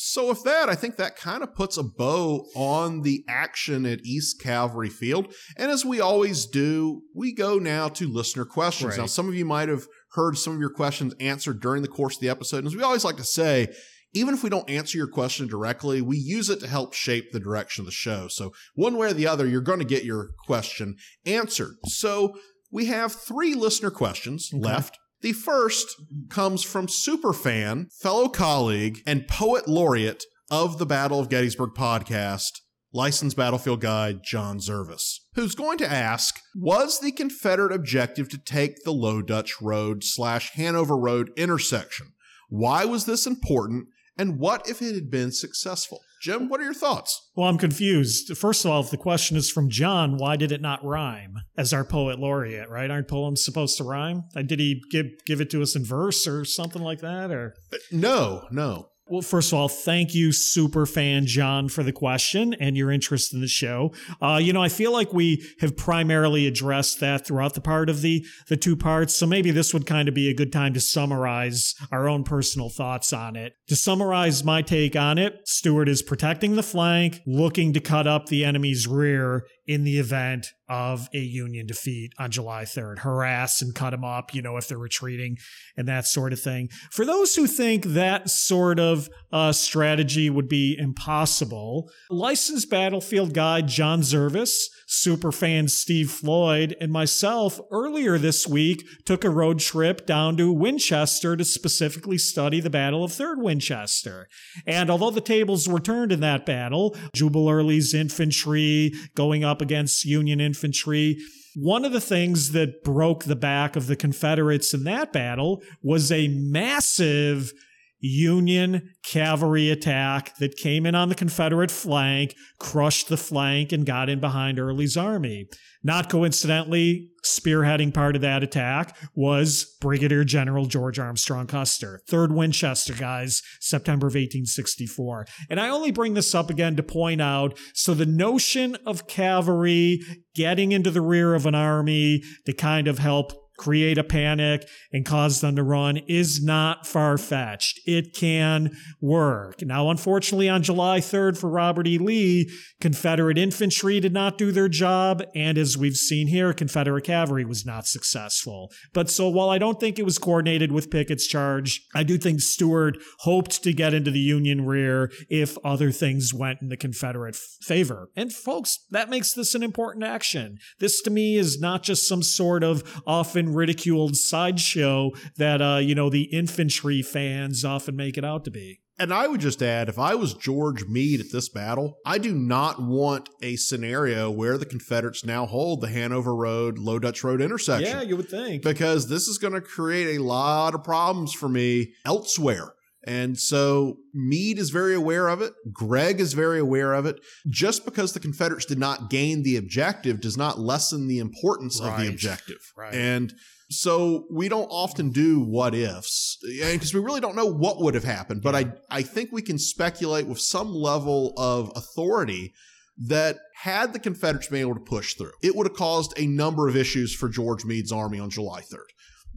So 0.02 0.28
with 0.30 0.44
that, 0.44 0.70
I 0.70 0.74
think 0.76 0.96
that 0.96 1.16
kind 1.16 1.42
of 1.42 1.54
puts 1.54 1.76
a 1.76 1.82
bow 1.82 2.46
on 2.56 3.02
the 3.02 3.22
action 3.28 3.84
at 3.84 4.00
East 4.02 4.40
Cavalry 4.40 4.88
Field. 4.88 5.34
And 5.58 5.70
as 5.70 5.84
we 5.84 6.00
always 6.00 6.46
do, 6.46 7.02
we 7.14 7.34
go 7.34 7.58
now 7.58 7.88
to 7.90 8.08
listener 8.08 8.46
questions. 8.46 8.92
Right. 8.92 9.00
Now, 9.00 9.06
some 9.06 9.28
of 9.28 9.34
you 9.34 9.44
might 9.44 9.68
have 9.68 9.86
heard 10.12 10.38
some 10.38 10.54
of 10.54 10.60
your 10.60 10.70
questions 10.70 11.14
answered 11.20 11.60
during 11.60 11.82
the 11.82 11.88
course 11.88 12.16
of 12.16 12.22
the 12.22 12.30
episode. 12.30 12.58
And 12.58 12.68
as 12.68 12.74
we 12.76 12.82
always 12.82 13.04
like 13.04 13.18
to 13.18 13.24
say, 13.24 13.68
even 14.12 14.34
if 14.34 14.42
we 14.42 14.50
don't 14.50 14.68
answer 14.68 14.98
your 14.98 15.06
question 15.08 15.46
directly, 15.46 16.02
we 16.02 16.16
use 16.16 16.50
it 16.50 16.60
to 16.60 16.66
help 16.66 16.92
shape 16.94 17.30
the 17.32 17.40
direction 17.40 17.82
of 17.82 17.86
the 17.86 17.92
show. 17.92 18.28
So 18.28 18.52
one 18.74 18.96
way 18.96 19.08
or 19.08 19.12
the 19.12 19.26
other, 19.26 19.46
you're 19.46 19.60
going 19.60 19.78
to 19.78 19.84
get 19.84 20.04
your 20.04 20.30
question 20.46 20.96
answered. 21.24 21.74
So 21.86 22.34
we 22.72 22.86
have 22.86 23.12
three 23.12 23.54
listener 23.54 23.90
questions 23.90 24.50
Okay. 24.52 24.62
left. 24.62 24.98
The 25.22 25.32
first 25.32 25.86
comes 26.30 26.62
from 26.62 26.86
superfan, 26.86 27.92
fellow 28.00 28.28
colleague, 28.28 29.00
and 29.06 29.28
poet 29.28 29.68
laureate 29.68 30.24
of 30.50 30.78
the 30.78 30.86
Battle 30.86 31.20
of 31.20 31.28
Gettysburg 31.28 31.70
podcast, 31.76 32.52
licensed 32.92 33.36
battlefield 33.36 33.80
guide 33.80 34.20
John 34.24 34.58
Zervis, 34.58 35.18
who's 35.34 35.54
going 35.54 35.78
to 35.78 35.90
ask 35.90 36.40
Was 36.56 37.00
the 37.00 37.12
Confederate 37.12 37.72
objective 37.72 38.28
to 38.30 38.38
take 38.38 38.82
the 38.84 38.92
Low 38.92 39.20
Dutch 39.22 39.60
Road 39.60 40.02
slash 40.02 40.52
Hanover 40.54 40.96
Road 40.96 41.30
intersection? 41.36 42.08
Why 42.48 42.84
was 42.84 43.04
this 43.04 43.26
important? 43.26 43.86
And 44.20 44.38
what 44.38 44.68
if 44.68 44.82
it 44.82 44.94
had 44.94 45.10
been 45.10 45.32
successful? 45.32 46.02
Jim, 46.20 46.50
what 46.50 46.60
are 46.60 46.64
your 46.64 46.74
thoughts? 46.74 47.30
Well, 47.34 47.48
I'm 47.48 47.56
confused. 47.56 48.36
First 48.36 48.66
of 48.66 48.70
all, 48.70 48.82
if 48.82 48.90
the 48.90 48.98
question 48.98 49.38
is 49.38 49.50
from 49.50 49.70
John, 49.70 50.18
why 50.18 50.36
did 50.36 50.52
it 50.52 50.60
not 50.60 50.84
rhyme 50.84 51.36
as 51.56 51.72
our 51.72 51.86
poet 51.86 52.18
laureate, 52.18 52.68
right? 52.68 52.90
Aren't 52.90 53.08
poems 53.08 53.42
supposed 53.42 53.78
to 53.78 53.84
rhyme? 53.84 54.24
Uh, 54.36 54.42
Did 54.42 54.58
he 54.60 54.82
give 54.90 55.06
give 55.24 55.40
it 55.40 55.48
to 55.52 55.62
us 55.62 55.74
in 55.74 55.86
verse 55.86 56.26
or 56.26 56.44
something 56.44 56.82
like 56.82 57.00
that? 57.00 57.30
Or 57.30 57.54
No, 57.90 58.42
no. 58.50 58.90
Well, 59.10 59.22
first 59.22 59.52
of 59.52 59.58
all, 59.58 59.68
thank 59.68 60.14
you, 60.14 60.30
super 60.30 60.86
fan 60.86 61.26
John, 61.26 61.68
for 61.68 61.82
the 61.82 61.90
question 61.90 62.54
and 62.54 62.76
your 62.76 62.92
interest 62.92 63.34
in 63.34 63.40
the 63.40 63.48
show. 63.48 63.92
Uh, 64.22 64.38
you 64.40 64.52
know, 64.52 64.62
I 64.62 64.68
feel 64.68 64.92
like 64.92 65.12
we 65.12 65.44
have 65.58 65.76
primarily 65.76 66.46
addressed 66.46 67.00
that 67.00 67.26
throughout 67.26 67.54
the 67.54 67.60
part 67.60 67.90
of 67.90 68.02
the 68.02 68.24
the 68.46 68.56
two 68.56 68.76
parts, 68.76 69.16
so 69.16 69.26
maybe 69.26 69.50
this 69.50 69.74
would 69.74 69.84
kind 69.84 70.08
of 70.08 70.14
be 70.14 70.30
a 70.30 70.34
good 70.34 70.52
time 70.52 70.74
to 70.74 70.80
summarize 70.80 71.74
our 71.90 72.08
own 72.08 72.22
personal 72.22 72.68
thoughts 72.68 73.12
on 73.12 73.34
it. 73.34 73.54
To 73.66 73.74
summarize 73.74 74.44
my 74.44 74.62
take 74.62 74.94
on 74.94 75.18
it, 75.18 75.40
Stuart 75.44 75.88
is 75.88 76.02
protecting 76.02 76.54
the 76.54 76.62
flank, 76.62 77.20
looking 77.26 77.72
to 77.72 77.80
cut 77.80 78.06
up 78.06 78.26
the 78.26 78.44
enemy's 78.44 78.86
rear 78.86 79.44
in 79.70 79.84
the 79.84 80.00
event 80.00 80.48
of 80.68 81.08
a 81.14 81.18
Union 81.20 81.64
defeat 81.64 82.12
on 82.18 82.28
July 82.28 82.64
3rd. 82.64 82.98
Harass 82.98 83.62
and 83.62 83.72
cut 83.72 83.90
them 83.90 84.02
up, 84.02 84.34
you 84.34 84.42
know, 84.42 84.56
if 84.56 84.66
they're 84.66 84.76
retreating 84.76 85.38
and 85.76 85.86
that 85.86 86.08
sort 86.08 86.32
of 86.32 86.40
thing. 86.40 86.68
For 86.90 87.04
those 87.04 87.36
who 87.36 87.46
think 87.46 87.84
that 87.84 88.28
sort 88.28 88.80
of 88.80 89.08
uh, 89.32 89.52
strategy 89.52 90.28
would 90.28 90.48
be 90.48 90.76
impossible, 90.76 91.88
licensed 92.10 92.68
battlefield 92.68 93.32
guide 93.32 93.68
John 93.68 94.00
Zervis, 94.00 94.56
superfan 94.90 95.70
Steve 95.70 96.10
Floyd, 96.10 96.76
and 96.80 96.90
myself 96.90 97.60
earlier 97.70 98.18
this 98.18 98.48
week 98.48 98.84
took 99.04 99.24
a 99.24 99.30
road 99.30 99.60
trip 99.60 100.04
down 100.04 100.36
to 100.36 100.52
Winchester 100.52 101.36
to 101.36 101.44
specifically 101.44 102.18
study 102.18 102.60
the 102.60 102.70
Battle 102.70 103.04
of 103.04 103.12
Third 103.12 103.40
Winchester. 103.40 104.26
And 104.66 104.90
although 104.90 105.12
the 105.12 105.20
tables 105.20 105.68
were 105.68 105.78
turned 105.78 106.10
in 106.10 106.18
that 106.20 106.44
battle, 106.44 106.96
Jubal 107.14 107.48
Early's 107.48 107.94
infantry 107.94 108.92
going 109.14 109.44
up 109.44 109.62
against 109.62 110.04
Union 110.04 110.40
infantry, 110.40 111.18
One 111.54 111.84
of 111.84 111.92
the 111.92 112.00
things 112.00 112.52
that 112.52 112.84
broke 112.84 113.24
the 113.24 113.36
back 113.36 113.74
of 113.74 113.86
the 113.86 113.96
Confederates 113.96 114.72
in 114.72 114.84
that 114.84 115.12
battle 115.12 115.62
was 115.82 116.12
a 116.12 116.28
massive 116.28 117.52
Union 118.00 118.90
cavalry 119.04 119.70
attack 119.70 120.36
that 120.38 120.56
came 120.56 120.86
in 120.86 120.94
on 120.94 121.08
the 121.08 121.14
Confederate 121.14 121.70
flank, 121.70 122.34
crushed 122.58 123.08
the 123.08 123.16
flank, 123.16 123.72
and 123.72 123.86
got 123.86 124.08
in 124.08 124.20
behind 124.20 124.58
Early's 124.58 124.96
army. 124.96 125.48
Not 125.82 126.10
coincidentally, 126.10 127.10
spearheading 127.24 127.94
part 127.94 128.14
of 128.14 128.22
that 128.22 128.42
attack 128.42 128.96
was 129.14 129.76
Brigadier 129.80 130.24
General 130.24 130.66
George 130.66 130.98
Armstrong 130.98 131.46
Custer, 131.46 132.02
3rd 132.08 132.34
Winchester, 132.34 132.92
guys, 132.92 133.42
September 133.60 134.06
of 134.06 134.14
1864. 134.14 135.26
And 135.48 135.58
I 135.58 135.70
only 135.70 135.90
bring 135.90 136.14
this 136.14 136.34
up 136.34 136.50
again 136.50 136.76
to 136.76 136.82
point 136.82 137.22
out 137.22 137.58
so 137.72 137.94
the 137.94 138.04
notion 138.04 138.76
of 138.86 139.06
cavalry 139.06 140.00
getting 140.34 140.72
into 140.72 140.90
the 140.90 141.00
rear 141.00 141.34
of 141.34 141.46
an 141.46 141.54
army 141.54 142.22
to 142.44 142.52
kind 142.52 142.86
of 142.86 142.98
help 142.98 143.32
create 143.60 143.98
a 143.98 144.02
panic 144.02 144.66
and 144.90 145.04
cause 145.04 145.42
them 145.42 145.54
to 145.54 145.62
run 145.62 145.98
is 146.08 146.42
not 146.42 146.86
far 146.86 147.18
fetched. 147.18 147.78
It 147.84 148.14
can 148.14 148.74
work. 149.02 149.60
Now, 149.60 149.90
unfortunately, 149.90 150.48
on 150.48 150.62
July 150.62 151.00
3rd 151.00 151.36
for 151.36 151.50
Robert 151.50 151.86
E. 151.86 151.98
Lee, 151.98 152.50
Confederate 152.80 153.36
infantry 153.36 154.00
did 154.00 154.14
not 154.14 154.38
do 154.38 154.50
their 154.50 154.68
job. 154.68 155.22
And 155.34 155.58
as 155.58 155.76
we've 155.76 155.96
seen 155.96 156.28
here, 156.28 156.54
Confederate 156.54 157.04
cavalry 157.04 157.44
was 157.44 157.66
not 157.66 157.86
successful. 157.86 158.72
But 158.94 159.10
so 159.10 159.28
while 159.28 159.50
I 159.50 159.58
don't 159.58 159.78
think 159.78 159.98
it 159.98 160.06
was 160.06 160.18
coordinated 160.18 160.72
with 160.72 160.90
Pickett's 160.90 161.26
charge, 161.26 161.82
I 161.94 162.02
do 162.02 162.16
think 162.16 162.40
Stuart 162.40 162.96
hoped 163.20 163.62
to 163.62 163.74
get 163.74 163.92
into 163.92 164.10
the 164.10 164.20
Union 164.20 164.64
rear 164.64 165.12
if 165.28 165.58
other 165.62 165.92
things 165.92 166.32
went 166.32 166.62
in 166.62 166.70
the 166.70 166.78
Confederate 166.78 167.36
favor. 167.36 168.08
And 168.16 168.32
folks, 168.32 168.86
that 168.90 169.10
makes 169.10 169.34
this 169.34 169.54
an 169.54 169.62
important 169.62 170.04
action. 170.04 170.56
This 170.78 171.02
to 171.02 171.10
me 171.10 171.36
is 171.36 171.60
not 171.60 171.82
just 171.82 172.08
some 172.08 172.22
sort 172.22 172.64
of 172.64 173.02
often 173.06 173.49
ridiculed 173.54 174.16
sideshow 174.16 175.10
that 175.36 175.60
uh, 175.60 175.76
you 175.76 175.94
know 175.94 176.10
the 176.10 176.24
infantry 176.24 177.02
fans 177.02 177.64
often 177.64 177.96
make 177.96 178.16
it 178.16 178.24
out 178.24 178.44
to 178.44 178.50
be. 178.50 178.80
And 179.00 179.14
I 179.14 179.28
would 179.28 179.40
just 179.40 179.62
add, 179.62 179.88
if 179.88 179.98
I 179.98 180.14
was 180.14 180.34
George 180.34 180.84
Meade 180.84 181.20
at 181.20 181.32
this 181.32 181.48
battle, 181.48 181.96
I 182.04 182.18
do 182.18 182.34
not 182.34 182.82
want 182.82 183.30
a 183.40 183.56
scenario 183.56 184.30
where 184.30 184.58
the 184.58 184.66
Confederates 184.66 185.24
now 185.24 185.46
hold 185.46 185.80
the 185.80 185.88
Hanover 185.88 186.36
Road, 186.36 186.78
Low 186.78 186.98
Dutch 186.98 187.24
Road 187.24 187.40
intersection. 187.40 187.96
Yeah, 187.96 188.02
you 188.02 188.18
would 188.18 188.28
think. 188.28 188.62
Because 188.62 189.08
this 189.08 189.26
is 189.26 189.38
going 189.38 189.54
to 189.54 189.62
create 189.62 190.18
a 190.18 190.22
lot 190.22 190.74
of 190.74 190.84
problems 190.84 191.32
for 191.32 191.48
me 191.48 191.94
elsewhere. 192.04 192.74
And 193.06 193.38
so 193.38 193.96
Meade 194.12 194.58
is 194.58 194.70
very 194.70 194.94
aware 194.94 195.28
of 195.28 195.40
it. 195.40 195.54
Gregg 195.72 196.20
is 196.20 196.34
very 196.34 196.58
aware 196.58 196.92
of 196.92 197.06
it. 197.06 197.18
Just 197.48 197.84
because 197.84 198.12
the 198.12 198.20
Confederates 198.20 198.66
did 198.66 198.78
not 198.78 199.08
gain 199.08 199.42
the 199.42 199.56
objective 199.56 200.20
does 200.20 200.36
not 200.36 200.58
lessen 200.58 201.08
the 201.08 201.18
importance 201.18 201.80
right. 201.80 201.94
of 201.94 202.00
the 202.00 202.08
objective. 202.08 202.58
Right. 202.76 202.94
And 202.94 203.32
so 203.70 204.26
we 204.30 204.48
don't 204.48 204.68
often 204.68 205.10
do 205.10 205.40
what 205.40 205.74
ifs 205.74 206.36
because 206.42 206.92
we 206.92 207.00
really 207.00 207.20
don't 207.20 207.36
know 207.36 207.46
what 207.46 207.80
would 207.80 207.94
have 207.94 208.04
happened. 208.04 208.42
But 208.42 208.54
I, 208.54 208.72
I 208.90 209.02
think 209.02 209.30
we 209.32 209.42
can 209.42 209.58
speculate 209.58 210.26
with 210.26 210.40
some 210.40 210.74
level 210.74 211.32
of 211.38 211.72
authority 211.76 212.52
that 212.98 213.38
had 213.54 213.92
the 213.92 213.98
Confederates 213.98 214.48
been 214.48 214.60
able 214.60 214.74
to 214.74 214.80
push 214.80 215.14
through, 215.14 215.32
it 215.42 215.56
would 215.56 215.66
have 215.66 215.76
caused 215.76 216.12
a 216.18 216.26
number 216.26 216.68
of 216.68 216.76
issues 216.76 217.14
for 217.14 217.28
George 217.28 217.64
Meade's 217.64 217.92
army 217.92 218.18
on 218.18 218.28
July 218.28 218.60
3rd. 218.60 218.90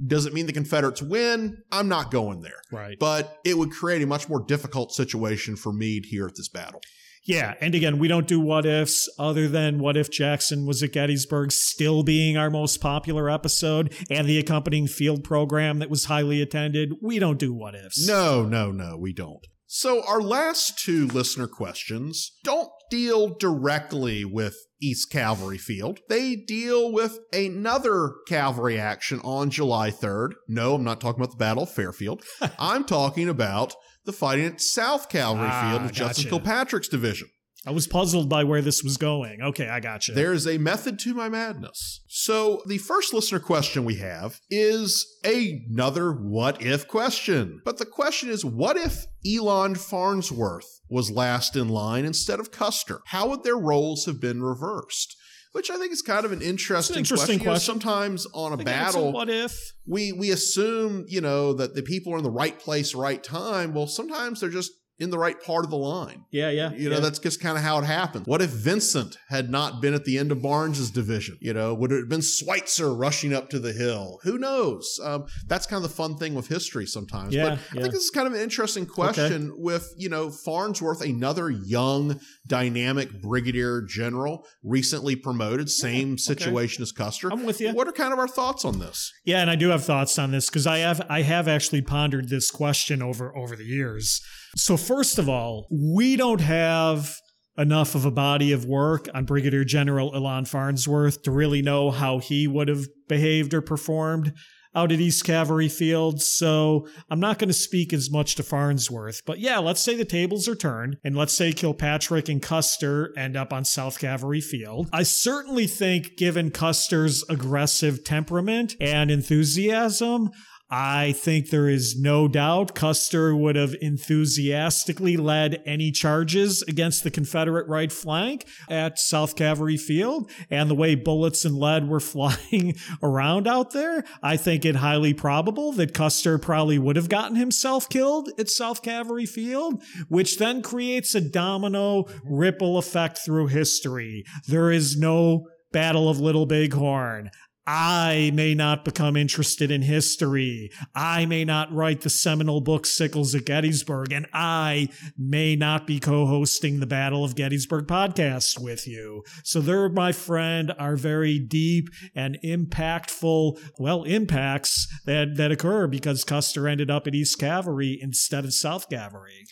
Does 0.06 0.26
it 0.26 0.34
mean 0.34 0.45
the 0.45 0.53
Confederates 0.53 1.02
win? 1.02 1.64
I'm 1.72 1.88
not 1.88 2.11
going 2.11 2.41
there. 2.41 2.61
Right. 2.72 2.98
But 2.99 3.40
it 3.45 3.57
would 3.57 3.72
create 3.72 4.02
a 4.02 4.07
much 4.07 4.28
more 4.28 4.44
difficult 4.44 4.91
situation 4.91 5.56
for 5.56 5.72
Meade 5.72 6.06
here 6.06 6.26
at 6.26 6.36
this 6.36 6.49
battle. 6.49 6.82
Yeah, 7.26 7.53
and 7.61 7.74
again, 7.74 7.99
we 7.99 8.10
don't 8.10 8.28
do 8.28 8.41
what 8.41 8.65
ifs 8.65 9.10
other 9.18 9.48
than 9.48 9.80
what 9.80 9.95
if 9.95 10.11
Jackson 10.11 10.65
was 10.65 10.84
at 10.84 10.91
Gettysburg 10.91 11.53
still 11.53 12.03
being 12.03 12.36
our 12.36 12.49
most 12.49 12.82
popular 12.82 13.30
episode 13.30 13.94
and 14.10 14.28
the 14.28 14.38
accompanying 14.38 14.88
field 14.88 15.24
program 15.24 15.80
that 15.80 15.90
was 15.90 16.06
highly 16.06 16.41
attended. 16.41 16.91
We 17.02 17.20
don't 17.20 17.40
do 17.40 17.53
what 17.53 17.76
ifs. 17.76 18.06
No, 18.06 18.44
no, 18.44 18.72
no, 18.72 18.98
we 18.98 19.14
don't. 19.14 19.48
So, 19.65 20.06
our 20.06 20.22
last 20.22 20.78
two 20.78 21.07
listener 21.07 21.48
questions 21.48 22.38
don't 22.44 22.70
deal 22.94 23.30
directly 23.40 24.24
with 24.24 24.56
East 24.80 25.10
Cavalry 25.10 25.57
Field. 25.57 25.99
They 26.10 26.36
deal 26.36 26.91
with 26.91 27.18
another 27.34 28.11
cavalry 28.28 28.80
action 28.80 29.20
on 29.24 29.49
July 29.49 29.90
3rd. 29.90 30.34
No, 30.48 30.76
I'm 30.76 30.84
not 30.84 31.02
talking 31.02 31.20
about 31.20 31.32
the 31.32 31.38
Battle 31.38 31.64
of 31.64 31.72
Fairfield. 31.72 32.24
I'm 32.60 32.84
talking 32.84 33.30
about 33.30 33.74
the 34.06 34.14
fighting 34.14 34.45
at 34.45 34.61
South 34.61 35.10
Cavalry 35.10 35.49
ah, 35.49 35.72
Field 35.72 35.84
with. 35.86 35.91
Judson 35.94 36.30
Kilpatrick's 36.30 36.88
division. 36.88 37.30
I 37.65 37.72
was 37.72 37.88
puzzled 37.88 38.30
by 38.30 38.44
where 38.44 38.61
this 38.61 38.84
was 38.84 38.98
going. 38.98 39.41
Okay, 39.41 39.70
I 39.70 39.80
got 39.80 40.07
you. 40.07 40.14
There's 40.14 40.45
a 40.45 40.60
method 40.60 40.99
to 40.99 41.15
my 41.15 41.30
madness. 41.30 42.02
So, 42.10 42.61
the 42.68 42.78
first 42.78 43.14
listener 43.14 43.40
question 43.40 43.86
we 43.86 43.95
have 43.95 44.40
is 44.52 45.18
another 45.24 46.11
what 46.11 46.61
if 46.61 46.88
question. 46.88 47.61
But 47.65 47.78
the 47.78 47.86
question 47.86 48.30
is 48.30 48.44
what 48.45 48.76
if 48.76 49.06
Elon 49.26 49.76
Farnsworth 49.76 50.82
was 50.94 51.11
last 51.11 51.56
in 51.56 51.68
line 51.68 52.06
instead 52.06 52.40
of 52.40 52.52
Custer? 52.52 53.02
How 53.07 53.28
would 53.30 53.44
their 53.44 53.57
roles 53.57 54.06
have 54.06 54.22
been 54.22 54.41
reversed? 54.41 55.18
which 55.53 55.70
I 55.70 55.78
think 55.78 55.94
is 55.94 56.02
kind 56.02 56.26
of 56.26 56.32
an 56.32 56.41
interesting, 56.41 56.95
an 56.95 56.99
interesting 57.02 57.38
question. 57.38 57.45
question. 57.45 57.74
You 57.76 57.80
know, 57.80 57.82
sometimes 57.82 58.26
on 58.34 58.53
a 58.53 58.57
battle, 58.57 59.10
a 59.10 59.11
what 59.11 59.30
if 59.30 59.74
we 59.86 60.11
we 60.11 60.32
assume 60.32 61.06
you 61.07 61.22
know 61.22 61.53
that 61.53 61.76
the 61.76 61.84
people 61.84 62.14
are 62.14 62.18
in 62.18 62.24
the 62.24 62.32
right 62.32 62.57
place, 62.57 62.95
right 62.95 63.24
time. 63.24 63.74
Well, 63.74 63.88
sometimes 63.88 64.41
they're 64.41 64.49
just 64.49 64.72
in 64.99 65.10
the 65.10 65.18
right 65.18 65.41
part 65.41 65.65
of 65.65 65.72
the 65.72 65.78
line. 65.78 66.26
Yeah, 66.32 66.49
yeah. 66.49 66.72
You 66.72 66.90
know, 66.90 66.95
yeah. 66.95 67.02
that's 67.02 67.20
just 67.20 67.41
kind 67.41 67.57
of 67.57 67.64
how 67.64 67.80
it 67.80 67.84
happened. 67.84 68.28
What 68.28 68.41
if 68.41 68.52
Vincent 68.52 69.18
had 69.30 69.49
not 69.49 69.82
been 69.82 69.94
at 69.94 70.06
the 70.06 70.18
end 70.18 70.32
of 70.32 70.41
Barnes's 70.41 70.91
division? 70.91 71.38
You 71.41 71.53
know, 71.53 71.74
would 71.74 71.91
it 71.91 71.99
have 71.99 72.10
been 72.10 72.22
Sweitzer 72.22 72.94
rushing 72.94 73.34
up 73.34 73.49
to 73.49 73.60
the 73.60 73.74
hill? 73.74 74.20
Who 74.24 74.38
knows? 74.38 74.99
Um, 75.03 75.26
that's 75.48 75.65
kind 75.65 75.84
of 75.84 75.90
the 75.90 75.95
fun 75.95 76.18
thing 76.18 76.36
with 76.36 76.48
history 76.48 76.86
sometimes. 76.86 77.34
Yeah, 77.34 77.49
but 77.49 77.60
yeah. 77.74 77.80
I 77.80 77.82
think 77.82 77.94
this 77.94 78.03
is 78.03 78.11
kind 78.11 78.28
of 78.28 78.34
an 78.34 78.40
interesting 78.40 78.86
question 78.86 79.52
okay. 79.52 79.61
with, 79.61 79.94
you 79.98 80.10
know, 80.10 80.30
Farnsworth, 80.30 81.02
another 81.02 81.49
young, 81.49 82.20
dynamic 82.48 83.22
brigadier 83.22 83.82
general, 83.82 84.45
recently 84.64 85.15
promoted, 85.15 85.70
same 85.70 86.10
yeah, 86.10 86.14
okay. 86.14 86.18
situation 86.18 86.84
as 86.84 86.91
Custer. 86.91 87.32
I'm 87.32 87.45
with 87.45 87.60
you. 87.60 87.74
What 87.74 87.88
are 87.88 87.91
kind 87.91 88.14
of 88.14 88.20
our 88.20 88.28
thoughts 88.28 88.64
on 88.64 88.80
this? 88.80 89.11
Yeah, 89.26 89.41
and 89.41 89.49
I 89.49 89.56
do 89.56 89.70
have 89.70 89.84
thoughts 89.84 90.20
on 90.20 90.32
this 90.32 90.49
because 90.49 90.68
I 90.68 90.80
have 90.80 91.02
I 91.10 91.24
have 91.24 91.48
actually 91.48 91.82
pondered 91.82 92.30
this 92.30 92.52
question 92.52 93.02
over 93.02 93.36
over 93.36 93.56
the 93.56 93.65
years. 93.65 94.22
So, 94.56 94.78
first 94.78 95.18
of 95.18 95.28
all, 95.28 95.68
we 95.72 96.16
don't 96.16 96.42
have 96.42 97.16
enough 97.58 97.96
of 97.96 98.06
a 98.06 98.12
body 98.12 98.52
of 98.52 98.66
work 98.66 99.08
on 99.14 99.26
Brigadier 99.26 99.64
General 99.64 100.16
Elon 100.16 100.46
Farnsworth 100.46 101.22
to 101.24 101.32
really 101.32 101.62
know 101.62 101.92
how 101.92 102.20
he 102.20 102.48
would 102.48 102.68
have 102.68 102.86
behaved 103.08 103.54
or 103.54 103.62
performed 103.62 104.34
out 104.76 104.92
at 104.92 105.00
East 105.00 105.24
Cavalry 105.24 105.70
Field. 105.70 106.22
So 106.22 106.88
I'm 107.10 107.20
not 107.20 107.38
going 107.38 107.50
to 107.50 107.54
speak 107.54 107.94
as 107.94 108.10
much 108.12 108.36
to 108.36 108.44
Farnsworth. 108.44 109.22
But 109.26 109.40
yeah, 109.40 109.60
let's 109.60 109.82
say 109.82 109.96
the 109.96 110.06
tables 110.06 110.48
are 110.48 110.56
turned 110.56 110.98
and 111.04 111.16
let's 111.16 111.34
say 111.34 111.52
Kilpatrick 111.52 112.30
and 112.30 112.42
Custer 112.42 113.14
end 113.18 113.38
up 113.38 113.54
on 113.54 113.66
South 113.66 114.00
Cavalry 114.00 114.42
Field. 114.42 114.90
I 114.92 115.04
certainly 115.04 115.68
think 115.68 116.18
given 116.18 116.50
Custer's 116.50 117.24
aggressive 117.30 118.04
temperament 118.04 118.76
and 118.80 119.12
enthusiasm, 119.12 120.32
I 120.69 121.11
think 121.11 121.49
there 121.49 121.69
is 121.69 121.99
no 121.99 122.27
doubt 122.27 122.73
Custer 122.73 123.35
would 123.35 123.56
have 123.56 123.76
enthusiastically 123.80 125.18
led 125.18 125.61
any 125.65 125.91
charges 125.91 126.64
against 126.64 127.03
the 127.03 127.11
Confederate 127.11 127.68
right 127.68 127.91
flank 127.91 128.48
at 128.69 128.98
South 128.98 129.35
Cavalry 129.35 129.77
Field. 129.77 130.31
And 130.49 130.69
the 130.69 130.76
way 130.76 130.95
bullets 130.95 131.45
and 131.45 131.56
lead 131.56 131.88
were 131.88 131.99
flying 131.99 132.76
around 133.03 133.48
out 133.48 133.72
there, 133.72 134.03
I 134.23 134.38
think 134.38 134.65
it 134.65 134.77
highly 134.77 135.14
probable 135.14 135.73
that 135.73 135.94
Custer 135.94 136.40
probably 136.40 136.80
would 136.80 136.95
have 136.95 137.10
gotten 137.10 137.35
himself 137.35 137.88
killed 137.88 138.30
at 138.40 138.49
South 138.49 138.81
Cavalry 138.81 139.27
Field, 139.27 139.84
which 140.07 140.38
then 140.38 140.61
creates 140.61 141.14
a 141.14 141.22
domino 141.22 142.06
ripple 142.23 142.77
effect 142.77 143.19
through 143.23 143.48
history. 143.48 144.23
There 144.48 144.72
is 144.72 144.98
no 144.98 145.48
Battle 145.72 146.07
of 146.07 146.19
Little 146.19 146.45
Bighorn. 146.45 147.31
I 147.65 148.31
may 148.34 148.53
not 148.56 148.84
become 148.84 149.15
interested 149.15 149.72
in 149.72 149.84
history. 149.84 150.69
I 150.94 151.26
may 151.26 151.45
not 151.45 151.72
write 151.72 152.02
the 152.02 152.10
seminal 152.10 152.60
book 152.60 152.85
Sickles 152.85 153.34
at 153.34 153.45
Gettysburg, 153.45 154.11
and 154.11 154.27
I 154.34 154.90
may 155.18 155.56
not 155.56 155.88
be 155.88 155.99
co-hosting 155.99 156.80
the 156.80 156.85
Battle 156.85 157.23
of 157.23 157.35
Gettysburg 157.35 157.88
podcast 157.88 158.60
with 158.60 158.85
you. 158.85 159.23
So 159.44 159.61
there, 159.61 159.88
my 159.88 160.11
friend, 160.11 160.73
are 160.77 160.98
very 160.98 161.40
deep 161.40 161.88
and 162.14 162.38
impactful, 162.44 163.60
well, 163.80 164.03
impacts 164.03 164.88
that, 165.06 165.38
that 165.38 165.52
occur 165.52 165.88
because 165.88 166.26
Custer 166.26 166.68
ended 166.68 166.91
up 166.91 167.07
at 167.07 167.15
East 167.15 167.40
Cavalry 167.40 167.98
instead 168.02 168.44
of 168.44 168.53
South 168.53 168.90
Cavalry. 168.90 169.45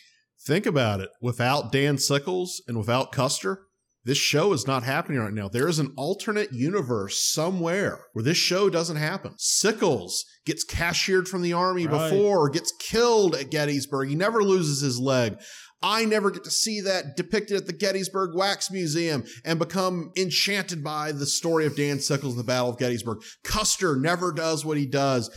Think 0.46 0.66
about 0.66 1.00
it. 1.00 1.10
Without 1.22 1.72
Dan 1.72 1.98
Sickles 1.98 2.62
and 2.68 2.78
without 2.78 3.12
Custer, 3.12 3.68
this 4.04 4.18
show 4.18 4.52
is 4.54 4.66
not 4.66 4.84
happening 4.84 5.20
right 5.20 5.34
now. 5.34 5.48
There 5.48 5.68
is 5.68 5.80
an 5.80 5.94
alternate 5.96 6.52
universe 6.52 7.22
somewhere 7.22 8.06
where 8.14 8.24
this 8.24 8.38
show 8.38 8.70
doesn't 8.70 8.98
happen. 8.98 9.34
Sickles 9.38 10.26
gets 10.46 10.64
cashiered 10.64 11.28
from 11.28 11.42
the 11.44 11.54
army 11.54 11.86
Right. 11.88 12.10
before 12.10 12.46
or 12.46 12.50
gets 12.50 12.74
killed 12.80 13.36
at 13.36 13.52
Gettysburg. 13.52 14.10
He 14.10 14.16
never 14.16 14.44
loses 14.44 14.82
his 14.82 14.98
leg. 15.00 15.38
I 15.84 16.06
never 16.06 16.30
get 16.30 16.44
to 16.44 16.52
see 16.52 16.82
that 16.82 17.16
depicted 17.18 17.58
at 17.58 17.66
the 17.66 17.74
Gettysburg 17.74 18.36
Wax 18.36 18.70
Museum 18.70 19.24
and 19.44 19.58
become 19.58 20.12
enchanted 20.16 20.84
by 20.84 21.12
the 21.12 21.26
story 21.26 21.66
of 21.66 21.76
Dan 21.76 22.00
Sickles 22.00 22.34
in 22.34 22.38
the 22.38 22.44
Battle 22.44 22.70
of 22.70 22.78
Gettysburg. 22.78 23.20
Custer 23.44 23.96
never 23.96 24.32
does 24.32 24.64
what 24.64 24.78
he 24.78 24.86
does. 24.86 25.30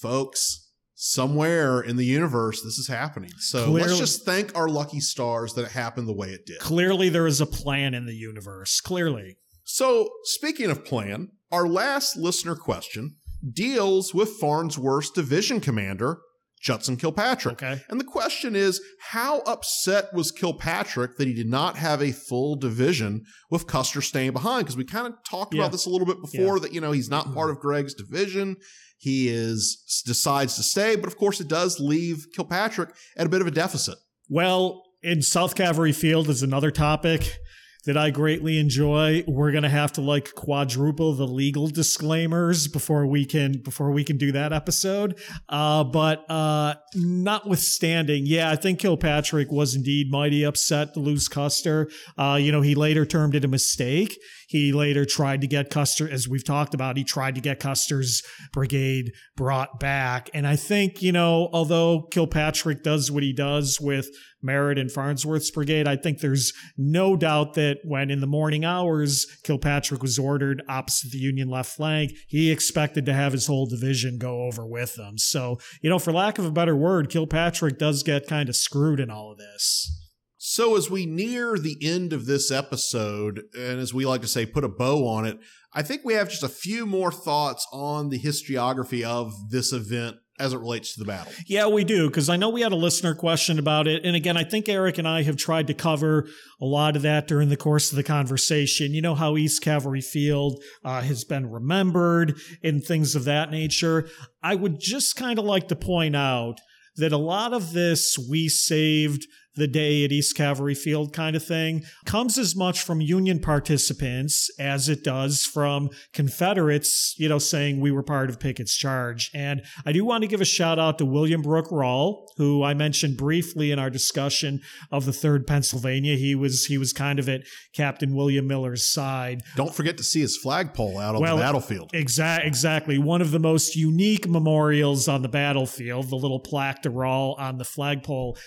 Folks, 0.00 0.61
somewhere 1.04 1.80
in 1.80 1.96
the 1.96 2.04
universe, 2.04 2.62
this 2.62 2.78
is 2.78 2.86
happening. 2.86 3.32
So 3.38 3.72
let's 3.72 3.98
just 3.98 4.24
thank 4.24 4.56
our 4.56 4.68
lucky 4.68 5.00
stars 5.00 5.52
that 5.54 5.64
it 5.64 5.72
happened 5.72 6.06
the 6.06 6.14
way 6.14 6.28
it 6.28 6.46
did. 6.46 6.60
Clearly, 6.60 7.08
there 7.08 7.26
is 7.26 7.40
a 7.40 7.46
plan 7.46 7.92
in 7.92 8.06
the 8.06 8.14
universe. 8.14 8.80
Clearly. 8.80 9.36
So, 9.64 10.08
speaking 10.22 10.70
of 10.70 10.84
plan, 10.84 11.30
our 11.50 11.66
last 11.66 12.16
listener 12.16 12.54
question 12.54 13.16
deals 13.52 14.14
with 14.14 14.36
Farnsworth's 14.40 15.10
division 15.10 15.60
commander, 15.60 16.20
Judson 16.62 16.96
Kilpatrick. 16.96 17.60
Okay. 17.60 17.82
And 17.88 17.98
the 17.98 18.04
question 18.04 18.54
is 18.54 18.80
how 19.00 19.40
upset 19.40 20.14
was 20.14 20.30
Kilpatrick 20.30 21.16
that 21.16 21.26
he 21.26 21.34
did 21.34 21.48
not 21.48 21.76
have 21.78 22.00
a 22.00 22.12
full 22.12 22.54
division 22.54 23.24
with 23.50 23.66
Custer 23.66 24.02
staying 24.02 24.32
behind? 24.32 24.66
Because 24.66 24.76
we 24.76 24.84
kind 24.84 25.08
of 25.08 25.14
talked 25.28 25.52
Yeah. 25.52 25.62
about 25.62 25.72
this 25.72 25.86
a 25.86 25.90
little 25.90 26.06
bit 26.06 26.20
before 26.20 26.60
that, 26.60 26.72
you 26.72 26.80
know, 26.80 26.92
he's 26.92 27.10
not 27.10 27.24
mm-hmm. 27.24 27.34
part 27.34 27.50
of 27.50 27.58
Gregg's 27.58 27.94
division. 27.94 28.56
He 29.02 29.28
is 29.28 30.02
decides 30.06 30.54
to 30.54 30.62
stay, 30.62 30.94
but 30.94 31.08
of 31.08 31.16
course 31.16 31.40
it 31.40 31.48
does 31.48 31.80
leave 31.80 32.28
Kilpatrick 32.36 32.90
at 33.16 33.26
a 33.26 33.28
bit 33.28 33.40
of 33.40 33.48
a 33.48 33.50
deficit. 33.50 33.98
Well, 34.28 34.80
in 35.02 35.22
South 35.22 35.56
Cavalry 35.56 35.90
Field 35.90 36.28
is 36.28 36.44
another 36.44 36.70
topic 36.70 37.36
that 37.84 37.96
I 37.96 38.10
greatly 38.10 38.60
enjoy. 38.60 39.24
We're 39.26 39.50
gonna 39.50 39.68
have 39.68 39.90
to 39.94 40.00
like 40.00 40.34
quadruple 40.34 41.14
the 41.14 41.26
legal 41.26 41.66
disclaimers 41.66 42.68
before 42.68 43.06
we 43.08 43.24
can 43.24 43.60
before 43.64 43.90
we 43.90 44.04
can 44.04 44.18
do 44.18 44.30
that 44.32 44.52
episode. 44.52 45.18
Uh, 45.48 45.82
but 45.82 46.24
uh, 46.30 46.74
notwithstanding, 46.94 48.22
yeah, 48.24 48.50
I 48.50 48.56
think 48.56 48.78
Kilpatrick 48.78 49.50
was 49.50 49.74
indeed 49.74 50.12
mighty 50.12 50.44
upset 50.44 50.94
to 50.94 51.00
lose 51.00 51.26
Custer. 51.26 51.90
Uh, 52.16 52.38
you 52.40 52.52
know, 52.52 52.60
he 52.60 52.76
later 52.76 53.04
termed 53.04 53.34
it 53.34 53.44
a 53.44 53.48
mistake. 53.48 54.16
He 54.52 54.70
later 54.70 55.06
tried 55.06 55.40
to 55.40 55.46
get 55.46 55.70
Custer, 55.70 56.06
as 56.06 56.28
we've 56.28 56.44
talked 56.44 56.74
about, 56.74 56.98
he 56.98 57.04
tried 57.04 57.36
to 57.36 57.40
get 57.40 57.58
Custer's 57.58 58.22
brigade 58.52 59.12
brought 59.34 59.80
back. 59.80 60.28
And 60.34 60.46
I 60.46 60.56
think, 60.56 61.00
you 61.00 61.10
know, 61.10 61.48
although 61.54 62.02
Kilpatrick 62.10 62.82
does 62.82 63.10
what 63.10 63.22
he 63.22 63.32
does 63.32 63.80
with 63.80 64.10
Merritt 64.42 64.78
and 64.78 64.92
Farnsworth's 64.92 65.50
brigade, 65.50 65.88
I 65.88 65.96
think 65.96 66.18
there's 66.18 66.52
no 66.76 67.16
doubt 67.16 67.54
that 67.54 67.78
when 67.82 68.10
in 68.10 68.20
the 68.20 68.26
morning 68.26 68.62
hours 68.62 69.26
Kilpatrick 69.42 70.02
was 70.02 70.18
ordered 70.18 70.62
opposite 70.68 71.12
the 71.12 71.18
Union 71.18 71.48
left 71.48 71.74
flank, 71.74 72.12
he 72.28 72.50
expected 72.50 73.06
to 73.06 73.14
have 73.14 73.32
his 73.32 73.46
whole 73.46 73.64
division 73.64 74.18
go 74.18 74.42
over 74.42 74.66
with 74.66 74.96
them. 74.96 75.16
So, 75.16 75.60
you 75.80 75.88
know, 75.88 75.98
for 75.98 76.12
lack 76.12 76.38
of 76.38 76.44
a 76.44 76.50
better 76.50 76.76
word, 76.76 77.08
Kilpatrick 77.08 77.78
does 77.78 78.02
get 78.02 78.26
kind 78.26 78.50
of 78.50 78.56
screwed 78.56 79.00
in 79.00 79.10
all 79.10 79.32
of 79.32 79.38
this. 79.38 80.01
So, 80.44 80.76
as 80.76 80.90
we 80.90 81.06
near 81.06 81.56
the 81.56 81.78
end 81.80 82.12
of 82.12 82.26
this 82.26 82.50
episode, 82.50 83.44
and 83.56 83.78
as 83.78 83.94
we 83.94 84.04
like 84.04 84.22
to 84.22 84.26
say, 84.26 84.44
put 84.44 84.64
a 84.64 84.68
bow 84.68 85.06
on 85.06 85.24
it, 85.24 85.38
I 85.72 85.84
think 85.84 86.02
we 86.04 86.14
have 86.14 86.28
just 86.28 86.42
a 86.42 86.48
few 86.48 86.84
more 86.84 87.12
thoughts 87.12 87.64
on 87.72 88.08
the 88.08 88.18
historiography 88.18 89.04
of 89.04 89.32
this 89.50 89.72
event 89.72 90.16
as 90.40 90.52
it 90.52 90.58
relates 90.58 90.94
to 90.94 90.98
the 90.98 91.06
battle. 91.06 91.32
Yeah, 91.46 91.68
we 91.68 91.84
do, 91.84 92.08
because 92.08 92.28
I 92.28 92.36
know 92.36 92.48
we 92.48 92.62
had 92.62 92.72
a 92.72 92.76
listener 92.76 93.14
question 93.14 93.60
about 93.60 93.86
it. 93.86 94.04
And 94.04 94.16
again, 94.16 94.36
I 94.36 94.42
think 94.42 94.68
Eric 94.68 94.98
and 94.98 95.06
I 95.06 95.22
have 95.22 95.36
tried 95.36 95.68
to 95.68 95.74
cover 95.74 96.26
a 96.60 96.64
lot 96.64 96.96
of 96.96 97.02
that 97.02 97.28
during 97.28 97.48
the 97.48 97.56
course 97.56 97.92
of 97.92 97.96
the 97.96 98.02
conversation. 98.02 98.94
You 98.94 99.00
know 99.00 99.14
how 99.14 99.36
East 99.36 99.62
Cavalry 99.62 100.00
Field 100.00 100.60
uh, 100.84 101.02
has 101.02 101.22
been 101.22 101.52
remembered 101.52 102.36
and 102.64 102.82
things 102.82 103.14
of 103.14 103.26
that 103.26 103.52
nature. 103.52 104.08
I 104.42 104.56
would 104.56 104.80
just 104.80 105.14
kind 105.14 105.38
of 105.38 105.44
like 105.44 105.68
to 105.68 105.76
point 105.76 106.16
out 106.16 106.56
that 106.96 107.12
a 107.12 107.16
lot 107.16 107.52
of 107.52 107.72
this 107.72 108.18
we 108.28 108.48
saved 108.48 109.24
the 109.54 109.66
day 109.66 110.04
at 110.04 110.12
East 110.12 110.36
Cavalry 110.36 110.74
Field 110.74 111.12
kind 111.12 111.36
of 111.36 111.44
thing 111.44 111.82
comes 112.04 112.38
as 112.38 112.56
much 112.56 112.82
from 112.82 113.00
Union 113.00 113.38
participants 113.38 114.50
as 114.58 114.88
it 114.88 115.04
does 115.04 115.44
from 115.44 115.90
Confederates, 116.12 117.14
you 117.18 117.28
know, 117.28 117.38
saying 117.38 117.80
we 117.80 117.90
were 117.90 118.02
part 118.02 118.30
of 118.30 118.40
Pickett's 118.40 118.76
charge. 118.76 119.30
And 119.34 119.62
I 119.84 119.92
do 119.92 120.04
want 120.04 120.22
to 120.22 120.28
give 120.28 120.40
a 120.40 120.46
shout 120.46 120.78
out 120.78 120.98
to 120.98 121.04
William 121.04 121.42
Brooke 121.42 121.70
Rawle, 121.70 122.26
who 122.36 122.62
I 122.62 122.74
mentioned 122.74 123.16
briefly 123.16 123.70
in 123.70 123.78
our 123.78 123.90
discussion 123.90 124.60
of 124.90 125.04
the 125.04 125.12
Third 125.12 125.46
Pennsylvania. 125.46 126.16
He 126.16 126.34
was 126.34 126.66
he 126.66 126.78
was 126.78 126.92
kind 126.92 127.18
of 127.18 127.28
at 127.28 127.42
Captain 127.74 128.14
William 128.14 128.46
Miller's 128.46 128.86
side. 128.86 129.42
Don't 129.56 129.74
forget 129.74 129.96
to 129.98 130.04
see 130.04 130.20
his 130.20 130.36
flagpole 130.36 130.98
out 130.98 131.14
on 131.14 131.20
Well, 131.20 131.36
the 131.36 131.42
battlefield. 131.42 131.90
Exact, 131.92 132.46
exactly. 132.46 132.98
One 132.98 133.20
of 133.20 133.30
the 133.30 133.38
most 133.38 133.76
unique 133.76 134.28
memorials 134.28 135.08
on 135.08 135.22
the 135.22 135.28
battlefield, 135.28 136.08
the 136.08 136.16
little 136.16 136.40
plaque 136.40 136.82
to 136.82 136.90
Rawle 136.90 137.38
on 137.38 137.58
the 137.58 137.64
flagpole 137.64 138.38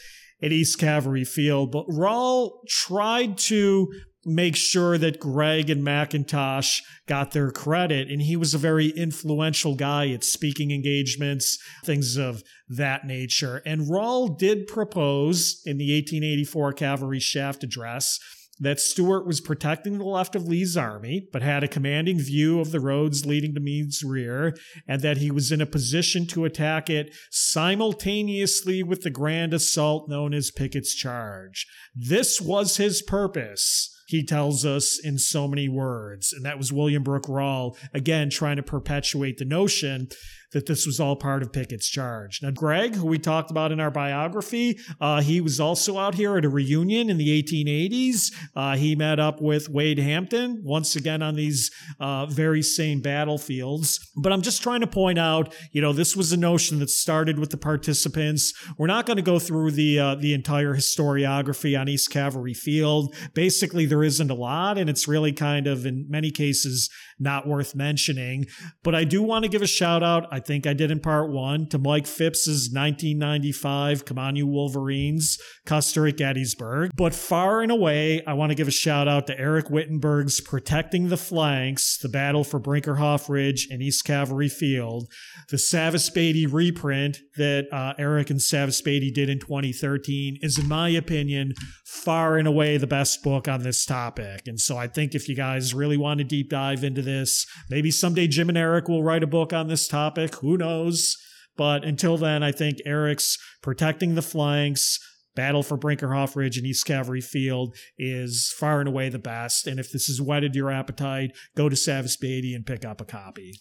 at 0.42 0.52
East 0.52 0.80
Cavalry 0.80 1.24
Field. 1.24 1.72
But 1.72 1.88
Rawle 1.88 2.66
tried 2.68 3.38
to 3.40 3.92
make 4.26 4.56
sure 4.56 4.98
that 4.98 5.20
Gregg 5.20 5.70
and 5.70 5.86
McIntosh 5.86 6.82
got 7.08 7.32
their 7.32 7.52
credit. 7.52 8.10
And 8.10 8.24
he 8.24 8.36
was 8.36 8.54
a 8.54 8.58
very 8.58 8.90
influential 8.90 9.76
guy 9.76 10.10
at 10.10 10.24
speaking 10.24 10.72
engagements, 10.72 11.60
things 11.86 12.18
of 12.18 12.42
that 12.68 13.06
nature. 13.06 13.62
And 13.66 13.82
Rawle 13.82 14.38
did 14.38 14.68
propose 14.68 15.62
in 15.66 15.78
the 15.78 15.94
1884 15.94 16.74
Cavalry 16.74 17.20
Shaft 17.20 17.64
Address 17.64 18.20
that 18.60 18.80
Stuart 18.80 19.28
was 19.28 19.42
protecting 19.42 19.98
the 19.98 20.06
left 20.06 20.36
of 20.36 20.48
Lee's 20.48 20.78
army, 20.78 21.28
but 21.32 21.42
had 21.42 21.64
a 21.64 21.68
commanding 21.68 22.20
view 22.20 22.60
of 22.60 22.72
the 22.72 22.80
roads 22.80 23.26
leading 23.26 23.54
to 23.54 23.60
Meade's 23.60 24.04
rear, 24.04 24.56
and 24.88 25.02
that 25.02 25.18
he 25.18 25.32
was 25.32 25.52
in 25.52 25.62
a 25.62 25.66
position 25.66 26.26
to 26.28 26.46
attack 26.46 26.90
it 26.90 27.14
simultaneously 27.32 28.82
with 28.84 29.02
the 29.02 29.10
grand 29.10 29.54
assault 29.54 30.10
known 30.10 30.34
as 30.34 30.52
Pickett's 30.52 30.96
Charge. 30.96 31.68
This 31.94 32.40
was 32.40 32.78
his 32.78 33.02
purpose. 33.02 33.92
He 34.08 34.24
tells 34.24 34.66
us 34.66 35.00
in 35.04 35.18
so 35.18 35.48
many 35.48 35.68
words. 35.68 36.32
And 36.32 36.46
that 36.46 36.60
was 36.60 36.72
William 36.72 37.04
Brooke 37.04 37.28
Rawle, 37.28 37.76
again, 37.94 38.30
trying 38.30 38.58
to 38.58 38.64
perpetuate 38.64 39.38
the 39.38 39.46
notion 39.46 40.10
that 40.52 40.66
this 40.66 40.86
was 40.86 41.00
all 41.00 41.16
part 41.16 41.42
of 41.42 41.52
Pickett's 41.52 41.90
charge. 41.90 42.42
Now, 42.42 42.52
Gregg, 42.52 42.96
who 42.96 43.08
we 43.08 43.20
talked 43.20 43.52
about 43.52 43.72
in 43.72 43.80
our 43.80 43.92
biography, 43.92 44.80
uh, 45.02 45.22
he 45.22 45.42
was 45.42 45.60
also 45.60 45.98
out 45.98 46.16
here 46.16 46.38
at 46.38 46.46
a 46.46 46.50
reunion 46.50 47.10
in 47.10 47.18
the 47.18 47.44
1880s. 47.44 48.34
Uh, 48.56 48.76
he 48.76 48.96
met 48.96 49.20
up 49.20 49.42
with 49.42 49.70
Wade 49.70 50.00
Hampton 50.00 50.62
once 50.64 50.96
again 50.96 51.22
on 51.22 51.36
these 51.36 51.72
uh, 52.00 52.26
very 52.26 52.62
same 52.62 53.02
battlefields. 53.02 54.12
But 54.16 54.32
I'm 54.32 54.42
just 54.42 54.62
trying 54.62 54.82
to 54.82 54.88
point 54.88 55.20
out, 55.20 55.54
you 55.72 55.82
know, 55.82 55.94
this 55.94 56.16
was 56.16 56.32
a 56.32 56.38
notion 56.38 56.80
that 56.80 56.90
started 56.90 57.40
with 57.40 57.50
the 57.50 57.58
participants. 57.58 58.54
We're 58.78 58.88
not 58.88 59.06
going 59.06 59.18
to 59.18 59.24
go 59.24 59.40
through 59.40 59.72
the 59.72 60.00
uh, 60.00 60.16
the 60.16 60.34
entire 60.34 60.76
historiography 60.76 61.80
on 61.80 61.88
East 61.88 62.10
Cavalry 62.12 62.54
Field. 62.54 63.16
Basically, 63.34 63.86
there 63.86 64.04
isn't 64.04 64.32
a 64.32 64.36
lot, 64.36 64.78
and 64.78 64.90
it's 64.90 65.08
really 65.08 65.34
kind 65.34 65.68
of 65.68 65.86
in 65.86 66.06
many 66.10 66.32
cases 66.32 66.90
not 67.20 67.48
worth 67.48 67.76
mentioning. 67.76 68.46
But 68.84 68.96
I 68.96 69.04
do 69.04 69.22
want 69.22 69.44
to 69.44 69.50
give 69.50 69.62
a 69.62 69.68
shout 69.68 70.04
out. 70.04 70.28
I 70.36 70.42
think 70.42 70.68
I 70.68 70.74
did 70.74 70.92
in 70.92 71.00
part 71.00 71.32
one 71.32 71.66
to 71.70 71.80
Mike 71.80 72.06
Phipps's 72.06 72.70
1995 72.70 74.04
Come 74.04 74.20
On 74.20 74.36
You 74.36 74.46
Wolverines, 74.46 75.40
Custer 75.66 76.06
at 76.08 76.18
Gettysburg. 76.18 76.92
But 76.94 77.16
far 77.16 77.62
and 77.62 77.72
away, 77.72 78.22
I 78.26 78.34
want 78.34 78.50
to 78.50 78.56
give 78.56 78.68
a 78.68 78.72
shout 78.72 79.08
out 79.08 79.28
to 79.28 79.40
Eric 79.40 79.70
Wittenberg's 79.70 80.42
Protecting 80.42 81.08
the 81.08 81.16
Flanks, 81.16 81.98
the 81.98 82.10
battle 82.10 82.44
for 82.44 82.60
Brinkerhoff 82.60 83.30
Ridge 83.30 83.70
and 83.72 83.82
East 83.82 84.04
Cavalry 84.04 84.50
Field, 84.50 85.10
the 85.52 85.56
Savas 85.56 86.14
Beatie 86.14 86.48
reprint 86.48 87.20
that 87.38 87.68
uh, 87.72 87.94
Eric 87.98 88.30
and 88.30 88.42
Savas 88.42 88.84
Beatie 88.84 89.12
did 89.12 89.30
in 89.30 89.40
2013 89.40 90.40
is, 90.42 90.58
in 90.58 90.68
my 90.68 90.90
opinion, 90.90 91.54
far 91.96 92.38
and 92.38 92.48
away 92.48 92.78
the 92.78 92.86
best 92.88 93.24
book 93.24 93.48
on 93.48 93.64
this 93.64 93.86
topic. 93.86 94.42
And 94.48 94.60
so 94.60 94.78
I 94.78 94.88
think 94.88 95.16
if 95.16 95.28
you 95.30 95.36
guys 95.36 95.74
really 95.74 95.98
want 95.98 96.18
to 96.20 96.24
deep 96.24 96.50
dive 96.50 96.84
into 96.84 97.02
this, 97.02 97.48
maybe 97.70 97.90
someday 97.90 98.28
Jim 98.28 98.50
and 98.50 98.58
Eric 98.58 98.88
will 98.88 99.04
write 99.04 99.24
a 99.24 99.28
book 99.28 99.54
on 99.54 99.68
this 99.68 99.88
topic. 99.88 100.36
Who 100.36 100.58
knows? 100.58 101.16
But 101.58 101.86
until 101.86 102.18
then, 102.18 102.44
I 102.44 102.52
think 102.52 102.78
Eric's 102.86 103.38
Protecting 103.62 104.16
the 104.16 104.22
Flanks, 104.22 105.00
Battle 105.36 105.64
for 105.64 105.78
Brinkerhoff 105.78 106.36
Ridge 106.36 106.58
and 106.58 106.68
East 106.68 106.86
Cavalry 106.86 107.22
Field 107.22 107.76
is 107.98 108.54
far 108.58 108.80
and 108.80 108.90
away 108.90 109.10
the 109.10 109.20
best. 109.20 109.66
And 109.66 109.80
if 109.80 109.92
this 109.92 110.08
has 110.08 110.22
whetted 110.22 110.54
your 110.54 110.70
appetite, 110.70 111.32
go 111.56 111.70
to 111.70 111.76
Savas 111.76 112.20
Beatie 112.20 112.54
and 112.54 112.66
pick 112.66 112.86
up 112.86 113.02
a 113.02 113.06
copy. 113.06 113.54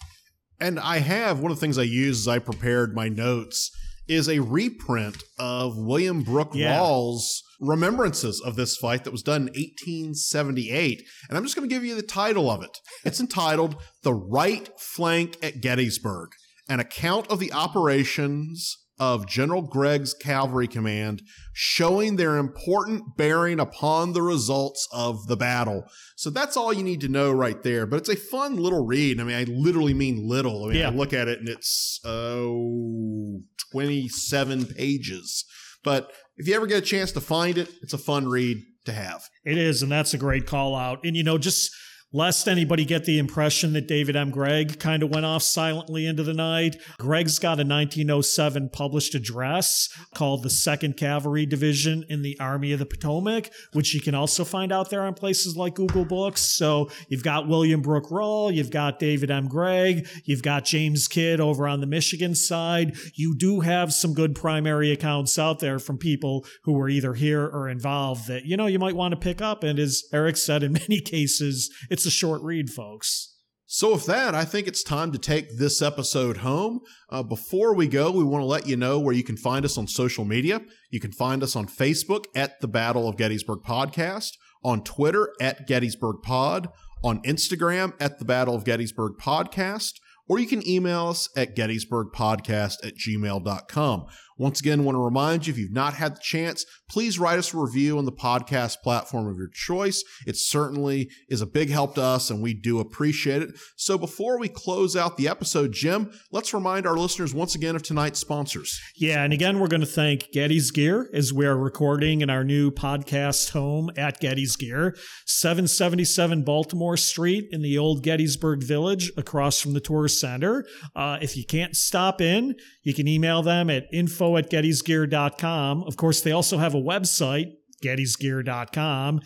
And 0.61 0.79
I 0.79 0.99
have 0.99 1.41
one 1.41 1.51
of 1.53 1.57
the 1.57 1.61
things 1.61 1.79
I 1.79 1.83
use 1.83 2.21
as 2.21 2.29
I 2.29 2.39
prepared 2.41 2.95
my 2.95 3.09
notes 3.09 3.71
is 4.07 4.29
a 4.29 4.41
reprint 4.41 5.23
of 5.39 5.77
William 5.79 6.23
Brooke 6.23 6.55
Yeah. 6.55 6.77
Rawle's 6.79 7.43
remembrances 7.61 8.41
of 8.45 8.57
this 8.57 8.77
fight 8.77 9.05
that 9.05 9.13
was 9.13 9.23
done 9.23 9.43
in 9.43 9.55
1878. 9.55 11.03
And 11.29 11.37
I'm 11.37 11.45
just 11.45 11.57
going 11.57 11.69
to 11.69 11.75
give 11.75 11.85
you 11.85 11.95
the 11.95 12.03
title 12.03 12.51
of 12.51 12.63
it. 12.63 12.79
It's 13.05 13.21
entitled 13.21 13.77
The 14.03 14.15
Right 14.15 14.69
Flank 14.79 15.39
at 15.43 15.61
Gettysburg, 15.61 16.31
an 16.69 16.81
account 16.81 17.29
of 17.29 17.41
the 17.41 17.53
operations 17.53 18.79
of 19.01 19.27
General 19.27 19.63
Gregg's 19.63 20.15
cavalry 20.15 20.69
command, 20.69 21.21
showing 21.53 22.15
their 22.15 22.37
important 22.37 23.17
bearing 23.17 23.59
upon 23.59 24.13
the 24.13 24.23
results 24.23 24.87
of 24.93 25.27
the 25.27 25.37
battle. 25.37 25.83
So 26.17 26.31
that's 26.31 26.57
all 26.57 26.73
you 26.73 26.85
need 26.85 27.01
to 27.01 27.09
know 27.09 27.33
right 27.33 27.61
there. 27.65 27.87
But 27.87 27.97
it's 27.97 28.09
a 28.09 28.15
fun 28.15 28.57
little 28.57 28.87
read. 28.87 29.21
I 29.21 29.25
mean, 29.25 29.37
I 29.37 29.45
literally 29.53 29.95
mean 29.95 30.29
little. 30.29 30.65
I 30.65 30.69
mean, 30.69 30.77
Yeah. 30.77 30.91
I 30.91 30.93
look 30.93 31.13
at 31.13 31.27
it 31.27 31.41
and 31.41 31.49
it's, 31.49 31.99
oh, 32.05 33.41
27 33.73 34.67
pages. 34.67 35.45
But 35.83 36.13
if 36.37 36.49
you 36.49 36.55
ever 36.55 36.67
get 36.67 36.79
a 36.79 36.87
chance 36.87 37.13
to 37.13 37.21
find 37.21 37.59
it, 37.59 37.69
it's 37.83 37.93
a 37.93 37.99
fun 37.99 38.29
read 38.29 38.63
to 38.87 38.93
have. 38.93 39.23
It 39.45 39.59
is, 39.59 39.83
and 39.83 39.91
that's 39.91 40.15
a 40.15 40.19
great 40.19 40.47
call 40.47 40.75
out. 40.75 41.05
And 41.05 41.17
you 41.17 41.23
know, 41.23 41.39
just 41.39 41.75
lest 42.15 42.47
anybody 42.47 42.85
get 42.85 43.05
the 43.05 43.19
impression 43.19 43.73
that 43.73 43.89
David 43.89 44.15
M. 44.15 44.31
Gregg 44.31 44.79
kind 44.79 45.03
of 45.03 45.11
went 45.11 45.27
off 45.27 45.43
silently 45.43 46.07
into 46.07 46.23
the 46.23 46.33
night, 46.33 46.81
Gregg's 46.99 47.41
got 47.41 47.59
a 47.59 47.67
1907 47.67 48.71
published 48.71 49.17
address 49.17 49.89
called 50.15 50.45
the 50.45 50.51
Second 50.51 50.97
Cavalry 50.97 51.45
Division 51.45 52.05
in 52.09 52.23
the 52.23 52.39
Army 52.39 52.71
of 52.71 52.79
the 52.79 52.87
Potomac, 52.87 53.51
which 53.73 53.93
you 53.93 54.01
can 54.01 54.15
also 54.15 54.45
find 54.45 54.73
out 54.73 54.91
there 54.91 55.03
on 55.03 55.15
places 55.15 55.57
like 55.57 55.75
Google 55.75 56.05
Books. 56.05 56.41
So 56.41 56.89
you've 57.09 57.25
got 57.25 57.49
William 57.49 57.83
Brooke 57.83 58.11
Rawle, 58.11 58.55
you've 58.55 58.71
got 58.71 59.01
David 59.01 59.33
M. 59.33 59.49
Gregg, 59.49 60.07
you've 60.25 60.43
got 60.43 60.65
James 60.65 61.09
Kidd 61.09 61.41
over 61.41 61.67
on 61.67 61.81
the 61.81 61.87
Michigan 61.87 62.37
side. 62.37 62.97
You 63.15 63.35
do 63.35 63.61
have 63.61 63.93
some 63.93 64.15
good 64.15 64.37
primary 64.37 64.93
accounts 64.93 65.37
out 65.37 65.59
there 65.59 65.81
from 65.81 65.99
people 65.99 66.47
who 66.63 66.75
were 66.75 66.89
either 66.89 67.15
here 67.15 67.45
or 67.45 67.69
involved 67.69 68.29
that, 68.29 68.45
you 68.45 68.57
know, 68.57 68.67
you 68.67 68.79
might 68.79 68.95
want 68.95 69.11
to 69.13 69.19
pick 69.19 69.43
up. 69.43 69.65
And 69.65 69.81
as 69.81 70.05
Eric 70.13 70.37
said, 70.37 70.63
in 70.63 70.73
many 70.73 71.01
cases, 71.01 71.75
it's 71.91 72.04
a 72.07 72.11
short 72.11 72.43
read, 72.43 72.71
folks. 72.71 73.35
So, 73.67 73.93
with 73.93 74.07
that, 74.07 74.35
I 74.35 74.45
think 74.45 74.67
it's 74.67 74.83
time 74.83 75.11
to 75.13 75.19
take 75.19 75.57
this 75.57 75.83
episode 75.83 76.39
home. 76.39 76.81
Uh, 77.11 77.23
before 77.23 77.75
we 77.75 77.89
go, 77.89 78.11
we 78.11 78.23
want 78.23 78.43
to 78.43 78.47
let 78.47 78.69
you 78.69 78.77
know 78.77 79.01
where 79.01 79.15
you 79.15 79.25
can 79.25 79.37
find 79.37 79.65
us 79.65 79.79
on 79.79 79.87
social 79.87 80.25
media. 80.25 80.61
You 80.91 81.01
can 81.01 81.13
find 81.13 81.43
us 81.43 81.57
on 81.57 81.67
Facebook 81.67 82.27
at 82.37 82.61
the 82.61 82.69
Battle 82.69 83.09
of 83.09 83.17
Gettysburg 83.17 83.61
Podcast, 83.67 84.33
on 84.63 84.85
Twitter 84.85 85.33
at 85.41 85.67
Gettysburg 85.67 86.17
Pod, 86.23 86.69
on 87.03 87.23
Instagram 87.23 87.95
at 87.99 88.19
the 88.19 88.25
Battle 88.25 88.55
of 88.55 88.65
Gettysburg 88.65 89.15
Podcast, 89.21 89.95
or 90.29 90.39
you 90.39 90.47
can 90.47 90.67
email 90.69 91.09
us 91.09 91.29
at 91.37 91.57
gettysburgpodcast 91.57 92.87
at 92.87 92.95
gmail.com. 92.97 94.07
Once 94.37 94.59
again, 94.59 94.81
I 94.81 94.83
want 94.83 94.97
to 94.97 95.01
remind 95.01 95.47
you 95.47 95.53
if 95.53 95.59
you've 95.59 95.71
not 95.71 95.95
had 95.95 96.17
the 96.17 96.21
chance, 96.21 96.67
please 96.91 97.19
write 97.21 97.39
us 97.39 97.55
a 97.55 97.57
review 97.57 97.99
on 97.99 98.05
the 98.05 98.13
podcast 98.13 98.83
platform 98.83 99.29
of 99.29 99.37
your 99.37 99.49
choice. 99.49 100.03
It 100.27 100.37
certainly 100.37 101.09
is 101.29 101.41
a 101.41 101.47
big 101.47 101.71
help 101.71 101.95
to 101.95 102.03
us, 102.03 102.31
and 102.31 102.43
we 102.43 102.53
do 102.53 102.81
appreciate 102.81 103.43
it. 103.43 103.51
So 103.77 103.97
before 103.97 104.39
we 104.41 104.49
close 104.49 104.97
out 104.97 105.17
the 105.17 105.29
episode, 105.29 105.73
Jim, 105.73 106.11
let's 106.33 106.53
remind 106.53 106.85
our 106.85 106.97
listeners 106.97 107.33
once 107.33 107.55
again 107.55 107.77
of 107.77 107.85
tonight's 107.85 108.19
sponsors. 108.19 108.81
Yeah, 108.97 109.23
and 109.23 109.33
again, 109.33 109.61
we're 109.61 109.69
going 109.69 109.81
to 109.81 109.87
thank 109.87 110.33
Getty's 110.33 110.73
Gear 110.73 111.09
as 111.15 111.33
we 111.33 111.47
are 111.47 111.57
recording 111.57 112.21
in 112.21 112.31
our 112.31 112.43
new 112.43 112.73
podcast 112.73 113.51
home 113.51 113.91
at 113.97 114.19
Getty's 114.21 114.57
Gear, 114.57 114.97
777 115.27 116.43
Baltimore 116.43 116.97
Street 116.97 117.47
in 117.53 117.63
the 117.63 117.79
old 117.79 118.03
Gettysburg 118.03 118.65
Village 118.65 119.13
across 119.17 119.61
from 119.61 119.75
the 119.75 119.81
Tourist 119.81 120.19
Center. 120.19 120.65
Uh, 120.97 121.19
if 121.23 121.37
you 121.37 121.45
can't 121.45 121.77
stop 121.77 122.21
in, 122.21 122.57
you 122.83 122.93
can 122.93 123.07
email 123.07 123.43
them 123.43 123.71
at 123.71 123.85
info 123.93 124.24
at 124.37 124.51
gettysgear.com. 124.51 125.85
Of 125.85 125.97
course, 125.97 126.23
they 126.23 126.33
also 126.33 126.59
have 126.59 126.75
a 126.75 126.81
website, 126.81 127.53
gettysgear.com 127.83 129.21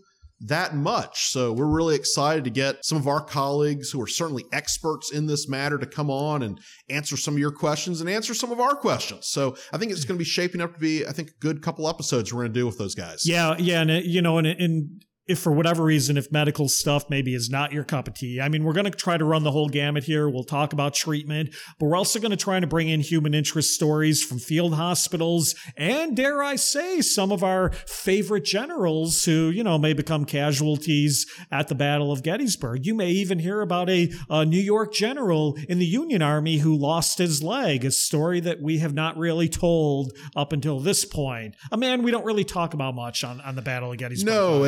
that 0.47 0.75
much. 0.75 1.31
So 1.31 1.53
we're 1.53 1.67
really 1.67 1.95
excited 1.95 2.45
to 2.45 2.51
get 2.51 2.85
some 2.85 2.99
of 2.99 3.09
our 3.09 3.25
colleagues 3.25 3.91
who 3.91 4.01
are 4.03 4.07
certainly 4.07 4.45
experts 4.53 5.13
in 5.13 5.27
this 5.27 5.49
matter 5.49 5.79
to 5.79 5.87
come 5.87 6.11
on 6.11 6.43
and 6.43 6.61
answer 6.89 7.17
some 7.17 7.35
of 7.35 7.41
your 7.41 7.53
questions 7.53 8.01
and 8.01 8.11
answer 8.11 8.35
some 8.35 8.53
of 8.53 8.61
our 8.61 8.75
questions. 8.75 9.27
So 9.29 9.57
I 9.73 9.79
think 9.79 9.93
it's 9.93 10.05
going 10.05 10.17
to 10.19 10.25
be 10.25 10.29
shaping 10.29 10.61
up 10.61 10.75
to 10.75 10.79
be, 10.79 11.07
I 11.07 11.13
think, 11.13 11.31
a 11.31 11.39
good 11.41 11.63
couple 11.63 11.89
episodes 11.89 12.33
we're 12.33 12.43
going 12.43 12.53
to 12.53 12.61
do 12.61 12.67
with 12.67 12.79
those 12.79 12.95
guys. 12.95 13.27
Yeah, 13.27 13.57
yeah, 13.59 13.81
and 13.81 13.91
it, 13.91 14.05
you 14.05 14.21
know, 14.23 14.39
and 14.39 14.47
and 14.47 15.03
if 15.27 15.39
for 15.39 15.53
whatever 15.53 15.85
reason, 15.85 16.17
if 16.17 16.31
medical 16.31 16.69
stuff 16.69 17.09
maybe 17.09 17.35
is 17.35 17.49
not 17.49 17.73
your 17.73 17.85
cup 17.85 18.09
of 18.09 18.15
tea, 18.15 18.41
I 18.41 18.49
mean, 18.49 18.63
we're 18.65 18.75
going 18.75 18.85
to 18.85 18.91
try 18.91 19.17
to 19.17 19.25
run 19.25 19.43
the 19.43 19.51
whole 19.51 19.69
gamut 19.69 20.05
here. 20.05 20.29
We'll 20.29 20.45
talk 20.45 20.73
about 20.73 20.95
treatment, 20.95 21.55
but 21.79 21.87
we're 21.87 21.97
also 21.97 22.21
going 22.21 22.31
to 22.31 22.37
try 22.37 22.61
to 22.61 22.67
bring 22.67 22.89
in 22.89 23.01
human 23.01 23.35
interest 23.35 23.75
stories 23.75 24.23
from 24.23 24.39
field 24.39 24.75
hospitals 24.75 25.55
and, 25.77 26.17
dare 26.17 26.43
I 26.43 26.57
say, 26.57 27.01
some 27.01 27.33
of 27.33 27.43
our 27.43 27.71
favorite 27.87 28.45
generals 28.45 29.25
who, 29.25 29.51
you 29.51 29.65
know, 29.65 29.79
may 29.79 29.95
become 29.95 30.25
casualties 30.25 31.27
at 31.51 31.69
the 31.69 31.75
Battle 31.75 32.13
of 32.13 32.23
Gettysburg. 32.23 32.85
You 32.85 32.95
may 32.95 33.11
even 33.11 33.39
hear 33.39 33.63
about 33.63 33.89
a, 33.89 34.13
a 34.29 34.45
New 34.45 34.61
York 34.61 34.93
general 34.93 35.57
in 35.69 35.79
the 35.79 35.87
Union 35.87 36.21
Army 36.21 36.59
who 36.59 36.77
lost 36.77 37.19
his 37.19 37.43
leg, 37.43 37.85
a 37.85 37.91
story 37.91 38.41
that 38.41 38.61
we 38.61 38.79
have 38.79 38.93
not 38.93 39.17
really 39.17 39.49
told 39.49 40.13
up 40.37 40.53
until 40.53 40.81
this 40.81 41.05
point. 41.05 41.57
A 41.73 41.77
man 41.77 42.03
we 42.03 42.11
don't 42.11 42.25
really 42.25 42.45
talk 42.45 42.75
about 42.75 42.95
much 42.95 43.25
on, 43.25 43.41
on 43.41 43.55
the 43.55 43.63
Battle 43.63 43.93
of 43.93 43.99
Gettysburg. 43.99 44.27
No. 44.35 44.65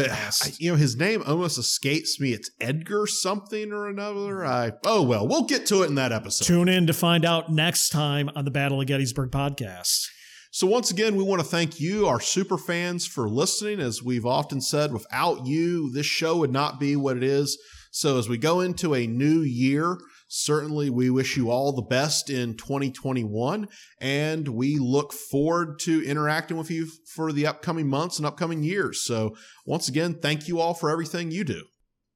I- 0.47 0.53
you 0.59 0.71
know 0.73 0.77
his 0.77 0.97
name 0.97 1.23
almost 1.27 1.59
escapes 1.59 2.19
me. 2.21 2.33
It's 2.33 2.51
Edgar 2.61 3.07
something 3.07 3.73
or 3.73 3.89
another. 3.89 4.45
I 4.45 4.73
oh 4.85 5.03
well, 5.03 5.27
we'll 5.27 5.45
get 5.45 5.67
to 5.67 5.83
it 5.83 5.87
in 5.89 5.95
that 5.97 6.13
episode. 6.13 6.45
Tune 6.47 6.69
in 6.69 6.87
to 6.87 6.93
find 6.93 7.25
out 7.25 7.51
next 7.53 7.91
time 7.91 8.31
on 8.35 8.45
the 8.45 8.51
Battle 8.51 8.81
of 8.81 8.87
Gettysburg 8.87 9.31
podcast. 9.31 10.07
So 10.53 10.67
once 10.67 10.91
again, 10.91 11.17
we 11.17 11.23
want 11.23 11.41
to 11.43 11.47
thank 11.47 11.81
you, 11.81 12.07
our 12.07 12.21
super 12.21 12.57
fans, 12.57 13.07
for 13.07 13.29
listening. 13.29 13.79
As 13.81 14.03
we've 14.03 14.25
often 14.25 14.61
said, 14.63 14.93
without 14.93 15.47
you, 15.47 15.91
this 15.93 16.07
show 16.07 16.39
would 16.39 16.53
not 16.53 16.81
be 16.81 16.97
what 16.97 17.17
it 17.19 17.23
is. 17.23 17.59
So 17.91 18.19
as 18.19 18.29
we 18.29 18.39
go 18.39 18.61
into 18.61 18.95
a 18.95 19.07
new 19.07 19.41
year, 19.41 19.99
certainly 20.29 20.91
we 20.91 21.11
wish 21.11 21.37
you 21.37 21.51
all 21.51 21.73
the 21.73 21.83
best 21.83 22.31
in 22.31 22.57
2021, 22.57 23.69
and 24.01 24.49
we 24.49 24.79
look 24.79 25.13
forward 25.13 25.79
to 25.81 26.05
interacting 26.05 26.57
with 26.57 26.71
you 26.71 26.89
for 27.15 27.33
the 27.33 27.47
upcoming 27.47 27.89
months 27.89 28.19
and 28.19 28.27
upcoming 28.27 28.63
years. 28.63 29.03
So 29.03 29.37
once 29.65 29.89
again, 29.89 30.15
thank 30.15 30.49
you 30.49 30.61
all 30.61 30.75
for 30.75 30.91
everything 30.91 31.31
you 31.31 31.45
do. 31.45 31.65